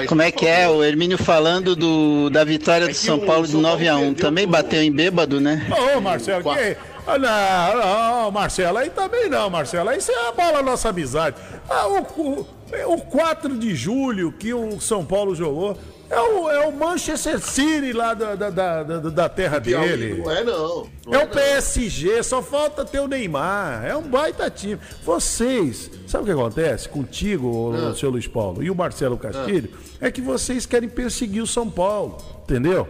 Como 0.07 0.21
é 0.21 0.29
que 0.29 0.45
é? 0.45 0.69
O 0.69 0.83
Hermínio 0.83 1.17
falando 1.17 1.75
do, 1.75 2.29
da 2.29 2.43
vitória 2.43 2.85
do 2.85 2.91
que 2.91 2.99
São 2.99 3.17
Paulo 3.17 3.47
de 3.47 3.53
São 3.53 3.61
Paulo 3.63 3.75
9 3.75 3.87
a 3.87 3.95
1 3.95 3.99
perdeu 3.99 4.21
Também 4.21 4.47
bateu 4.47 4.83
em 4.83 4.91
bêbado, 4.91 5.41
né? 5.41 5.65
Ô, 5.97 5.99
Marcelo, 5.99 6.43
que 6.43 6.59
é? 6.59 6.77
Ah, 7.07 7.17
não, 7.17 8.21
não, 8.23 8.31
Marcelo, 8.31 8.77
aí 8.77 8.91
também 8.91 9.29
não, 9.29 9.49
Marcelo. 9.49 9.89
Aí 9.89 9.99
você 9.99 10.13
abala 10.13 10.59
a 10.59 10.63
nossa 10.63 10.89
amizade. 10.89 11.37
Ah, 11.67 11.87
o, 11.87 12.01
o, 12.21 12.47
o 12.93 13.01
4 13.01 13.57
de 13.57 13.73
julho 13.73 14.31
que 14.31 14.53
o 14.53 14.79
São 14.79 15.03
Paulo 15.03 15.33
jogou 15.33 15.75
é 16.09 16.19
o, 16.19 16.49
é 16.49 16.67
o 16.67 16.71
Manchester 16.71 17.39
City 17.39 17.91
lá 17.93 18.13
da, 18.13 18.35
da, 18.35 18.49
da, 18.49 18.83
da- 18.83 19.29
terra 19.29 19.59
Piauí, 19.59 19.87
dele. 19.89 20.21
Não 20.23 20.31
é, 20.31 20.43
não. 20.43 20.87
Não 21.05 21.13
É 21.13 21.17
o 21.17 21.21
não. 21.21 21.27
PSG, 21.27 22.21
só 22.23 22.41
falta 22.41 22.85
ter 22.85 22.99
o 22.99 23.07
Neymar. 23.07 23.85
É 23.85 23.95
um 23.95 24.03
baita 24.03 24.49
time. 24.49 24.79
Vocês, 25.03 25.89
sabe 26.07 26.23
o 26.23 26.25
que 26.27 26.31
acontece 26.31 26.87
contigo, 26.89 27.47
ô, 27.47 27.95
seu 27.95 28.09
Luiz 28.09 28.27
Paulo, 28.27 28.61
e 28.63 28.69
o 28.69 28.75
Marcelo 28.75 29.17
Castilho? 29.17 29.69
É 29.99 30.11
que 30.11 30.21
vocês 30.21 30.65
querem 30.65 30.87
perseguir 30.89 31.41
o 31.41 31.47
São 31.47 31.69
Paulo, 31.69 32.17
entendeu? 32.43 32.87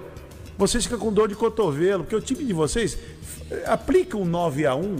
Vocês 0.57 0.83
ficam 0.85 0.99
com 0.99 1.11
dor 1.11 1.27
de 1.27 1.35
cotovelo, 1.35 2.03
porque 2.03 2.15
o 2.15 2.21
time 2.21 2.43
de 2.43 2.53
vocês 2.53 2.97
eh, 3.51 3.63
aplica 3.67 4.15
um 4.17 4.23
9 4.25 4.65
a 4.65 4.73
1 4.75 4.97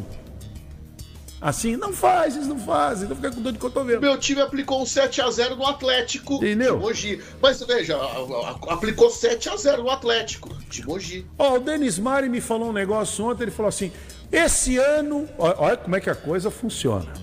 Assim, 1.45 1.75
não 1.77 1.93
faz, 1.93 2.35
eles 2.35 2.47
não 2.47 2.57
fazem, 2.57 3.03
então 3.05 3.15
fica 3.15 3.29
com 3.29 3.39
dor 3.39 3.51
de 3.53 3.59
cotovelo. 3.59 4.01
Meu 4.01 4.17
time 4.17 4.41
aplicou 4.41 4.81
um 4.81 4.83
7x0 4.83 5.55
no 5.55 5.67
Atlético 5.67 6.37
Entendeu? 6.37 6.77
de 6.77 6.81
Mogi. 6.81 7.21
Mas 7.39 7.61
veja, 7.61 7.95
aplicou 8.67 9.09
7x0 9.09 9.77
no 9.77 9.91
Atlético 9.91 10.49
de 10.67 10.83
Mogi. 10.83 11.23
Ó, 11.37 11.57
o 11.57 11.59
Denis 11.59 11.99
Mari 11.99 12.29
me 12.29 12.41
falou 12.41 12.69
um 12.69 12.73
negócio 12.73 13.23
ontem, 13.25 13.43
ele 13.43 13.51
falou 13.51 13.69
assim: 13.69 13.91
esse 14.31 14.77
ano. 14.77 15.29
Olha 15.37 15.77
como 15.77 15.95
é 15.95 16.01
que 16.01 16.09
a 16.09 16.15
coisa 16.15 16.49
funciona. 16.49 17.13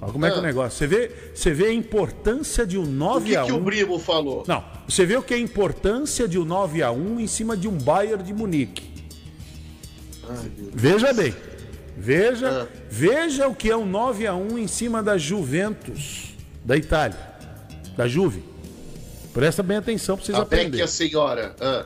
Olha 0.00 0.12
como 0.12 0.24
é 0.24 0.30
que 0.30 0.36
é 0.36 0.38
o 0.38 0.44
Ah. 0.44 0.46
negócio. 0.46 0.78
Você 0.78 0.86
vê, 0.86 1.10
você 1.34 1.52
vê 1.52 1.66
a 1.66 1.72
importância 1.74 2.64
de 2.64 2.78
um 2.78 2.84
O 2.84 2.86
9 2.86 3.30
que, 3.30 3.36
a 3.36 3.42
que 3.46 3.52
1 3.52 3.56
o 3.56 3.60
Brimo 3.60 3.98
falou? 3.98 4.44
Não, 4.46 4.62
você 4.88 5.04
vê 5.04 5.16
o 5.16 5.22
que 5.24 5.34
é 5.34 5.36
a 5.36 5.40
importância 5.40 6.28
de 6.28 6.38
um 6.38 6.44
9 6.44 6.84
a 6.84 6.92
1 6.92 7.18
em 7.18 7.26
cima 7.26 7.56
de 7.56 7.66
um 7.66 7.76
Bayern 7.76 8.22
de 8.22 8.32
Munique. 8.32 8.88
Veja 10.72 11.12
bem. 11.12 11.34
Veja, 12.00 12.62
Ah. 12.62 12.66
veja 12.88 13.46
o 13.46 13.54
que 13.54 13.70
é 13.70 13.76
um 13.76 13.84
9 13.84 14.26
a 14.26 14.34
1 14.34 14.58
em 14.58 14.66
cima 14.66 15.02
da 15.02 15.18
Juventus 15.18 16.34
da 16.64 16.74
Itália, 16.76 17.18
da 17.96 18.08
Juve. 18.08 18.42
Presta 19.34 19.62
bem 19.62 19.76
atenção 19.76 20.16
para 20.16 20.24
vocês 20.24 20.38
a 20.38 20.42
aprenderem. 20.42 20.70
Beck 20.72 20.80
e 20.80 20.82
a 20.82 20.86
senhora. 20.88 21.54
Ah. 21.60 21.84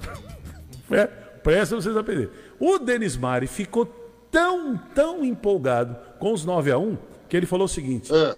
É, 0.92 1.06
presta 1.42 1.74
vocês 1.74 1.96
aprenderem. 1.96 2.30
O 2.60 2.78
Denis 2.78 3.16
Mari 3.16 3.48
ficou 3.48 3.86
tão, 4.30 4.76
tão 4.94 5.24
empolgado 5.24 5.96
com 6.20 6.32
os 6.32 6.44
9 6.44 6.70
a 6.70 6.78
1 6.78 6.96
que 7.28 7.36
ele 7.36 7.46
falou 7.46 7.64
o 7.64 7.68
seguinte: 7.68 8.12
Ah. 8.14 8.36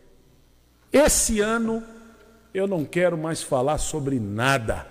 Esse 0.91 1.41
ano 1.41 1.83
eu 2.55 2.67
não 2.67 2.85
quero 2.87 3.19
mais 3.19 3.43
falar 3.43 3.77
sobre 3.77 4.19
nada. 4.19 4.87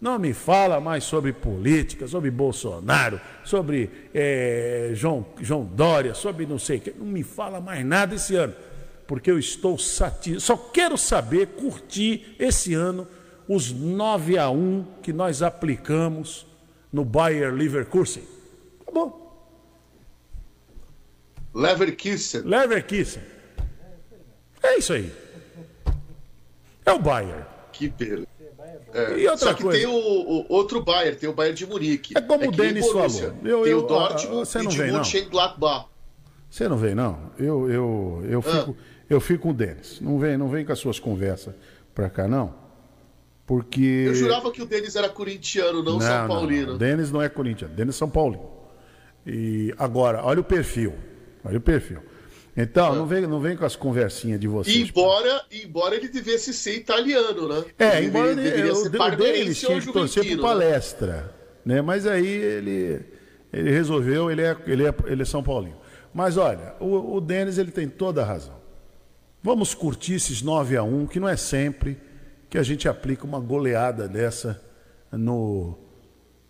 Não 0.00 0.16
me 0.18 0.32
fala 0.32 0.80
mais 0.80 1.02
sobre 1.02 1.32
política, 1.32 2.06
sobre 2.06 2.30
Bolsonaro, 2.30 3.20
sobre 3.44 3.90
eh, 4.14 4.92
João, 4.94 5.26
João 5.40 5.64
Dória, 5.64 6.14
sobre 6.14 6.46
não 6.46 6.58
sei 6.58 6.78
o 6.78 6.80
que. 6.80 6.90
Não 6.92 7.06
me 7.06 7.24
fala 7.24 7.60
mais 7.60 7.84
nada 7.84 8.14
esse 8.14 8.36
ano. 8.36 8.54
Porque 9.08 9.30
eu 9.30 9.38
estou 9.38 9.76
satisfeito. 9.76 10.40
Só 10.40 10.56
quero 10.56 10.96
saber, 10.96 11.48
curtir 11.48 12.36
esse 12.38 12.74
ano 12.74 13.08
os 13.48 13.72
9 13.72 14.38
a 14.38 14.50
1 14.50 14.84
que 15.02 15.12
nós 15.12 15.42
aplicamos 15.42 16.46
no 16.92 17.04
Bayer 17.04 17.52
Leverkusen. 17.52 18.22
Acabou. 18.82 19.24
Leverkusen. 21.54 22.42
Leverkusen. 22.42 23.22
É 24.62 24.78
isso 24.78 24.92
aí. 24.92 25.12
É 26.84 26.92
o 26.92 27.00
Bayer. 27.00 27.46
Que 27.72 27.88
pena. 27.88 28.26
É, 28.94 29.18
E 29.18 29.28
outra 29.28 29.48
Só 29.48 29.54
que 29.54 29.62
coisa? 29.62 29.78
tem 29.78 29.86
o, 29.86 29.92
o 29.92 30.46
outro 30.48 30.82
Bayern, 30.82 31.16
tem 31.18 31.28
o 31.28 31.32
Bayern 31.32 31.56
de 31.56 31.66
Munique. 31.66 32.16
É 32.16 32.20
como 32.20 32.48
o 32.48 32.52
que 32.52 32.58
nem 32.60 32.72
Denis 32.74 32.86
falou. 32.90 33.34
Eu- 33.44 33.62
tem 33.62 33.72
eu- 33.72 33.78
o 33.78 33.82
Dortmund 33.82 34.40
ah, 34.42 34.44
você 34.44 34.58
e 34.58 34.62
não 34.62 34.70
de 34.70 34.78
não? 34.84 34.92
Mönchengladbach. 34.94 35.86
Você 36.50 36.68
não 36.68 36.76
vem, 36.78 36.94
não? 36.94 37.30
Eu, 37.38 37.70
eu, 37.70 38.24
eu, 38.28 38.42
fico, 38.42 38.76
eu 39.10 39.20
fico 39.20 39.42
com 39.42 39.50
o 39.50 39.54
Denis. 39.54 40.00
Não 40.00 40.18
vem, 40.18 40.38
não 40.38 40.48
vem 40.48 40.64
com 40.64 40.72
as 40.72 40.78
suas 40.78 40.98
conversas 40.98 41.54
pra 41.94 42.08
cá, 42.08 42.26
não. 42.26 42.54
Porque. 43.46 44.04
Eu 44.06 44.14
jurava 44.14 44.50
que 44.50 44.62
o 44.62 44.66
Denis 44.66 44.96
era 44.96 45.08
corintiano, 45.08 45.82
não, 45.82 46.00
São 46.00 46.26
Paulino. 46.28 46.72
Não. 46.72 46.78
Denis 46.78 47.10
não 47.10 47.20
é 47.20 47.28
corintiano, 47.28 47.74
Denis 47.74 47.94
é 47.94 47.98
São 47.98 48.08
Paulino. 48.08 48.48
E 49.26 49.74
agora, 49.78 50.22
olha 50.24 50.40
o 50.40 50.44
perfil. 50.44 50.94
Olha 51.44 51.58
o 51.58 51.60
perfil. 51.60 52.00
Então, 52.60 52.92
não, 52.92 53.06
vem, 53.06 53.22
não 53.22 53.38
vem 53.38 53.56
com 53.56 53.64
as 53.64 53.76
conversinhas 53.76 54.40
de 54.40 54.48
vocês. 54.48 54.88
Embora, 54.88 55.44
embora 55.48 55.94
ele 55.94 56.08
devesse 56.08 56.52
ser 56.52 56.74
italiano, 56.74 57.46
né? 57.46 57.64
É, 57.78 57.98
Ele 57.98 58.06
embora 58.08 58.34
deveria, 58.34 58.50
ele, 58.50 58.72
deveria 58.72 58.72
o 58.72 58.82
Denis 58.82 58.98
parmeirense 58.98 59.66
ou 59.66 59.72
tinha 59.72 59.80
que 59.80 59.92
torcer 59.92 60.36
né? 60.36 60.42
palestra. 60.42 61.32
Né? 61.64 61.80
Mas 61.80 62.04
aí 62.04 62.26
ele, 62.26 63.00
ele 63.52 63.70
resolveu, 63.70 64.28
ele 64.28 64.42
é, 64.42 64.56
ele, 64.66 64.84
é, 64.84 64.94
ele 65.06 65.22
é 65.22 65.24
São 65.24 65.40
Paulino. 65.40 65.76
Mas 66.12 66.36
olha, 66.36 66.74
o, 66.80 67.14
o 67.14 67.20
Denis 67.20 67.58
ele 67.58 67.70
tem 67.70 67.88
toda 67.88 68.22
a 68.22 68.24
razão. 68.24 68.58
Vamos 69.40 69.72
curtir 69.72 70.14
esses 70.14 70.42
9 70.42 70.76
a 70.76 70.82
1 70.82 71.06
que 71.06 71.20
não 71.20 71.28
é 71.28 71.36
sempre 71.36 71.96
que 72.50 72.58
a 72.58 72.62
gente 72.64 72.88
aplica 72.88 73.24
uma 73.24 73.38
goleada 73.38 74.08
dessa 74.08 74.60
no, 75.12 75.78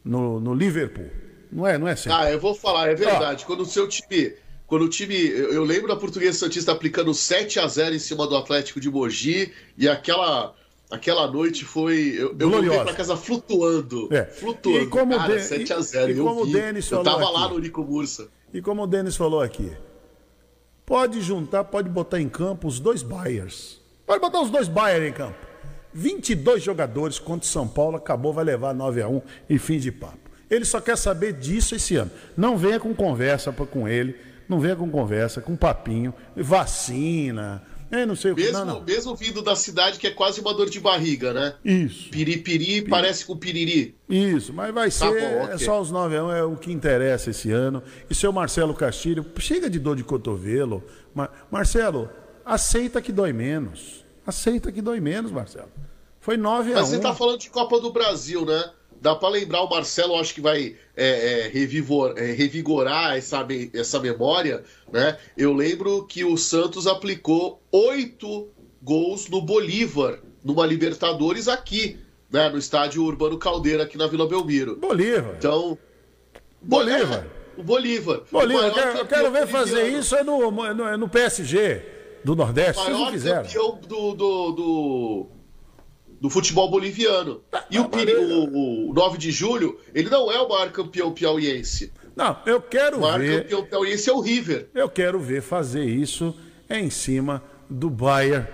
no, 0.02 0.40
no 0.40 0.54
Liverpool. 0.54 1.11
Não 1.52 1.66
é, 1.66 1.76
não 1.76 1.86
é 1.86 1.94
sempre. 1.94 2.18
Ah, 2.18 2.32
eu 2.32 2.40
vou 2.40 2.54
falar, 2.54 2.88
é 2.88 2.94
verdade. 2.94 3.44
Quando 3.44 3.61
o 3.61 3.66
seu 3.66 3.86
time. 3.86 4.32
Quando 4.68 4.82
o 4.84 4.88
time. 4.88 5.16
Eu 5.16 5.52
eu 5.54 5.64
lembro 5.64 5.88
da 5.88 5.96
Portuguesa 5.96 6.38
Santista 6.38 6.70
aplicando 6.70 7.12
7 7.12 7.58
a 7.58 7.66
0 7.66 7.94
em 7.96 7.98
cima 7.98 8.24
do 8.28 8.36
Atlético 8.36 8.78
de 8.80 8.88
Mogi 8.88 9.52
e 9.76 9.88
aquela. 9.88 10.54
Aquela 10.90 11.30
noite 11.30 11.64
foi. 11.66 12.14
Eu, 12.16 12.34
eu 12.38 12.50
voltei 12.50 12.78
pra 12.80 12.94
casa 12.94 13.14
flutuando. 13.16 14.08
É. 14.14 14.24
Flutuando. 14.24 14.84
E 14.84 14.86
como 14.86 15.14
o 15.14 15.18
cara, 15.18 15.36
De- 15.36 15.42
7 15.42 15.72
a 15.72 15.78
e- 15.78 15.82
0 15.82 16.12
e 16.12 16.16
eu 16.18 16.24
como 16.24 16.42
o 16.42 16.44
vi. 16.46 16.52
Denis 16.52 16.90
Eu 16.90 17.02
falou 17.02 17.04
tava 17.20 17.30
lá 17.30 17.44
aqui. 17.46 17.54
no 17.54 17.60
Nico 17.60 17.82
Mursa. 17.84 18.28
E 18.54 18.62
como 18.62 18.82
o 18.82 18.86
Denis 18.86 19.14
falou 19.16 19.40
aqui, 19.42 19.70
pode 20.86 21.20
juntar, 21.20 21.64
pode 21.64 21.88
botar 21.88 22.20
em 22.20 22.28
campo 22.28 22.66
os 22.68 22.80
dois 22.80 23.02
Bayers. 23.02 23.80
Pode 24.06 24.20
botar 24.20 24.40
os 24.40 24.50
dois 24.50 24.68
Bayers 24.68 25.08
em 25.08 25.12
campo. 25.12 25.36
22 25.92 26.62
jogadores 26.62 27.18
contra 27.18 27.46
o 27.46 27.50
São 27.50 27.66
Paulo, 27.66 27.96
acabou, 27.96 28.32
vai 28.32 28.44
levar 28.44 28.74
9 28.74 29.02
a 29.02 29.08
1 29.08 29.20
e 29.48 29.58
fim 29.58 29.78
de 29.78 29.90
papo. 29.92 30.18
Ele 30.50 30.64
só 30.64 30.80
quer 30.80 30.96
saber 30.96 31.34
disso 31.34 31.74
esse 31.74 31.96
ano. 31.96 32.10
Não 32.36 32.56
venha 32.56 32.80
com 32.80 32.94
conversa 32.94 33.52
com 33.52 33.86
ele, 33.86 34.16
não 34.49 34.59
venha 34.61 34.74
com 34.76 34.90
conversa, 34.90 35.40
com 35.40 35.55
papinho, 35.57 36.12
vacina, 36.72 37.62
é, 37.90 38.05
não 38.05 38.14
sei 38.14 38.32
o 38.32 38.34
que. 38.36 38.42
Mesmo, 38.42 38.59
Não, 38.59 38.66
não. 38.66 38.82
mesmo 38.82 39.14
vindo 39.16 39.40
da 39.42 39.57
cidade 39.57 39.99
que 39.99 40.07
é 40.07 40.11
quase 40.11 40.40
uma 40.42 40.53
dor 40.53 40.68
de 40.68 40.78
barriga, 40.78 41.32
né? 41.32 41.55
Isso. 41.64 42.11
Piripiri 42.11 42.82
parece 42.82 43.24
com 43.24 43.34
piriri. 43.36 43.96
Isso, 44.09 44.53
mas 44.53 44.74
vai 44.74 44.90
ser 44.90 45.07
Tá 45.07 45.11
bom, 45.11 45.16
é 45.16 45.55
ok. 45.55 45.59
só 45.64 45.80
os 45.80 45.90
9 45.90 46.16
a 46.16 46.24
1 46.24 46.32
é 46.32 46.44
o 46.44 46.55
que 46.57 46.70
interessa 46.70 47.30
esse 47.30 47.51
ano. 47.51 47.82
E 48.11 48.14
seu 48.14 48.30
Marcelo 48.30 48.74
Castilho, 48.74 49.24
chega 49.38 49.70
de 49.70 49.78
dor 49.78 49.96
de 49.96 50.05
cotovelo. 50.05 50.84
Ma- 51.14 51.30
Marcelo, 51.51 52.11
aceita 52.44 53.01
que 53.01 53.11
dói 53.11 53.32
menos. 53.32 54.05
Aceita 54.26 54.70
que 54.70 54.82
dói 54.82 55.01
menos, 55.01 55.32
Marcelo. 55.32 55.70
Foi 56.20 56.36
9 56.36 56.72
a 56.72 56.76
1 56.76 56.80
Mas 56.80 56.88
você 56.88 56.99
tá 56.99 57.14
falando 57.14 57.38
de 57.40 57.49
Copa 57.49 57.80
do 57.80 57.90
Brasil, 57.90 58.44
né? 58.44 58.70
Dá 59.01 59.14
pra 59.14 59.28
lembrar, 59.28 59.62
o 59.62 59.70
Marcelo 59.70 60.16
acho 60.16 60.34
que 60.34 60.40
vai 60.40 60.74
é, 60.96 61.46
é, 61.46 61.49
revivor- 61.49 62.14
é, 62.16 62.32
revigorar 62.32 63.16
essa, 63.16 63.46
essa 63.72 64.01
memória, 64.01 64.64
né? 64.92 65.16
Eu 65.36 65.53
lembro 65.53 66.05
que 66.05 66.24
o 66.24 66.36
Santos 66.36 66.86
aplicou 66.86 67.62
oito 67.70 68.49
gols 68.82 69.28
no 69.28 69.40
Bolívar, 69.40 70.18
numa 70.44 70.66
Libertadores 70.66 71.46
aqui, 71.46 71.99
né? 72.30 72.49
No 72.49 72.59
estádio 72.59 73.05
Urbano 73.05 73.38
Caldeira, 73.38 73.84
aqui 73.84 73.96
na 73.96 74.07
Vila 74.07 74.26
Belmiro. 74.26 74.76
Bolívar. 74.76 75.34
Então. 75.38 75.78
Bolívar. 76.61 77.24
É, 77.24 77.61
o 77.61 77.62
Bolívar. 77.62 78.22
O 78.30 78.38
Bolívar, 78.38 78.64
eu 78.66 78.72
quero, 78.74 79.07
quero 79.07 79.30
ver 79.30 79.46
fazer 79.46 79.88
isso 79.88 80.16
é 80.16 80.24
no, 80.24 80.51
no, 80.51 80.84
é 80.88 80.96
no 80.96 81.09
PSG. 81.09 81.82
Do 82.24 82.34
Nordeste, 82.34 82.82
não 82.90 83.01
maior 83.01 83.12
campeão 83.12 83.80
do, 83.80 84.12
do, 84.14 84.53
do, 84.53 85.26
do 86.20 86.28
futebol 86.30 86.70
boliviano. 86.70 87.42
E 87.70 87.78
o, 87.78 87.88
Piri, 87.88 88.14
o, 88.16 88.90
o 88.90 88.92
9 88.94 89.18
de 89.18 89.30
julho, 89.30 89.78
ele 89.94 90.08
não 90.10 90.30
é 90.32 90.40
o 90.40 90.48
maior 90.48 90.70
campeão 90.72 91.12
piauiense. 91.12 91.92
Não, 92.16 92.36
eu 92.46 92.60
quero 92.60 92.96
O 92.96 93.00
maior 93.02 93.20
ver. 93.20 93.42
campeão 93.42 93.64
piauiense 93.64 94.10
é 94.10 94.12
o 94.12 94.20
River. 94.20 94.68
Eu 94.74 94.88
quero 94.88 95.20
ver 95.20 95.40
fazer 95.42 95.84
isso 95.84 96.34
em 96.68 96.90
cima 96.90 97.42
do 97.70 97.88
Bayern. 97.88 98.46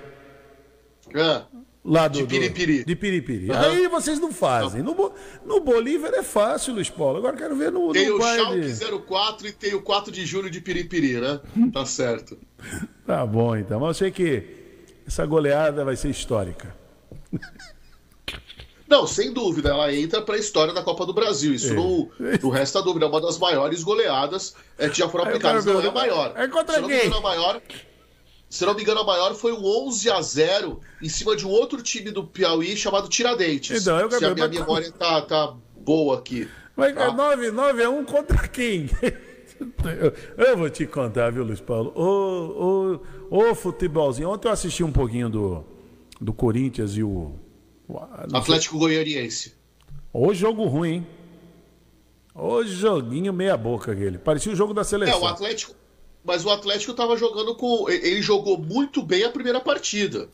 É. 1.14 1.42
Lá 1.86 2.08
do, 2.08 2.18
De 2.18 2.26
Piripiri. 2.26 2.78
Do, 2.78 2.86
de 2.86 2.96
Piripiri. 2.96 3.50
Aham. 3.50 3.66
Aí 3.70 3.88
vocês 3.88 4.18
não 4.18 4.32
fazem. 4.32 4.82
No, 4.82 4.94
Bo- 4.94 5.12
no 5.44 5.60
Bolívar 5.60 6.12
é 6.14 6.22
fácil, 6.22 6.72
Luiz 6.74 6.88
Paulo. 6.88 7.18
Agora 7.18 7.36
quero 7.36 7.54
ver 7.56 7.70
no, 7.70 7.92
Tem 7.92 8.08
no 8.08 8.16
o 8.16 8.18
Bayern. 8.18 8.74
Schalke 8.74 9.02
04 9.06 9.48
e 9.48 9.52
tem 9.52 9.74
o 9.74 9.82
4 9.82 10.10
de 10.10 10.24
julho 10.24 10.50
de 10.50 10.60
Piripiri, 10.62 11.20
né? 11.20 11.40
Tá 11.72 11.84
certo. 11.84 12.38
Tá 13.06 13.24
bom, 13.26 13.54
então. 13.54 13.78
Mas 13.80 13.88
eu 13.88 13.94
sei 13.94 14.10
que 14.10 14.42
essa 15.06 15.26
goleada 15.26 15.84
vai 15.84 15.94
ser 15.96 16.08
histórica. 16.08 16.74
Não, 18.86 19.06
sem 19.06 19.32
dúvida, 19.32 19.70
ela 19.70 19.92
entra 19.92 20.20
para 20.20 20.34
a 20.36 20.38
história 20.38 20.72
da 20.72 20.82
Copa 20.82 21.06
do 21.06 21.14
Brasil. 21.14 21.54
Isso 21.54 21.72
É. 21.72 21.74
não, 21.74 22.08
não 22.42 22.50
resta 22.50 22.82
dúvida. 22.82 23.06
É 23.06 23.08
uma 23.08 23.20
das 23.20 23.38
maiores 23.38 23.82
goleadas 23.82 24.54
é, 24.78 24.88
que 24.90 24.98
já 24.98 25.08
foram 25.08 25.24
aplicadas. 25.24 25.64
Não 25.64 25.80
é 25.80 25.88
a 25.88 25.90
maior. 25.90 26.32
é 26.36 26.46
contra 26.48 26.74
se 26.74 26.80
não 26.82 26.88
me 26.88 26.94
quem? 26.94 27.06
engano, 27.06 27.18
a 27.18 27.22
maior. 27.22 27.62
Se 28.50 28.64
não 28.66 28.74
me 28.74 28.82
engano, 28.82 29.00
a 29.00 29.04
maior 29.04 29.34
foi 29.34 29.52
um 29.52 29.64
11 29.64 30.10
a 30.10 30.20
0 30.20 30.80
em 31.02 31.08
cima 31.08 31.34
de 31.34 31.46
um 31.46 31.50
outro 31.50 31.82
time 31.82 32.10
do 32.10 32.24
Piauí 32.24 32.76
chamado 32.76 33.08
Tiradentes. 33.08 33.80
Então, 33.82 33.98
eu 33.98 34.10
se 34.10 34.22
a 34.24 34.34
minha 34.34 34.46
mas- 34.48 34.58
memória 34.58 34.92
tá, 34.92 35.22
tá 35.22 35.54
boa 35.78 36.18
aqui. 36.18 36.46
Mas 36.76 36.94
Tá? 36.94 37.10
9, 37.10 37.50
9 37.50 37.82
a 37.84 37.90
1 37.90 38.04
contra 38.04 38.46
quem? 38.46 38.90
Eu, 39.08 40.12
eu 40.46 40.56
vou 40.58 40.68
te 40.68 40.86
contar, 40.86 41.32
viu, 41.32 41.42
Luiz 41.42 41.60
Paulo? 41.60 41.90
Ô, 41.96 43.00
ô, 43.30 43.48
ô 43.50 43.54
futebolzinho. 43.54 44.28
Ontem 44.28 44.46
eu 44.46 44.52
assisti 44.52 44.84
um 44.84 44.92
pouquinho 44.92 45.28
do, 45.30 45.64
do 46.24 46.32
Corinthians 46.32 46.96
e 46.96 47.02
o. 47.02 47.32
o- 47.88 47.98
sei- 48.28 48.38
Atlético 48.38 48.78
Goianiense. 48.78 49.54
Ô 50.12 50.32
jogo 50.32 50.64
ruim, 50.64 50.88
hein? 50.92 51.06
Ô 52.34 52.64
joguinho 52.64 53.32
meia 53.32 53.56
boca 53.56 53.92
aquele. 53.92 54.18
Parecia 54.18 54.52
o 54.52 54.56
jogo 54.56 54.74
da 54.74 54.80
É, 54.80 54.84
seleção. 54.84 55.20
o 55.22 55.26
Atlético. 55.26 55.74
Mas 56.24 56.44
o 56.44 56.50
Atlético 56.50 56.94
tava 56.94 57.16
jogando 57.16 57.54
com. 57.54 57.88
Ele 57.88 58.22
jogou 58.22 58.58
muito 58.58 59.02
bem 59.02 59.24
a 59.24 59.30
primeira 59.30 59.60
partida. 59.60 60.28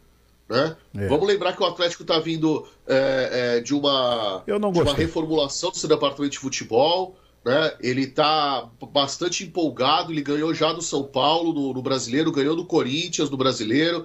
Né? 0.49 0.77
É. 0.97 1.07
Vamos 1.09 1.27
lembrar 1.29 1.55
que 1.55 1.63
o 1.63 1.67
Atlético 1.67 2.05
tá 2.05 2.19
vindo 2.19 2.67
é, 2.87 3.57
é, 3.59 3.61
de, 3.61 3.73
uma, 3.75 4.43
Eu 4.47 4.59
não 4.59 4.73
de 4.73 4.81
uma 4.81 4.95
reformulação 4.95 5.71
do 5.71 5.77
seu 5.77 5.89
departamento 5.89 6.33
de 6.33 6.39
futebol. 6.39 7.17
Né? 7.45 7.73
Ele 7.81 8.07
tá 8.07 8.69
bastante 8.93 9.45
empolgado, 9.45 10.13
ele 10.13 10.21
ganhou 10.23 10.53
já 10.53 10.73
do 10.73 10.83
São 10.83 11.05
Paulo 11.05 11.53
no, 11.55 11.73
no 11.73 11.81
brasileiro, 11.83 12.31
ganhou 12.33 12.55
do 12.55 12.67
Corinthians 12.67 13.31
no 13.31 13.37
brasileiro, 13.37 14.05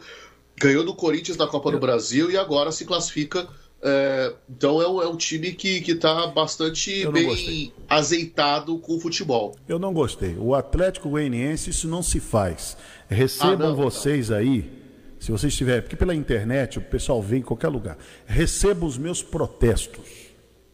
ganhou 0.57 0.83
do 0.83 0.93
Corinthians 0.95 1.37
na 1.37 1.47
Copa 1.47 1.71
do 1.71 1.79
Brasil 1.79 2.29
e 2.31 2.37
agora 2.37 2.71
se 2.71 2.85
classifica. 2.85 3.47
é, 3.81 4.33
então 4.49 4.81
é 4.81 4.87
um, 4.87 5.01
é 5.01 5.07
um 5.07 5.15
time 5.15 5.51
que, 5.51 5.81
que 5.81 5.93
tá 5.95 6.27
bastante 6.27 7.03
não 7.03 7.11
bem 7.11 7.25
gostei. 7.27 7.73
azeitado 7.87 8.77
com 8.79 8.95
o 8.95 8.99
futebol. 8.99 9.55
Eu 9.67 9.77
não 9.77 9.93
gostei. 9.93 10.35
O 10.39 10.55
Atlético 10.55 11.09
Goianiense, 11.09 11.69
isso 11.69 11.87
não 11.87 12.01
se 12.01 12.19
faz. 12.19 12.75
Recebam 13.07 13.67
Ah, 13.67 13.69
não, 13.69 13.75
vocês 13.75 14.31
aí, 14.31 14.71
se 15.19 15.31
vocês 15.31 15.53
estiverem, 15.53 15.81
porque 15.83 15.95
pela 15.95 16.15
internet 16.15 16.79
o 16.79 16.81
pessoal 16.81 17.21
vê 17.21 17.37
em 17.37 17.41
qualquer 17.41 17.67
lugar. 17.67 17.97
Receba 18.25 18.85
os 18.85 18.97
meus 18.97 19.21
protestos. 19.21 20.05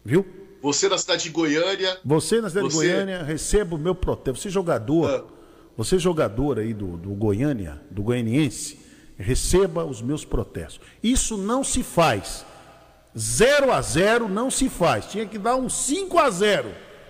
Viu? 0.05 0.25
Você 0.61 0.87
na 0.87 0.97
cidade 0.97 1.23
de 1.23 1.29
Goiânia. 1.31 1.97
Você 2.05 2.39
na 2.39 2.47
cidade 2.49 2.67
Você- 2.71 2.85
de 2.87 2.91
Goiânia, 2.93 3.23
receba 3.23 3.75
o 3.75 3.79
meu 3.79 3.95
protesto. 3.95 4.39
Você 4.39 4.49
jogador, 4.49 5.09
Ah. 5.09 5.23
você 5.75 5.97
jogador 5.99 6.59
aí 6.59 6.73
do, 6.73 6.95
do 6.97 7.09
Goiânia, 7.09 7.81
do 7.89 8.03
Goianiense, 8.03 8.77
receba 9.21 9.85
os 9.85 10.01
meus 10.01 10.25
protestos. 10.25 10.81
Isso 11.03 11.37
não 11.37 11.63
se 11.63 11.83
faz. 11.83 12.45
0 13.17 13.71
a 13.71 13.81
0 13.81 14.27
não 14.29 14.49
se 14.49 14.69
faz. 14.69 15.05
Tinha 15.05 15.25
que 15.25 15.37
dar 15.37 15.55
um 15.55 15.69
5 15.69 16.17
a 16.19 16.29
0 16.29 16.69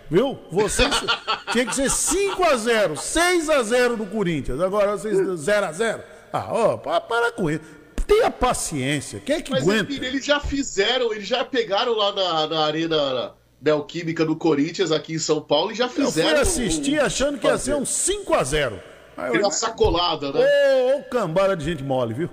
Viu? 0.09 0.37
Vocês 0.51 0.93
tinha 1.53 1.65
que 1.65 1.73
ser 1.75 1.89
5 1.89 2.43
a 2.43 2.57
0 2.57 2.97
6 2.97 3.49
a 3.49 3.63
0 3.63 3.95
do 3.97 4.05
Corinthians. 4.05 4.59
Agora 4.59 4.97
vocês 4.97 5.15
0 5.39 5.65
a 5.65 5.71
0 5.71 6.03
Ah, 6.33 6.47
ó, 6.51 6.77
pa- 6.77 6.99
para 6.99 7.31
com 7.31 7.49
isso. 7.49 7.61
Tenha 8.07 8.29
paciência. 8.29 9.21
Quem 9.21 9.37
é 9.37 9.41
que 9.41 9.51
Mas 9.51 9.63
aguenta? 9.63 9.93
enfim, 9.93 10.03
eles 10.03 10.25
já 10.25 10.39
fizeram, 10.39 11.13
eles 11.13 11.27
já 11.27 11.45
pegaram 11.45 11.93
lá 11.93 12.11
na, 12.13 12.47
na 12.47 12.65
Arena 12.65 13.33
Neoquímica 13.61 14.25
do 14.25 14.35
Corinthians, 14.35 14.91
aqui 14.91 15.13
em 15.13 15.19
São 15.19 15.39
Paulo, 15.39 15.71
e 15.71 15.75
já 15.75 15.85
Eu 15.85 15.89
fizeram. 15.89 16.29
fui 16.31 16.39
assistir 16.39 16.99
o- 16.99 17.05
achando 17.05 17.37
que 17.37 17.47
ia 17.47 17.57
ser 17.57 17.75
um 17.75 17.85
5 17.85 18.33
a 18.33 18.43
0 18.43 18.81
Eu- 19.17 19.23
Aquela 19.23 19.51
sacolada, 19.51 20.31
né? 20.31 20.39
Ô, 20.39 20.99
ô, 20.99 21.03
cambada 21.03 21.55
de 21.55 21.63
gente 21.65 21.83
mole, 21.83 22.13
viu? 22.13 22.29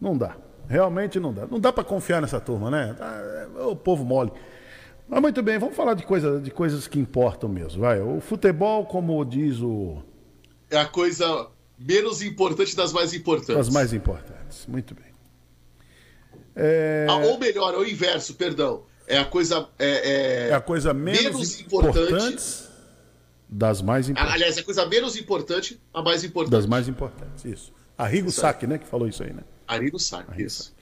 Não 0.00 0.16
dá. 0.16 0.36
Realmente 0.68 1.18
não 1.18 1.32
dá. 1.34 1.46
Não 1.46 1.58
dá 1.58 1.72
pra 1.72 1.82
confiar 1.84 2.22
nessa 2.22 2.40
turma, 2.40 2.70
né? 2.70 2.94
Tá, 2.96 3.16
é, 3.58 3.62
O 3.64 3.74
povo 3.76 4.04
mole. 4.04 4.30
Mas 5.08 5.20
muito 5.20 5.42
bem, 5.42 5.58
vamos 5.58 5.74
falar 5.74 5.94
de, 5.94 6.04
coisa, 6.04 6.40
de 6.40 6.50
coisas 6.52 6.86
que 6.86 6.98
importam 6.98 7.48
mesmo. 7.48 7.80
Vai. 7.80 8.00
O 8.00 8.20
futebol, 8.20 8.86
como 8.86 9.24
diz 9.24 9.58
o. 9.60 10.00
É 10.70 10.78
a 10.78 10.86
coisa 10.86 11.48
menos 11.76 12.22
importante 12.22 12.76
das 12.76 12.92
mais 12.92 13.12
importantes. 13.12 13.56
As 13.56 13.68
mais 13.68 13.92
importantes. 13.92 14.66
Muito 14.68 14.94
bem. 14.94 15.06
É, 16.54 17.06
Ah, 17.08 17.16
ou 17.16 17.38
melhor, 17.38 17.74
é 17.74 17.76
o 17.78 17.84
inverso, 17.84 18.34
perdão. 18.34 18.84
É 19.06 19.18
a 19.18 19.24
coisa. 19.24 19.68
É, 19.78 20.48
é 20.50 20.54
a 20.54 20.60
coisa 20.60 20.94
menos, 20.94 21.22
menos 21.24 21.60
importante. 21.60 22.69
Das 23.52 23.82
mais 23.82 24.08
importantes. 24.08 24.34
Aliás, 24.34 24.58
a 24.58 24.62
coisa 24.62 24.86
menos 24.86 25.16
importante, 25.16 25.80
a 25.92 26.02
mais 26.02 26.22
importante. 26.22 26.52
Das 26.52 26.66
mais 26.66 26.88
importantes, 26.88 27.44
isso. 27.44 27.72
Arrigo 27.98 28.30
Sacchi, 28.30 28.66
né, 28.66 28.78
que 28.78 28.86
falou 28.86 29.08
isso 29.08 29.22
aí, 29.22 29.32
né? 29.32 29.42
Arino 29.66 29.98
Sacchi, 29.98 30.42
isso. 30.42 30.74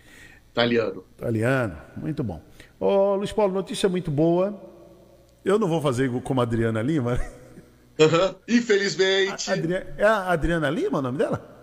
Italiano. 0.53 1.05
Italiano, 1.16 1.77
muito 1.97 2.23
bom. 2.23 2.43
Ô, 2.79 3.14
Luiz 3.16 3.33
Paulo, 3.33 3.53
notícia 3.55 3.89
muito 3.89 4.11
boa. 4.11 4.61
Eu 5.45 5.59
não 5.59 5.66
vou 5.69 5.81
fazer 5.81 6.11
como 6.23 6.41
a 6.41 6.43
Adriana 6.45 6.83
Lima. 6.83 7.19
Aham. 7.99 8.35
Infelizmente. 8.47 9.51
Adri- 9.51 9.87
É 9.97 10.05
a 10.05 10.31
Adriana 10.31 10.69
Lima 10.71 10.99
o 10.99 11.03
nome 11.03 11.19
dela? 11.19 11.57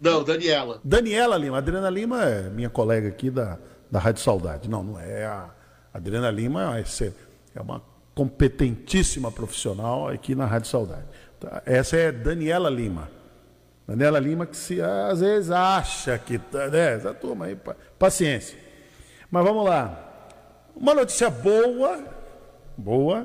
Não, 0.00 0.22
Daniela. 0.24 0.80
Daniela 0.84 1.36
Lima. 1.36 1.58
Adriana 1.58 1.90
Lima 1.90 2.24
é 2.24 2.48
minha 2.50 2.70
colega 2.70 3.08
aqui 3.08 3.30
da, 3.30 3.58
da 3.90 3.98
Rádio 3.98 4.22
Saudade. 4.22 4.68
Não, 4.70 4.82
não 4.82 4.98
é. 5.00 5.26
A 5.26 5.50
Adriana 5.92 6.30
Lima 6.30 6.62
é 6.62 6.66
uma, 6.66 6.78
é 6.80 7.60
uma 7.60 7.82
competentíssima 8.18 9.30
profissional 9.30 10.08
aqui 10.08 10.34
na 10.34 10.44
Rádio 10.44 10.68
Saudade. 10.68 11.04
Tá? 11.38 11.62
Essa 11.64 11.96
é 11.96 12.10
Daniela 12.10 12.68
Lima. 12.68 13.08
Daniela 13.86 14.18
Lima 14.18 14.44
que 14.44 14.56
se 14.56 14.80
às 14.82 15.20
vezes 15.20 15.52
acha 15.52 16.18
que 16.18 16.36
tá, 16.36 16.66
né? 16.66 16.94
Essa 16.94 17.14
turma 17.14 17.44
aí, 17.46 17.54
pa- 17.54 17.76
paciência. 17.96 18.58
Mas 19.30 19.44
vamos 19.44 19.64
lá. 19.64 20.04
Uma 20.74 20.94
notícia 20.94 21.30
boa, 21.30 22.02
boa, 22.76 23.24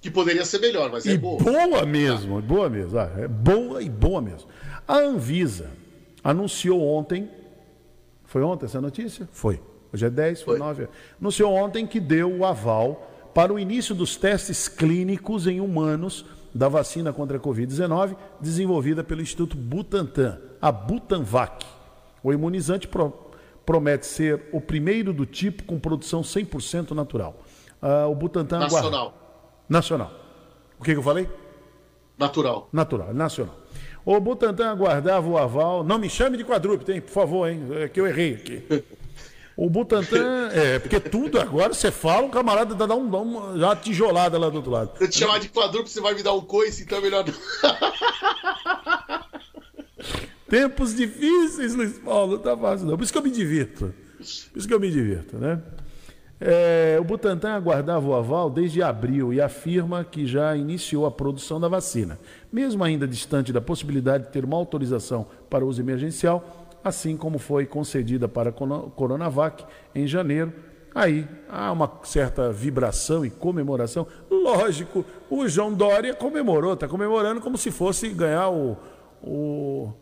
Que 0.00 0.10
poderia 0.12 0.44
ser 0.44 0.60
melhor, 0.60 0.92
mas 0.92 1.04
é 1.04 1.10
e 1.14 1.18
boa. 1.18 1.42
boa 1.42 1.84
mesmo, 1.84 2.40
boa 2.40 2.70
mesmo. 2.70 2.96
ah, 3.00 3.10
é 3.18 3.26
boa 3.26 3.82
e 3.82 3.88
boa 3.90 4.22
mesmo. 4.22 4.48
A 4.86 4.96
Anvisa 4.98 5.70
anunciou 6.22 6.80
ontem, 6.86 7.28
foi 8.24 8.42
ontem 8.42 8.66
essa 8.66 8.80
notícia? 8.80 9.28
Foi. 9.32 9.60
Hoje 9.92 10.06
é 10.06 10.10
10, 10.10 10.42
foi, 10.42 10.58
Foi. 10.58 10.66
9. 10.66 10.88
Anunciou 11.20 11.52
ontem 11.52 11.84
que 11.84 11.98
deu 11.98 12.30
o 12.32 12.44
aval 12.44 13.07
para 13.38 13.54
o 13.54 13.58
início 13.60 13.94
dos 13.94 14.16
testes 14.16 14.66
clínicos 14.66 15.46
em 15.46 15.60
humanos 15.60 16.24
da 16.52 16.68
vacina 16.68 17.12
contra 17.12 17.36
a 17.36 17.40
Covid-19 17.40 18.16
desenvolvida 18.40 19.04
pelo 19.04 19.22
Instituto 19.22 19.56
Butantan, 19.56 20.40
a 20.60 20.72
Butanvac. 20.72 21.64
O 22.20 22.32
imunizante 22.32 22.88
pro- 22.88 23.12
promete 23.64 24.06
ser 24.06 24.48
o 24.52 24.60
primeiro 24.60 25.12
do 25.12 25.24
tipo 25.24 25.62
com 25.62 25.78
produção 25.78 26.20
100% 26.22 26.90
natural. 26.90 27.36
Ah, 27.80 28.08
o 28.08 28.14
Butantan 28.16 28.56
aguarda- 28.56 28.74
Nacional. 28.76 29.14
Nacional. 29.68 30.10
O 30.76 30.82
que, 30.82 30.90
que 30.90 30.98
eu 30.98 31.02
falei? 31.04 31.28
Natural. 32.18 32.68
Natural, 32.72 33.14
nacional. 33.14 33.54
O 34.04 34.18
Butantan 34.18 34.68
aguardava 34.68 35.28
o 35.28 35.38
aval. 35.38 35.84
Não 35.84 35.96
me 35.96 36.10
chame 36.10 36.36
de 36.36 36.42
quadrúpede, 36.44 36.90
hein? 36.90 37.00
Por 37.00 37.12
favor, 37.12 37.48
hein? 37.48 37.62
É 37.82 37.88
que 37.88 38.00
eu 38.00 38.06
errei 38.08 38.34
aqui. 38.34 38.64
O 39.58 39.68
Butantan, 39.68 40.50
é, 40.52 40.78
porque 40.78 41.00
tudo 41.00 41.40
agora 41.40 41.74
você 41.74 41.90
fala, 41.90 42.24
o 42.24 42.30
camarada 42.30 42.76
dá 42.76 42.94
um, 42.94 43.10
dá 43.10 43.18
uma, 43.18 43.58
já 43.58 43.74
tijolada 43.74 44.38
lá 44.38 44.48
do 44.48 44.58
outro 44.58 44.70
lado. 44.70 44.96
Se 44.96 45.02
eu 45.02 45.10
te 45.10 45.18
chamar 45.18 45.40
de 45.40 45.48
quadrúpede, 45.48 45.90
você 45.90 46.00
vai 46.00 46.14
me 46.14 46.22
dar 46.22 46.32
um 46.32 46.42
coice, 46.42 46.84
então 46.84 46.98
é 46.98 47.00
melhor 47.00 47.24
não. 47.26 47.34
Tempos 50.48 50.94
difíceis, 50.94 51.74
Luiz 51.74 51.98
Paulo, 51.98 52.36
não 52.36 52.38
tá 52.38 52.56
fácil 52.56 52.86
não. 52.86 52.96
Por 52.96 53.02
isso 53.02 53.12
que 53.12 53.18
eu 53.18 53.22
me 53.22 53.32
divirto. 53.32 53.92
Por 54.16 54.58
isso 54.58 54.68
que 54.68 54.72
eu 54.72 54.78
me 54.78 54.92
divirto, 54.92 55.36
né? 55.36 55.60
É, 56.40 56.96
o 57.00 57.04
Butantan 57.04 57.50
aguardava 57.50 58.06
o 58.06 58.14
aval 58.14 58.48
desde 58.48 58.80
abril 58.80 59.32
e 59.32 59.40
afirma 59.40 60.04
que 60.04 60.24
já 60.24 60.56
iniciou 60.56 61.04
a 61.04 61.10
produção 61.10 61.58
da 61.58 61.66
vacina. 61.66 62.16
Mesmo 62.52 62.84
ainda 62.84 63.08
distante 63.08 63.52
da 63.52 63.60
possibilidade 63.60 64.26
de 64.26 64.30
ter 64.30 64.44
uma 64.44 64.56
autorização 64.56 65.26
para 65.50 65.64
uso 65.64 65.82
emergencial, 65.82 66.57
assim 66.82 67.16
como 67.16 67.38
foi 67.38 67.66
concedida 67.66 68.28
para 68.28 68.50
a 68.50 68.52
Coronavac 68.52 69.64
em 69.94 70.06
janeiro, 70.06 70.52
aí 70.94 71.26
há 71.48 71.70
uma 71.72 72.00
certa 72.04 72.52
vibração 72.52 73.24
e 73.24 73.30
comemoração. 73.30 74.06
Lógico, 74.30 75.04
o 75.30 75.46
João 75.48 75.72
Dória 75.72 76.14
comemorou, 76.14 76.74
está 76.74 76.88
comemorando 76.88 77.40
como 77.40 77.58
se 77.58 77.70
fosse 77.70 78.08
ganhar 78.08 78.50
o, 78.50 78.76
o 79.22 79.92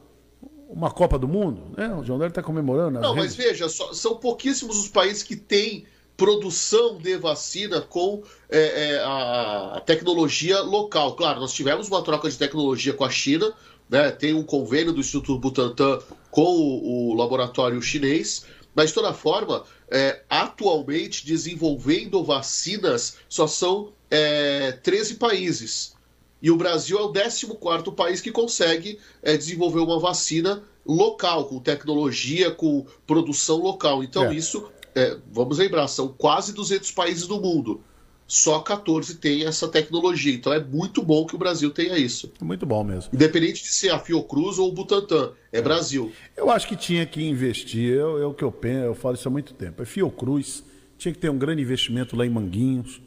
uma 0.69 0.91
Copa 0.91 1.19
do 1.19 1.29
Mundo, 1.29 1.63
né? 1.77 1.95
O 1.95 2.05
João 2.05 2.19
Dória 2.19 2.31
está 2.31 2.43
comemorando. 2.43 3.01
Não, 3.01 3.15
mas 3.15 3.35
veja, 3.35 3.69
só, 3.69 3.93
são 3.93 4.17
pouquíssimos 4.17 4.79
os 4.79 4.89
países 4.89 5.23
que 5.23 5.37
têm 5.37 5.87
produção 6.17 6.97
de 6.97 7.17
vacina 7.17 7.81
com 7.81 8.23
é, 8.49 8.95
é, 8.95 8.99
a 8.99 9.83
tecnologia 9.85 10.61
local. 10.61 11.15
Claro, 11.15 11.41
nós 11.41 11.53
tivemos 11.53 11.89
uma 11.89 12.03
troca 12.03 12.29
de 12.29 12.37
tecnologia 12.37 12.93
com 12.95 13.05
a 13.05 13.11
China, 13.11 13.53
né? 13.89 14.11
tem 14.11 14.35
um 14.35 14.43
convênio 14.43 14.93
do 14.93 15.01
Instituto 15.01 15.39
Butantan 15.39 15.99
com 16.31 16.43
o, 16.43 17.11
o 17.11 17.15
laboratório 17.15 17.81
chinês, 17.81 18.45
mas 18.75 18.91
de 18.91 18.95
toda 18.95 19.15
forma, 19.15 19.65
é, 19.91 20.23
atualmente 20.29 21.25
desenvolvendo 21.25 22.23
vacinas 22.23 23.17
só 23.29 23.47
são 23.47 23.93
é, 24.11 24.73
13 24.73 25.15
países. 25.15 25.95
E 26.43 26.51
o 26.51 26.57
Brasil 26.57 26.99
é 26.99 27.03
o 27.03 27.13
14 27.13 27.91
país 27.93 28.21
que 28.21 28.31
consegue 28.31 28.99
é, 29.23 29.37
desenvolver 29.37 29.81
uma 29.81 29.99
vacina 29.99 30.63
local, 30.85 31.47
com 31.47 31.59
tecnologia, 31.59 32.51
com 32.51 32.87
produção 33.07 33.57
local. 33.59 34.05
Então, 34.05 34.27
É. 34.27 34.35
isso, 34.35 34.69
é, 34.95 35.17
vamos 35.33 35.59
lembrar, 35.59 35.89
são 35.89 36.09
quase 36.09 36.53
200 36.53 36.91
países 36.93 37.27
do 37.27 37.41
mundo. 37.41 37.81
Só 38.29 38.59
14 38.59 39.17
têm 39.17 39.45
essa 39.45 39.69
tecnologia. 39.69 40.35
Então, 40.35 40.53
é 40.53 40.59
muito 40.63 41.01
bom 41.03 41.25
que 41.25 41.37
o 41.37 41.39
Brasil 41.39 41.71
tenha 41.71 41.97
isso. 41.97 42.33
Muito 42.43 42.67
bom 42.67 42.83
mesmo. 42.83 43.11
Independente 43.15 43.63
de 43.63 43.69
ser 43.69 43.91
a 43.91 43.99
Fiocruz 44.01 44.59
ou 44.59 44.69
o 44.69 44.73
Butantan, 44.73 45.33
é 45.53 45.63
Brasil. 45.63 46.11
Eu 46.37 46.51
acho 46.51 46.67
que 46.67 46.75
tinha 46.75 47.07
que 47.07 47.23
investir, 47.23 47.93
eu- 47.95 48.21
é 48.21 48.27
o 48.27 48.35
que 48.35 48.43
eu 48.43 48.51
penso, 48.51 48.85
eu 48.87 48.95
falo 48.97 49.15
isso 49.15 49.29
há 49.29 49.31
muito 49.31 49.55
tempo. 49.55 49.81
É 49.81 49.85
Fiocruz, 49.87 50.65
tinha 50.99 51.15
que 51.15 51.21
ter 51.21 51.31
um 51.31 51.39
grande 51.39 51.63
investimento 51.63 52.17
lá 52.17 52.27
em 52.27 52.31
Manguinhos, 52.31 53.01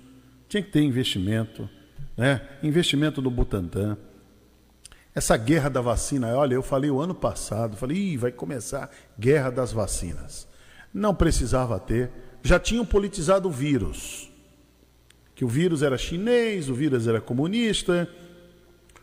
tinha 0.47 0.63
que 0.63 0.71
ter 0.71 0.81
investimento, 0.81 1.69
né? 2.15 2.41
Investimento 2.63 3.21
no 3.21 3.29
Butantan. 3.29 3.97
Essa 5.13 5.35
guerra 5.35 5.67
da 5.69 5.81
vacina, 5.81 6.33
olha, 6.37 6.53
eu 6.53 6.63
falei 6.63 6.89
o 6.89 7.01
ano 7.01 7.13
passado, 7.13 7.75
falei, 7.75 7.97
Ih, 7.97 8.17
vai 8.17 8.31
começar 8.31 8.89
guerra 9.19 9.49
das 9.49 9.73
vacinas. 9.73 10.47
Não 10.93 11.13
precisava 11.13 11.77
ter, 11.77 12.09
já 12.41 12.57
tinham 12.57 12.85
politizado 12.85 13.49
o 13.49 13.51
vírus. 13.51 14.28
Que 15.39 15.45
o 15.45 15.47
vírus 15.47 15.81
era 15.83 15.97
chinês, 15.97 16.67
o 16.67 16.73
vírus 16.73 17.07
era 17.07 17.21
comunista, 17.21 18.09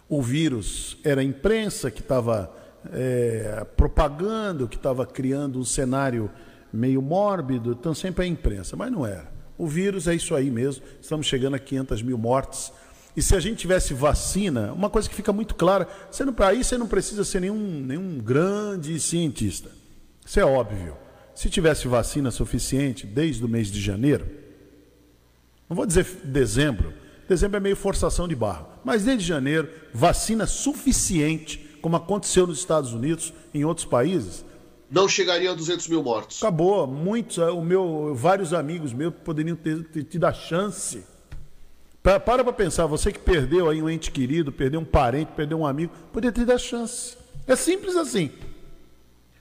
o 0.07 0.21
vírus 0.21 0.99
era 1.03 1.23
a 1.23 1.25
imprensa 1.25 1.91
que 1.91 2.03
estava 2.03 2.55
é, 2.93 3.65
propagando, 3.75 4.69
que 4.69 4.77
estava 4.77 5.07
criando 5.07 5.59
um 5.59 5.65
cenário 5.65 6.31
meio 6.71 7.01
mórbido, 7.01 7.73
então 7.73 7.95
sempre 7.95 8.27
a 8.27 8.29
imprensa, 8.29 8.77
mas 8.77 8.93
não 8.93 9.07
era. 9.07 9.33
O 9.57 9.67
vírus 9.67 10.07
é 10.07 10.15
isso 10.15 10.35
aí 10.35 10.51
mesmo, 10.51 10.85
estamos 11.01 11.27
chegando 11.27 11.55
a 11.55 11.59
500 11.59 12.03
mil 12.03 12.19
mortes. 12.19 12.71
E 13.17 13.23
se 13.23 13.35
a 13.35 13.41
gente 13.41 13.57
tivesse 13.57 13.95
vacina, 13.95 14.75
uma 14.75 14.91
coisa 14.91 15.09
que 15.09 15.15
fica 15.15 15.33
muito 15.33 15.55
clara, 15.55 15.89
aí 16.47 16.63
você 16.63 16.77
não 16.77 16.87
precisa 16.87 17.25
ser 17.25 17.41
nenhum, 17.41 17.81
nenhum 17.81 18.19
grande 18.19 19.01
cientista. 19.01 19.71
Isso 20.23 20.39
é 20.39 20.45
óbvio. 20.45 20.99
Se 21.35 21.49
tivesse 21.49 21.89
vacina 21.89 22.31
suficiente 22.31 23.07
desde 23.07 23.43
o 23.43 23.49
mês 23.49 23.73
de 23.73 23.81
janeiro, 23.81 24.45
não 25.69 25.77
vou 25.77 25.87
dizer 25.87 26.05
dezembro, 26.25 26.93
dezembro 27.29 27.57
é 27.57 27.61
meio 27.61 27.77
forçação 27.77 28.27
de 28.29 28.35
barra, 28.35 28.67
mas 28.85 29.05
desde 29.05 29.25
janeiro, 29.27 29.69
vacina 29.93 30.47
suficiente, 30.47 31.79
como 31.83 31.97
aconteceu 31.97 32.47
nos 32.47 32.59
Estados 32.59 32.93
Unidos, 32.93 33.33
em 33.55 33.65
outros 33.65 33.87
países, 33.87 34.45
Não 34.91 35.09
chegaria 35.09 35.51
a 35.51 35.55
200 35.55 35.89
mil 35.89 36.03
mortos. 36.03 36.41
acabou. 36.43 36.87
Muitos, 36.87 37.39
eh, 37.39 37.51
o 37.51 37.61
meu, 37.61 38.15
vários 38.15 38.53
amigos 38.55 38.93
meus 38.93 39.13
poderiam 39.25 39.57
ter, 39.57 39.83
ter 39.89 40.05
tido 40.05 40.25
a 40.25 40.33
chance. 40.33 41.03
Pa- 42.03 42.21
para 42.21 42.45
para 42.45 42.53
pensar, 42.53 42.87
você 42.87 43.11
que 43.11 43.19
perdeu 43.19 43.69
aí 43.69 43.83
um 43.83 43.91
ente 43.91 44.13
querido, 44.13 44.53
perdeu 44.53 44.79
um 44.79 44.85
parente, 44.85 45.33
perdeu 45.35 45.59
um 45.59 45.67
amigo, 45.67 45.93
poderia 46.13 46.31
ter 46.33 46.43
tido 46.43 46.53
a 46.53 46.59
chance. 46.59 47.17
É 47.49 47.57
simples 47.57 47.97
assim. 47.97 48.31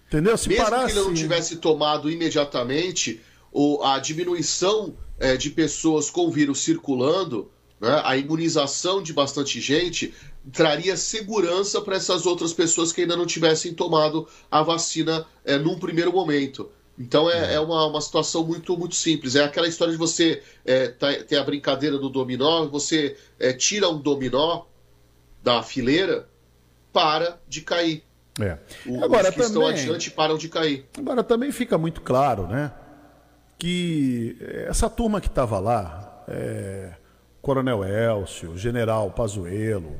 Entendeu? 0.07 0.35
Se 0.37 0.49
Mesmo 0.49 0.63
parasse. 0.63 0.93
que 0.93 0.99
ele 0.99 1.07
não 1.07 1.13
tivesse 1.13 1.57
tomado 1.57 2.09
imediatamente, 2.09 3.21
o- 3.57 3.81
a 3.83 3.99
diminuição 3.99 4.93
eh, 5.17 5.37
de 5.37 5.49
pessoas 5.49 6.09
com 6.09 6.27
o 6.27 6.31
vírus 6.31 6.59
circulando, 6.59 7.49
né, 7.79 8.01
a 8.03 8.17
imunização 8.17 9.01
de 9.01 9.13
bastante 9.13 9.61
gente, 9.61 10.13
traria 10.51 10.97
segurança 10.97 11.79
para 11.81 11.95
essas 11.95 12.25
outras 12.25 12.51
pessoas 12.51 12.91
que 12.91 13.01
ainda 13.01 13.15
não 13.15 13.25
tivessem 13.25 13.73
tomado 13.73 14.27
a 14.51 14.61
vacina 14.61 15.25
eh, 15.45 15.57
num 15.57 15.79
primeiro 15.79 16.11
momento. 16.11 16.69
Então 16.99 17.29
é, 17.31 17.53
é 17.55 17.59
uma, 17.59 17.87
uma 17.87 18.01
situação 18.01 18.43
muito, 18.45 18.77
muito 18.77 18.95
simples. 18.95 19.35
É 19.35 19.43
aquela 19.43 19.67
história 19.69 19.93
de 19.93 19.97
você 19.97 20.41
eh, 20.65 20.89
tá- 20.89 21.13
ter 21.23 21.37
a 21.37 21.43
brincadeira 21.43 21.97
do 21.97 22.09
dominó, 22.09 22.65
você 22.67 23.15
eh, 23.39 23.53
tira 23.53 23.87
um 23.89 23.97
dominó 23.99 24.63
da 25.43 25.63
fileira, 25.63 26.27
para 26.91 27.39
de 27.47 27.61
cair. 27.61 28.03
É. 28.39 28.57
O- 28.85 29.03
Agora 29.03 29.29
Os 29.29 29.35
que 29.35 29.41
estão 29.41 29.61
também- 29.63 29.79
adiante 29.81 30.11
param 30.11 30.37
de 30.37 30.49
cair. 30.49 30.85
Agora 30.97 31.23
também 31.23 31.51
fica 31.53 31.77
muito 31.77 32.01
claro, 32.01 32.47
né, 32.47 32.71
que 33.57 34.37
essa 34.67 34.89
turma 34.89 35.21
que 35.21 35.27
estava 35.27 35.59
lá, 35.59 36.23
é, 36.27 36.93
Coronel 37.41 37.83
Elcio, 37.83 38.57
General 38.57 39.09
Pazuello, 39.11 39.95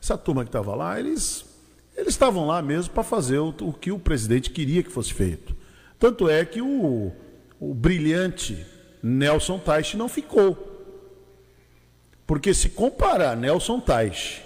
essa 0.00 0.18
turma 0.18 0.44
que 0.44 0.48
estava 0.48 0.74
lá, 0.74 0.98
eles 0.98 1.44
eles 1.96 2.08
estavam 2.08 2.46
lá 2.46 2.60
mesmo 2.60 2.92
para 2.92 3.04
fazer 3.04 3.38
o, 3.38 3.54
o 3.60 3.72
que 3.72 3.92
o 3.92 3.98
presidente 3.98 4.50
queria 4.50 4.82
que 4.82 4.90
fosse 4.90 5.14
feito. 5.14 5.54
Tanto 5.98 6.28
é 6.28 6.44
que 6.44 6.60
o, 6.60 7.12
o 7.60 7.72
brilhante 7.74 8.66
Nelson 9.02 9.58
Teich 9.58 9.96
não 9.96 10.08
ficou. 10.08 10.72
Porque 12.26 12.52
se 12.52 12.70
comparar 12.70 13.36
Nelson 13.36 13.80
Teich 13.80 14.42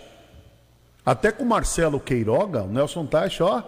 até 1.05 1.33
com 1.33 1.45
Marcelo 1.45 1.99
Queiroga, 1.99 2.65
o 2.65 2.69
Nelson 2.69 3.07
Teich, 3.07 3.43
ó, 3.43 3.63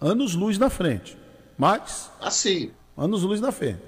anos 0.00 0.34
luz 0.34 0.58
na 0.58 0.68
frente. 0.68 1.16
Mas. 1.56 2.10
Assim. 2.20 2.72
Anos 3.02 3.22
luz 3.22 3.40
na 3.40 3.50
frente. 3.50 3.80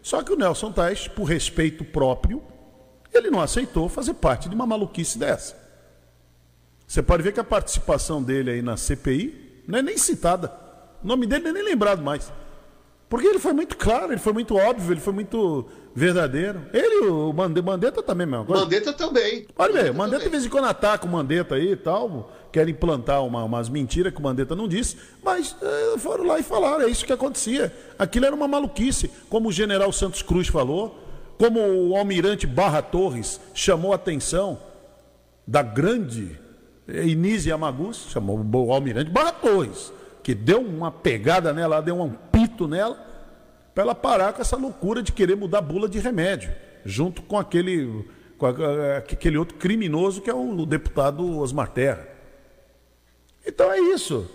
Só 0.00 0.22
que 0.22 0.32
o 0.32 0.36
Nelson 0.36 0.70
Teich, 0.70 1.10
por 1.10 1.24
respeito 1.24 1.84
próprio, 1.84 2.40
ele 3.12 3.28
não 3.28 3.40
aceitou 3.40 3.88
fazer 3.88 4.14
parte 4.14 4.48
de 4.48 4.54
uma 4.54 4.64
maluquice 4.64 5.18
dessa. 5.18 5.58
Você 6.86 7.02
pode 7.02 7.22
ver 7.24 7.32
que 7.32 7.40
a 7.40 7.44
participação 7.44 8.22
dele 8.22 8.50
aí 8.52 8.62
na 8.62 8.76
CPI 8.76 9.62
não 9.66 9.78
é 9.78 9.82
nem 9.82 9.98
citada. 9.98 10.52
O 11.02 11.06
nome 11.06 11.26
dele 11.26 11.42
não 11.44 11.50
é 11.50 11.54
nem 11.54 11.64
lembrado 11.64 12.00
mais. 12.02 12.32
Porque 13.08 13.26
ele 13.26 13.40
foi 13.40 13.52
muito 13.52 13.76
claro, 13.76 14.12
ele 14.12 14.20
foi 14.20 14.32
muito 14.32 14.54
óbvio, 14.56 14.92
ele 14.92 15.00
foi 15.00 15.12
muito 15.12 15.66
verdadeiro. 15.92 16.62
Ele, 16.72 17.08
o 17.08 17.32
Mande- 17.32 17.60
Mandetta 17.60 18.00
também, 18.04 18.24
mesmo. 18.26 18.46
Mandetta 18.48 18.92
também. 18.92 19.48
Olha 19.58 19.82
bem, 19.82 19.90
o 19.90 19.94
Mandetta 19.94 20.22
de 20.22 20.28
vez 20.30 20.46
em 20.46 20.48
quando 20.48 20.66
ataca 20.66 21.06
o 21.06 21.08
Mandetta 21.10 21.56
aí 21.56 21.72
e 21.72 21.76
tal, 21.76 22.30
quer 22.52 22.68
implantar 22.68 23.24
uma- 23.24 23.44
umas 23.44 23.68
mentiras 23.68 24.12
que 24.12 24.18
o 24.18 24.22
Mandetta 24.22 24.54
não 24.56 24.66
disse, 24.68 24.96
mas 25.22 25.56
eh, 25.62 25.98
foram 25.98 26.24
lá 26.24 26.38
e 26.38 26.42
falaram, 26.42 26.82
é 26.84 26.88
isso 26.88 27.04
que 27.04 27.12
acontecia. 27.12 27.72
Aquilo 27.98 28.26
era 28.26 28.34
uma 28.34 28.48
maluquice, 28.48 29.10
como 29.28 29.48
o 29.48 29.52
general 29.52 29.92
Santos 29.92 30.22
Cruz 30.22 30.48
falou, 30.48 30.98
como 31.38 31.60
o 31.60 31.96
almirante 31.96 32.46
Barra 32.46 32.82
Torres 32.82 33.40
chamou 33.54 33.92
a 33.92 33.96
atenção 33.96 34.58
da 35.46 35.62
grande 35.62 36.38
eh, 36.88 37.06
Inise 37.06 37.48
Yamaguchi, 37.50 38.10
chamou 38.10 38.38
o 38.52 38.72
almirante 38.72 39.10
Barra 39.10 39.32
Torres, 39.32 39.92
que 40.22 40.34
deu 40.34 40.60
uma 40.60 40.90
pegada 40.90 41.52
nela, 41.52 41.80
deu 41.80 41.98
um 42.00 42.10
pito 42.10 42.66
nela, 42.68 42.98
para 43.74 43.84
ela 43.84 43.94
parar 43.94 44.32
com 44.32 44.42
essa 44.42 44.56
loucura 44.56 45.02
de 45.02 45.12
querer 45.12 45.36
mudar 45.36 45.60
bula 45.62 45.88
de 45.88 45.98
remédio, 45.98 46.50
junto 46.84 47.22
com 47.22 47.38
aquele, 47.38 48.04
com 48.36 48.46
a- 48.46 48.98
aquele 48.98 49.38
outro 49.38 49.56
criminoso 49.56 50.20
que 50.20 50.28
é 50.28 50.34
o 50.34 50.66
deputado 50.66 51.38
Osmar 51.38 51.68
Terra. 51.70 52.06
Então 53.46 53.70
é 53.70 53.78
isso. 53.78 54.28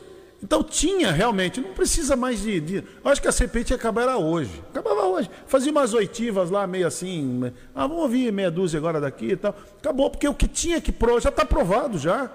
Então 0.44 0.64
tinha 0.64 1.12
realmente, 1.12 1.60
não 1.60 1.74
precisa 1.74 2.16
mais 2.16 2.42
de. 2.42 2.60
de 2.60 2.84
acho 3.04 3.22
que 3.22 3.28
a 3.28 3.32
CPI 3.32 3.64
tinha 3.64 3.78
acabar 3.78 4.16
hoje. 4.16 4.62
Acabava 4.70 5.06
hoje. 5.06 5.30
Fazia 5.48 5.72
umas 5.72 5.94
oitivas 5.94 6.52
lá, 6.52 6.68
meio 6.68 6.86
assim. 6.86 7.52
Ah, 7.74 7.88
vamos 7.88 8.04
ouvir 8.04 8.32
meia 8.32 8.52
dúzia 8.52 8.78
agora 8.78 9.02
daqui 9.02 9.32
e 9.32 9.36
tal. 9.36 9.56
Acabou, 9.80 10.10
porque 10.10 10.28
o 10.28 10.34
que 10.34 10.48
tinha 10.48 10.80
que 10.80 10.92
provar 10.92 11.22
já 11.22 11.30
está 11.30 11.44
aprovado 11.44 11.98
já. 11.98 12.32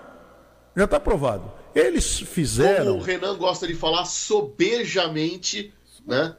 Já 0.77 0.85
está 0.85 0.97
aprovado. 0.97 1.53
Eles 1.75 2.19
fizeram. 2.19 2.87
Como 2.87 2.99
o 2.99 3.03
Renan 3.03 3.37
gosta 3.37 3.67
de 3.67 3.75
falar 3.75 4.05
sobejamente, 4.05 5.73
né? 6.07 6.35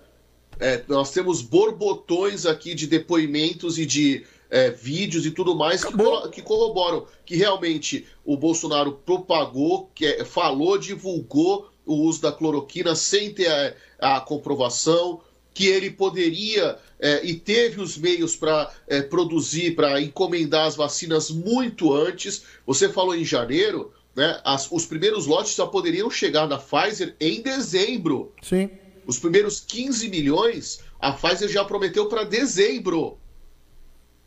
É, 0.59 0.83
nós 0.87 1.11
temos 1.11 1.41
borbotões 1.41 2.45
aqui 2.45 2.75
de 2.75 2.85
depoimentos 2.85 3.79
e 3.79 3.85
de 3.85 4.25
é, 4.51 4.69
vídeos 4.69 5.25
e 5.25 5.31
tudo 5.31 5.55
mais 5.55 5.83
que, 5.83 5.93
que 6.33 6.41
corroboram 6.41 7.07
que 7.25 7.35
realmente 7.37 8.05
o 8.25 8.35
Bolsonaro 8.37 8.91
propagou, 9.05 9.89
que 9.95 10.05
é, 10.05 10.25
falou, 10.25 10.77
divulgou 10.77 11.69
o 11.85 11.95
uso 11.95 12.21
da 12.21 12.31
cloroquina 12.31 12.93
sem 12.93 13.33
ter 13.33 13.75
a, 13.99 14.17
a 14.17 14.19
comprovação, 14.21 15.21
que 15.53 15.67
ele 15.67 15.89
poderia 15.89 16.77
é, 16.99 17.25
e 17.25 17.33
teve 17.33 17.81
os 17.81 17.97
meios 17.97 18.35
para 18.35 18.71
produzir, 19.09 19.75
para 19.75 19.99
encomendar 20.01 20.67
as 20.67 20.75
vacinas 20.75 21.29
muito 21.29 21.93
antes. 21.93 22.43
Você 22.65 22.87
falou 22.89 23.15
em 23.15 23.25
janeiro, 23.25 23.91
né? 24.15 24.39
as- 24.43 24.71
os 24.71 24.85
primeiros 24.85 25.25
lotes 25.25 25.55
já 25.55 25.65
poderiam 25.65 26.09
chegar 26.09 26.47
na 26.47 26.57
Pfizer 26.57 27.15
em 27.19 27.41
dezembro. 27.41 28.31
Sim. 28.41 28.69
Os 29.05 29.17
primeiros 29.19 29.59
15 29.59 30.07
milhões, 30.09 30.79
a 30.99 31.11
Pfizer 31.11 31.49
já 31.49 31.65
prometeu 31.65 32.05
para 32.07 32.23
dezembro 32.23 33.17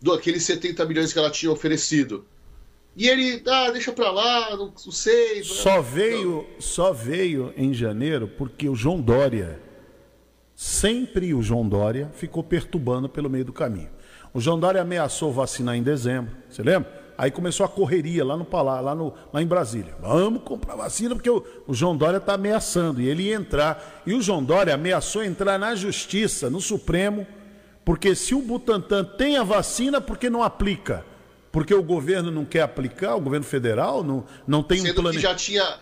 do 0.05 0.13
aqueles 0.13 0.43
70 0.43 0.85
milhões 0.85 1.15
que 1.15 1.19
ela 1.19 1.31
tinha 1.31 1.51
oferecido. 1.51 2.27
E 2.95 3.09
ele, 3.09 3.43
ah, 3.47 3.71
deixa 3.71 3.91
pra 3.91 4.11
lá, 4.11 4.51
não, 4.51 4.67
não 4.67 4.93
sei. 4.93 5.43
Só 5.43 5.81
veio, 5.81 6.47
só 6.59 6.93
veio 6.93 7.55
em 7.57 7.73
janeiro 7.73 8.29
porque 8.29 8.69
o 8.69 8.77
João 8.77 9.01
Dória, 9.01 9.59
sempre 10.55 11.33
o 11.33 11.43
João 11.43 11.67
Dória, 11.67 12.11
ficou 12.15 12.45
perturbando 12.45 13.09
pelo 13.09 13.31
meio 13.31 13.47
do 13.47 13.53
caminho. 13.53 13.89
O 14.35 14.41
João 14.43 14.61
Dória 14.61 14.83
ameaçou 14.83 15.33
vacinar 15.33 15.75
em 15.75 15.83
dezembro, 15.83 16.37
você 16.51 16.63
lembra? 16.63 17.03
Aí 17.17 17.31
começou 17.31 17.65
a 17.65 17.69
correria 17.69 18.25
lá 18.25 18.37
no 18.37 18.45
Palá, 18.45 18.81
lá, 18.81 18.95
no, 18.95 19.15
lá 19.33 19.41
em 19.41 19.47
Brasília. 19.47 19.97
Vamos 20.03 20.43
comprar 20.43 20.77
vacina 20.77 21.15
porque 21.15 21.31
o, 21.31 21.43
o 21.67 21.73
João 21.73 21.97
Dória 21.97 22.19
está 22.19 22.35
ameaçando 22.35 23.01
e 23.01 23.09
ele 23.09 23.23
ia 23.23 23.37
entrar. 23.37 24.03
E 24.05 24.13
o 24.13 24.21
João 24.21 24.45
Dória 24.45 24.75
ameaçou 24.75 25.25
entrar 25.25 25.59
na 25.59 25.75
justiça, 25.75 26.51
no 26.51 26.61
Supremo, 26.61 27.27
porque 27.85 28.15
se 28.15 28.35
o 28.35 28.41
Butantan 28.41 29.05
tem 29.05 29.37
a 29.37 29.43
vacina, 29.43 30.01
por 30.01 30.17
que 30.17 30.31
não 30.31 30.43
aplica? 30.43 31.05
Porque 31.53 31.75
o 31.75 31.83
governo 31.83 32.31
não 32.31 32.45
quer 32.45 32.63
aplicar, 32.63 33.15
o 33.15 33.21
governo 33.21 33.45
federal 33.47 34.03
não, 34.03 34.25
não 34.47 34.63
tem 34.63 34.79
Sendo 34.79 34.99
um 34.99 35.03
plano. 35.03 35.19
já 35.19 35.35
tinha 35.35 35.79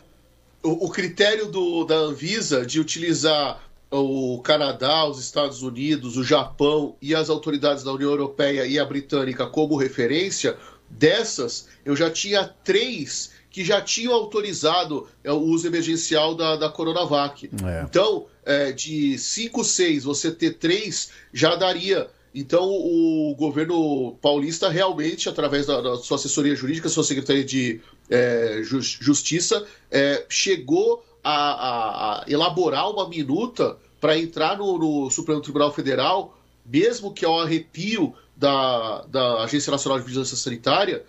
o, 0.62 0.86
o 0.86 0.90
critério 0.90 1.46
do, 1.46 1.84
da 1.84 1.94
Anvisa 1.94 2.66
de 2.66 2.80
utilizar 2.80 3.60
o 3.90 4.40
Canadá, 4.42 5.06
os 5.06 5.18
Estados 5.18 5.62
Unidos, 5.62 6.16
o 6.16 6.24
Japão 6.24 6.96
e 7.00 7.14
as 7.14 7.28
autoridades 7.28 7.84
da 7.84 7.92
União 7.92 8.10
Europeia 8.10 8.66
e 8.66 8.78
a 8.78 8.84
britânica 8.84 9.46
como 9.46 9.76
referência, 9.76 10.56
dessas 10.88 11.68
eu 11.84 11.94
já 11.94 12.10
tinha 12.10 12.44
três 12.64 13.32
que 13.50 13.62
já 13.64 13.82
tinham 13.82 14.14
autorizado 14.14 15.06
é, 15.22 15.30
o 15.30 15.38
uso 15.38 15.66
emergencial 15.66 16.34
da, 16.34 16.56
da 16.56 16.70
Coronavac. 16.70 17.50
É. 17.64 17.82
Então, 17.82 18.26
é, 18.44 18.72
de 18.72 19.16
cinco, 19.18 19.64
seis, 19.64 20.04
você 20.04 20.30
ter 20.30 20.52
três 20.54 21.10
já 21.32 21.54
daria. 21.54 22.08
Então, 22.34 22.64
o 22.64 23.34
governo 23.38 24.16
paulista 24.22 24.68
realmente, 24.70 25.28
através 25.28 25.66
da, 25.66 25.80
da 25.82 25.96
sua 25.96 26.16
assessoria 26.16 26.56
jurídica, 26.56 26.88
sua 26.88 27.04
secretaria 27.04 27.44
de 27.44 27.80
é, 28.08 28.60
Ju- 28.62 28.80
Justiça, 28.80 29.66
é, 29.90 30.24
chegou 30.30 31.04
a, 31.22 31.32
a- 31.32 32.22
a 32.22 32.24
elaborar 32.30 32.90
uma 32.90 33.06
minuta 33.08 33.76
para 34.00 34.18
entrar 34.18 34.56
no, 34.56 34.78
no 34.78 35.10
Supremo 35.10 35.40
Tribunal 35.42 35.72
Federal, 35.74 36.36
mesmo 36.64 37.12
que 37.12 37.24
ao 37.24 37.38
arrepio 37.40 38.14
da, 38.36 39.02
da 39.02 39.44
Agência 39.44 39.70
Nacional 39.70 39.98
de 40.00 40.06
Vigilância 40.06 40.36
Sanitária, 40.36 41.04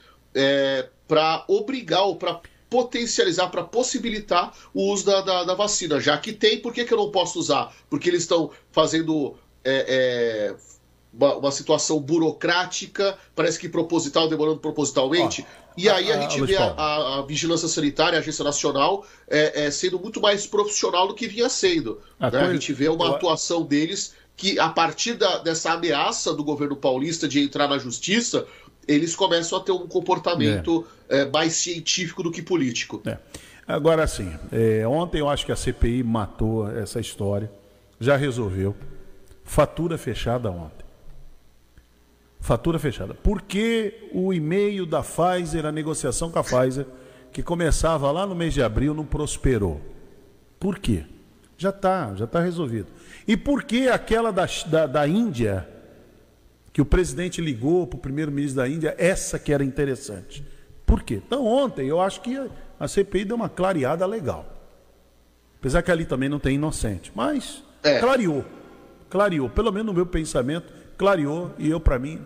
para 1.08 1.46
obrigar 1.48 2.04
ou 2.04 2.16
para 2.16 2.42
potencializar, 2.74 3.50
para 3.50 3.64
possibilitar 3.64 4.52
o 4.74 4.92
uso 4.92 5.06
da, 5.06 5.22
da, 5.22 5.44
da 5.44 5.54
vacina. 5.54 6.00
Já 6.00 6.18
que 6.18 6.34
tem, 6.34 6.58
por 6.60 6.74
que, 6.74 6.84
que 6.84 6.92
eu 6.92 6.98
não 6.98 7.12
posso 7.12 7.38
usar? 7.38 7.72
Porque 7.88 8.10
eles 8.10 8.24
estão 8.24 8.50
fazendo 8.72 9.36
é, 9.64 9.86
é, 9.88 10.56
uma, 11.14 11.36
uma 11.36 11.52
situação 11.52 12.00
burocrática, 12.00 13.16
parece 13.36 13.60
que 13.60 13.70
proposital, 13.70 14.28
demorando 14.28 14.58
propositalmente. 14.58 15.46
e 15.78 15.88
aí 15.88 16.12
a 16.12 16.18
ah, 16.18 16.22
gente 16.22 16.42
vê 16.44 16.56
a, 16.56 16.66
a- 16.72 17.20
a 17.20 17.22
Vigilância 17.22 17.68
Sanitária, 17.68 18.18
a 18.18 18.22
Agência 18.22 18.44
Nacional, 18.44 19.06
é, 19.30 19.66
é, 19.66 19.72
sendo 19.72 20.00
muito 20.00 20.20
mais 20.20 20.48
profissional 20.48 21.08
do 21.08 21.14
que 21.14 21.28
vinha 21.28 21.50
sendo. 21.50 22.02
A 22.20 22.32
né? 22.32 22.40
A 22.40 22.54
gente 22.54 22.74
vê 22.74 22.90
uma 22.90 23.16
atuação 23.16 23.62
deles 23.62 24.16
que, 24.36 24.60
a 24.60 24.70
partir 24.70 25.14
da- 25.14 25.38
dessa 25.38 25.74
ameaça 25.74 26.34
do 26.34 26.44
governo 26.44 26.76
paulista 26.76 27.28
de 27.28 27.40
entrar 27.40 27.68
na 27.68 27.78
justiça, 27.78 28.48
eles 28.88 29.16
começam 29.16 29.58
a 29.58 29.62
ter 29.62 29.72
um 29.72 29.88
comportamento 29.88 30.86
é, 31.10 31.26
mais 31.26 31.54
científico 31.54 32.24
do 32.24 32.32
que 32.32 32.42
político. 32.42 33.02
É. 33.06 33.18
Agora 33.66 34.06
sim, 34.08 34.32
é, 34.52 34.86
ontem 34.86 35.20
eu 35.20 35.30
acho 35.30 35.46
que 35.46 35.52
a 35.52 35.56
CPI 35.56 36.04
matou 36.04 36.70
essa 36.70 37.00
história, 37.00 37.50
já 38.00 38.18
resolveu. 38.18 38.76
Fatura 39.44 39.98
fechada 39.98 40.50
ontem. 40.50 40.84
Fatura 42.40 42.78
fechada. 42.78 43.14
Por 43.14 43.42
que 43.42 44.10
o 44.12 44.34
e-mail 44.34 44.86
da 44.86 45.02
Pfizer, 45.02 45.66
a 45.66 45.72
negociação 45.72 46.30
com 46.30 46.40
a 46.40 46.44
Pfizer, 46.44 46.86
que 47.32 47.42
começava 47.42 48.12
lá 48.12 48.28
no 48.28 48.36
mês 48.36 48.54
de 48.54 48.62
abril, 48.62 48.94
não 48.94 49.06
prosperou? 49.06 49.80
Por 50.60 50.78
quê? 50.78 51.06
Já 51.58 51.70
está, 51.70 52.14
já 52.16 52.26
está 52.26 52.42
resolvido. 52.42 52.88
E 53.26 53.38
por 53.38 53.64
que 53.64 53.88
aquela 53.88 54.32
da, 54.32 54.46
da, 54.68 54.86
da 54.86 55.08
Índia, 55.08 55.66
que 56.74 56.82
o 56.82 56.86
presidente 56.86 57.40
ligou 57.40 57.86
para 57.88 57.98
o 57.98 58.00
primeiro-ministro 58.02 58.58
da 58.58 58.68
Índia, 58.68 58.96
essa 58.98 59.38
que 59.40 59.54
era 59.54 59.64
interessante? 59.64 60.44
Por 60.86 61.04
quê? 61.04 61.22
Então, 61.26 61.46
ontem 61.46 61.88
eu 61.88 62.02
acho 62.02 62.20
que 62.22 62.36
a- 62.80 62.88
CPI 62.88 63.24
deu 63.26 63.36
uma 63.38 63.48
clareada 63.48 64.06
legal. 64.06 64.46
Apesar 65.60 65.82
que 65.84 65.92
ali 65.92 66.04
também 66.06 66.28
não 66.28 66.40
tem 66.40 66.56
inocente. 66.56 67.12
Mas 67.16 67.64
É. 67.84 68.00
clareou. 68.00 68.44
Clareou. 69.10 69.50
Pelo 69.50 69.72
menos 69.72 69.86
no 69.88 69.94
meu 69.94 70.06
pensamento, 70.06 70.74
clareou. 70.98 71.54
E 71.58 71.70
eu, 71.70 71.80
para 71.80 71.98
mim, 72.00 72.20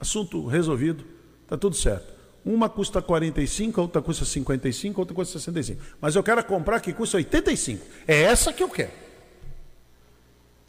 assunto 0.00 0.44
resolvido. 0.46 1.04
Tá 1.46 1.56
tudo 1.56 1.76
certo. 1.76 2.12
Uma 2.44 2.68
custa 2.70 3.02
45, 3.02 3.78
a 3.80 3.84
outra 3.84 4.00
custa 4.00 4.24
55, 4.24 4.98
a 4.98 5.02
outra 5.02 5.14
custa 5.14 5.38
65. 5.38 5.80
Mas 6.00 6.16
eu 6.16 6.22
quero 6.22 6.42
comprar 6.44 6.80
que 6.80 6.92
custa 6.92 7.18
85. 7.18 7.84
É 8.08 8.22
essa 8.22 8.50
que 8.52 8.62
eu 8.62 8.68
quero. 8.68 8.90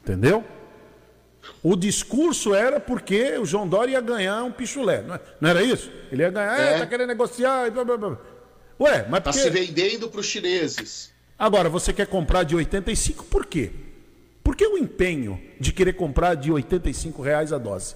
Entendeu? 0.04 0.44
O 1.64 1.76
discurso 1.76 2.54
era 2.56 2.80
porque 2.80 3.38
o 3.38 3.46
João 3.46 3.68
Dória 3.68 3.94
ia 3.94 4.02
ganhar 4.02 4.44
um 4.44 4.52
pichulé. 4.52 5.02
Não, 5.02 5.16
é- 5.16 5.22
não 5.40 5.50
era 5.50 5.64
isso? 5.64 5.92
Ele 6.12 6.24
ia 6.24 6.30
ganhar, 6.30 6.60
é, 6.60 6.74
É. 6.76 6.78
tá 6.80 6.86
querendo 6.88 7.10
negociar. 7.10 7.68
E 7.68 7.72
blá, 7.72 7.84
blá, 7.84 7.98
blá. 7.98 8.18
Ué, 8.80 9.06
mas 9.10 9.22
por 9.22 9.34
se 9.34 9.50
vendendo 9.50 10.10
para 10.10 10.20
os 10.22 10.26
chineses. 10.26 11.12
Agora, 11.38 11.70
você 11.70 11.94
quer 11.94 12.08
comprar 12.08 12.44
de 12.44 12.56
85, 12.56 13.26
por 13.26 13.46
quê? 13.46 13.72
Por 14.44 14.56
que 14.56 14.66
o 14.66 14.78
empenho 14.78 15.40
de 15.60 15.72
querer 15.72 15.94
comprar 15.94 16.36
de 16.36 16.52
85 16.52 17.22
reais 17.22 17.54
a 17.54 17.58
dose? 17.60 17.96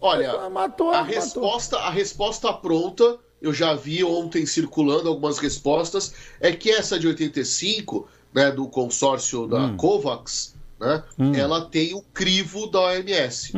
Olha, 0.00 0.48
Matou, 0.48 0.90
a 0.90 1.02
matou. 1.02 1.02
resposta, 1.04 1.76
a 1.78 1.90
resposta 1.90 2.50
pronta, 2.52 3.18
eu 3.42 3.52
já 3.52 3.74
vi 3.74 4.02
ontem 4.02 4.46
circulando 4.46 5.08
algumas 5.08 5.38
respostas, 5.38 6.14
é 6.40 6.52
que 6.52 6.70
essa 6.70 6.98
de 6.98 7.06
85, 7.06 8.08
né, 8.32 8.50
do 8.50 8.66
consórcio 8.68 9.46
da 9.46 9.58
Hum. 9.66 9.76
Covax, 9.76 10.54
né, 10.80 11.04
ela 11.38 11.66
tem 11.66 11.94
o 11.94 12.00
crivo 12.02 12.66
da 12.68 12.80
OMS. 12.80 13.52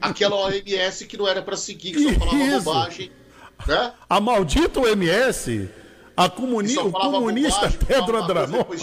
Aquela 0.00 0.36
OMS 0.36 1.06
que 1.06 1.16
não 1.16 1.26
era 1.26 1.42
para 1.42 1.56
seguir, 1.56 1.92
que 1.92 2.02
só 2.14 2.18
falava 2.20 2.36
Isso. 2.44 2.64
bobagem, 2.64 3.12
né? 3.66 3.92
A 4.08 4.20
maldita 4.20 4.80
OMS, 4.80 5.68
a 6.16 6.28
comuni 6.28 6.78
o 6.78 6.90
comunista 6.92 7.60
bobagem, 7.68 7.78
Pedro 7.86 8.22
Adramon. 8.22 8.64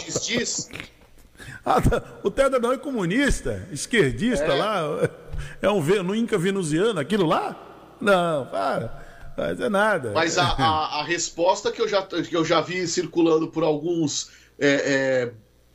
Ah, 1.66 1.82
tá. 1.82 2.02
o 2.24 2.30
Ted 2.30 2.48
Adamon 2.56 2.74
é 2.74 2.78
comunista, 2.78 3.68
esquerdista 3.72 4.46
É. 4.46 4.54
lá, 4.54 5.10
é 5.62 5.70
um 5.70 6.16
Inca 6.16 6.38
venusiano, 6.38 7.00
aquilo 7.00 7.26
lá? 7.26 7.56
Não, 8.00 8.46
para, 8.48 9.34
não 9.38 9.66
é 9.66 9.70
nada. 9.70 10.12
Mas 10.14 10.38
a, 10.38 10.44
a- 10.44 11.00
a 11.00 11.04
resposta 11.08 11.72
que 11.72 11.82
eu, 11.82 11.88
já, 11.88 12.02
que 12.04 12.36
eu 12.36 12.46
já 12.46 12.62
vi 12.62 12.86
circulando 12.88 13.48
por 13.48 13.64
alguns 13.64 14.30
é, 14.60 14.68
é, 14.70 15.34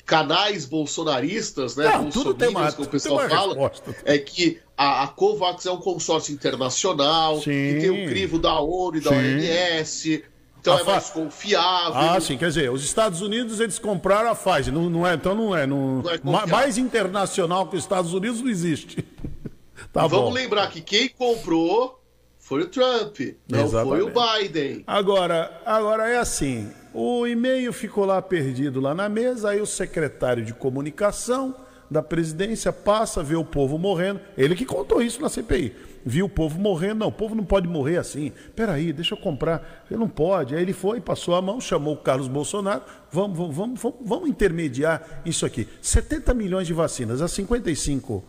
canais 0.09 0.65
bolsonaristas, 0.65 1.77
né? 1.77 1.85
Não, 1.85 2.09
tudo 2.09 2.33
tem 2.33 2.49
uma- 2.49 2.73
como 2.73 2.89
o 2.89 2.91
pessoal 2.91 3.29
fala, 3.29 3.49
resposta. 3.55 3.95
é 4.07 4.17
que 4.19 4.59
a, 4.75 5.03
a 5.05 5.09
COVAX 5.09 5.67
é 5.67 5.71
um 5.71 5.77
consórcio 5.77 6.33
internacional, 6.33 7.37
Sim. 7.37 7.43
que 7.45 7.77
tem 7.81 7.91
o 7.91 8.09
crivo 8.09 8.39
da 8.39 8.59
ONU 8.59 8.97
e 8.97 9.01
da 9.03 9.11
Sim. 9.11 9.17
OMS, 9.17 10.25
então 10.61 10.77
A 10.77 10.81
é 10.81 10.83
mais 10.85 11.11
confiável. 11.11 11.95
Ah, 11.95 12.19
sim, 12.21 12.39
quer 12.39 12.49
dizer, 12.49 12.71
os 12.71 12.83
Estados 12.83 13.21
Unidos 13.21 13.61
eles 13.61 13.79
compraram 13.79 14.31
a 14.31 14.35
Pfizer, 14.35 14.73
não, 14.73 14.89
não 14.89 15.07
é, 15.07 15.13
então 15.15 15.35
não 15.35 15.55
é, 15.55 15.67
não, 15.67 16.03
Não 16.25 16.41
é 16.41 16.47
mais 16.47 16.79
internacional 16.79 17.67
que 17.69 17.77
os 17.77 17.83
Estados 17.85 18.15
Unidos 18.15 18.41
não 18.41 18.49
existe. 18.49 19.03
tá 19.93 20.07
vamos 20.07 20.31
bom. 20.31 20.33
lembrar 20.33 20.71
que 20.71 20.81
quem 20.81 21.09
comprou 21.11 22.03
foi 22.39 22.63
o 22.63 22.67
Trump, 22.67 23.19
não 23.47 23.69
foi 23.69 24.01
o 24.03 24.09
Exatamente. 24.09 24.49
Biden. 24.49 24.85
Agora, 24.87 25.61
agora 25.67 26.09
é 26.09 26.17
assim, 26.17 26.73
o 27.01 27.29
e-mail 27.29 27.73
ficou 27.73 28.05
lá 28.05 28.21
perdido 28.21 28.81
lá 28.81 28.93
na 28.93 29.09
mesa, 29.09 29.51
aí 29.51 29.61
o 29.61 29.67
secretário 29.67 30.45
de 30.45 30.53
comunicação 30.53 31.55
da 31.89 32.03
presidência 32.03 32.73
passa, 32.73 33.23
vê 33.23 33.37
o 33.37 33.45
povo 33.45 33.79
morrendo, 33.79 34.21
ele 34.37 34.57
que 34.57 34.65
contou 34.65 35.01
isso 35.01 35.23
na 35.23 35.29
CPI. 35.29 35.77
Viu 36.05 36.27
o 36.27 36.29
povo 36.29 36.59
morrendo, 36.59 36.97
não, 36.97 37.07
o 37.07 37.13
povo 37.13 37.37
não 37.37 37.45
pode 37.45 37.69
morrer 37.69 37.99
assim. 37.99 38.33
Peraí, 38.57 38.93
deixa 38.93 39.15
eu 39.15 39.19
comprar. 39.19 39.85
Ele 39.89 40.01
não 40.01 40.09
pode. 40.09 40.57
Aí 40.57 40.63
ele 40.63 40.73
foi, 40.73 41.01
passou 41.01 41.37
a 41.37 41.43
mão, 41.43 41.61
chamou 41.61 41.95
o 41.95 41.99
Carlos 41.99 42.27
Bolsonaro. 42.27 42.83
Vamos, 43.13 43.39
vamos, 43.39 43.57
vamos, 43.57 43.81
vamos, 43.81 43.99
vamos 44.05 44.29
intermediar 44.29 45.23
isso 45.25 45.47
aqui. 45.47 45.69
70 45.81 46.35
milhões 46.35 46.67
de 46.67 46.73
vacinas, 46.73 47.23
a 47.23 47.29
55 47.29 48.25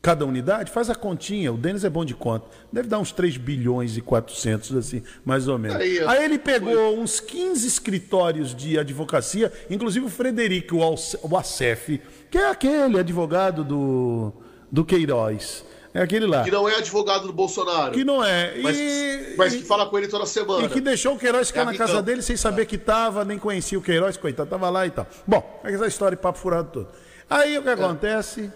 cada 0.00 0.24
unidade, 0.24 0.70
faz 0.70 0.88
a 0.88 0.94
continha, 0.94 1.52
o 1.52 1.56
Denis 1.56 1.82
é 1.84 1.90
bom 1.90 2.04
de 2.04 2.14
conta, 2.14 2.46
deve 2.72 2.88
dar 2.88 2.98
uns 3.00 3.10
3 3.10 3.36
bilhões 3.36 3.96
e 3.96 4.00
400, 4.00 4.76
assim, 4.76 5.02
mais 5.24 5.48
ou 5.48 5.58
menos. 5.58 5.76
Aí, 5.76 5.98
Aí, 6.06 6.24
ele 6.24 6.38
pegou 6.38 6.98
uns 7.00 7.18
15 7.18 7.66
escritórios 7.66 8.54
de 8.54 8.78
advocacia, 8.78 9.52
inclusive 9.68 10.06
o 10.06 10.08
Frederico 10.08 10.76
o 10.76 10.82
Alce- 10.82 11.18
o 11.22 11.36
Acef, 11.36 12.00
que 12.30 12.38
é 12.38 12.48
aquele 12.48 12.98
advogado 12.98 13.64
do, 13.64 14.32
do 14.70 14.84
Queiroz, 14.84 15.64
é 15.92 16.00
aquele 16.00 16.26
lá. 16.26 16.44
Que 16.44 16.50
não 16.52 16.68
é 16.68 16.76
advogado 16.76 17.26
do 17.26 17.32
Bolsonaro. 17.32 17.92
Que 17.92 18.04
não 18.04 18.22
é. 18.22 18.56
Mas, 18.62 18.78
E- 18.78 19.34
mas 19.36 19.54
que 19.56 19.64
fala 19.64 19.84
com 19.86 19.98
ele 19.98 20.06
toda 20.06 20.26
semana. 20.26 20.64
E 20.64 20.68
que 20.68 20.80
deixou 20.80 21.16
o 21.16 21.18
Queiroz 21.18 21.48
ficar 21.48 21.62
É 21.62 21.64
na 21.64 21.74
casa 21.74 22.00
dele 22.00 22.22
sem 22.22 22.36
saber 22.36 22.66
que 22.66 22.78
tava, 22.78 23.24
nem 23.24 23.36
conhecia 23.38 23.76
o 23.78 23.82
Queiroz, 23.82 24.16
coitado, 24.16 24.48
tava 24.48 24.70
lá 24.70 24.86
e 24.86 24.90
tal. 24.90 25.06
Bom, 25.26 25.60
é 25.64 25.72
essa 25.72 25.86
história 25.88 26.16
papo 26.16 26.38
furado 26.38 26.70
todo. 26.72 26.88
Aí 27.28 27.56
É. 27.56 27.58
o 27.58 27.62
que 27.62 27.68
acontece? 27.70 28.50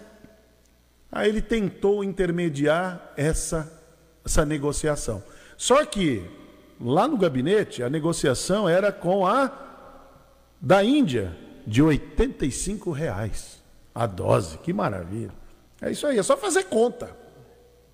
Aí 1.13 1.29
ele 1.29 1.43
tentou 1.43 2.03
intermediar 2.03 3.13
essa, 3.19 3.71
essa 4.25 4.47
negociação. 4.47 5.23
Só 5.59 5.85
que 5.85 6.25
lá 6.81 7.07
no 7.07 7.19
gabinete, 7.19 7.83
a 7.83 7.91
negociação 7.91 8.67
era 8.67 8.91
com 8.91 9.27
a 9.27 9.53
da 10.59 10.83
Índia, 10.83 11.37
de 11.67 11.83
85 11.83 12.91
reais 12.91 13.63
a 13.95 14.07
dose. 14.07 14.57
Que 14.59 14.73
maravilha. 14.73 15.33
É 15.83 15.91
isso 15.91 16.07
aí, 16.07 16.19
é 16.19 16.23
só 16.23 16.37
fazer 16.37 16.65
conta. 16.65 17.15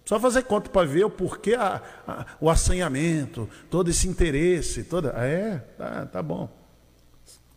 Só 0.04 0.18
fazer 0.20 0.44
conta 0.44 0.70
para 0.70 0.86
ver 0.86 1.04
o 1.04 1.10
porquê 1.10 1.54
a, 1.54 1.82
a, 2.06 2.26
o 2.40 2.48
assanhamento, 2.48 3.48
todo 3.68 3.90
esse 3.90 4.06
interesse, 4.06 4.84
toda. 4.84 5.10
É, 5.10 5.58
tá, 5.76 6.06
tá 6.06 6.22
bom. 6.22 6.48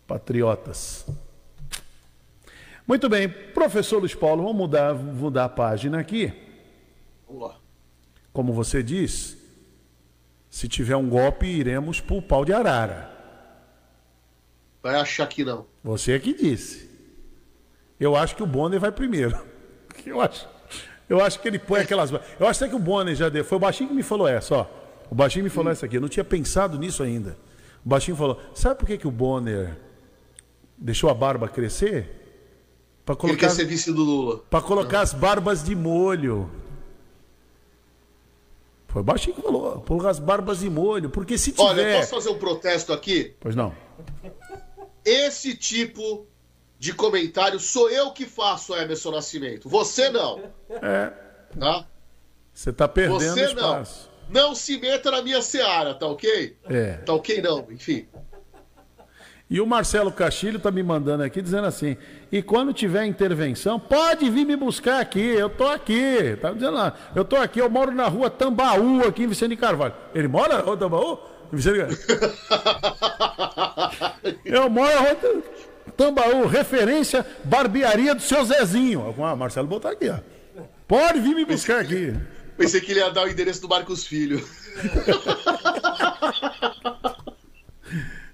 Patriotas. 0.08 1.06
Muito 2.92 3.08
bem, 3.08 3.30
professor 3.30 4.00
Luiz 4.00 4.14
Paulo, 4.14 4.44
vamos 4.44 4.58
mudar, 4.58 4.94
mudar 4.94 5.46
a 5.46 5.50
página 5.50 5.98
aqui. 5.98 6.34
Vamos 7.26 7.44
lá. 7.44 7.56
Como 8.34 8.52
você 8.52 8.84
diz, 8.84 9.38
se 10.50 10.68
tiver 10.68 10.98
um 10.98 11.08
golpe, 11.08 11.46
iremos 11.46 12.02
para 12.02 12.18
o 12.18 12.22
pau 12.22 12.44
de 12.44 12.52
arara. 12.52 13.10
Vai 14.84 14.96
achar 14.96 15.26
que 15.28 15.42
não. 15.42 15.68
Você 15.82 16.12
é 16.12 16.20
que 16.20 16.34
disse. 16.34 16.90
Eu 17.98 18.14
acho 18.14 18.36
que 18.36 18.44
o 18.44 18.46
Bonner 18.46 18.78
vai 18.78 18.92
primeiro. 18.92 19.40
Eu 20.06 20.20
acho, 20.20 20.50
eu 21.08 21.24
acho 21.24 21.40
que 21.40 21.48
ele 21.48 21.60
põe 21.60 21.80
aquelas. 21.80 22.12
Eu 22.12 22.46
acho 22.46 22.62
até 22.62 22.70
que 22.70 22.76
o 22.76 22.80
Bonner 22.80 23.16
já 23.16 23.30
deu. 23.30 23.46
Foi 23.46 23.56
o 23.56 23.60
Baixinho 23.60 23.88
que 23.88 23.96
me 23.96 24.04
falou 24.04 24.28
essa, 24.28 24.54
ó. 24.54 24.68
O 25.10 25.16
Baixinho 25.16 25.46
me 25.46 25.50
falou 25.50 25.72
essa 25.72 25.86
aqui. 25.86 25.96
Eu 25.96 26.02
não 26.02 26.10
tinha 26.10 26.26
pensado 26.26 26.78
nisso 26.78 27.04
ainda. 27.04 27.38
O 27.86 27.88
Baixinho 27.88 28.18
falou: 28.18 28.42
Sabe 28.54 28.78
por 28.78 28.86
que, 28.86 28.98
que 28.98 29.08
o 29.08 29.12
Bonner 29.12 29.78
deixou 30.78 31.10
a 31.10 31.14
barba 31.14 31.48
crescer? 31.48 32.21
Para 33.06 33.14
Ele 33.14 33.20
colocar, 33.22 33.38
quer 33.48 33.50
ser 33.50 33.66
vice 33.66 33.92
do 33.92 34.04
Lula. 34.04 34.38
pra 34.50 34.62
colocar 34.62 35.02
as 35.02 35.14
barbas 35.14 35.64
de 35.64 35.76
molho. 35.76 36.50
Foi 38.88 39.02
Baixinho 39.02 39.36
que 39.36 39.42
falou: 39.42 39.82
colocar 39.82 40.10
as 40.10 40.20
barbas 40.20 40.60
de 40.60 40.70
molho. 40.70 41.10
Porque 41.10 41.38
se 41.38 41.52
tiver. 41.52 41.64
Olha, 41.64 41.82
eu 41.82 42.00
posso 42.00 42.10
fazer 42.16 42.30
um 42.30 42.38
protesto 42.38 42.92
aqui? 42.94 43.34
Pois 43.40 43.56
não. 43.56 43.74
Esse 45.04 45.56
tipo 45.56 46.28
de 46.78 46.94
comentário 46.94 47.60
sou 47.60 47.90
eu 47.90 48.12
que 48.12 48.26
faço, 48.26 48.76
Emerson 48.76 49.12
Nascimento. 49.12 49.70
Você 49.70 50.10
não. 50.10 50.44
É. 50.70 51.12
Tá? 51.58 51.86
Você 52.54 52.70
está 52.70 52.88
perdendo 52.88 53.20
Você 53.34 53.42
não. 53.54 53.82
espaço. 53.82 54.12
Não 54.30 54.56
se 54.56 54.78
meta 54.78 55.12
na 55.12 55.22
minha 55.22 55.42
seara, 55.42 55.94
tá 55.94 56.08
ok? 56.08 56.56
É. 56.66 56.94
Tá 56.98 57.14
ok 57.14 57.42
não, 57.42 57.68
enfim. 57.70 58.08
E 59.50 59.60
o 59.60 59.66
Marcelo 59.66 60.12
Castilho 60.12 60.60
tá 60.60 60.72
me 60.72 60.82
mandando 60.82 61.24
aqui 61.24 61.42
dizendo 61.42 61.68
assim: 61.68 61.98
e 62.32 62.42
quando 62.42 62.74
tiver 62.74 63.06
intervenção, 63.06 63.78
pode 63.80 64.30
vir 64.30 64.46
me 64.46 64.56
buscar 64.56 65.00
aqui, 65.02 65.20
eu 65.20 65.50
tô 65.50 65.68
aqui. 65.68 66.38
Tá 66.42 66.52
dizendo 66.52 66.76
lá, 66.78 66.94
eu 67.16 67.26
tô 67.26 67.36
aqui, 67.36 67.60
eu 67.60 67.70
moro 67.70 67.92
na 67.92 68.08
rua 68.08 68.30
Tambaú, 68.30 69.06
aqui 69.06 69.24
em 69.24 69.28
Vicente 69.28 69.56
Carvalho. 69.58 69.94
Ele 70.16 70.28
mora 70.30 70.58
na 70.58 70.64
rua 70.64 70.78
Tambaú? 70.78 71.20
Em 71.52 71.56
Vicente 71.58 71.80
Carvalho. 71.80 71.98
eu 74.46 74.70
moro 74.70 74.94
na 74.94 75.00
rua 75.02 75.16
Tam- 75.16 75.42
Tambaú, 75.98 76.46
referência 76.48 77.26
barbearia 77.44 78.16
do 78.16 78.22
seu 78.22 78.44
Zezinho. 78.46 79.14
Ah, 79.22 79.36
Marcelo 79.36 79.68
botar 79.68 79.92
aqui, 79.92 80.08
ó. 80.10 80.16
Pode 80.88 81.20
vir 81.20 81.36
me 81.36 81.44
buscar 81.46 81.82
aqui. 81.82 82.14
Pensei 82.58 82.80
que 82.80 82.92
ele 82.92 83.00
ia 83.02 83.10
dar 83.10 83.26
o 83.26 83.30
endereço 83.30 83.60
do 83.62 83.68
Marcos 83.68 84.06
Filho. 84.06 84.42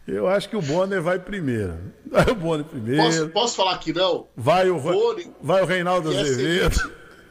Eu 0.08 0.28
acho 0.28 0.48
que 0.50 0.56
o 0.56 0.62
Bonner 0.62 1.02
vai 1.02 1.20
primeiro. 1.20 1.78
Vai 2.10 2.26
o 2.32 2.36
Bonner 2.36 2.66
primeiro. 2.66 3.04
Posso, 3.04 3.30
posso 3.30 3.56
falar 3.58 3.78
que 3.80 3.92
não? 3.92 4.28
Vai 4.36 4.70
o, 4.70 4.80
Bonner 4.80 5.28
vai 5.42 5.62
o 5.62 5.66
Reinaldo 5.66 6.10
Azevedo. 6.10 6.80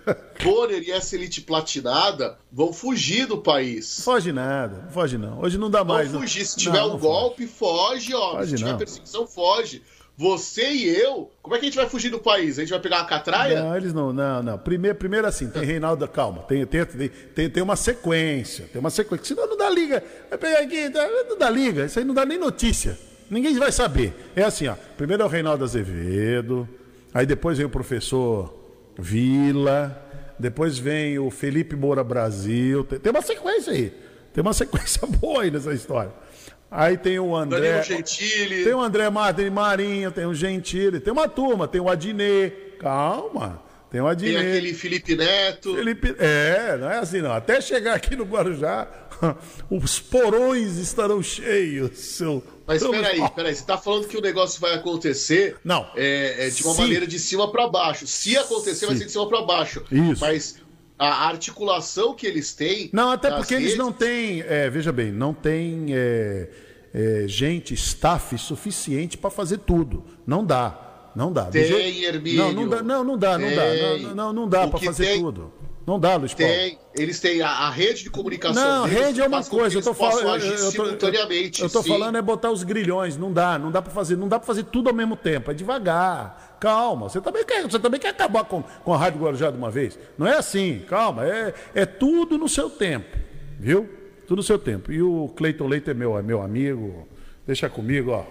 Bonner 0.45 0.83
e 0.83 0.93
essa 0.93 1.17
elite 1.17 1.41
platinada 1.41 2.39
vão 2.53 2.73
fugir 2.73 3.27
do 3.27 3.39
país. 3.39 4.05
Foge 4.05 4.31
nada, 4.31 4.83
não 4.85 4.91
foge 4.93 5.19
não. 5.19 5.41
Hoje 5.41 5.59
não 5.59 5.69
dá 5.71 5.83
mais. 5.83 6.11
Vão 6.11 6.21
não. 6.21 6.27
fugir. 6.29 6.45
Se 6.47 6.57
Não, 6.57 6.63
tiver 6.73 6.79
não 6.87 6.95
um 6.95 6.99
golpe, 6.99 7.47
foge, 7.47 8.15
ó. 8.15 8.33
Foge 8.37 8.51
Se 8.51 8.57
tiver 8.57 8.71
não. 8.71 8.79
perseguição, 8.79 9.27
foge. 9.27 9.83
Você 10.19 10.71
e 10.71 10.89
eu, 10.89 11.31
como 11.43 11.55
é 11.55 11.59
que 11.59 11.67
a 11.67 11.69
gente 11.69 11.77
vai 11.77 11.87
fugir 11.89 12.09
do 12.11 12.19
país? 12.19 12.59
A 12.59 12.63
gente 12.63 12.71
vai 12.71 12.81
pegar 12.81 13.01
uma 13.01 13.05
catraia? 13.07 13.63
Não, 13.63 13.77
eles 13.77 13.93
não, 13.93 14.13
não, 14.15 14.43
não. 14.43 14.59
Primeiro, 14.59 14.97
primeiro 14.97 15.27
assim, 15.27 15.49
tem 15.51 15.63
Reinaldo, 15.63 16.09
calma, 16.09 16.43
tem, 16.45 16.65
tem, 16.65 16.85
tem, 17.35 17.51
tem 17.51 17.63
uma 17.63 17.77
sequência, 17.77 18.67
tem 18.73 18.81
uma 18.81 18.89
sequência. 18.89 19.27
Senão 19.27 19.47
não 19.47 19.57
dá 19.59 19.69
liga. 19.69 20.03
Vai 20.31 20.39
pegar 20.39 20.61
aqui, 20.61 20.89
dá- 20.89 21.07
não 21.29 21.37
dá 21.37 21.51
liga, 21.51 21.85
isso 21.85 21.99
aí 21.99 22.05
não 22.05 22.15
dá 22.15 22.25
nem 22.25 22.39
notícia. 22.39 22.99
Ninguém 23.29 23.59
vai 23.59 23.71
saber. 23.71 24.15
É 24.35 24.43
assim, 24.43 24.69
ó. 24.69 24.75
Primeiro 24.97 25.23
é 25.23 25.27
o 25.27 25.29
Reinaldo 25.29 25.65
Azevedo, 25.65 26.67
aí 27.13 27.27
depois 27.27 27.59
vem 27.59 27.67
o 27.67 27.71
professor 27.71 28.55
Vila, 28.99 30.03
depois 30.39 30.79
vem 30.79 31.19
o 31.19 31.31
Felipe 31.31 31.77
Moura 31.77 32.03
Brasil. 32.03 32.85
Tem, 32.85 32.99
tem 32.99 33.11
uma 33.11 33.23
sequência 33.23 33.73
aí. 33.73 33.93
Tem 34.33 34.41
uma 34.43 34.53
sequência 34.55 35.07
boa 35.07 35.43
aí 35.43 35.51
nessa 35.51 35.73
história. 35.75 36.13
Aí 36.71 36.97
tem 36.99 37.19
o 37.19 37.35
André. 37.35 37.61
Danilo 37.61 37.85
Gentili. 37.85 38.65
Tem 38.65 38.75
o 38.75 38.81
André 38.81 39.09
Martin 39.09 39.51
Marinho, 39.51 40.11
tem 40.11 40.27
o 40.27 40.35
Gentili, 40.35 40.99
tem 41.01 41.13
uma 41.13 41.29
turma, 41.29 41.67
tem 41.69 41.81
o 41.81 41.89
Adnet. 41.89 42.55
Calma. 42.79 43.63
Tem 43.91 44.01
o 44.01 44.05
Tem 44.17 44.31
Adnet. 44.35 44.37
aquele 44.49 44.75
Felipe 44.75 45.15
Neto. 45.17 45.75
Felipe... 45.75 46.15
É, 46.19 46.77
não 46.77 46.91
é 46.91 46.99
assim 46.99 47.23
não. 47.23 47.33
Até 47.33 47.61
chegar 47.61 47.95
aqui 47.95 48.17
no 48.17 48.25
Guarujá, 48.25 48.89
os 49.71 50.01
porões 50.01 50.77
estarão 50.79 51.23
cheios. 51.23 51.97
Seu... 51.99 52.43
Mas 52.67 52.85
peraí, 52.85 53.23
peraí, 53.35 53.55
você 53.55 53.65
tá 53.65 53.79
falando 53.79 54.09
que 54.09 54.17
o 54.17 54.21
negócio 54.21 54.61
vai 54.61 54.75
acontecer 54.75 55.57
Não. 55.65 55.87
é, 55.97 56.47
é 56.47 56.51
de 56.51 56.65
uma 56.65 56.75
Se- 56.75 56.81
maneira 56.81 57.07
de 57.07 57.17
cima 57.19 57.51
para 57.51 57.69
baixo. 57.69 58.09
Se 58.09 58.37
acontecer, 58.37 58.87
vai 58.87 58.97
Se. 58.97 59.03
ser 59.03 59.07
de 59.07 59.13
cima 59.13 59.29
para 59.29 59.43
baixo. 59.43 59.85
Isso. 59.91 60.21
Mas 60.21 60.57
a 60.99 61.27
articulação 61.29 62.15
que 62.15 62.27
eles 62.27 62.55
têm. 62.55 62.89
Não, 62.93 63.11
até 63.11 63.31
porque 63.31 63.55
eles 63.55 63.65
redes- 63.73 63.79
não 63.79 63.93
têm, 63.93 64.41
é, 64.43 64.71
veja 64.71 64.93
bem, 64.93 65.13
não 65.13 65.35
tem 65.35 65.87
é, 65.91 66.49
é, 66.95 67.25
gente, 67.29 67.75
staff 67.75 68.37
suficiente 68.39 69.19
para 69.19 69.31
fazer 69.31 69.59
tudo. 69.59 70.05
Não 70.27 70.45
dá. 70.45 70.83
Não 71.15 71.33
dá. 71.33 71.47
Tem, 71.47 71.65
jeito- 71.65 72.05
Hermínio. 72.05 72.39
Não, 72.45 72.53
não 72.53 72.69
dá, 72.69 72.83
não, 72.83 73.05
não 73.05 73.19
dá, 73.19 73.39
não 73.39 73.49
dá. 73.55 73.63
Tem. 73.63 74.03
Não, 74.03 74.15
não, 74.15 74.33
não 74.35 74.49
dá 74.49 74.69
para 74.69 74.79
fazer 74.79 75.07
tem- 75.07 75.21
tudo. 75.23 75.51
Não 75.87 76.01
dá, 76.01 76.17
Luiz 76.17 76.35
Paulo. 76.35 76.53
Tem, 76.53 76.79
eles 76.97 77.21
têm 77.21 77.41
a, 77.43 77.49
a 77.49 77.71
rede 77.71 78.03
de 78.03 78.11
comunicação. 78.11 78.61
Não, 78.61 78.89
deles 78.89 79.05
rede 79.05 79.21
é 79.21 79.27
uma 79.29 79.45
coisa. 79.45 79.79
Eu 79.79 79.83
tô 79.83 79.95
falando, 79.95 80.31
agir 80.31 80.49
eu, 80.49 80.55
eu 80.55 80.65
tô, 80.65 80.71
simultaneamente. 80.73 81.63
eu 81.63 81.71
tô 81.71 81.81
sim. 81.81 81.89
falando 81.89 82.19
é 82.19 82.23
botar 82.23 82.51
os 82.51 82.65
grilhões. 82.65 83.17
Não 83.17 83.33
dá, 83.33 83.57
não 83.57 83.71
dá 83.71 83.81
para 83.81 83.93
fazer, 83.93 84.17
não 84.17 84.27
dá 84.27 84.41
para 84.41 84.47
fazer 84.47 84.65
tudo 84.65 84.89
ao 84.89 84.95
mesmo 84.95 85.15
tempo. 85.15 85.49
É 85.49 85.55
devagar. 85.55 86.57
Calma. 86.59 87.09
Você 87.09 87.21
também 87.21 87.45
quer, 87.45 87.63
você 87.63 87.79
também 87.79 88.01
quer 88.01 88.09
acabar 88.09 88.43
com, 88.45 88.65
com 88.83 88.93
a 88.93 88.99
Rádio 88.99 89.21
Guarujá 89.21 89.49
de 89.49 89.57
uma 89.57 89.71
vez? 89.71 89.97
Não 90.19 90.27
é 90.27 90.37
assim. 90.37 90.83
Calma. 90.89 91.25
É, 91.25 91.55
é 91.73 91.87
tudo 91.87 92.37
no 92.37 92.49
seu 92.49 92.69
tempo, 92.69 93.17
viu? 93.61 93.89
Tudo 94.27 94.39
no 94.39 94.43
seu 94.43 94.59
tempo. 94.59 94.91
E 94.91 95.01
o 95.01 95.29
Cleiton 95.37 95.69
Leite 95.69 95.91
é 95.91 95.95
meu, 95.95 96.19
é 96.19 96.23
meu 96.23 96.43
amigo. 96.43 97.07
Deixa 97.47 97.69
comigo, 97.69 98.11
ó. 98.11 98.25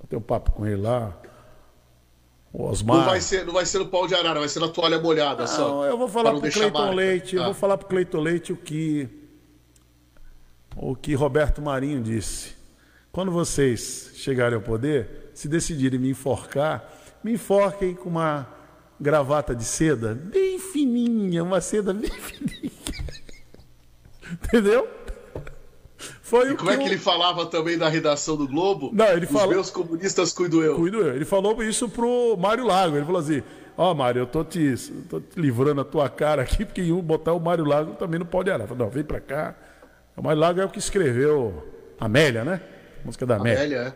Eu 0.00 0.06
tenho 0.08 0.20
um 0.20 0.24
papo 0.24 0.52
com 0.52 0.66
ele 0.66 0.80
lá. 0.80 1.19
O 2.52 2.64
Osmar. 2.68 2.96
Não 2.98 3.04
vai, 3.04 3.20
ser, 3.20 3.46
não 3.46 3.52
vai 3.52 3.64
ser 3.64 3.78
no 3.78 3.86
pau 3.86 4.06
de 4.08 4.14
arara, 4.14 4.40
vai 4.40 4.48
ser 4.48 4.58
na 4.60 4.68
toalha 4.68 4.98
molhada 4.98 5.46
só. 5.46 5.68
Não, 5.68 5.84
eu 5.84 5.96
vou 5.96 6.08
falar 6.08 6.32
pro 6.32 6.50
Cleiton. 6.50 6.90
Leite, 6.92 7.36
eu 7.36 7.40
Tá. 7.42 7.44
vou 7.46 7.54
falar 7.54 7.78
pro 7.78 7.86
Cleiton 7.88 8.20
Leite 8.20 8.52
o 8.52 8.56
que 8.56 9.08
o 10.76 10.96
que 10.96 11.14
Roberto 11.14 11.60
Marinho 11.62 12.02
disse. 12.02 12.54
Quando 13.12 13.30
vocês 13.30 14.12
chegarem 14.14 14.54
ao 14.56 14.62
poder, 14.62 15.30
se 15.34 15.48
decidirem 15.48 15.98
me 15.98 16.10
enforcar, 16.10 16.88
me 17.22 17.32
enforquem 17.34 17.94
com 17.94 18.08
uma 18.08 18.48
gravata 19.00 19.54
de 19.54 19.64
seda 19.64 20.14
bem 20.14 20.58
fininha, 20.58 21.42
uma 21.44 21.60
seda 21.60 21.92
bem 21.94 22.10
fininha. 22.18 22.70
Entendeu? 24.44 24.88
Foi 26.30 26.50
E 26.50 26.52
o 26.52 26.56
como 26.56 26.70
é 26.70 26.76
que 26.76 26.84
ele 26.84 26.96
falava 26.96 27.44
também 27.46 27.76
da 27.76 27.88
redação 27.88 28.36
do 28.36 28.46
Globo? 28.46 28.90
Não, 28.92 29.04
ele 29.08 29.26
Os 29.26 29.32
fala- 29.32 29.48
meus 29.48 29.68
comunistas 29.68 30.32
cuido 30.32 30.62
eu. 30.62 30.76
Cuido 30.76 30.98
eu. 31.00 31.16
Ele 31.16 31.24
falou 31.24 31.60
isso 31.60 31.88
pro 31.88 32.36
Mário 32.38 32.64
Lago. 32.64 32.94
Ele 32.96 33.04
falou 33.04 33.20
assim: 33.20 33.42
Ó, 33.76 33.92
Mário, 33.94 34.20
eu 34.20 34.26
tô 34.28 34.44
te, 34.44 34.76
tô 35.08 35.18
te 35.20 35.40
livrando 35.40 35.80
a 35.80 35.84
tua 35.84 36.08
cara 36.08 36.42
aqui, 36.42 36.64
porque 36.64 36.82
iam 36.82 37.00
botar 37.00 37.32
o 37.32 37.40
Mário 37.40 37.64
Lago 37.64 37.94
também 37.94 38.20
no 38.20 38.24
pau 38.24 38.44
de 38.44 38.50
arara. 38.50 38.62
Eu 38.62 38.68
falei, 38.68 38.84
Não, 38.84 38.90
vem 38.90 39.02
pra 39.02 39.18
cá. 39.20 39.56
O 40.16 40.22
Mário 40.22 40.40
Lago 40.40 40.60
é 40.60 40.64
o 40.64 40.68
que 40.68 40.78
escreveu 40.78 41.66
Amélia, 41.98 42.44
né? 42.44 42.60
A 43.02 43.06
música 43.06 43.26
da 43.26 43.34
Amélia. 43.34 43.58
Amélia, 43.58 43.78
é. 43.88 43.92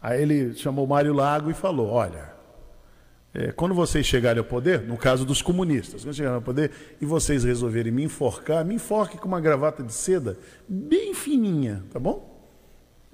Aí 0.00 0.22
ele 0.22 0.54
chamou 0.54 0.86
o 0.86 0.88
Mário 0.88 1.12
Lago 1.12 1.50
e 1.50 1.54
falou: 1.54 1.90
Olha, 1.90 2.30
é, 3.38 3.52
quando 3.52 3.74
vocês 3.74 4.06
chegarem 4.06 4.38
ao 4.38 4.46
poder, 4.46 4.80
no 4.80 4.96
caso 4.96 5.26
dos 5.26 5.42
comunistas, 5.42 6.02
quando 6.02 6.14
chegarem 6.14 6.36
ao 6.36 6.42
poder 6.42 6.70
e 6.98 7.04
vocês 7.04 7.44
resolverem 7.44 7.92
me 7.92 8.02
enforcar, 8.02 8.64
me 8.64 8.76
enforque 8.76 9.18
com 9.18 9.28
uma 9.28 9.42
gravata 9.42 9.82
de 9.82 9.92
seda 9.92 10.38
bem 10.66 11.12
fininha, 11.12 11.84
tá 11.92 11.98
bom? 11.98 12.34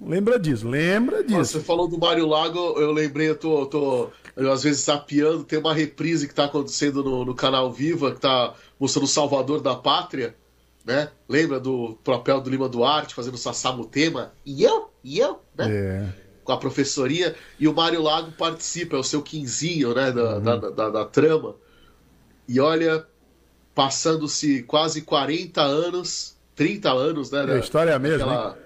Lembra 0.01 0.39
disso, 0.39 0.69
lembra 0.69 1.25
disso. 1.25 1.59
Você 1.59 1.61
falou 1.61 1.89
do 1.89 1.99
Mário 1.99 2.25
Lago, 2.25 2.57
eu 2.79 2.93
lembrei, 2.93 3.31
eu 3.31 3.37
tô, 3.37 3.67
tô 3.67 4.11
eu, 4.37 4.53
às 4.53 4.63
vezes 4.63 4.83
sapeando, 4.83 5.43
tem 5.43 5.59
uma 5.59 5.75
reprise 5.75 6.29
que 6.29 6.35
tá 6.35 6.45
acontecendo 6.45 7.03
no, 7.03 7.25
no 7.25 7.35
canal 7.35 7.73
Viva, 7.73 8.15
que 8.15 8.21
tá 8.21 8.55
mostrando 8.79 9.05
o 9.05 9.09
Salvador 9.09 9.61
da 9.61 9.75
Pátria, 9.75 10.37
né? 10.85 11.11
Lembra 11.29 11.59
do 11.59 11.99
papel 12.05 12.41
do 12.41 12.49
Lima 12.49 12.69
Duarte 12.69 13.13
fazendo 13.13 13.37
o 13.37 13.85
tema? 13.87 14.33
E 14.47 14.63
eu? 14.63 14.89
E 15.03 15.19
eu? 15.19 15.41
Né? 15.57 15.69
É. 15.69 16.22
Com 16.45 16.53
a 16.53 16.57
professoria, 16.57 17.35
e 17.59 17.69
o 17.69 17.73
Mário 17.75 18.03
Lago 18.03 18.33
participa, 18.33 18.97
é 18.97 18.99
o 18.99 19.03
seu 19.05 19.23
quinzinho, 19.23 19.95
né, 19.95 20.11
da, 20.11 20.39
da, 20.41 20.57
da- 20.57 20.91
da 20.91 21.05
trama. 21.05 21.55
E 22.49 22.59
olha, 22.59 23.07
passando-se 23.75 24.63
quase 24.65 25.03
40 25.03 25.61
anos, 25.63 26.37
30 26.57 26.91
anos, 26.93 27.31
né? 27.31 27.43
A 27.55 27.59
história 27.59 27.91
é 27.91 27.95
a 27.95 27.99
mesma. 27.99 28.25
Aquela... 28.27 28.59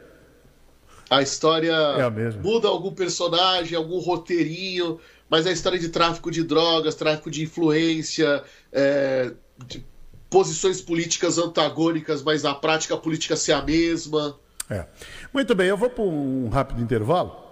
A 1.09 1.23
história 1.23 1.71
é 1.71 2.03
a 2.03 2.11
mesma. 2.11 2.43
muda 2.43 2.67
algum 2.67 2.93
personagem, 2.93 3.77
algum 3.77 3.99
roteirinho, 4.01 4.99
mas 5.31 5.47
a 5.47 5.53
história 5.53 5.79
de 5.79 5.89
tráfico 5.91 6.31
de 6.33 6.43
drogas, 6.43 6.95
tráfico 6.97 7.31
de 7.31 7.45
influência, 7.45 8.43
é, 8.73 9.33
de 9.67 9.85
posições 10.29 10.81
políticas 10.81 11.39
antagônicas, 11.39 12.23
mas 12.23 12.43
na 12.43 12.55
prática 12.55 12.95
a 12.95 12.99
política 12.99 13.37
ser 13.37 13.53
a 13.53 13.63
mesma. 13.63 14.37
É. 14.69 14.85
Muito 15.33 15.55
bem, 15.55 15.69
eu 15.69 15.77
vou 15.77 15.89
para 15.91 16.03
um 16.03 16.49
rápido 16.49 16.83
intervalo. 16.83 17.46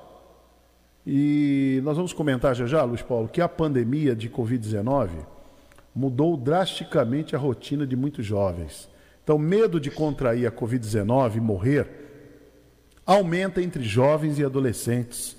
E 1.07 1.81
nós 1.85 1.97
vamos 1.97 2.13
comentar 2.13 2.55
já 2.55 2.67
já, 2.67 2.83
Luiz 2.83 3.03
Paulo, 3.03 3.29
que 3.29 3.41
a 3.41 3.49
pandemia 3.49 4.15
de 4.17 4.31
Covid-19 4.31 5.11
mudou 5.95 6.37
drasticamente 6.37 7.37
a 7.37 7.39
rotina 7.39 7.87
de 7.87 7.95
muitos 7.95 8.25
jovens. 8.25 8.89
Então, 9.23 9.39
medo 9.39 9.79
de 9.79 9.91
contrair 9.91 10.47
a 10.47 10.53
Covid-19 10.53 11.37
e 11.37 11.41
morrer 11.41 11.89
aumenta 13.07 13.63
entre 13.63 13.83
jovens 13.83 14.39
e 14.39 14.45
adolescentes 14.45 15.37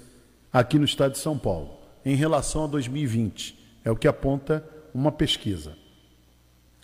aqui 0.54 0.78
no 0.78 0.86
estado 0.86 1.14
de 1.14 1.18
São 1.18 1.38
Paulo, 1.38 1.80
em 2.06 2.16
relação 2.16 2.66
a 2.66 2.68
2020. 2.68 3.58
É 3.84 3.92
o 3.92 3.96
que 3.96 4.08
aponta 4.08 4.64
uma 4.94 5.12
pesquisa. 5.12 5.76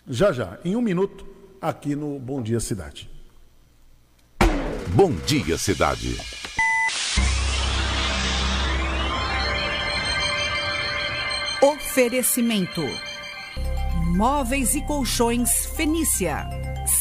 Já 0.06 0.32
já, 0.32 0.58
em 0.64 0.76
um 0.76 0.82
minuto, 0.82 1.26
aqui 1.60 1.94
no 1.96 2.18
Bom 2.18 2.42
Dia 2.42 2.60
Cidade. 2.60 3.08
Bom 4.94 5.12
Dia 5.26 5.56
Cidade. 5.56 6.16
Oferecimento: 11.62 12.82
Móveis 14.16 14.74
e 14.74 14.82
Colchões 14.82 15.64
Fenícia. 15.76 16.44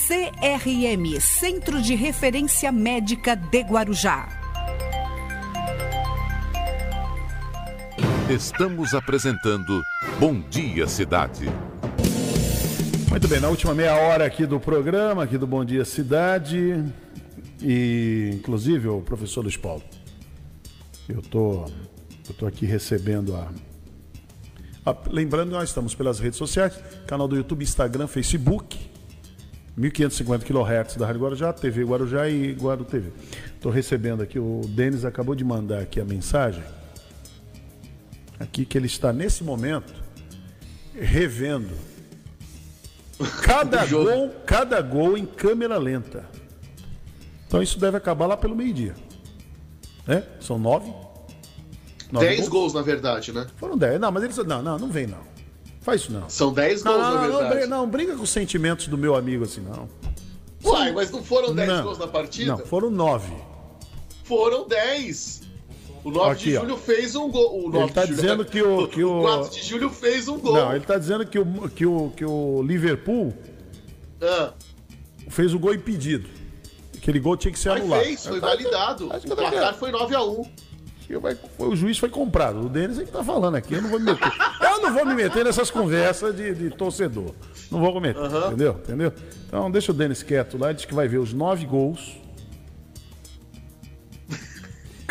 CRM 0.07 1.19
Centro 1.19 1.81
de 1.81 1.95
Referência 1.95 2.71
Médica 2.71 3.35
de 3.35 3.59
Guarujá. 3.61 4.29
Estamos 8.29 8.93
apresentando 8.93 9.81
Bom 10.19 10.39
Dia 10.47 10.85
Cidade. 10.85 11.45
Muito 13.09 13.27
bem, 13.27 13.39
na 13.39 13.49
última 13.49 13.73
meia 13.73 13.95
hora 13.95 14.27
aqui 14.27 14.45
do 14.45 14.59
programa, 14.59 15.23
aqui 15.23 15.39
do 15.39 15.47
Bom 15.47 15.65
Dia 15.65 15.83
Cidade, 15.83 16.85
e 17.59 18.29
inclusive 18.35 18.89
o 18.89 19.01
professor 19.01 19.41
Luiz 19.41 19.57
Paulo, 19.57 19.81
eu 21.09 21.23
tô, 21.23 21.65
eu 22.29 22.35
tô 22.37 22.45
aqui 22.45 22.67
recebendo 22.67 23.35
a, 23.35 23.51
a 24.85 24.95
lembrando 25.09 25.51
nós 25.51 25.69
estamos 25.69 25.93
pelas 25.93 26.19
redes 26.19 26.37
sociais, 26.37 26.73
canal 27.05 27.27
do 27.27 27.35
YouTube, 27.35 27.63
Instagram, 27.63 28.07
Facebook, 28.07 28.79
1550 29.77 30.45
kHz 30.45 30.95
da 30.95 31.05
Rádio 31.05 31.21
Guarujá, 31.21 31.53
TV 31.53 31.83
Guarujá 31.83 32.27
e 32.27 32.53
Guaru 32.53 32.83
TV. 32.83 33.11
Estou 33.55 33.71
recebendo 33.71 34.23
aqui, 34.23 34.39
o 34.39 34.61
Denis 34.67 35.05
acabou 35.05 35.35
de 35.35 35.43
mandar 35.43 35.79
aqui 35.79 35.99
a 35.99 36.05
mensagem, 36.05 36.63
aqui 38.39 38.65
que 38.65 38.77
ele 38.77 38.87
está 38.87 39.13
nesse 39.13 39.43
momento 39.43 39.93
revendo 40.95 41.73
cada 43.43 43.85
gol, 43.87 44.29
cada 44.45 44.81
gol 44.81 45.15
em 45.15 45.25
câmera 45.25 45.77
lenta. 45.77 46.25
Então 47.47 47.61
isso 47.61 47.79
deve 47.79 47.97
acabar 47.97 48.25
lá 48.25 48.35
pelo 48.35 48.55
meio-dia. 48.55 48.95
Né? 50.07 50.23
São 50.39 50.57
nove? 50.57 50.91
Nove 52.11 52.25
dez 52.27 52.39
gols? 52.39 52.49
gols? 52.49 52.73
na 52.73 52.81
verdade, 52.81 53.31
né? 53.31 53.47
Foram 53.57 53.77
dez. 53.77 53.99
Não, 53.99 54.11
mas 54.11 54.23
eles. 54.23 54.37
Não, 54.37 54.61
não, 54.61 54.77
não 54.77 54.87
vem, 54.89 55.07
não. 55.07 55.19
Faz 55.81 56.01
isso 56.01 56.11
não. 56.11 56.29
São 56.29 56.53
dez 56.53 56.83
gols, 56.83 56.97
não, 56.97 57.13
na 57.13 57.21
verdade. 57.21 57.67
Não, 57.67 57.81
não, 57.81 57.89
brinca 57.89 58.15
com 58.15 58.23
os 58.23 58.29
sentimentos 58.29 58.87
do 58.87 58.97
meu 58.97 59.15
amigo 59.15 59.43
assim, 59.43 59.61
não. 59.61 59.89
Uai, 60.63 60.91
mas 60.91 61.09
não 61.09 61.23
foram 61.23 61.55
dez 61.55 61.67
não, 61.67 61.83
gols 61.83 61.97
na 61.97 62.07
partida? 62.07 62.51
Não, 62.51 62.59
foram 62.59 62.91
nove. 62.91 63.33
Foram 64.23 64.67
dez. 64.67 65.41
O 66.03 66.09
9 66.09 66.31
Aqui, 66.31 66.43
de 66.45 66.53
julho 66.53 66.73
ó. 66.73 66.77
fez 66.77 67.15
um 67.15 67.29
gol. 67.29 67.65
O 67.65 67.69
9 67.69 67.83
ele 67.83 67.93
tá 67.93 68.05
de 68.05 68.15
dizendo 68.15 68.45
que 68.45 68.61
o, 68.61 68.87
que 68.87 69.03
o. 69.03 69.21
4 69.21 69.51
de 69.51 69.63
julho 69.63 69.89
fez 69.89 70.27
um 70.27 70.39
gol. 70.39 70.53
Não, 70.53 70.75
ele 70.75 70.85
tá 70.85 70.97
dizendo 70.97 71.25
que 71.25 71.37
o, 71.37 71.69
que 71.69 71.85
o, 71.85 72.11
que 72.15 72.25
o 72.25 72.63
Liverpool 72.63 73.33
ah. 74.21 74.53
fez 75.29 75.53
o 75.53 75.59
gol 75.59 75.73
impedido. 75.73 76.27
Aquele 76.95 77.19
gol 77.19 77.35
tinha 77.37 77.51
que 77.51 77.59
ser 77.59 77.69
Mas 77.69 77.81
anulado. 77.81 78.03
fez, 78.03 78.25
foi 78.25 78.39
validado. 78.39 79.07
O 79.07 79.35
placar 79.35 79.75
foi 79.75 79.91
9x1. 79.91 80.47
O 81.57 81.75
juiz 81.75 81.97
foi 81.97 82.09
comprado. 82.09 82.65
O 82.65 82.69
Denis 82.69 82.99
é 82.99 83.05
que 83.05 83.11
tá 83.11 83.23
falando 83.23 83.55
aqui. 83.55 83.73
Eu 83.73 83.81
não 83.81 83.89
vou 83.89 83.99
me 83.99 84.05
meter. 84.05 84.31
eu 84.61 84.81
não 84.81 84.93
vou 84.93 85.05
me 85.05 85.15
meter 85.15 85.43
nessas 85.43 85.71
conversas 85.71 86.35
de, 86.35 86.53
de 86.53 86.69
torcedor. 86.69 87.33
Não 87.71 87.79
vou 87.79 87.91
cometer, 87.93 88.19
uhum. 88.19 88.47
entendeu? 88.47 88.71
Entendeu? 88.83 89.13
Então 89.47 89.71
deixa 89.71 89.91
o 89.91 89.95
Denis 89.95 90.21
quieto 90.23 90.57
lá. 90.57 90.71
Diz 90.71 90.85
que 90.85 90.93
vai 90.93 91.07
ver 91.07 91.17
os 91.17 91.33
nove 91.33 91.65
gols 91.65 92.20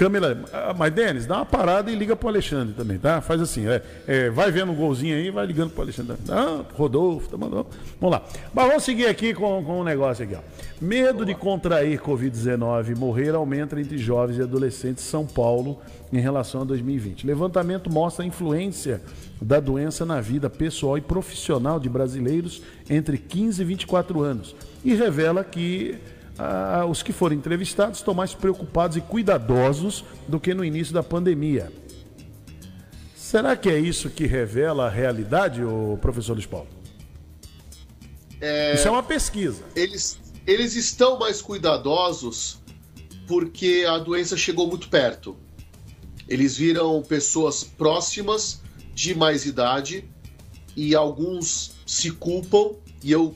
câmera. 0.00 0.42
Ah, 0.50 0.74
mas, 0.76 0.94
Denis, 0.94 1.26
dá 1.26 1.36
uma 1.36 1.44
parada 1.44 1.90
e 1.90 1.94
liga 1.94 2.16
pro 2.16 2.26
Alexandre 2.26 2.72
também, 2.72 2.96
tá? 2.96 3.20
Faz 3.20 3.38
assim, 3.38 3.68
é, 3.68 3.82
é 4.08 4.30
vai 4.30 4.50
vendo 4.50 4.72
um 4.72 4.74
golzinho 4.74 5.14
aí 5.14 5.30
vai 5.30 5.44
ligando 5.44 5.72
pro 5.72 5.82
Alexandre. 5.82 6.16
Ah, 6.26 6.62
Rodolfo, 6.72 7.28
tá 7.28 7.36
mandando. 7.36 7.66
Vamos 8.00 8.16
lá. 8.16 8.24
Mas 8.54 8.66
vamos 8.66 8.82
seguir 8.82 9.04
aqui 9.08 9.34
com, 9.34 9.62
com 9.62 9.80
um 9.80 9.84
negócio 9.84 10.24
aqui, 10.24 10.34
ó. 10.34 10.40
Medo 10.80 11.26
de 11.26 11.34
contrair 11.34 12.00
Covid-19 12.00 12.88
e 12.88 12.94
morrer 12.98 13.34
aumenta 13.34 13.78
entre 13.78 13.98
jovens 13.98 14.38
e 14.38 14.42
adolescentes 14.42 15.04
de 15.04 15.10
São 15.10 15.26
Paulo 15.26 15.78
em 16.10 16.18
relação 16.18 16.62
a 16.62 16.64
2020. 16.64 17.26
Levantamento 17.26 17.92
mostra 17.92 18.24
a 18.24 18.26
influência 18.26 19.02
da 19.38 19.60
doença 19.60 20.06
na 20.06 20.18
vida 20.18 20.48
pessoal 20.48 20.96
e 20.96 21.02
profissional 21.02 21.78
de 21.78 21.90
brasileiros 21.90 22.62
entre 22.88 23.18
15 23.18 23.60
e 23.60 23.64
24 23.66 24.22
anos 24.22 24.56
e 24.82 24.94
revela 24.94 25.44
que 25.44 25.98
ah, 26.42 26.86
os 26.86 27.02
que 27.02 27.12
foram 27.12 27.36
entrevistados 27.36 27.98
estão 27.98 28.14
mais 28.14 28.32
preocupados 28.32 28.96
e 28.96 29.02
cuidadosos 29.02 30.02
do 30.26 30.40
que 30.40 30.54
no 30.54 30.64
início 30.64 30.94
da 30.94 31.02
pandemia. 31.02 31.70
Será 33.14 33.54
que 33.54 33.68
é 33.68 33.78
isso 33.78 34.08
que 34.08 34.26
revela 34.26 34.86
a 34.86 34.88
realidade, 34.88 35.62
o 35.62 35.98
professor 36.00 36.32
Luiz 36.32 36.46
Paulo? 36.46 36.66
É... 38.40 38.74
Isso 38.74 38.88
é 38.88 38.90
uma 38.90 39.02
pesquisa. 39.02 39.62
Eles, 39.76 40.18
eles 40.46 40.76
estão 40.76 41.18
mais 41.18 41.42
cuidadosos 41.42 42.58
porque 43.26 43.84
a 43.86 43.98
doença 43.98 44.34
chegou 44.34 44.66
muito 44.66 44.88
perto. 44.88 45.36
Eles 46.26 46.56
viram 46.56 47.02
pessoas 47.02 47.62
próximas 47.62 48.62
de 48.94 49.14
mais 49.14 49.44
idade 49.44 50.08
e 50.74 50.94
alguns 50.94 51.72
se 51.84 52.10
culpam, 52.12 52.76
e 53.02 53.12
eu 53.12 53.34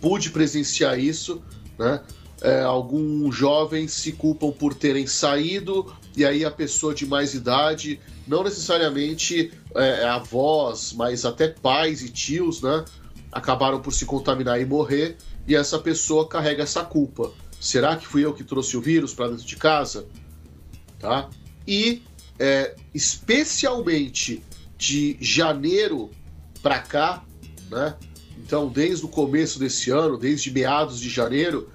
pude 0.00 0.30
presenciar 0.30 0.98
isso, 0.98 1.40
né? 1.78 2.02
É, 2.42 2.62
alguns 2.62 3.34
jovens 3.34 3.92
se 3.92 4.12
culpam 4.12 4.50
por 4.50 4.74
terem 4.74 5.06
saído 5.06 5.94
e 6.16 6.24
aí 6.24 6.44
a 6.44 6.50
pessoa 6.50 6.92
de 6.92 7.06
mais 7.06 7.34
idade, 7.34 8.00
não 8.26 8.42
necessariamente 8.42 9.52
é, 9.76 10.04
avós, 10.04 10.92
mas 10.92 11.24
até 11.24 11.48
pais 11.48 12.02
e 12.02 12.10
tios, 12.10 12.60
né, 12.60 12.84
acabaram 13.30 13.80
por 13.80 13.92
se 13.92 14.04
contaminar 14.04 14.60
e 14.60 14.64
morrer 14.64 15.16
e 15.46 15.54
essa 15.54 15.78
pessoa 15.78 16.28
carrega 16.28 16.64
essa 16.64 16.84
culpa. 16.84 17.32
Será 17.60 17.96
que 17.96 18.06
fui 18.06 18.24
eu 18.24 18.34
que 18.34 18.42
trouxe 18.42 18.76
o 18.76 18.80
vírus 18.80 19.14
para 19.14 19.28
dentro 19.28 19.46
de 19.46 19.56
casa? 19.56 20.06
Tá? 20.98 21.30
E 21.66 22.02
é, 22.38 22.74
especialmente 22.92 24.42
de 24.76 25.16
janeiro 25.20 26.10
para 26.60 26.80
cá, 26.80 27.24
né? 27.70 27.94
Então, 28.36 28.68
desde 28.68 29.04
o 29.04 29.08
começo 29.08 29.60
desse 29.60 29.90
ano, 29.90 30.18
desde 30.18 30.50
meados 30.50 30.98
de 30.98 31.08
janeiro, 31.08 31.70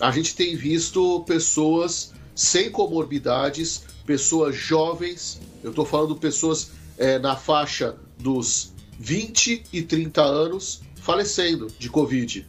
a 0.00 0.10
gente 0.10 0.34
tem 0.34 0.56
visto 0.56 1.20
pessoas 1.26 2.12
sem 2.34 2.70
comorbidades, 2.70 3.84
pessoas 4.04 4.56
jovens, 4.56 5.40
eu 5.62 5.70
estou 5.70 5.84
falando 5.84 6.16
pessoas 6.16 6.72
é, 6.98 7.18
na 7.18 7.36
faixa 7.36 7.96
dos 8.18 8.72
20 8.98 9.64
e 9.72 9.82
30 9.82 10.22
anos 10.22 10.82
falecendo 10.96 11.68
de 11.78 11.88
Covid. 11.88 12.46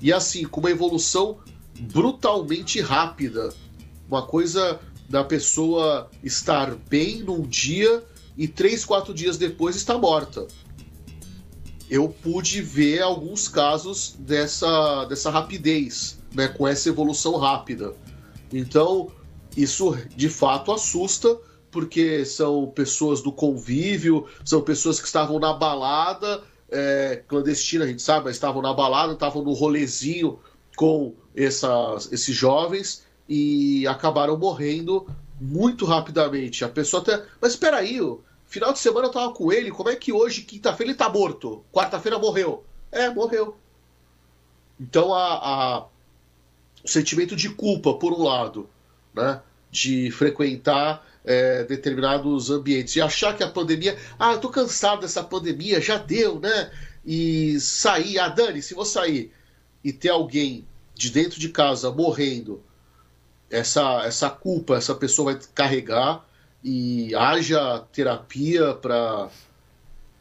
E 0.00 0.12
assim, 0.12 0.44
com 0.44 0.60
uma 0.60 0.70
evolução 0.70 1.38
brutalmente 1.80 2.80
rápida. 2.80 3.52
Uma 4.08 4.22
coisa 4.22 4.80
da 5.08 5.24
pessoa 5.24 6.10
estar 6.22 6.74
bem 6.88 7.22
num 7.22 7.42
dia 7.42 8.04
e 8.36 8.46
três, 8.48 8.84
quatro 8.84 9.12
dias 9.12 9.36
depois 9.36 9.76
está 9.76 9.98
morta. 9.98 10.46
Eu 11.88 12.08
pude 12.08 12.62
ver 12.62 13.02
alguns 13.02 13.48
casos 13.48 14.14
dessa, 14.18 15.04
dessa 15.06 15.30
rapidez 15.30 16.19
né, 16.34 16.48
com 16.48 16.66
essa 16.66 16.88
evolução 16.88 17.36
rápida. 17.36 17.94
Então, 18.52 19.10
isso 19.56 19.96
de 20.16 20.28
fato 20.28 20.72
assusta, 20.72 21.36
porque 21.70 22.24
são 22.24 22.66
pessoas 22.66 23.20
do 23.20 23.30
convívio, 23.30 24.26
são 24.44 24.60
pessoas 24.60 25.00
que 25.00 25.06
estavam 25.06 25.38
na 25.38 25.52
balada 25.52 26.42
é, 26.70 27.22
clandestina, 27.26 27.84
a 27.84 27.88
gente 27.88 28.02
sabe, 28.02 28.26
mas 28.26 28.36
estavam 28.36 28.62
na 28.62 28.72
balada, 28.72 29.12
estavam 29.12 29.42
no 29.42 29.52
rolezinho 29.52 30.38
com 30.76 31.14
essas, 31.34 32.10
esses 32.12 32.34
jovens 32.34 33.04
e 33.28 33.86
acabaram 33.86 34.38
morrendo 34.38 35.06
muito 35.40 35.84
rapidamente. 35.84 36.64
A 36.64 36.68
pessoa 36.68 37.02
até. 37.02 37.24
Mas 37.40 37.52
espera 37.52 37.78
aí, 37.78 37.98
final 38.46 38.72
de 38.72 38.78
semana 38.78 39.08
eu 39.08 39.12
tava 39.12 39.32
com 39.32 39.52
ele, 39.52 39.70
como 39.70 39.88
é 39.88 39.96
que 39.96 40.12
hoje, 40.12 40.42
quinta-feira, 40.42 40.92
ele 40.92 40.98
tá 40.98 41.08
morto? 41.08 41.64
Quarta-feira 41.72 42.18
morreu. 42.18 42.64
É, 42.92 43.10
morreu. 43.10 43.56
Então 44.78 45.12
a, 45.12 45.34
a 45.34 45.86
sentimento 46.84 47.36
de 47.36 47.48
culpa, 47.50 47.94
por 47.94 48.12
um 48.12 48.22
lado, 48.22 48.68
né? 49.14 49.40
de 49.70 50.10
frequentar 50.10 51.06
é, 51.24 51.64
determinados 51.64 52.50
ambientes 52.50 52.96
e 52.96 53.00
achar 53.00 53.36
que 53.36 53.42
a 53.42 53.48
pandemia, 53.48 53.96
ah, 54.18 54.32
eu 54.32 54.38
tô 54.38 54.48
cansado 54.48 55.02
dessa 55.02 55.22
pandemia, 55.22 55.80
já 55.80 55.96
deu, 55.96 56.40
né? 56.40 56.70
E 57.04 57.58
sair, 57.60 58.18
ah, 58.18 58.28
Dani, 58.28 58.60
se 58.60 58.74
vou 58.74 58.84
sair 58.84 59.32
e 59.82 59.92
ter 59.92 60.08
alguém 60.08 60.66
de 60.94 61.10
dentro 61.10 61.38
de 61.38 61.48
casa 61.48 61.90
morrendo, 61.90 62.62
essa, 63.50 64.02
essa 64.04 64.30
culpa 64.30 64.76
essa 64.76 64.94
pessoa 64.94 65.32
vai 65.32 65.42
carregar 65.54 66.24
e 66.62 67.14
haja 67.14 67.84
terapia 67.92 68.74
para 68.74 69.28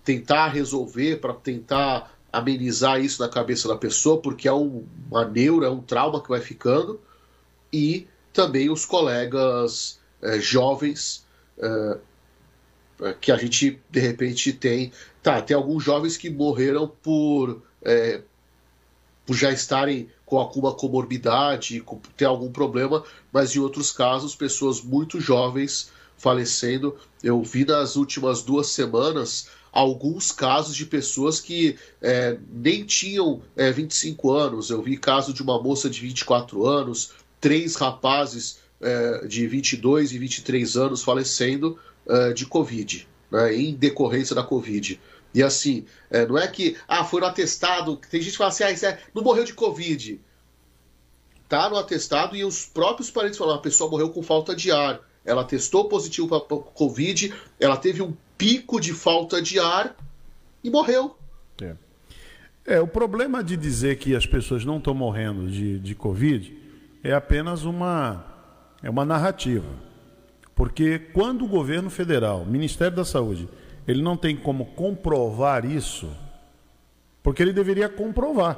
tentar 0.04 0.48
resolver, 0.48 1.18
para 1.18 1.34
tentar 1.34 2.19
amenizar 2.32 3.02
isso 3.02 3.22
na 3.22 3.30
cabeça 3.30 3.68
da 3.68 3.76
pessoa, 3.76 4.22
porque 4.22 4.48
é 4.48 4.54
um, 4.54 4.86
uma 5.10 5.26
neura, 5.26 5.68
é 5.68 5.70
um 5.70 5.82
trauma 5.82 6.22
que 6.22 6.30
vai 6.30 6.42
ficando, 6.42 7.00
e 7.72 8.08
também 8.34 8.70
os 8.70 8.86
colegas 8.86 10.00
é, 10.22 10.40
jovens 10.40 11.26
é, 11.58 11.98
que 13.20 13.32
a 13.32 13.38
gente 13.38 13.80
de 13.90 14.00
repente 14.00 14.54
tem. 14.54 14.92
Tá, 15.22 15.42
tem 15.42 15.56
alguns 15.56 15.84
jovens 15.84 16.18
que 16.18 16.30
morreram 16.30 16.88
por, 16.88 17.62
é, 17.82 18.22
por 19.26 19.36
já 19.36 19.52
estarem 19.52 20.10
com 20.26 20.38
alguma 20.38 20.74
comorbidade, 20.74 21.82
com 21.82 22.00
ter 22.16 22.26
algum 22.26 22.52
problema, 22.52 23.04
mas 23.32 23.56
em 23.56 23.60
outros 23.60 23.92
casos, 23.92 24.36
pessoas 24.36 24.82
muito 24.82 25.20
jovens 25.20 25.92
falecendo. 26.18 26.96
Eu 27.24 27.42
vi 27.42 27.66
nas 27.66 27.96
últimas 27.96 28.44
duas 28.44 28.68
semanas 28.68 29.50
alguns 29.72 30.32
casos 30.32 30.76
de 30.76 30.86
pessoas 30.86 31.40
que 31.40 31.78
é, 32.02 32.38
nem 32.52 32.84
tinham 32.84 33.42
é, 33.56 33.72
25 33.72 34.32
anos. 34.32 34.70
Eu 34.70 34.82
vi 34.82 34.98
caso 34.98 35.34
de 35.34 35.42
uma 35.42 35.62
moça 35.62 35.90
de 35.90 36.00
24 36.02 36.66
anos, 36.66 37.12
três 37.40 37.76
rapazes 37.76 38.60
é, 38.82 39.28
de 39.28 39.48
22 39.48 40.14
e 40.14 40.18
23 40.18 40.78
anos 40.78 41.04
falecendo 41.04 41.78
é, 42.08 42.34
de 42.34 42.46
Covid, 42.46 43.08
né, 43.32 43.56
em 43.56 43.74
decorrência 43.74 44.36
da 44.36 44.44
Covid. 44.44 45.00
E 45.34 45.44
assim, 45.44 45.86
é, 46.10 46.26
não 46.26 46.38
é 46.38 46.48
que, 46.48 46.76
ah, 46.88 47.04
foi 47.04 47.22
no 47.22 47.28
atestado, 47.28 48.00
tem 48.10 48.22
gente 48.22 48.32
que 48.32 48.38
fala 48.38 48.50
assim, 48.50 48.64
ah, 48.64 48.72
é, 48.72 49.00
não 49.14 49.24
morreu 49.24 49.44
de 49.44 49.54
Covid. 49.54 50.20
Tá 51.48 51.70
no 51.70 51.78
atestado 51.78 52.36
e 52.36 52.44
os 52.44 52.66
próprios 52.66 53.10
parentes 53.12 53.38
falam, 53.38 53.56
a 53.56 53.62
pessoa 53.62 53.90
morreu 53.90 54.10
com 54.10 54.22
falta 54.22 54.56
de 54.56 54.72
ar. 54.72 55.02
Ela 55.26 55.44
testou 55.44 55.88
positivo 55.88 56.28
para 56.28 56.58
Covid, 56.58 57.34
ela 57.60 57.78
teve 57.78 58.02
um 58.02 58.16
pico 58.40 58.80
de 58.80 58.94
falta 58.94 59.42
de 59.42 59.60
ar 59.60 59.96
e 60.64 60.70
morreu. 60.70 61.18
É. 61.62 61.76
é, 62.66 62.80
o 62.80 62.88
problema 62.88 63.44
de 63.44 63.58
dizer 63.58 63.98
que 63.98 64.16
as 64.16 64.26
pessoas 64.26 64.64
não 64.64 64.78
estão 64.78 64.94
morrendo 64.94 65.52
de, 65.52 65.78
de 65.78 65.94
Covid 65.94 66.58
é 67.04 67.14
apenas 67.14 67.66
uma, 67.66 68.26
é 68.82 68.90
uma 68.90 69.04
narrativa. 69.04 69.68
Porque 70.56 71.00
quando 71.00 71.44
o 71.44 71.48
governo 71.48 71.90
federal, 71.90 72.46
Ministério 72.46 72.96
da 72.96 73.06
Saúde, 73.06 73.50
ele 73.86 74.02
não 74.02 74.16
tem 74.16 74.38
como 74.38 74.68
comprovar 74.68 75.66
isso, 75.66 76.10
porque 77.22 77.44
ele 77.44 77.54
deveria 77.54 77.90
comprovar. 77.90 78.58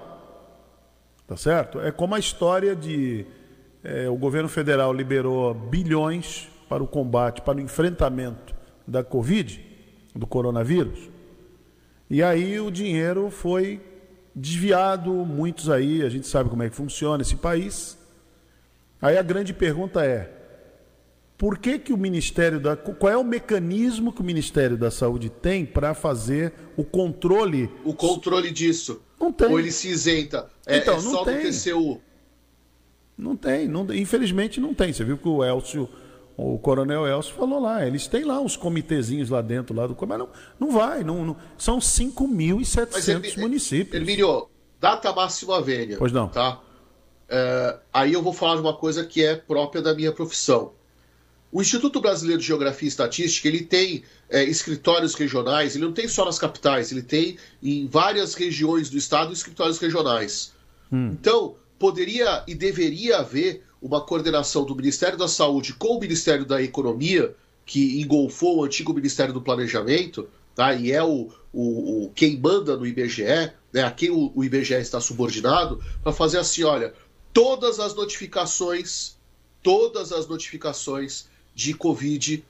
Tá 1.28 1.36
certo? 1.36 1.80
É 1.80 1.92
como 1.92 2.14
a 2.14 2.20
história 2.20 2.76
de 2.76 3.26
é, 3.84 4.08
o 4.08 4.16
governo 4.16 4.50
federal 4.50 4.94
liberou 4.94 5.54
bilhões 5.54 6.48
para 6.70 6.84
o 6.84 6.88
combate, 6.88 7.42
para 7.42 7.58
o 7.58 7.62
enfrentamento 7.62 8.54
da 8.88 9.04
Covid, 9.04 9.71
do 10.16 10.28
coronavírus. 10.28 11.10
E 12.10 12.22
aí 12.22 12.60
o 12.60 12.70
dinheiro 12.70 13.30
foi 13.30 13.82
desviado, 14.36 15.12
muitos 15.12 15.70
aí, 15.70 16.04
a 16.04 16.10
gente 16.10 16.28
sabe 16.28 16.50
como 16.50 16.64
é 16.64 16.70
que 16.70 16.76
funciona 16.76 17.22
esse 17.22 17.36
país. 17.36 17.98
Aí 19.02 19.18
a 19.18 19.24
grande 19.24 19.54
pergunta 19.54 20.06
é: 20.06 20.30
por 21.38 21.58
que, 21.58 21.80
que 21.80 21.92
o 21.92 21.98
Ministério 21.98 22.60
da. 22.60 22.76
Qual 22.76 23.12
é 23.12 23.18
o 23.18 23.24
mecanismo 23.24 24.14
que 24.14 24.22
o 24.22 24.24
Ministério 24.24 24.78
da 24.78 24.92
Saúde 24.92 25.30
tem 25.30 25.66
para 25.66 25.94
fazer 25.94 26.54
o 26.78 26.84
controle? 26.84 27.70
O 27.84 27.94
controle 27.94 28.52
disso. 28.52 29.02
Não 29.20 29.32
tem. 29.32 29.48
Ou 29.48 29.60
ele 29.60 29.72
se 29.72 29.88
isenta. 29.88 30.50
É, 30.66 30.78
então, 30.78 31.00
é 31.00 31.02
não 31.02 31.12
só 31.12 31.24
tem. 31.24 31.38
no 31.38 31.42
TCU. 31.42 32.02
Não 33.18 33.36
tem, 33.36 33.68
não, 33.68 33.86
infelizmente 33.94 34.60
não 34.60 34.74
tem. 34.74 34.92
Você 34.92 35.04
viu 35.04 35.18
que 35.18 35.28
o 35.28 35.44
Elcio, 35.44 35.88
o 36.38 36.58
coronel 36.58 37.08
Elcio 37.08 37.34
falou 37.36 37.60
lá, 37.60 37.86
eles 37.86 38.08
têm 38.08 38.24
lá 38.24 38.40
uns 38.40 38.56
comitezinhos 38.56 39.30
lá 39.30 39.42
dentro 39.42 39.76
lá 39.76 39.86
do 39.88 39.98
mas 40.08 40.20
não, 40.20 40.30
não 40.60 40.72
vai, 40.72 41.04
não, 41.04 41.26
não 41.26 41.38
são 41.58 41.80
5.700 41.80 43.38
municípios. 43.38 43.96
Hermínio, 43.96 44.48
data 44.80 45.14
máxima 45.14 45.62
vênia. 45.62 45.98
Pois 45.98 46.12
não. 46.12 46.28
Tá? 46.28 46.60
É, 47.30 47.78
aí 47.94 48.14
eu 48.14 48.22
vou 48.22 48.34
falar 48.34 48.56
de 48.56 48.62
uma 48.62 48.76
coisa 48.76 49.06
que 49.06 49.24
é 49.24 49.36
própria 49.36 49.82
da 49.82 49.94
minha 49.94 50.12
profissão. 50.12 50.74
O 51.52 51.62
Instituto 51.62 52.00
Brasileiro 52.00 52.42
de 52.42 52.48
Geografia 52.48 52.88
e 52.88 52.90
Estatística 52.90 53.48
ele 53.48 53.62
tem 53.62 54.04
é, 54.30 54.44
escritórios 54.44 55.14
regionais, 55.14 55.76
ele 55.76 55.84
não 55.84 55.92
tem 55.92 56.08
só 56.08 56.24
nas 56.24 56.40
capitais, 56.40 56.92
ele 56.92 57.04
tem 57.04 57.38
em 57.62 57.88
várias 57.88 58.34
regiões 58.34 58.90
do 58.90 58.98
estado 58.98 59.34
escritórios 59.34 59.78
regionais. 59.78 60.54
Hum. 60.92 61.12
Então, 61.12 61.56
poderia 61.78 62.44
e 62.48 62.56
deveria 62.56 63.18
haver 63.18 63.64
uma 63.82 64.02
coordenação 64.02 64.64
do 64.64 64.76
Ministério 64.76 65.18
da 65.18 65.28
Saúde 65.28 65.74
com 65.74 65.98
o 65.98 66.00
Ministério 66.00 66.46
da 66.46 66.62
Economia, 66.62 67.36
que 67.66 68.00
engolfou 68.02 68.58
o 68.58 68.64
antigo 68.64 68.94
Ministério 68.94 69.34
do 69.34 69.42
Planejamento, 69.42 70.28
tá? 70.56 70.74
e 70.74 70.92
é 70.92 71.04
o, 71.04 71.30
o, 71.52 72.06
o 72.06 72.12
quem 72.14 72.38
manda 72.40 72.78
no 72.78 72.86
IBGE, 72.86 73.24
né? 73.74 73.84
a 73.84 73.90
quem 73.92 74.12
o, 74.12 74.32
o 74.36 74.44
IBGE 74.44 74.76
está 74.76 75.02
subordinado, 75.02 75.82
para 76.04 76.14
fazer 76.14 76.38
assim: 76.38 76.64
olha, 76.64 76.94
todas 77.34 77.80
as 77.80 77.96
notificações, 77.96 79.18
todas 79.64 80.12
as 80.12 80.28
notificações 80.28 81.26
de 81.56 81.74
Covid, 81.74 82.44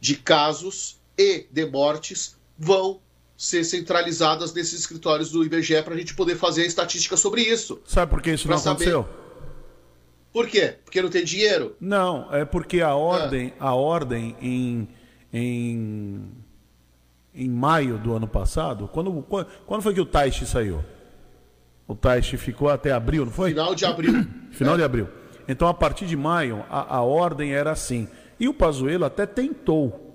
de 0.00 0.14
casos 0.16 0.98
e 1.18 1.46
de 1.50 1.66
mortes 1.66 2.36
vão 2.58 3.00
ser 3.36 3.64
centralizadas 3.64 4.52
nesses 4.52 4.80
escritórios 4.80 5.30
do 5.30 5.44
IBGE 5.44 5.82
para 5.82 5.94
a 5.94 5.96
gente 5.96 6.14
poder 6.14 6.36
fazer 6.36 6.62
a 6.62 6.66
estatística 6.66 7.16
sobre 7.16 7.42
isso. 7.42 7.80
Sabe 7.86 8.10
por 8.10 8.20
que 8.20 8.32
isso 8.32 8.48
não 8.48 8.58
saber- 8.58 8.90
aconteceu? 8.90 9.29
Por 10.32 10.46
quê? 10.46 10.74
Porque 10.84 11.02
não 11.02 11.10
tem 11.10 11.24
dinheiro? 11.24 11.74
Não, 11.80 12.32
é 12.32 12.44
porque 12.44 12.80
a 12.80 12.94
ordem, 12.94 13.52
Ah. 13.58 13.70
a 13.70 13.74
ordem 13.74 14.36
em, 14.40 14.88
em, 15.32 16.22
em 17.34 17.48
maio 17.48 17.98
do 17.98 18.14
ano 18.14 18.28
passado, 18.28 18.88
quando, 18.92 19.10
quando, 19.28 19.48
quando 19.66 19.82
foi 19.82 19.92
que 19.94 20.00
o 20.00 20.06
Taishi 20.06 20.46
saiu? 20.46 20.84
O 21.88 21.94
Taishi 21.96 22.36
ficou 22.36 22.68
até 22.68 22.92
abril, 22.92 23.24
não 23.24 23.32
foi? 23.32 23.50
Final 23.50 23.74
de 23.74 23.84
abril. 23.84 24.12
Final 24.52 24.76
de 24.76 24.82
abril. 24.84 25.08
Então, 25.48 25.66
a 25.66 25.74
partir 25.74 26.06
de 26.06 26.16
maio, 26.16 26.64
a, 26.70 26.96
a 26.98 27.02
ordem 27.02 27.52
era 27.52 27.72
assim. 27.72 28.06
E 28.38 28.46
o 28.48 28.54
Pazuello 28.54 29.04
até 29.04 29.26
tentou, 29.26 30.14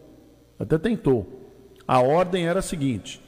até 0.58 0.78
tentou. 0.78 1.52
A 1.86 2.00
ordem 2.00 2.48
era 2.48 2.60
a 2.60 2.64
seguinte: 2.64 3.22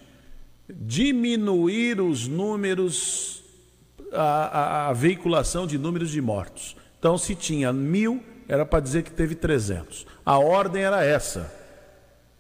diminuir 0.70 2.00
os 2.02 2.28
números, 2.28 3.37
a, 4.12 4.22
a- 4.22 4.90
a 4.90 4.94
veiculação 4.94 5.66
de 5.68 5.78
números 5.78 6.10
de 6.12 6.22
mortos. 6.22 6.76
Então, 7.00 7.18
se 7.18 7.36
tinha 7.36 7.72
mil, 7.74 8.24
era 8.48 8.66
para 8.66 8.80
dizer 8.80 9.04
que 9.04 9.12
teve 9.12 9.36
300. 9.36 10.06
A 10.26 10.38
ordem 10.40 10.84
era 10.84 11.04
essa. 11.04 11.52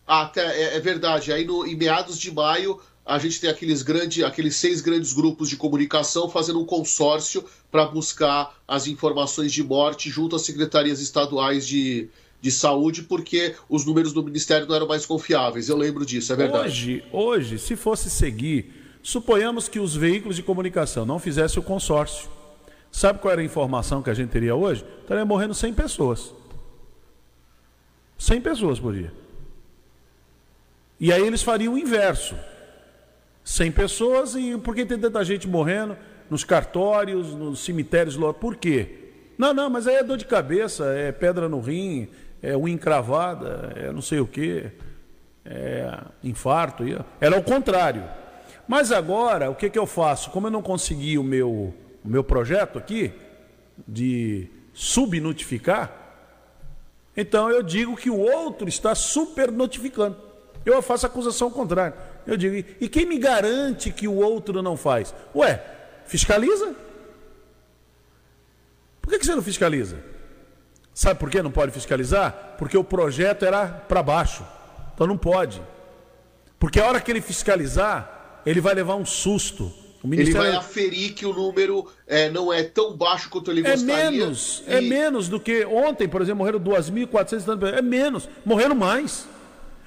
Ah, 0.05 0.23
até, 0.23 0.41
é, 0.45 0.77
é 0.77 0.79
verdade. 0.79 1.31
Aí 1.31 1.45
no, 1.45 1.65
em 1.65 1.75
meados 1.75 2.17
de 2.17 2.31
maio 2.31 2.79
a 3.05 3.17
gente 3.19 3.39
tem 3.39 3.49
aqueles, 3.49 3.81
grande, 3.83 4.23
aqueles 4.23 4.55
seis 4.57 4.81
grandes 4.81 5.13
grupos 5.13 5.47
de 5.49 5.55
comunicação 5.55 6.29
fazendo 6.29 6.59
um 6.61 6.65
consórcio 6.65 7.43
para 7.71 7.85
buscar 7.85 8.53
as 8.67 8.85
informações 8.87 9.53
de 9.53 9.63
morte 9.63 10.09
junto 10.09 10.35
às 10.35 10.41
secretarias 10.41 10.99
estaduais 10.99 11.65
de, 11.65 12.09
de 12.41 12.51
saúde, 12.51 13.03
porque 13.03 13.55
os 13.69 13.85
números 13.85 14.11
do 14.11 14.21
Ministério 14.21 14.67
não 14.67 14.75
eram 14.75 14.87
mais 14.87 15.05
confiáveis. 15.05 15.69
Eu 15.69 15.77
lembro 15.77 16.05
disso, 16.05 16.33
é 16.33 16.35
verdade. 16.35 16.67
Hoje, 16.67 17.03
hoje, 17.13 17.59
se 17.59 17.77
fosse 17.77 18.09
seguir, 18.09 18.76
suponhamos 19.07 19.69
que 19.69 19.79
os 19.79 19.95
veículos 19.95 20.35
de 20.35 20.43
comunicação 20.43 21.05
não 21.05 21.17
fizessem 21.17 21.61
o 21.61 21.63
consórcio. 21.63 22.29
Sabe 22.91 23.19
qual 23.19 23.31
era 23.31 23.39
a 23.39 23.45
informação 23.45 24.03
que 24.03 24.09
a 24.09 24.13
gente 24.13 24.31
teria 24.31 24.53
hoje? 24.53 24.83
Estaria 25.01 25.23
morrendo 25.23 25.53
100 25.53 25.73
pessoas. 25.73 26.33
100 28.17 28.41
pessoas 28.41 28.79
por 28.81 28.93
dia. 28.93 29.13
E 30.99 31.13
aí 31.13 31.25
eles 31.25 31.41
fariam 31.41 31.75
o 31.75 31.77
inverso. 31.77 32.35
100 33.45 33.71
pessoas 33.71 34.35
e 34.35 34.57
por 34.57 34.75
que 34.75 34.85
tem 34.85 34.99
tanta 34.99 35.23
gente 35.23 35.47
morrendo 35.47 35.95
nos 36.29 36.43
cartórios, 36.43 37.27
nos 37.33 37.63
cemitérios? 37.63 38.17
Por 38.41 38.57
quê? 38.57 39.05
Não, 39.37 39.53
não, 39.53 39.69
mas 39.69 39.87
aí 39.87 39.95
é 39.95 40.03
dor 40.03 40.17
de 40.17 40.25
cabeça, 40.25 40.83
é 40.87 41.13
pedra 41.13 41.47
no 41.47 41.61
rim, 41.61 42.09
é 42.41 42.57
unha 42.57 42.73
encravada, 42.73 43.71
é 43.73 43.89
não 43.89 44.01
sei 44.01 44.19
o 44.19 44.27
quê, 44.27 44.69
é 45.45 45.97
infarto. 46.21 46.85
e- 46.85 46.99
Era 47.21 47.37
o 47.37 47.43
contrário. 47.43 48.03
Mas 48.67 48.91
agora, 48.91 49.49
o 49.49 49.55
que, 49.55 49.69
que 49.69 49.79
eu 49.79 49.85
faço? 49.85 50.29
Como 50.29 50.47
eu 50.47 50.51
não 50.51 50.61
consegui 50.61 51.17
o 51.17 51.23
meu, 51.23 51.49
o 51.49 51.73
meu 52.03 52.23
projeto 52.23 52.77
aqui, 52.77 53.13
de 53.87 54.49
subnotificar, 54.73 55.91
então 57.15 57.49
eu 57.49 57.63
digo 57.63 57.95
que 57.95 58.09
o 58.09 58.19
outro 58.19 58.67
está 58.69 58.93
super 58.93 59.51
notificando. 59.51 60.17
Eu 60.63 60.81
faço 60.81 61.05
acusação 61.05 61.49
contrária. 61.49 61.95
Eu 62.27 62.35
digo, 62.35 62.67
e 62.79 62.89
quem 62.89 63.05
me 63.05 63.17
garante 63.17 63.89
que 63.89 64.07
o 64.07 64.15
outro 64.15 64.61
não 64.61 64.75
faz? 64.75 65.15
Ué, 65.33 65.63
fiscaliza? 66.05 66.75
Por 69.01 69.11
que 69.11 69.25
você 69.25 69.33
não 69.33 69.41
fiscaliza? 69.41 69.97
Sabe 70.93 71.19
por 71.19 71.29
que 71.29 71.41
não 71.41 71.51
pode 71.51 71.71
fiscalizar? 71.71 72.55
Porque 72.57 72.77
o 72.77 72.83
projeto 72.83 73.45
era 73.45 73.67
para 73.67 74.03
baixo. 74.03 74.45
Então 74.93 75.07
não 75.07 75.17
pode. 75.17 75.61
Porque 76.59 76.79
a 76.79 76.85
hora 76.85 76.99
que 76.99 77.09
ele 77.09 77.21
fiscalizar, 77.21 78.16
ele 78.49 78.61
vai 78.61 78.73
levar 78.73 78.95
um 78.95 79.05
susto. 79.05 79.71
Ele 80.09 80.31
vai 80.31 80.51
aferir 80.51 81.13
que 81.13 81.25
o 81.25 81.33
número 81.33 81.85
é, 82.05 82.29
não 82.29 82.53
é 82.53 82.63
tão 82.63 82.95
baixo 82.95 83.29
quanto 83.29 83.51
ele 83.51 83.67
é 83.67 83.71
gostaria. 83.71 84.11
menos, 84.11 84.63
e- 84.65 84.71
é 84.71 84.79
menos 84.81 85.27
do 85.27 85.39
que 85.39 85.65
ontem, 85.65 86.07
por 86.07 86.21
exemplo, 86.21 86.37
morreram 86.39 86.59
2.400 86.59 87.41
e 87.41 87.45
tantas 87.45 87.59
pessoas. 87.59 87.73
É 87.73 87.81
menos, 87.81 88.29
morreram 88.45 88.75
mais. 88.75 89.25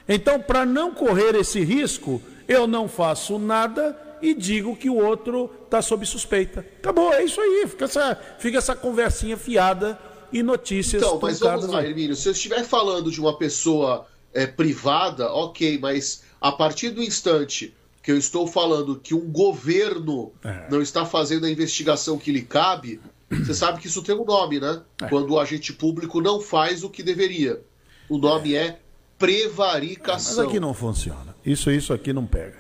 Então, 0.09 0.41
para 0.41 0.67
não 0.67 0.93
correr 0.93 1.35
esse 1.37 1.61
risco, 1.61 2.21
eu 2.49 2.67
não 2.67 2.89
faço 2.89 3.39
nada 3.39 3.97
e 4.21 4.35
digo 4.35 4.77
que 4.77 4.91
o 4.91 4.97
outro 4.97 5.49
está 5.65 5.81
sob 5.81 6.05
suspeita. 6.05 6.67
Acabou, 6.81 7.15
é 7.15 7.25
isso 7.25 7.41
aí. 7.41 7.65
Fica 7.69 7.85
essa, 7.87 8.19
fica 8.39 8.59
essa 8.59 8.75
conversinha 8.77 9.37
fiada 9.37 9.99
e 10.33 10.43
notícias 10.43 11.03
Então, 11.03 11.19
mas 11.23 11.39
vamos 11.39 11.67
lá. 11.69 11.83
Hermínio. 11.85 12.17
Se 12.17 12.29
eu 12.29 12.33
estiver 12.33 12.65
falando 12.65 13.11
de 13.11 13.21
uma 13.21 13.39
pessoa 13.39 14.07
é, 14.35 14.47
privada, 14.47 15.33
ok, 15.33 15.79
mas 15.79 16.23
a 16.41 16.53
partir 16.53 16.91
do 16.91 17.03
instante 17.03 17.73
que 18.03 18.11
eu 18.11 18.17
estou 18.17 18.47
falando 18.47 18.97
que 18.97 19.15
um 19.15 19.31
governo 19.31 20.33
É. 20.45 20.69
não 20.71 20.81
está 20.81 21.05
fazendo 21.05 21.47
a 21.47 21.51
investigação 21.51 22.17
que 22.19 22.33
lhe 22.33 22.43
cabe, 22.43 23.01
você 23.31 23.55
sabe 23.55 23.81
que 23.81 23.87
isso 23.87 24.03
tem 24.03 24.15
um 24.15 24.25
nome, 24.25 24.59
né? 24.59 24.83
É. 25.03 25.07
Quando 25.09 25.31
o 25.33 25.39
agente 25.41 25.73
público 25.73 26.21
não 26.21 26.41
faz 26.41 26.83
o 26.83 26.91
que 26.91 27.03
deveria. 27.03 27.61
O 28.09 28.19
nome 28.19 28.55
é 28.55 28.69
Mas 28.71 28.79
prevaricação. 29.19 30.49
aqui 30.49 30.59
não 30.59 30.75
funciona. 30.75 31.35
Isso, 31.45 31.71
isso 31.71 31.93
aqui 31.93 32.13
não 32.13 32.27
pega. 32.27 32.59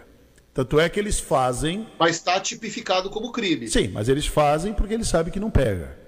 Tanto 0.52 0.78
é 0.78 0.88
que 0.88 0.98
eles 1.00 1.18
fazem. 1.18 1.86
Mas 1.98 2.16
está 2.16 2.38
tipificado 2.38 3.08
como 3.10 3.32
crime. 3.32 3.68
Sim, 3.68 3.88
mas 3.88 4.08
eles 4.08 4.26
fazem 4.26 4.72
porque 4.74 4.94
eles 4.94 5.08
sabem 5.08 5.32
que 5.32 5.40
não 5.40 5.50
pega. 5.50 5.98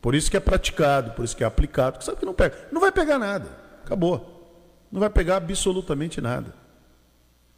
Por 0.00 0.14
isso 0.14 0.30
que 0.30 0.36
é 0.36 0.40
praticado, 0.40 1.12
por 1.12 1.24
isso 1.24 1.36
que 1.36 1.44
é 1.44 1.46
aplicado, 1.46 1.92
porque 1.92 2.04
sabe 2.04 2.18
que 2.18 2.26
não 2.26 2.34
pega. 2.34 2.68
Não 2.72 2.80
vai 2.80 2.90
pegar 2.92 3.18
nada. 3.18 3.48
Acabou. 3.84 4.28
Não 4.90 5.00
vai 5.00 5.08
pegar 5.08 5.36
absolutamente 5.36 6.20
nada. 6.20 6.54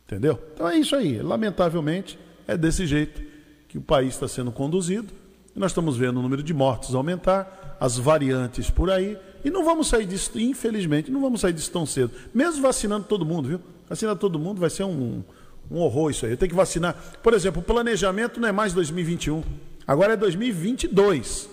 Entendeu? 0.07 0.39
Então 0.55 0.69
é 0.69 0.77
isso 0.77 0.95
aí. 0.95 1.21
Lamentavelmente, 1.21 2.19
é 2.47 2.57
desse 2.57 2.87
jeito 2.87 3.23
que 3.69 3.79
o 3.79 3.81
país 3.81 4.15
está 4.15 4.29
sendo 4.29 4.53
conduzido. 4.53 5.13
Nós 5.55 5.71
estamos 5.71 5.97
vendo 5.97 6.19
o 6.19 6.23
número 6.23 6.43
de 6.43 6.53
mortes 6.53 6.95
aumentar, 6.95 7.77
as 7.81 7.97
variantes 7.97 8.71
por 8.71 8.91
aí. 8.91 9.17
E 9.45 9.51
não 9.51 9.65
vamos 9.65 9.89
sair 9.89 10.07
disso, 10.07 10.39
infelizmente, 10.39 11.11
não 11.11 11.21
vamos 11.21 11.41
sair 11.41 11.53
disso 11.53 11.71
tão 11.71 11.87
cedo. 11.87 12.11
Mesmo 12.33 12.63
vacinando 12.63 13.07
todo 13.07 13.25
mundo, 13.25 13.49
viu? 13.49 13.61
Vacinar 13.89 14.17
todo 14.17 14.39
mundo 14.39 14.61
vai 14.61 14.71
ser 14.71 14.85
um, 14.85 15.23
um 15.71 15.79
horror 15.79 16.11
isso 16.11 16.25
aí. 16.25 16.33
Eu 16.33 16.37
tenho 16.37 16.51
que 16.51 16.57
vacinar. 16.57 16.97
Por 17.23 17.35
exemplo, 17.35 17.61
o 17.61 17.65
planejamento 17.65 18.41
não 18.41 18.49
é 18.49 18.53
mais 18.53 18.73
2021. 18.73 19.43
Agora 19.87 20.15
é 20.15 20.17
2022. 20.17 21.49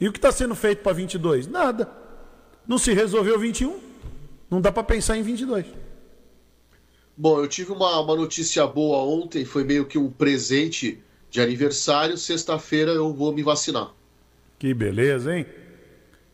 E 0.00 0.08
o 0.08 0.12
que 0.12 0.18
está 0.18 0.32
sendo 0.32 0.54
feito 0.54 0.82
para 0.82 0.92
22? 0.92 1.46
Nada. 1.46 1.88
Não 2.66 2.78
se 2.78 2.92
resolveu 2.92 3.38
21. 3.38 3.78
Não 4.50 4.60
dá 4.60 4.70
para 4.70 4.82
pensar 4.82 5.16
em 5.16 5.22
22. 5.22 5.66
Bom, 7.16 7.38
eu 7.40 7.46
tive 7.48 7.72
uma, 7.72 8.00
uma 8.00 8.16
notícia 8.16 8.66
boa 8.66 8.98
ontem, 8.98 9.44
foi 9.44 9.64
meio 9.64 9.84
que 9.86 9.98
um 9.98 10.10
presente 10.10 10.98
de 11.30 11.40
aniversário. 11.40 12.16
Sexta-feira 12.16 12.92
eu 12.92 13.12
vou 13.12 13.32
me 13.32 13.42
vacinar. 13.42 13.92
Que 14.58 14.72
beleza, 14.72 15.36
hein? 15.36 15.46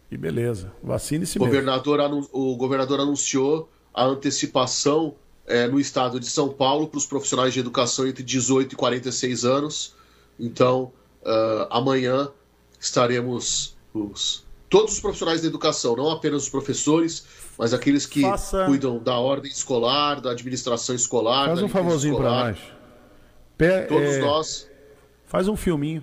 Que 0.08 0.16
beleza. 0.16 0.72
Vacine-se 0.82 1.38
mesmo. 1.38 1.52
anu- 2.00 2.28
o 2.32 2.56
governador 2.56 3.00
anunciou 3.00 3.68
a 3.92 4.04
antecipação 4.04 5.14
eh, 5.46 5.66
no 5.66 5.80
estado 5.80 6.20
de 6.20 6.26
São 6.26 6.48
Paulo 6.48 6.86
para 6.88 6.98
os 6.98 7.06
profissionais 7.06 7.52
de 7.52 7.60
educação 7.60 8.06
entre 8.06 8.22
18 8.22 8.72
e 8.72 8.76
46 8.76 9.44
anos. 9.44 9.94
Então, 10.38 10.92
ah, 11.24 11.66
amanhã 11.70 12.30
estaremos 12.80 13.76
os, 13.92 14.46
todos 14.68 14.94
os 14.94 15.00
profissionais 15.00 15.42
da 15.42 15.48
educação, 15.48 15.96
não 15.96 16.10
apenas 16.10 16.44
os 16.44 16.48
professores, 16.48 17.26
mas 17.58 17.72
aqueles 17.74 18.06
que 18.06 18.22
Faça- 18.22 18.66
cuidam 18.66 18.98
da 18.98 19.18
ordem 19.18 19.50
escolar, 19.50 20.20
da 20.20 20.30
administração 20.32 20.94
escolar. 20.94 21.46
Faz 21.48 21.62
um 21.62 21.68
favorzinho 21.68 22.16
para 22.16 22.30
nós. 22.30 22.58
Pe- 23.56 23.82
Todos 23.86 24.14
é, 24.14 24.18
nós. 24.20 24.68
Faz 25.26 25.48
um 25.48 25.56
filminho. 25.56 26.02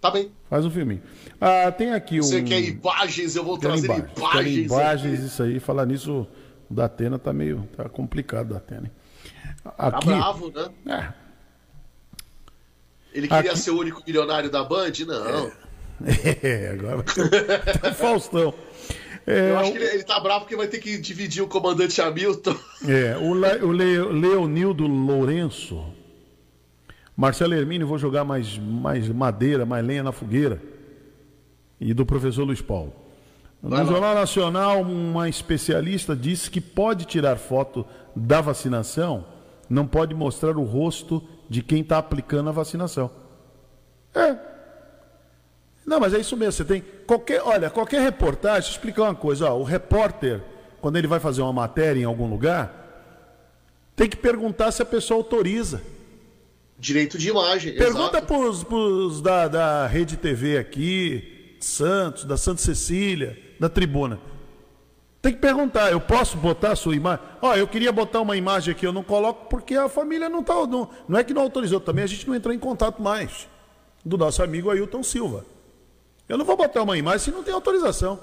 Tá 0.00 0.10
bem. 0.10 0.32
Faz 0.50 0.64
um 0.66 0.70
filminho. 0.70 1.02
Ah, 1.40 1.70
tem 1.72 1.92
aqui 1.92 2.18
um. 2.18 2.22
Você 2.24 2.42
quer 2.42 2.60
imagens? 2.60 3.36
Eu 3.36 3.44
vou 3.44 3.56
Quero 3.58 3.72
trazer 3.72 3.86
imagens. 3.86 4.16
Imagens. 4.18 4.66
imagens, 4.66 5.20
isso 5.20 5.42
aí. 5.42 5.60
Falar 5.60 5.86
nisso, 5.86 6.26
o 6.70 6.74
da 6.74 6.86
Atena 6.86 7.18
tá 7.18 7.32
meio. 7.32 7.68
tá 7.76 7.88
complicado 7.88 8.48
da 8.50 8.56
Atena. 8.56 8.86
hein? 8.86 8.92
Tá 9.64 9.72
Aqui. 9.78 10.06
bravo, 10.06 10.50
né? 10.50 10.68
É. 10.86 11.22
Ele 13.14 13.28
queria 13.28 13.50
Aqui- 13.52 13.58
ser 13.60 13.70
o 13.70 13.78
único 13.78 14.02
milionário 14.06 14.50
da 14.50 14.64
Band? 14.64 14.92
Não. 15.06 15.46
É, 15.46 15.52
agora 16.72 16.96
vai 16.96 17.04
ter 17.04 17.80
tem 17.80 17.90
o 17.90 17.94
Faustão. 17.94 18.54
É, 19.26 19.50
Eu 19.50 19.58
acho 19.58 19.72
que 19.72 19.78
ele, 19.78 19.86
ele 19.86 20.02
tá 20.04 20.18
bravo 20.18 20.40
porque 20.40 20.56
vai 20.56 20.66
ter 20.66 20.78
que 20.78 20.98
dividir 20.98 21.42
o 21.42 21.46
comandante 21.46 22.00
Hamilton. 22.00 22.56
É, 22.88 23.16
o, 23.18 23.34
Le, 23.34 23.64
o 23.64 23.70
Le- 23.72 24.20
Leonildo 24.20 24.86
Lourenço. 24.86 25.84
Marcelo 27.16 27.54
Hermínio, 27.54 27.86
vou 27.86 27.98
jogar 27.98 28.24
mais, 28.24 28.58
mais 28.58 29.08
madeira, 29.08 29.64
mais 29.64 29.84
lenha 29.86 30.02
na 30.02 30.12
fogueira. 30.12 30.60
E 31.80 31.92
do 31.94 32.04
professor 32.06 32.44
Luiz 32.44 32.60
Paulo. 32.60 32.92
No 33.62 33.70
lá. 33.70 33.84
Jornal 33.84 34.14
Nacional, 34.14 34.82
uma 34.82 35.28
especialista 35.28 36.16
disse 36.16 36.50
que 36.50 36.60
pode 36.60 37.04
tirar 37.04 37.36
foto 37.36 37.86
da 38.16 38.40
vacinação, 38.40 39.24
não 39.68 39.86
pode 39.86 40.14
mostrar 40.14 40.56
o 40.56 40.64
rosto 40.64 41.22
de 41.48 41.62
quem 41.62 41.82
está 41.82 41.98
aplicando 41.98 42.48
a 42.48 42.52
vacinação. 42.52 43.08
É. 44.14 44.36
Não, 45.84 45.98
mas 45.98 46.14
é 46.14 46.18
isso 46.18 46.36
mesmo. 46.36 46.52
Você 46.52 46.64
tem 46.64 46.84
qualquer, 47.06 47.42
olha, 47.42 47.68
qualquer 47.68 48.00
reportagem. 48.00 48.60
Deixa 48.60 48.70
eu 48.70 48.76
explicar 48.76 49.02
uma 49.02 49.14
coisa. 49.14 49.50
Ó, 49.50 49.58
o 49.58 49.64
repórter, 49.64 50.40
quando 50.80 50.96
ele 50.96 51.06
vai 51.06 51.20
fazer 51.20 51.42
uma 51.42 51.52
matéria 51.52 52.00
em 52.00 52.04
algum 52.04 52.28
lugar, 52.28 52.82
tem 53.96 54.08
que 54.08 54.16
perguntar 54.16 54.72
se 54.72 54.82
a 54.82 54.86
pessoa 54.86 55.18
autoriza. 55.18 55.82
Direito 56.78 57.18
de 57.18 57.28
imagem. 57.28 57.74
Pergunta 57.74 58.20
pros, 58.20 58.64
pros 58.64 59.20
da, 59.20 59.46
da 59.48 59.86
Rede 59.86 60.16
TV 60.16 60.58
aqui, 60.58 61.56
Santos, 61.60 62.24
da 62.24 62.36
Santa 62.36 62.60
Cecília, 62.60 63.38
da 63.60 63.68
Tribuna. 63.68 64.18
Tem 65.20 65.32
que 65.32 65.38
perguntar, 65.38 65.92
eu 65.92 66.00
posso 66.00 66.36
botar 66.36 66.72
a 66.72 66.76
sua 66.76 66.96
imagem? 66.96 67.24
Ó, 67.40 67.54
eu 67.54 67.68
queria 67.68 67.92
botar 67.92 68.20
uma 68.20 68.36
imagem 68.36 68.72
aqui, 68.72 68.84
eu 68.84 68.92
não 68.92 69.04
coloco 69.04 69.48
porque 69.48 69.76
a 69.76 69.88
família 69.88 70.28
não 70.28 70.42
tá. 70.42 70.54
Não, 70.66 70.90
não 71.06 71.16
é 71.16 71.22
que 71.22 71.32
não 71.32 71.42
autorizou, 71.42 71.78
também 71.78 72.02
a 72.02 72.08
gente 72.08 72.26
não 72.26 72.34
entrou 72.34 72.52
em 72.52 72.58
contato 72.58 73.00
mais. 73.00 73.48
Do 74.04 74.18
nosso 74.18 74.42
amigo 74.42 74.68
Ailton 74.68 75.04
Silva. 75.04 75.46
Eu 76.28 76.38
não 76.38 76.44
vou 76.44 76.56
botar 76.56 76.82
uma 76.82 76.96
imagem 76.96 77.18
se 77.20 77.30
não 77.30 77.42
tem 77.42 77.52
autorização. 77.52 78.18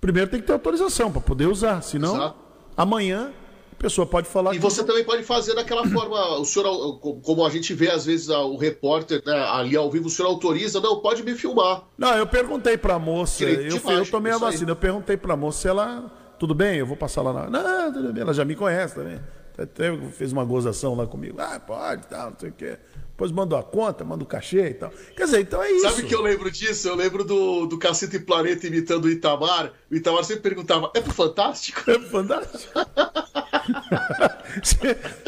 Primeiro 0.00 0.30
tem 0.30 0.40
que 0.40 0.46
ter 0.46 0.52
autorização 0.52 1.12
para 1.12 1.20
poder 1.20 1.46
usar, 1.46 1.80
senão 1.82 2.14
Exato. 2.16 2.36
amanhã 2.76 3.32
a 3.72 3.76
pessoa 3.76 4.06
pode 4.06 4.26
falar 4.28 4.54
E 4.54 4.58
você 4.58 4.82
também 4.84 5.04
pode 5.04 5.22
fazer 5.22 5.54
daquela 5.54 5.86
forma, 5.90 6.38
o 6.38 6.44
senhor, 6.44 6.98
como 6.98 7.44
a 7.46 7.50
gente 7.50 7.72
vê 7.74 7.90
às 7.90 8.04
vezes 8.06 8.28
o 8.28 8.56
repórter 8.56 9.22
né, 9.24 9.32
ali 9.50 9.76
ao 9.76 9.90
vivo, 9.90 10.06
o 10.06 10.10
senhor 10.10 10.28
autoriza, 10.28 10.80
não, 10.80 11.00
pode 11.00 11.22
me 11.22 11.34
filmar. 11.34 11.84
Não, 11.96 12.16
eu 12.16 12.26
perguntei 12.26 12.76
pra 12.76 12.98
moça, 12.98 13.38
Direito 13.38 13.68
de 13.68 13.76
eu, 13.76 13.80
fui- 13.80 13.98
eu 13.98 14.10
tomei 14.10 14.32
a 14.32 14.38
vacina, 14.38 14.70
eu 14.72 14.76
perguntei 14.76 15.16
pra 15.16 15.36
moça 15.36 15.60
se 15.60 15.68
ela. 15.68 16.10
Tudo 16.38 16.54
bem, 16.54 16.78
eu 16.78 16.86
vou 16.86 16.96
passar 16.96 17.22
lá 17.22 17.32
na. 17.32 17.48
Não, 17.50 17.92
tudo 17.92 18.12
bem, 18.12 18.22
ela 18.22 18.34
já 18.34 18.44
me 18.44 18.56
conhece 18.56 18.96
também. 18.96 19.20
Até 19.56 19.96
fez 20.12 20.32
uma 20.32 20.44
gozação 20.44 20.96
lá 20.96 21.06
comigo. 21.06 21.38
Ah, 21.40 21.60
pode, 21.60 22.06
tal, 22.08 22.30
não 22.30 22.38
sei 22.38 22.48
o 22.48 22.52
quê. 22.52 22.78
Depois 23.22 23.30
mandou 23.30 23.56
a 23.56 23.62
conta, 23.62 24.02
manda 24.04 24.24
o 24.24 24.26
cachê 24.26 24.70
e 24.70 24.74
tal. 24.74 24.90
Quer 25.16 25.26
dizer, 25.26 25.40
então 25.42 25.62
é 25.62 25.70
isso. 25.70 25.88
Sabe 25.88 26.08
que 26.08 26.12
eu 26.14 26.20
lembro 26.22 26.50
disso? 26.50 26.88
Eu 26.88 26.96
lembro 26.96 27.22
do, 27.22 27.66
do 27.66 27.78
Cacete 27.78 28.16
e 28.16 28.18
Planeta 28.18 28.66
imitando 28.66 29.04
o 29.04 29.08
Itamar. 29.08 29.70
O 29.88 29.94
Itamar 29.94 30.24
sempre 30.24 30.42
perguntava, 30.42 30.90
é 30.92 31.00
pro 31.00 31.14
Fantástico? 31.14 31.88
É 31.88 32.00
fantástico. 32.00 32.72
se, 34.64 34.76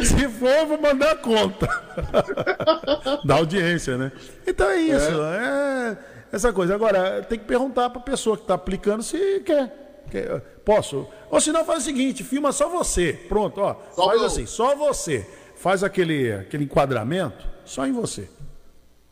se 0.05 0.29
for, 0.29 0.49
eu 0.49 0.67
vou 0.67 0.81
mandar 0.81 1.13
a 1.13 1.17
conta. 1.17 1.69
da 3.25 3.37
audiência, 3.37 3.97
né? 3.97 4.11
Então 4.45 4.69
é 4.69 4.81
isso. 4.81 5.23
É. 5.23 5.99
essa 6.33 6.53
coisa. 6.53 6.75
Agora, 6.75 7.23
tem 7.23 7.39
que 7.39 7.45
perguntar 7.45 7.91
pra 7.91 8.01
pessoa 8.01 8.37
que 8.37 8.45
tá 8.45 8.55
aplicando 8.55 9.05
se 9.05 9.39
quer. 9.47 10.03
quer- 10.11 10.41
Posso? 10.65 11.07
Ou 11.31 11.41
se 11.41 11.53
não, 11.53 11.65
faz 11.65 11.85
o 11.85 11.87
seguinte: 11.87 12.25
filma 12.25 12.51
só 12.51 12.69
você. 12.69 13.13
Pronto, 13.29 13.61
ó. 13.61 13.77
Só 13.93 14.07
faz 14.07 14.21
assim, 14.23 14.47
só 14.47 14.75
você. 14.75 15.25
Faz 15.55 15.85
aquele, 15.85 16.33
aquele 16.33 16.65
enquadramento 16.65 17.54
só 17.65 17.87
em 17.87 17.93
você. 17.93 18.29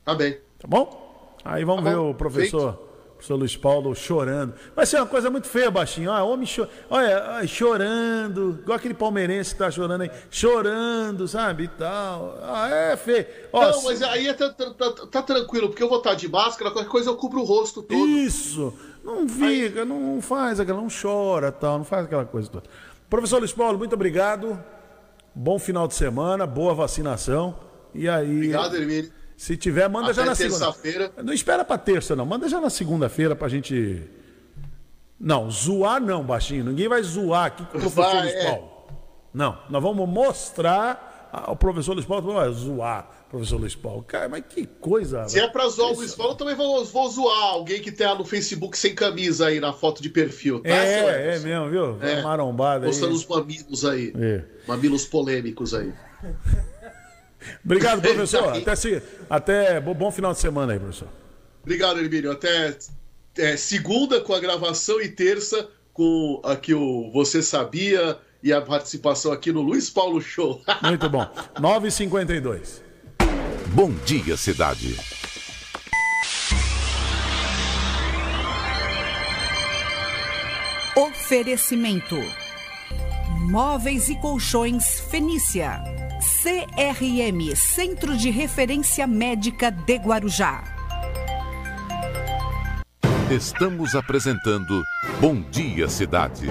Tá 0.04 0.14
bem. 0.14 0.38
Tá 0.58 0.66
bom? 0.68 1.36
Aí 1.44 1.64
vamos 1.64 1.84
Tá 1.84 1.90
ver 1.90 1.96
bom, 1.96 2.10
o 2.10 2.14
professor, 2.14 2.74
professor 3.14 3.34
Luiz 3.36 3.56
Paulo 3.56 3.94
chorando. 3.94 4.54
Vai 4.76 4.86
ser 4.86 4.96
uma 4.98 5.06
coisa 5.06 5.28
muito 5.30 5.48
feia, 5.48 5.70
baixinho. 5.70 6.10
Olha, 6.10 6.24
homem 6.24 6.46
cho... 6.46 6.66
Olha, 6.90 7.44
chorando, 7.46 8.58
igual 8.62 8.76
aquele 8.76 8.94
palmeirense 8.94 9.52
que 9.54 9.58
tá 9.58 9.70
chorando 9.70 10.02
aí, 10.02 10.10
chorando, 10.30 11.26
sabe? 11.26 11.64
E 11.64 11.68
tal. 11.68 12.38
Ah, 12.42 12.68
é 12.70 12.96
feio. 12.96 13.26
Ó, 13.52 13.60
não, 13.62 13.72
se- 13.72 13.84
mas 13.86 14.02
aí 14.02 14.32
tá, 14.34 14.50
tá- 14.50 14.74
tá- 14.74 15.06
tá 15.10 15.22
tranquilo, 15.22 15.68
porque 15.68 15.82
eu 15.82 15.88
vou 15.88 15.98
estar 15.98 16.14
de 16.14 16.28
máscara, 16.28 16.70
qualquer 16.70 16.88
coisa 16.90 17.10
eu 17.10 17.16
cubro 17.16 17.40
o 17.40 17.44
rosto 17.44 17.82
todo. 17.82 18.06
Isso! 18.08 18.72
Não 19.04 19.28
fica, 19.28 19.84
não 19.84 20.20
faz 20.22 20.60
aquela, 20.60 20.80
não 20.80 20.86
chora 20.88 21.50
tal, 21.50 21.78
não 21.78 21.84
faz 21.84 22.04
aquela 22.04 22.24
coisa 22.24 22.48
toda. 22.48 22.64
Professor 23.10 23.38
Luiz 23.38 23.52
Paulo, 23.52 23.76
muito 23.78 23.94
obrigado. 23.94 24.56
Bom 25.34 25.58
final 25.58 25.88
de 25.88 25.94
semana, 25.94 26.46
boa 26.46 26.72
vacinação. 26.72 27.56
E 27.94 28.08
aí. 28.08 28.36
Obrigado, 28.36 28.76
Hermínio. 28.76 29.12
Se 29.36 29.56
tiver, 29.56 29.88
manda 29.88 30.06
Até 30.06 30.14
já 30.14 30.24
na 30.24 30.34
segunda. 30.34 30.58
terça-feira. 30.66 31.12
Não 31.22 31.32
espera 31.32 31.64
pra 31.64 31.76
terça, 31.76 32.14
não. 32.14 32.24
Manda 32.24 32.48
já 32.48 32.60
na 32.60 32.70
segunda-feira 32.70 33.34
pra 33.34 33.48
gente. 33.48 34.02
Não, 35.18 35.50
zoar 35.50 36.00
não, 36.00 36.22
baixinho. 36.22 36.64
Ninguém 36.64 36.88
vai 36.88 37.02
zoar 37.02 37.46
aqui 37.46 37.64
com 37.64 37.78
o 37.78 37.80
professor 37.80 38.02
Vai, 38.02 38.22
Luiz 38.22 38.34
é. 38.34 38.50
Paulo. 38.50 38.70
Não, 39.34 39.58
nós 39.68 39.82
vamos 39.82 40.08
mostrar 40.08 41.30
ao 41.32 41.56
professor 41.56 41.94
Luiz 41.94 42.06
Paulo. 42.06 42.34
Vai 42.34 42.52
zoar 42.52 43.08
professor 43.32 43.58
Luiz 43.58 43.74
Paulo. 43.74 44.02
Cara, 44.02 44.28
mas 44.28 44.44
que 44.46 44.66
coisa. 44.66 45.26
Se 45.26 45.40
é 45.40 45.48
pra 45.48 45.66
zoar 45.68 45.92
o 45.92 45.96
Luiz 45.96 46.14
Paulo, 46.14 46.34
eu 46.34 46.36
também 46.36 46.54
vou, 46.54 46.84
vou 46.84 47.08
zoar 47.08 47.52
alguém 47.52 47.80
que 47.80 47.90
tá 47.90 48.14
no 48.14 48.26
Facebook 48.26 48.76
sem 48.76 48.94
camisa 48.94 49.46
aí 49.46 49.58
na 49.58 49.72
foto 49.72 50.02
de 50.02 50.10
perfil, 50.10 50.60
tá, 50.60 50.68
É, 50.68 51.36
é 51.36 51.38
mesmo, 51.38 51.70
viu? 51.70 51.98
É. 52.02 52.20
Marombada 52.22 52.84
aí. 52.84 52.88
Mostrando 52.88 53.14
os 53.14 53.26
mamilos 53.26 53.84
aí. 53.86 54.12
É. 54.14 54.44
Mamilos 54.68 55.06
polêmicos 55.06 55.72
aí. 55.72 55.92
Obrigado, 57.64 58.00
professor. 58.02 58.56
Até, 58.56 58.74
se, 58.76 59.02
até 59.28 59.80
bom, 59.80 59.94
bom 59.94 60.10
final 60.10 60.32
de 60.32 60.38
semana 60.38 60.72
aí, 60.72 60.78
professor. 60.78 61.08
Obrigado, 61.62 62.00
Hermínio. 62.00 62.32
Até 62.32 62.76
é, 63.38 63.56
segunda 63.56 64.20
com 64.20 64.34
a 64.34 64.40
gravação 64.40 65.00
e 65.00 65.08
terça 65.08 65.68
com 65.92 66.40
aqui 66.44 66.74
o 66.74 67.10
Você 67.12 67.42
Sabia 67.42 68.18
e 68.42 68.52
a 68.52 68.60
participação 68.60 69.32
aqui 69.32 69.52
no 69.52 69.60
Luiz 69.60 69.88
Paulo 69.88 70.20
Show. 70.20 70.60
Muito 70.82 71.08
bom. 71.08 71.26
9h52. 71.56 72.80
Bom 73.68 73.90
dia, 74.04 74.36
cidade. 74.36 74.96
Oferecimento: 80.94 82.16
Móveis 83.48 84.08
e 84.08 84.16
Colchões 84.16 85.00
Fenícia. 85.10 86.01
CRM 86.22 87.56
Centro 87.56 88.16
de 88.16 88.30
Referência 88.30 89.08
Médica 89.08 89.72
de 89.72 89.96
Guarujá. 89.96 90.62
Estamos 93.28 93.96
apresentando 93.96 94.84
Bom 95.20 95.42
Dia, 95.50 95.88
Cidade. 95.88 96.48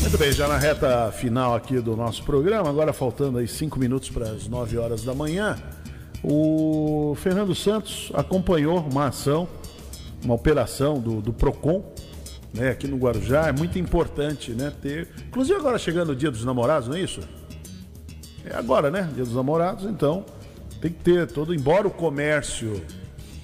Muito 0.00 0.18
bem, 0.18 0.32
já 0.32 0.48
na 0.48 0.56
reta 0.56 1.12
final 1.12 1.54
aqui 1.54 1.78
do 1.78 1.94
nosso 1.94 2.24
programa, 2.24 2.68
agora 2.68 2.92
faltando 2.92 3.38
aí 3.38 3.46
cinco 3.46 3.78
minutos 3.78 4.10
para 4.10 4.30
as 4.30 4.48
9 4.48 4.76
horas 4.76 5.04
da 5.04 5.14
manhã, 5.14 5.56
o 6.24 7.14
Fernando 7.22 7.54
Santos 7.54 8.10
acompanhou 8.14 8.80
uma 8.80 9.06
ação, 9.06 9.48
uma 10.24 10.34
operação 10.34 10.98
do, 10.98 11.20
do 11.20 11.32
PROCON, 11.32 11.84
né, 12.52 12.70
aqui 12.70 12.88
no 12.88 12.96
Guarujá. 12.96 13.46
É 13.46 13.52
muito 13.52 13.78
importante 13.78 14.50
né, 14.50 14.72
ter. 14.82 15.06
Inclusive 15.28 15.56
agora 15.56 15.78
chegando 15.78 16.10
o 16.10 16.16
dia 16.16 16.32
dos 16.32 16.44
namorados, 16.44 16.88
não 16.88 16.96
é 16.96 17.00
isso? 17.00 17.20
É 18.44 18.54
agora, 18.56 18.90
né? 18.90 19.08
Dia 19.14 19.24
dos 19.24 19.34
namorados, 19.34 19.84
então 19.84 20.24
tem 20.80 20.90
que 20.90 21.02
ter 21.02 21.26
todo, 21.26 21.54
embora 21.54 21.86
o 21.86 21.90
comércio 21.90 22.82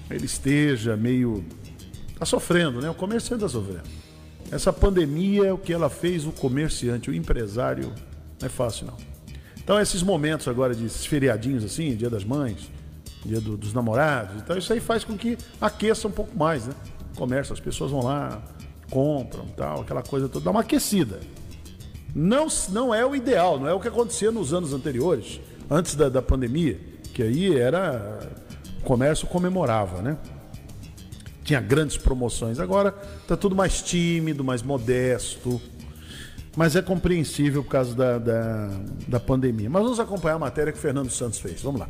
ele 0.09 0.25
esteja 0.25 0.95
meio. 0.97 1.45
Está 2.13 2.25
sofrendo, 2.25 2.81
né? 2.81 2.89
O 2.89 2.95
comerciante 2.95 3.43
está 3.43 3.59
sofrendo. 3.59 3.83
Essa 4.51 4.71
pandemia, 4.73 5.53
o 5.53 5.57
que 5.57 5.71
ela 5.73 5.89
fez, 5.89 6.25
o 6.25 6.31
comerciante, 6.31 7.09
o 7.09 7.13
empresário, 7.13 7.93
não 8.39 8.45
é 8.45 8.49
fácil 8.49 8.87
não. 8.87 8.95
Então, 9.61 9.79
esses 9.79 10.01
momentos 10.01 10.47
agora 10.47 10.73
de 10.73 10.87
feriadinhos 10.87 11.63
assim, 11.63 11.93
dia 11.95 12.09
das 12.09 12.23
mães, 12.23 12.71
dia 13.25 13.41
do- 13.41 13.57
dos 13.57 13.73
namorados, 13.73 14.37
então 14.41 14.57
isso 14.57 14.71
aí 14.71 14.79
faz 14.79 15.03
com 15.03 15.17
que 15.17 15.37
aqueça 15.59 16.07
um 16.07 16.11
pouco 16.11 16.35
mais, 16.37 16.65
né? 16.65 16.73
O 17.13 17.17
comércio, 17.17 17.51
as 17.53 17.59
pessoas 17.59 17.91
vão 17.91 18.01
lá, 18.01 18.41
compram, 18.89 19.45
tal, 19.57 19.81
aquela 19.81 20.01
coisa 20.01 20.29
toda, 20.29 20.45
dá 20.45 20.51
uma 20.51 20.61
aquecida. 20.61 21.19
Não, 22.19 22.47
não 22.69 22.95
é 22.95 23.05
o 23.05 23.15
ideal, 23.15 23.59
não 23.59 23.67
é 23.67 23.73
o 23.75 23.79
que 23.79 23.87
acontecia 23.87 24.31
nos 24.31 24.51
anos 24.51 24.73
anteriores, 24.73 25.39
antes 25.69 25.93
da, 25.93 26.09
da 26.09 26.19
pandemia, 26.19 26.79
que 27.13 27.21
aí 27.21 27.55
era. 27.55 28.27
O 28.79 28.83
comércio 28.83 29.27
comemorava, 29.27 30.01
né? 30.01 30.17
Tinha 31.43 31.61
grandes 31.61 31.95
promoções. 31.95 32.59
Agora 32.59 32.91
está 33.21 33.37
tudo 33.37 33.55
mais 33.55 33.83
tímido, 33.83 34.43
mais 34.43 34.63
modesto. 34.63 35.61
Mas 36.55 36.75
é 36.75 36.81
compreensível 36.81 37.63
por 37.63 37.69
causa 37.69 37.93
da, 37.93 38.17
da, 38.17 38.69
da 39.07 39.19
pandemia. 39.19 39.69
Mas 39.69 39.83
vamos 39.83 39.99
acompanhar 39.99 40.37
a 40.37 40.39
matéria 40.39 40.73
que 40.73 40.79
o 40.79 40.81
Fernando 40.81 41.11
Santos 41.11 41.37
fez. 41.37 41.61
Vamos 41.61 41.81
lá. 41.81 41.89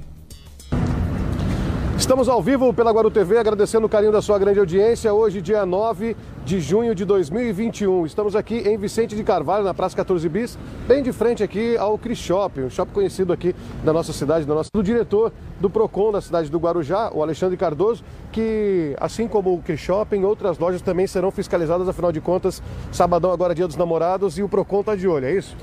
Estamos 1.98 2.30
ao 2.30 2.44
vivo 2.44 2.72
pela 2.72 2.92
Guaru 2.92 3.10
TV, 3.10 3.40
agradecendo 3.40 3.88
o 3.88 3.90
carinho 3.90 4.12
da 4.12 4.22
sua 4.22 4.38
grande 4.38 4.60
audiência. 4.60 5.12
Hoje, 5.12 5.42
dia 5.42 5.66
9 5.66 6.16
de 6.46 6.62
junho 6.62 6.94
de 6.94 7.04
2021. 7.04 8.06
Estamos 8.06 8.36
aqui 8.36 8.60
em 8.60 8.78
Vicente 8.78 9.16
de 9.16 9.24
Carvalho, 9.24 9.64
na 9.64 9.74
Praça 9.74 9.96
14 9.96 10.30
Bis, 10.30 10.60
bem 10.88 11.02
de 11.02 11.12
frente 11.12 11.42
aqui 11.42 11.76
ao 11.76 11.98
Cris 11.98 12.20
Shopping, 12.20 12.62
um 12.62 12.70
shopping 12.70 12.94
conhecido 12.94 13.34
aqui 13.34 13.56
da 13.84 13.92
nossa 13.92 14.14
cidade, 14.14 14.46
da 14.46 14.54
nossa... 14.54 14.70
do 14.72 14.84
diretor 14.84 15.34
do 15.60 15.70
PROCON 15.70 16.12
da 16.12 16.22
cidade 16.22 16.50
do 16.50 16.58
Guarujá, 16.60 17.10
o 17.14 17.22
Alexandre 17.22 17.58
Cardoso, 17.58 18.04
que, 18.32 18.96
assim 19.00 19.28
como 19.28 19.54
o 19.54 19.62
Cris 19.62 19.80
Shopping, 19.80 20.24
outras 20.24 20.58
lojas 20.58 20.82
também 20.82 21.08
serão 21.08 21.32
fiscalizadas, 21.32 21.88
afinal 21.88 22.12
de 22.12 22.22
contas, 22.22 22.62
sabadão 22.92 23.32
agora 23.32 23.54
é 23.54 23.56
dia 23.56 23.68
dos 23.68 23.76
namorados 23.76 24.38
e 24.38 24.44
o 24.44 24.50
PROCON 24.50 24.82
está 24.82 24.96
de 24.96 25.08
olho, 25.08 25.26
é 25.26 25.34
isso? 25.34 25.56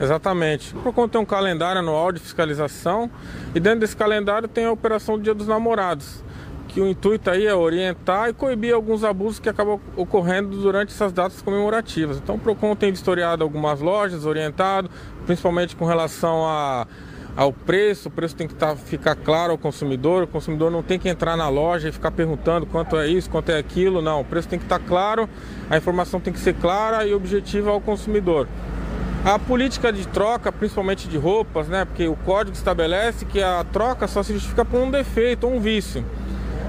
Exatamente. 0.00 0.74
O 0.76 0.80
PROCON 0.80 1.08
tem 1.08 1.20
um 1.20 1.24
calendário 1.24 1.80
anual 1.80 2.12
de 2.12 2.20
fiscalização 2.20 3.10
e 3.54 3.60
dentro 3.60 3.80
desse 3.80 3.96
calendário 3.96 4.48
tem 4.48 4.64
a 4.64 4.72
operação 4.72 5.16
do 5.16 5.22
Dia 5.22 5.34
dos 5.34 5.46
Namorados, 5.46 6.24
que 6.68 6.80
o 6.80 6.88
intuito 6.88 7.28
aí 7.28 7.46
é 7.46 7.54
orientar 7.54 8.30
e 8.30 8.32
coibir 8.32 8.74
alguns 8.74 9.04
abusos 9.04 9.38
que 9.38 9.48
acabam 9.48 9.78
ocorrendo 9.94 10.56
durante 10.56 10.90
essas 10.94 11.12
datas 11.12 11.42
comemorativas. 11.42 12.16
Então 12.16 12.36
o 12.36 12.38
PROCON 12.38 12.74
tem 12.74 12.90
vistoriado 12.90 13.44
algumas 13.44 13.80
lojas, 13.80 14.24
orientado, 14.24 14.90
principalmente 15.26 15.76
com 15.76 15.84
relação 15.84 16.46
a 16.46 16.86
ao 17.36 17.52
preço, 17.52 18.08
o 18.08 18.10
preço 18.10 18.36
tem 18.36 18.46
que 18.46 18.54
tá, 18.54 18.76
ficar 18.76 19.14
claro 19.14 19.52
ao 19.52 19.58
consumidor, 19.58 20.24
o 20.24 20.26
consumidor 20.26 20.70
não 20.70 20.82
tem 20.82 20.98
que 20.98 21.08
entrar 21.08 21.36
na 21.36 21.48
loja 21.48 21.88
e 21.88 21.92
ficar 21.92 22.10
perguntando 22.10 22.66
quanto 22.66 22.96
é 22.96 23.08
isso, 23.08 23.30
quanto 23.30 23.50
é 23.50 23.58
aquilo, 23.58 24.02
não, 24.02 24.20
o 24.20 24.24
preço 24.24 24.48
tem 24.48 24.58
que 24.58 24.64
estar 24.64 24.78
claro, 24.78 25.28
a 25.70 25.76
informação 25.76 26.20
tem 26.20 26.32
que 26.32 26.38
ser 26.38 26.54
clara 26.54 27.06
e 27.06 27.14
objetiva 27.14 27.70
ao 27.70 27.80
consumidor. 27.80 28.46
A 29.24 29.38
política 29.38 29.92
de 29.92 30.06
troca, 30.08 30.50
principalmente 30.50 31.06
de 31.06 31.16
roupas, 31.16 31.68
né? 31.68 31.84
Porque 31.84 32.08
o 32.08 32.16
código 32.16 32.56
estabelece 32.56 33.24
que 33.24 33.40
a 33.40 33.64
troca 33.72 34.08
só 34.08 34.20
se 34.20 34.32
justifica 34.32 34.64
por 34.64 34.80
um 34.80 34.90
defeito 34.90 35.46
ou 35.46 35.54
um 35.54 35.60
vício. 35.60 36.04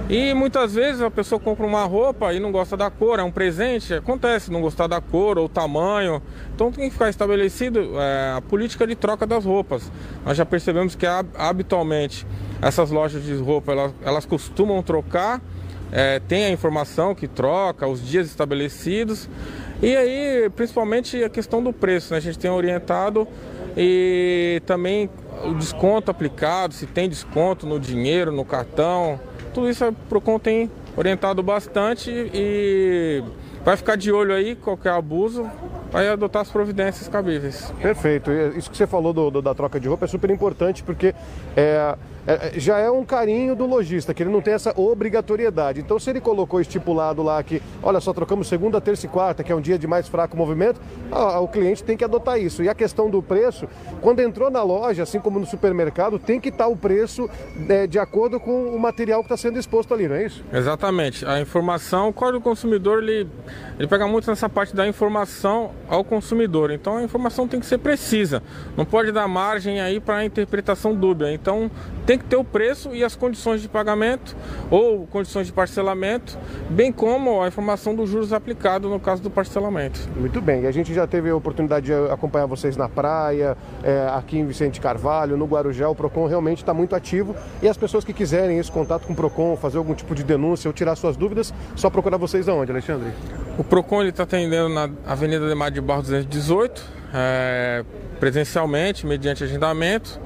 E 0.09 0.33
muitas 0.33 0.75
vezes 0.75 1.01
a 1.01 1.09
pessoa 1.09 1.39
compra 1.39 1.65
uma 1.65 1.85
roupa 1.85 2.33
e 2.33 2.39
não 2.39 2.51
gosta 2.51 2.75
da 2.75 2.91
cor, 2.91 3.19
é 3.19 3.23
um 3.23 3.31
presente, 3.31 3.93
acontece 3.93 4.51
não 4.51 4.61
gostar 4.61 4.85
da 4.87 4.99
cor 4.99 5.37
ou 5.37 5.47
tamanho. 5.47 6.21
Então 6.53 6.71
tem 6.71 6.85
que 6.85 6.91
ficar 6.91 7.09
estabelecido 7.09 7.99
é, 7.99 8.33
a 8.37 8.41
política 8.41 8.85
de 8.85 8.95
troca 8.95 9.25
das 9.25 9.45
roupas. 9.45 9.89
Nós 10.25 10.35
já 10.35 10.45
percebemos 10.45 10.93
que 10.93 11.05
hab- 11.05 11.29
habitualmente 11.37 12.27
essas 12.61 12.91
lojas 12.91 13.23
de 13.23 13.33
roupa 13.35 13.71
elas, 13.71 13.93
elas 14.03 14.25
costumam 14.25 14.83
trocar, 14.83 15.41
é, 15.89 16.19
tem 16.19 16.45
a 16.45 16.49
informação 16.49 17.15
que 17.15 17.27
troca, 17.27 17.87
os 17.87 18.05
dias 18.05 18.27
estabelecidos. 18.27 19.29
E 19.81 19.95
aí, 19.95 20.49
principalmente 20.55 21.23
a 21.23 21.29
questão 21.29 21.63
do 21.63 21.71
preço, 21.71 22.11
né? 22.11 22.17
A 22.17 22.21
gente 22.21 22.37
tem 22.37 22.51
orientado 22.51 23.27
e 23.75 24.61
também 24.65 25.09
o 25.45 25.53
desconto 25.53 26.11
aplicado, 26.11 26.73
se 26.73 26.85
tem 26.85 27.07
desconto 27.07 27.65
no 27.65 27.79
dinheiro, 27.79 28.31
no 28.31 28.43
cartão. 28.43 29.19
Tudo 29.53 29.69
isso 29.69 29.85
a 29.85 29.91
Procon 30.09 30.39
tem 30.39 30.69
orientado 30.97 31.41
bastante 31.43 32.09
e 32.33 33.23
vai 33.63 33.77
ficar 33.77 33.95
de 33.95 34.11
olho 34.11 34.33
aí, 34.33 34.55
qualquer 34.55 34.91
abuso, 34.93 35.49
vai 35.91 36.07
adotar 36.09 36.41
as 36.41 36.49
providências 36.51 37.07
cabíveis. 37.07 37.71
Perfeito. 37.81 38.31
Isso 38.57 38.69
que 38.69 38.75
você 38.77 38.87
falou 38.87 39.13
do- 39.13 39.29
do- 39.29 39.41
da 39.41 39.53
troca 39.53 39.79
de 39.79 39.87
roupa 39.87 40.05
é 40.05 40.07
super 40.07 40.29
importante 40.29 40.83
porque 40.83 41.13
é, 41.55 41.95
já 42.55 42.79
é 42.79 42.89
um 42.89 43.03
carinho 43.03 43.55
do 43.55 43.65
lojista, 43.65 44.13
que 44.13 44.23
ele 44.23 44.29
não 44.29 44.41
tem 44.41 44.53
essa 44.53 44.73
obrigatoriedade. 44.79 45.81
Então, 45.81 45.99
se 45.99 46.09
ele 46.09 46.21
colocou 46.21 46.61
estipulado 46.61 47.21
lá 47.21 47.41
que, 47.43 47.61
olha, 47.81 47.99
só 47.99 48.13
trocamos 48.13 48.47
segunda, 48.47 48.79
terça 48.79 49.05
e 49.05 49.09
quarta, 49.09 49.43
que 49.43 49.51
é 49.51 49.55
um 49.55 49.61
dia 49.61 49.77
de 49.77 49.87
mais 49.87 50.07
fraco 50.07 50.37
movimento, 50.37 50.79
o 51.11 51.47
cliente 51.47 51.83
tem 51.83 51.97
que 51.97 52.03
adotar 52.03 52.39
isso. 52.39 52.63
E 52.63 52.69
a 52.69 52.75
questão 52.75 53.09
do 53.09 53.21
preço, 53.21 53.67
quando 54.01 54.19
entrou 54.21 54.49
na 54.49 54.63
loja, 54.63 55.03
assim 55.03 55.19
como 55.19 55.39
no 55.39 55.45
supermercado, 55.45 56.17
tem 56.17 56.39
que 56.39 56.49
estar 56.49 56.67
o 56.67 56.75
preço 56.75 57.29
é, 57.69 57.87
de 57.87 57.99
acordo 57.99 58.39
com 58.39 58.67
o 58.67 58.79
material 58.79 59.21
que 59.21 59.25
está 59.25 59.37
sendo 59.37 59.59
exposto 59.59 59.93
ali, 59.93 60.07
não 60.07 60.15
é 60.15 60.25
isso? 60.25 60.43
Exatamente. 60.51 61.25
A 61.25 61.39
informação, 61.41 62.09
o 62.09 62.13
Código 62.13 62.39
do 62.39 62.43
Consumidor, 62.43 63.03
ele, 63.03 63.27
ele 63.77 63.87
pega 63.87 64.07
muito 64.07 64.29
nessa 64.29 64.49
parte 64.49 64.75
da 64.75 64.87
informação 64.87 65.71
ao 65.87 66.03
consumidor. 66.03 66.71
Então 66.71 66.97
a 66.97 67.03
informação 67.03 67.47
tem 67.47 67.59
que 67.59 67.65
ser 67.65 67.77
precisa. 67.77 68.41
Não 68.75 68.85
pode 68.85 69.11
dar 69.11 69.27
margem 69.27 69.81
aí 69.81 69.99
para 69.99 70.25
interpretação 70.25 70.95
dúbia. 70.95 71.31
Então 71.31 71.69
tem 72.05 72.17
que 72.17 72.25
ter 72.25 72.35
o 72.35 72.43
preço 72.43 72.93
e 72.93 73.03
as 73.03 73.15
condições 73.15 73.61
de 73.61 73.67
pagamento 73.67 74.35
ou 74.69 75.07
condições 75.07 75.47
de 75.47 75.53
parcelamento, 75.53 76.37
bem 76.69 76.91
como 76.91 77.41
a 77.41 77.47
informação 77.47 77.95
dos 77.95 78.09
juros 78.09 78.33
aplicados 78.33 78.89
no 78.89 78.99
caso 78.99 79.21
do 79.21 79.29
parcelamento. 79.29 79.99
Muito 80.15 80.41
bem, 80.41 80.63
e 80.63 80.67
a 80.67 80.71
gente 80.71 80.93
já 80.93 81.07
teve 81.07 81.29
a 81.29 81.35
oportunidade 81.35 81.87
de 81.87 81.93
acompanhar 82.11 82.45
vocês 82.45 82.75
na 82.75 82.89
praia, 82.89 83.57
é, 83.83 84.07
aqui 84.13 84.37
em 84.37 84.45
Vicente 84.45 84.81
Carvalho, 84.81 85.37
no 85.37 85.45
Guarujá. 85.45 85.89
O 85.89 85.95
PROCON 85.95 86.27
realmente 86.27 86.59
está 86.59 86.73
muito 86.73 86.95
ativo 86.95 87.35
e 87.61 87.67
as 87.67 87.77
pessoas 87.77 88.03
que 88.03 88.13
quiserem 88.13 88.57
esse 88.57 88.71
contato 88.71 89.05
com 89.05 89.13
o 89.13 89.15
PROCON, 89.15 89.55
fazer 89.55 89.77
algum 89.77 89.93
tipo 89.93 90.13
de 90.13 90.23
denúncia 90.23 90.67
ou 90.69 90.73
tirar 90.73 90.95
suas 90.95 91.15
dúvidas, 91.15 91.53
só 91.75 91.89
procurar 91.89 92.17
vocês 92.17 92.49
aonde, 92.49 92.71
Alexandre? 92.71 93.11
O 93.57 93.63
PROCON 93.63 94.03
está 94.03 94.23
atendendo 94.23 94.69
na 94.69 94.89
Avenida 95.05 95.47
Demar 95.47 95.71
de 95.71 95.79
Barros 95.79 96.05
218, 96.05 96.83
é, 97.13 97.83
presencialmente, 98.19 99.05
mediante 99.05 99.43
agendamento. 99.43 100.19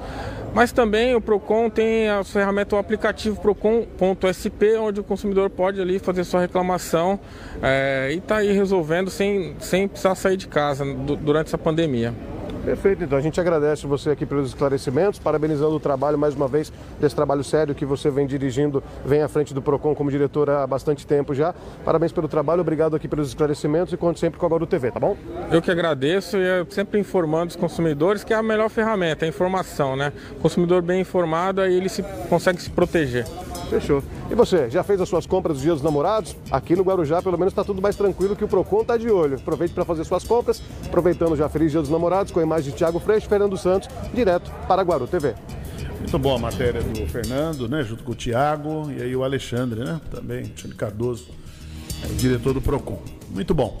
Mas 0.54 0.72
também 0.72 1.14
o 1.14 1.20
Procon 1.20 1.70
tem 1.70 2.08
a 2.08 2.24
ferramenta, 2.24 2.74
o 2.74 2.78
aplicativo 2.78 3.40
Procon.sp, 3.40 4.76
onde 4.78 5.00
o 5.00 5.04
consumidor 5.04 5.50
pode 5.50 5.80
ali 5.80 5.98
fazer 5.98 6.24
sua 6.24 6.40
reclamação 6.40 7.20
é, 7.62 8.08
e 8.12 8.18
está 8.18 8.38
aí 8.38 8.52
resolvendo 8.52 9.10
sem, 9.10 9.54
sem 9.60 9.86
precisar 9.86 10.14
sair 10.14 10.36
de 10.36 10.48
casa 10.48 10.84
durante 10.84 11.48
essa 11.48 11.58
pandemia. 11.58 12.14
Perfeito, 12.64 13.04
então 13.04 13.16
a 13.16 13.20
gente 13.20 13.40
agradece 13.40 13.86
você 13.86 14.10
aqui 14.10 14.26
pelos 14.26 14.48
esclarecimentos, 14.48 15.18
parabenizando 15.18 15.74
o 15.76 15.80
trabalho 15.80 16.18
mais 16.18 16.34
uma 16.34 16.46
vez, 16.46 16.72
desse 17.00 17.14
trabalho 17.14 17.42
sério 17.42 17.74
que 17.74 17.86
você 17.86 18.10
vem 18.10 18.26
dirigindo, 18.26 18.82
vem 19.04 19.22
à 19.22 19.28
frente 19.28 19.54
do 19.54 19.62
PROCON 19.62 19.94
como 19.94 20.10
diretora 20.10 20.62
há 20.62 20.66
bastante 20.66 21.06
tempo 21.06 21.34
já. 21.34 21.54
Parabéns 21.84 22.12
pelo 22.12 22.28
trabalho, 22.28 22.60
obrigado 22.60 22.94
aqui 22.94 23.08
pelos 23.08 23.28
esclarecimentos 23.28 23.92
e 23.92 23.96
conte 23.96 24.20
sempre 24.20 24.38
com 24.38 24.46
a 24.46 24.48
Guaru 24.48 24.66
TV, 24.66 24.90
tá 24.90 25.00
bom? 25.00 25.16
Eu 25.50 25.62
que 25.62 25.70
agradeço 25.70 26.36
e 26.36 26.42
é 26.42 26.66
sempre 26.68 27.00
informando 27.00 27.50
os 27.50 27.56
consumidores 27.56 28.22
que 28.24 28.32
é 28.32 28.36
a 28.36 28.42
melhor 28.42 28.68
ferramenta, 28.68 29.24
a 29.24 29.28
informação, 29.28 29.96
né? 29.96 30.12
O 30.32 30.40
consumidor 30.40 30.82
bem 30.82 31.00
informado, 31.00 31.60
aí 31.60 31.74
ele 31.74 31.88
se, 31.88 32.02
consegue 32.28 32.60
se 32.60 32.70
proteger. 32.70 33.24
Fechou. 33.68 34.02
E 34.30 34.34
você, 34.34 34.70
já 34.70 34.82
fez 34.82 35.00
as 35.00 35.08
suas 35.08 35.26
compras 35.26 35.56
dos 35.56 35.62
dias 35.62 35.76
dos 35.76 35.82
namorados? 35.82 36.34
Aqui 36.50 36.74
no 36.74 36.82
Guarujá, 36.82 37.22
pelo 37.22 37.38
menos, 37.38 37.52
está 37.52 37.62
tudo 37.62 37.82
mais 37.82 37.96
tranquilo 37.96 38.34
que 38.34 38.44
o 38.44 38.48
Procon 38.48 38.80
está 38.80 38.96
de 38.96 39.10
olho. 39.10 39.36
Aproveite 39.36 39.74
para 39.74 39.84
fazer 39.84 40.04
suas 40.04 40.24
compras, 40.24 40.62
aproveitando 40.86 41.36
já 41.36 41.48
Feliz 41.48 41.70
Dia 41.70 41.80
dos 41.80 41.90
Namorados, 41.90 42.32
com 42.32 42.40
a 42.40 42.42
imagem 42.48 42.72
de 42.72 42.76
Thiago 42.76 42.98
Freixo 42.98 43.28
Fernando 43.28 43.56
Santos, 43.56 43.88
direto 44.12 44.50
para 44.66 44.82
Guaru 44.82 45.06
TV. 45.06 45.34
Muito 45.98 46.18
boa 46.18 46.36
a 46.36 46.38
matéria 46.38 46.82
do 46.82 47.06
Fernando, 47.06 47.68
né? 47.68 47.82
Junto 47.82 48.02
com 48.02 48.12
o 48.12 48.14
Thiago 48.14 48.90
e 48.90 49.02
aí 49.02 49.14
o 49.14 49.22
Alexandre, 49.22 49.80
né? 49.80 50.00
Também, 50.10 50.44
Alexandre 50.44 50.76
Cardoso, 50.76 51.28
é 52.02 52.06
diretor 52.14 52.54
do 52.54 52.60
PROCON. 52.60 53.00
Muito 53.30 53.54
bom. 53.54 53.78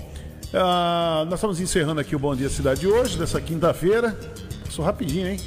Ah, 0.52 1.24
nós 1.26 1.34
estamos 1.34 1.60
encerrando 1.60 2.00
aqui 2.00 2.14
o 2.14 2.18
Bom 2.18 2.34
Dia 2.34 2.48
Cidade 2.48 2.80
de 2.80 2.86
hoje, 2.86 3.18
dessa 3.18 3.40
quinta-feira. 3.40 4.18
Passou 4.64 4.84
rapidinho, 4.84 5.28
hein? 5.28 5.40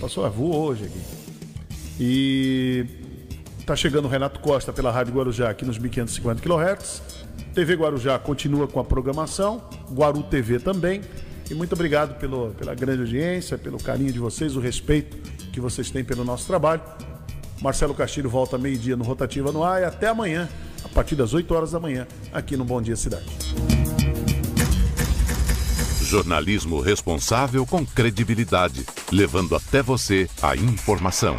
Passou 0.00 0.24
a 0.24 0.28
voa 0.28 0.56
hoje 0.56 0.84
aqui. 0.84 1.00
E 2.00 2.86
Está 3.68 3.76
chegando 3.76 4.06
o 4.06 4.08
Renato 4.08 4.40
Costa 4.40 4.72
pela 4.72 4.90
Rádio 4.90 5.12
Guarujá 5.12 5.50
aqui 5.50 5.62
nos 5.62 5.76
1550 5.76 6.40
kHz. 6.40 7.02
TV 7.52 7.74
Guarujá 7.74 8.18
continua 8.18 8.66
com 8.66 8.80
a 8.80 8.84
programação, 8.84 9.62
Guaru 9.92 10.22
TV 10.22 10.58
também. 10.58 11.02
E 11.50 11.54
muito 11.54 11.72
obrigado 11.72 12.18
pelo, 12.18 12.50
pela 12.50 12.74
grande 12.74 13.02
audiência, 13.02 13.56
pelo 13.56 13.78
carinho 13.78 14.12
de 14.12 14.18
vocês, 14.18 14.54
o 14.54 14.60
respeito 14.60 15.16
que 15.50 15.60
vocês 15.60 15.90
têm 15.90 16.04
pelo 16.04 16.24
nosso 16.24 16.46
trabalho. 16.46 16.82
Marcelo 17.60 17.94
Castilho 17.94 18.28
volta 18.28 18.58
meio-dia 18.58 18.96
no 18.96 19.04
Rotativa 19.04 19.50
no 19.50 19.64
ar 19.64 19.80
e 19.80 19.84
até 19.84 20.08
amanhã, 20.08 20.48
a 20.84 20.88
partir 20.88 21.16
das 21.16 21.34
8 21.34 21.52
horas 21.54 21.72
da 21.72 21.80
manhã, 21.80 22.06
aqui 22.32 22.56
no 22.56 22.64
Bom 22.64 22.80
Dia 22.80 22.96
Cidade. 22.96 23.26
Jornalismo 26.02 26.80
responsável 26.80 27.66
com 27.66 27.84
credibilidade, 27.84 28.86
levando 29.12 29.54
até 29.54 29.82
você 29.82 30.28
a 30.40 30.56
informação. 30.56 31.36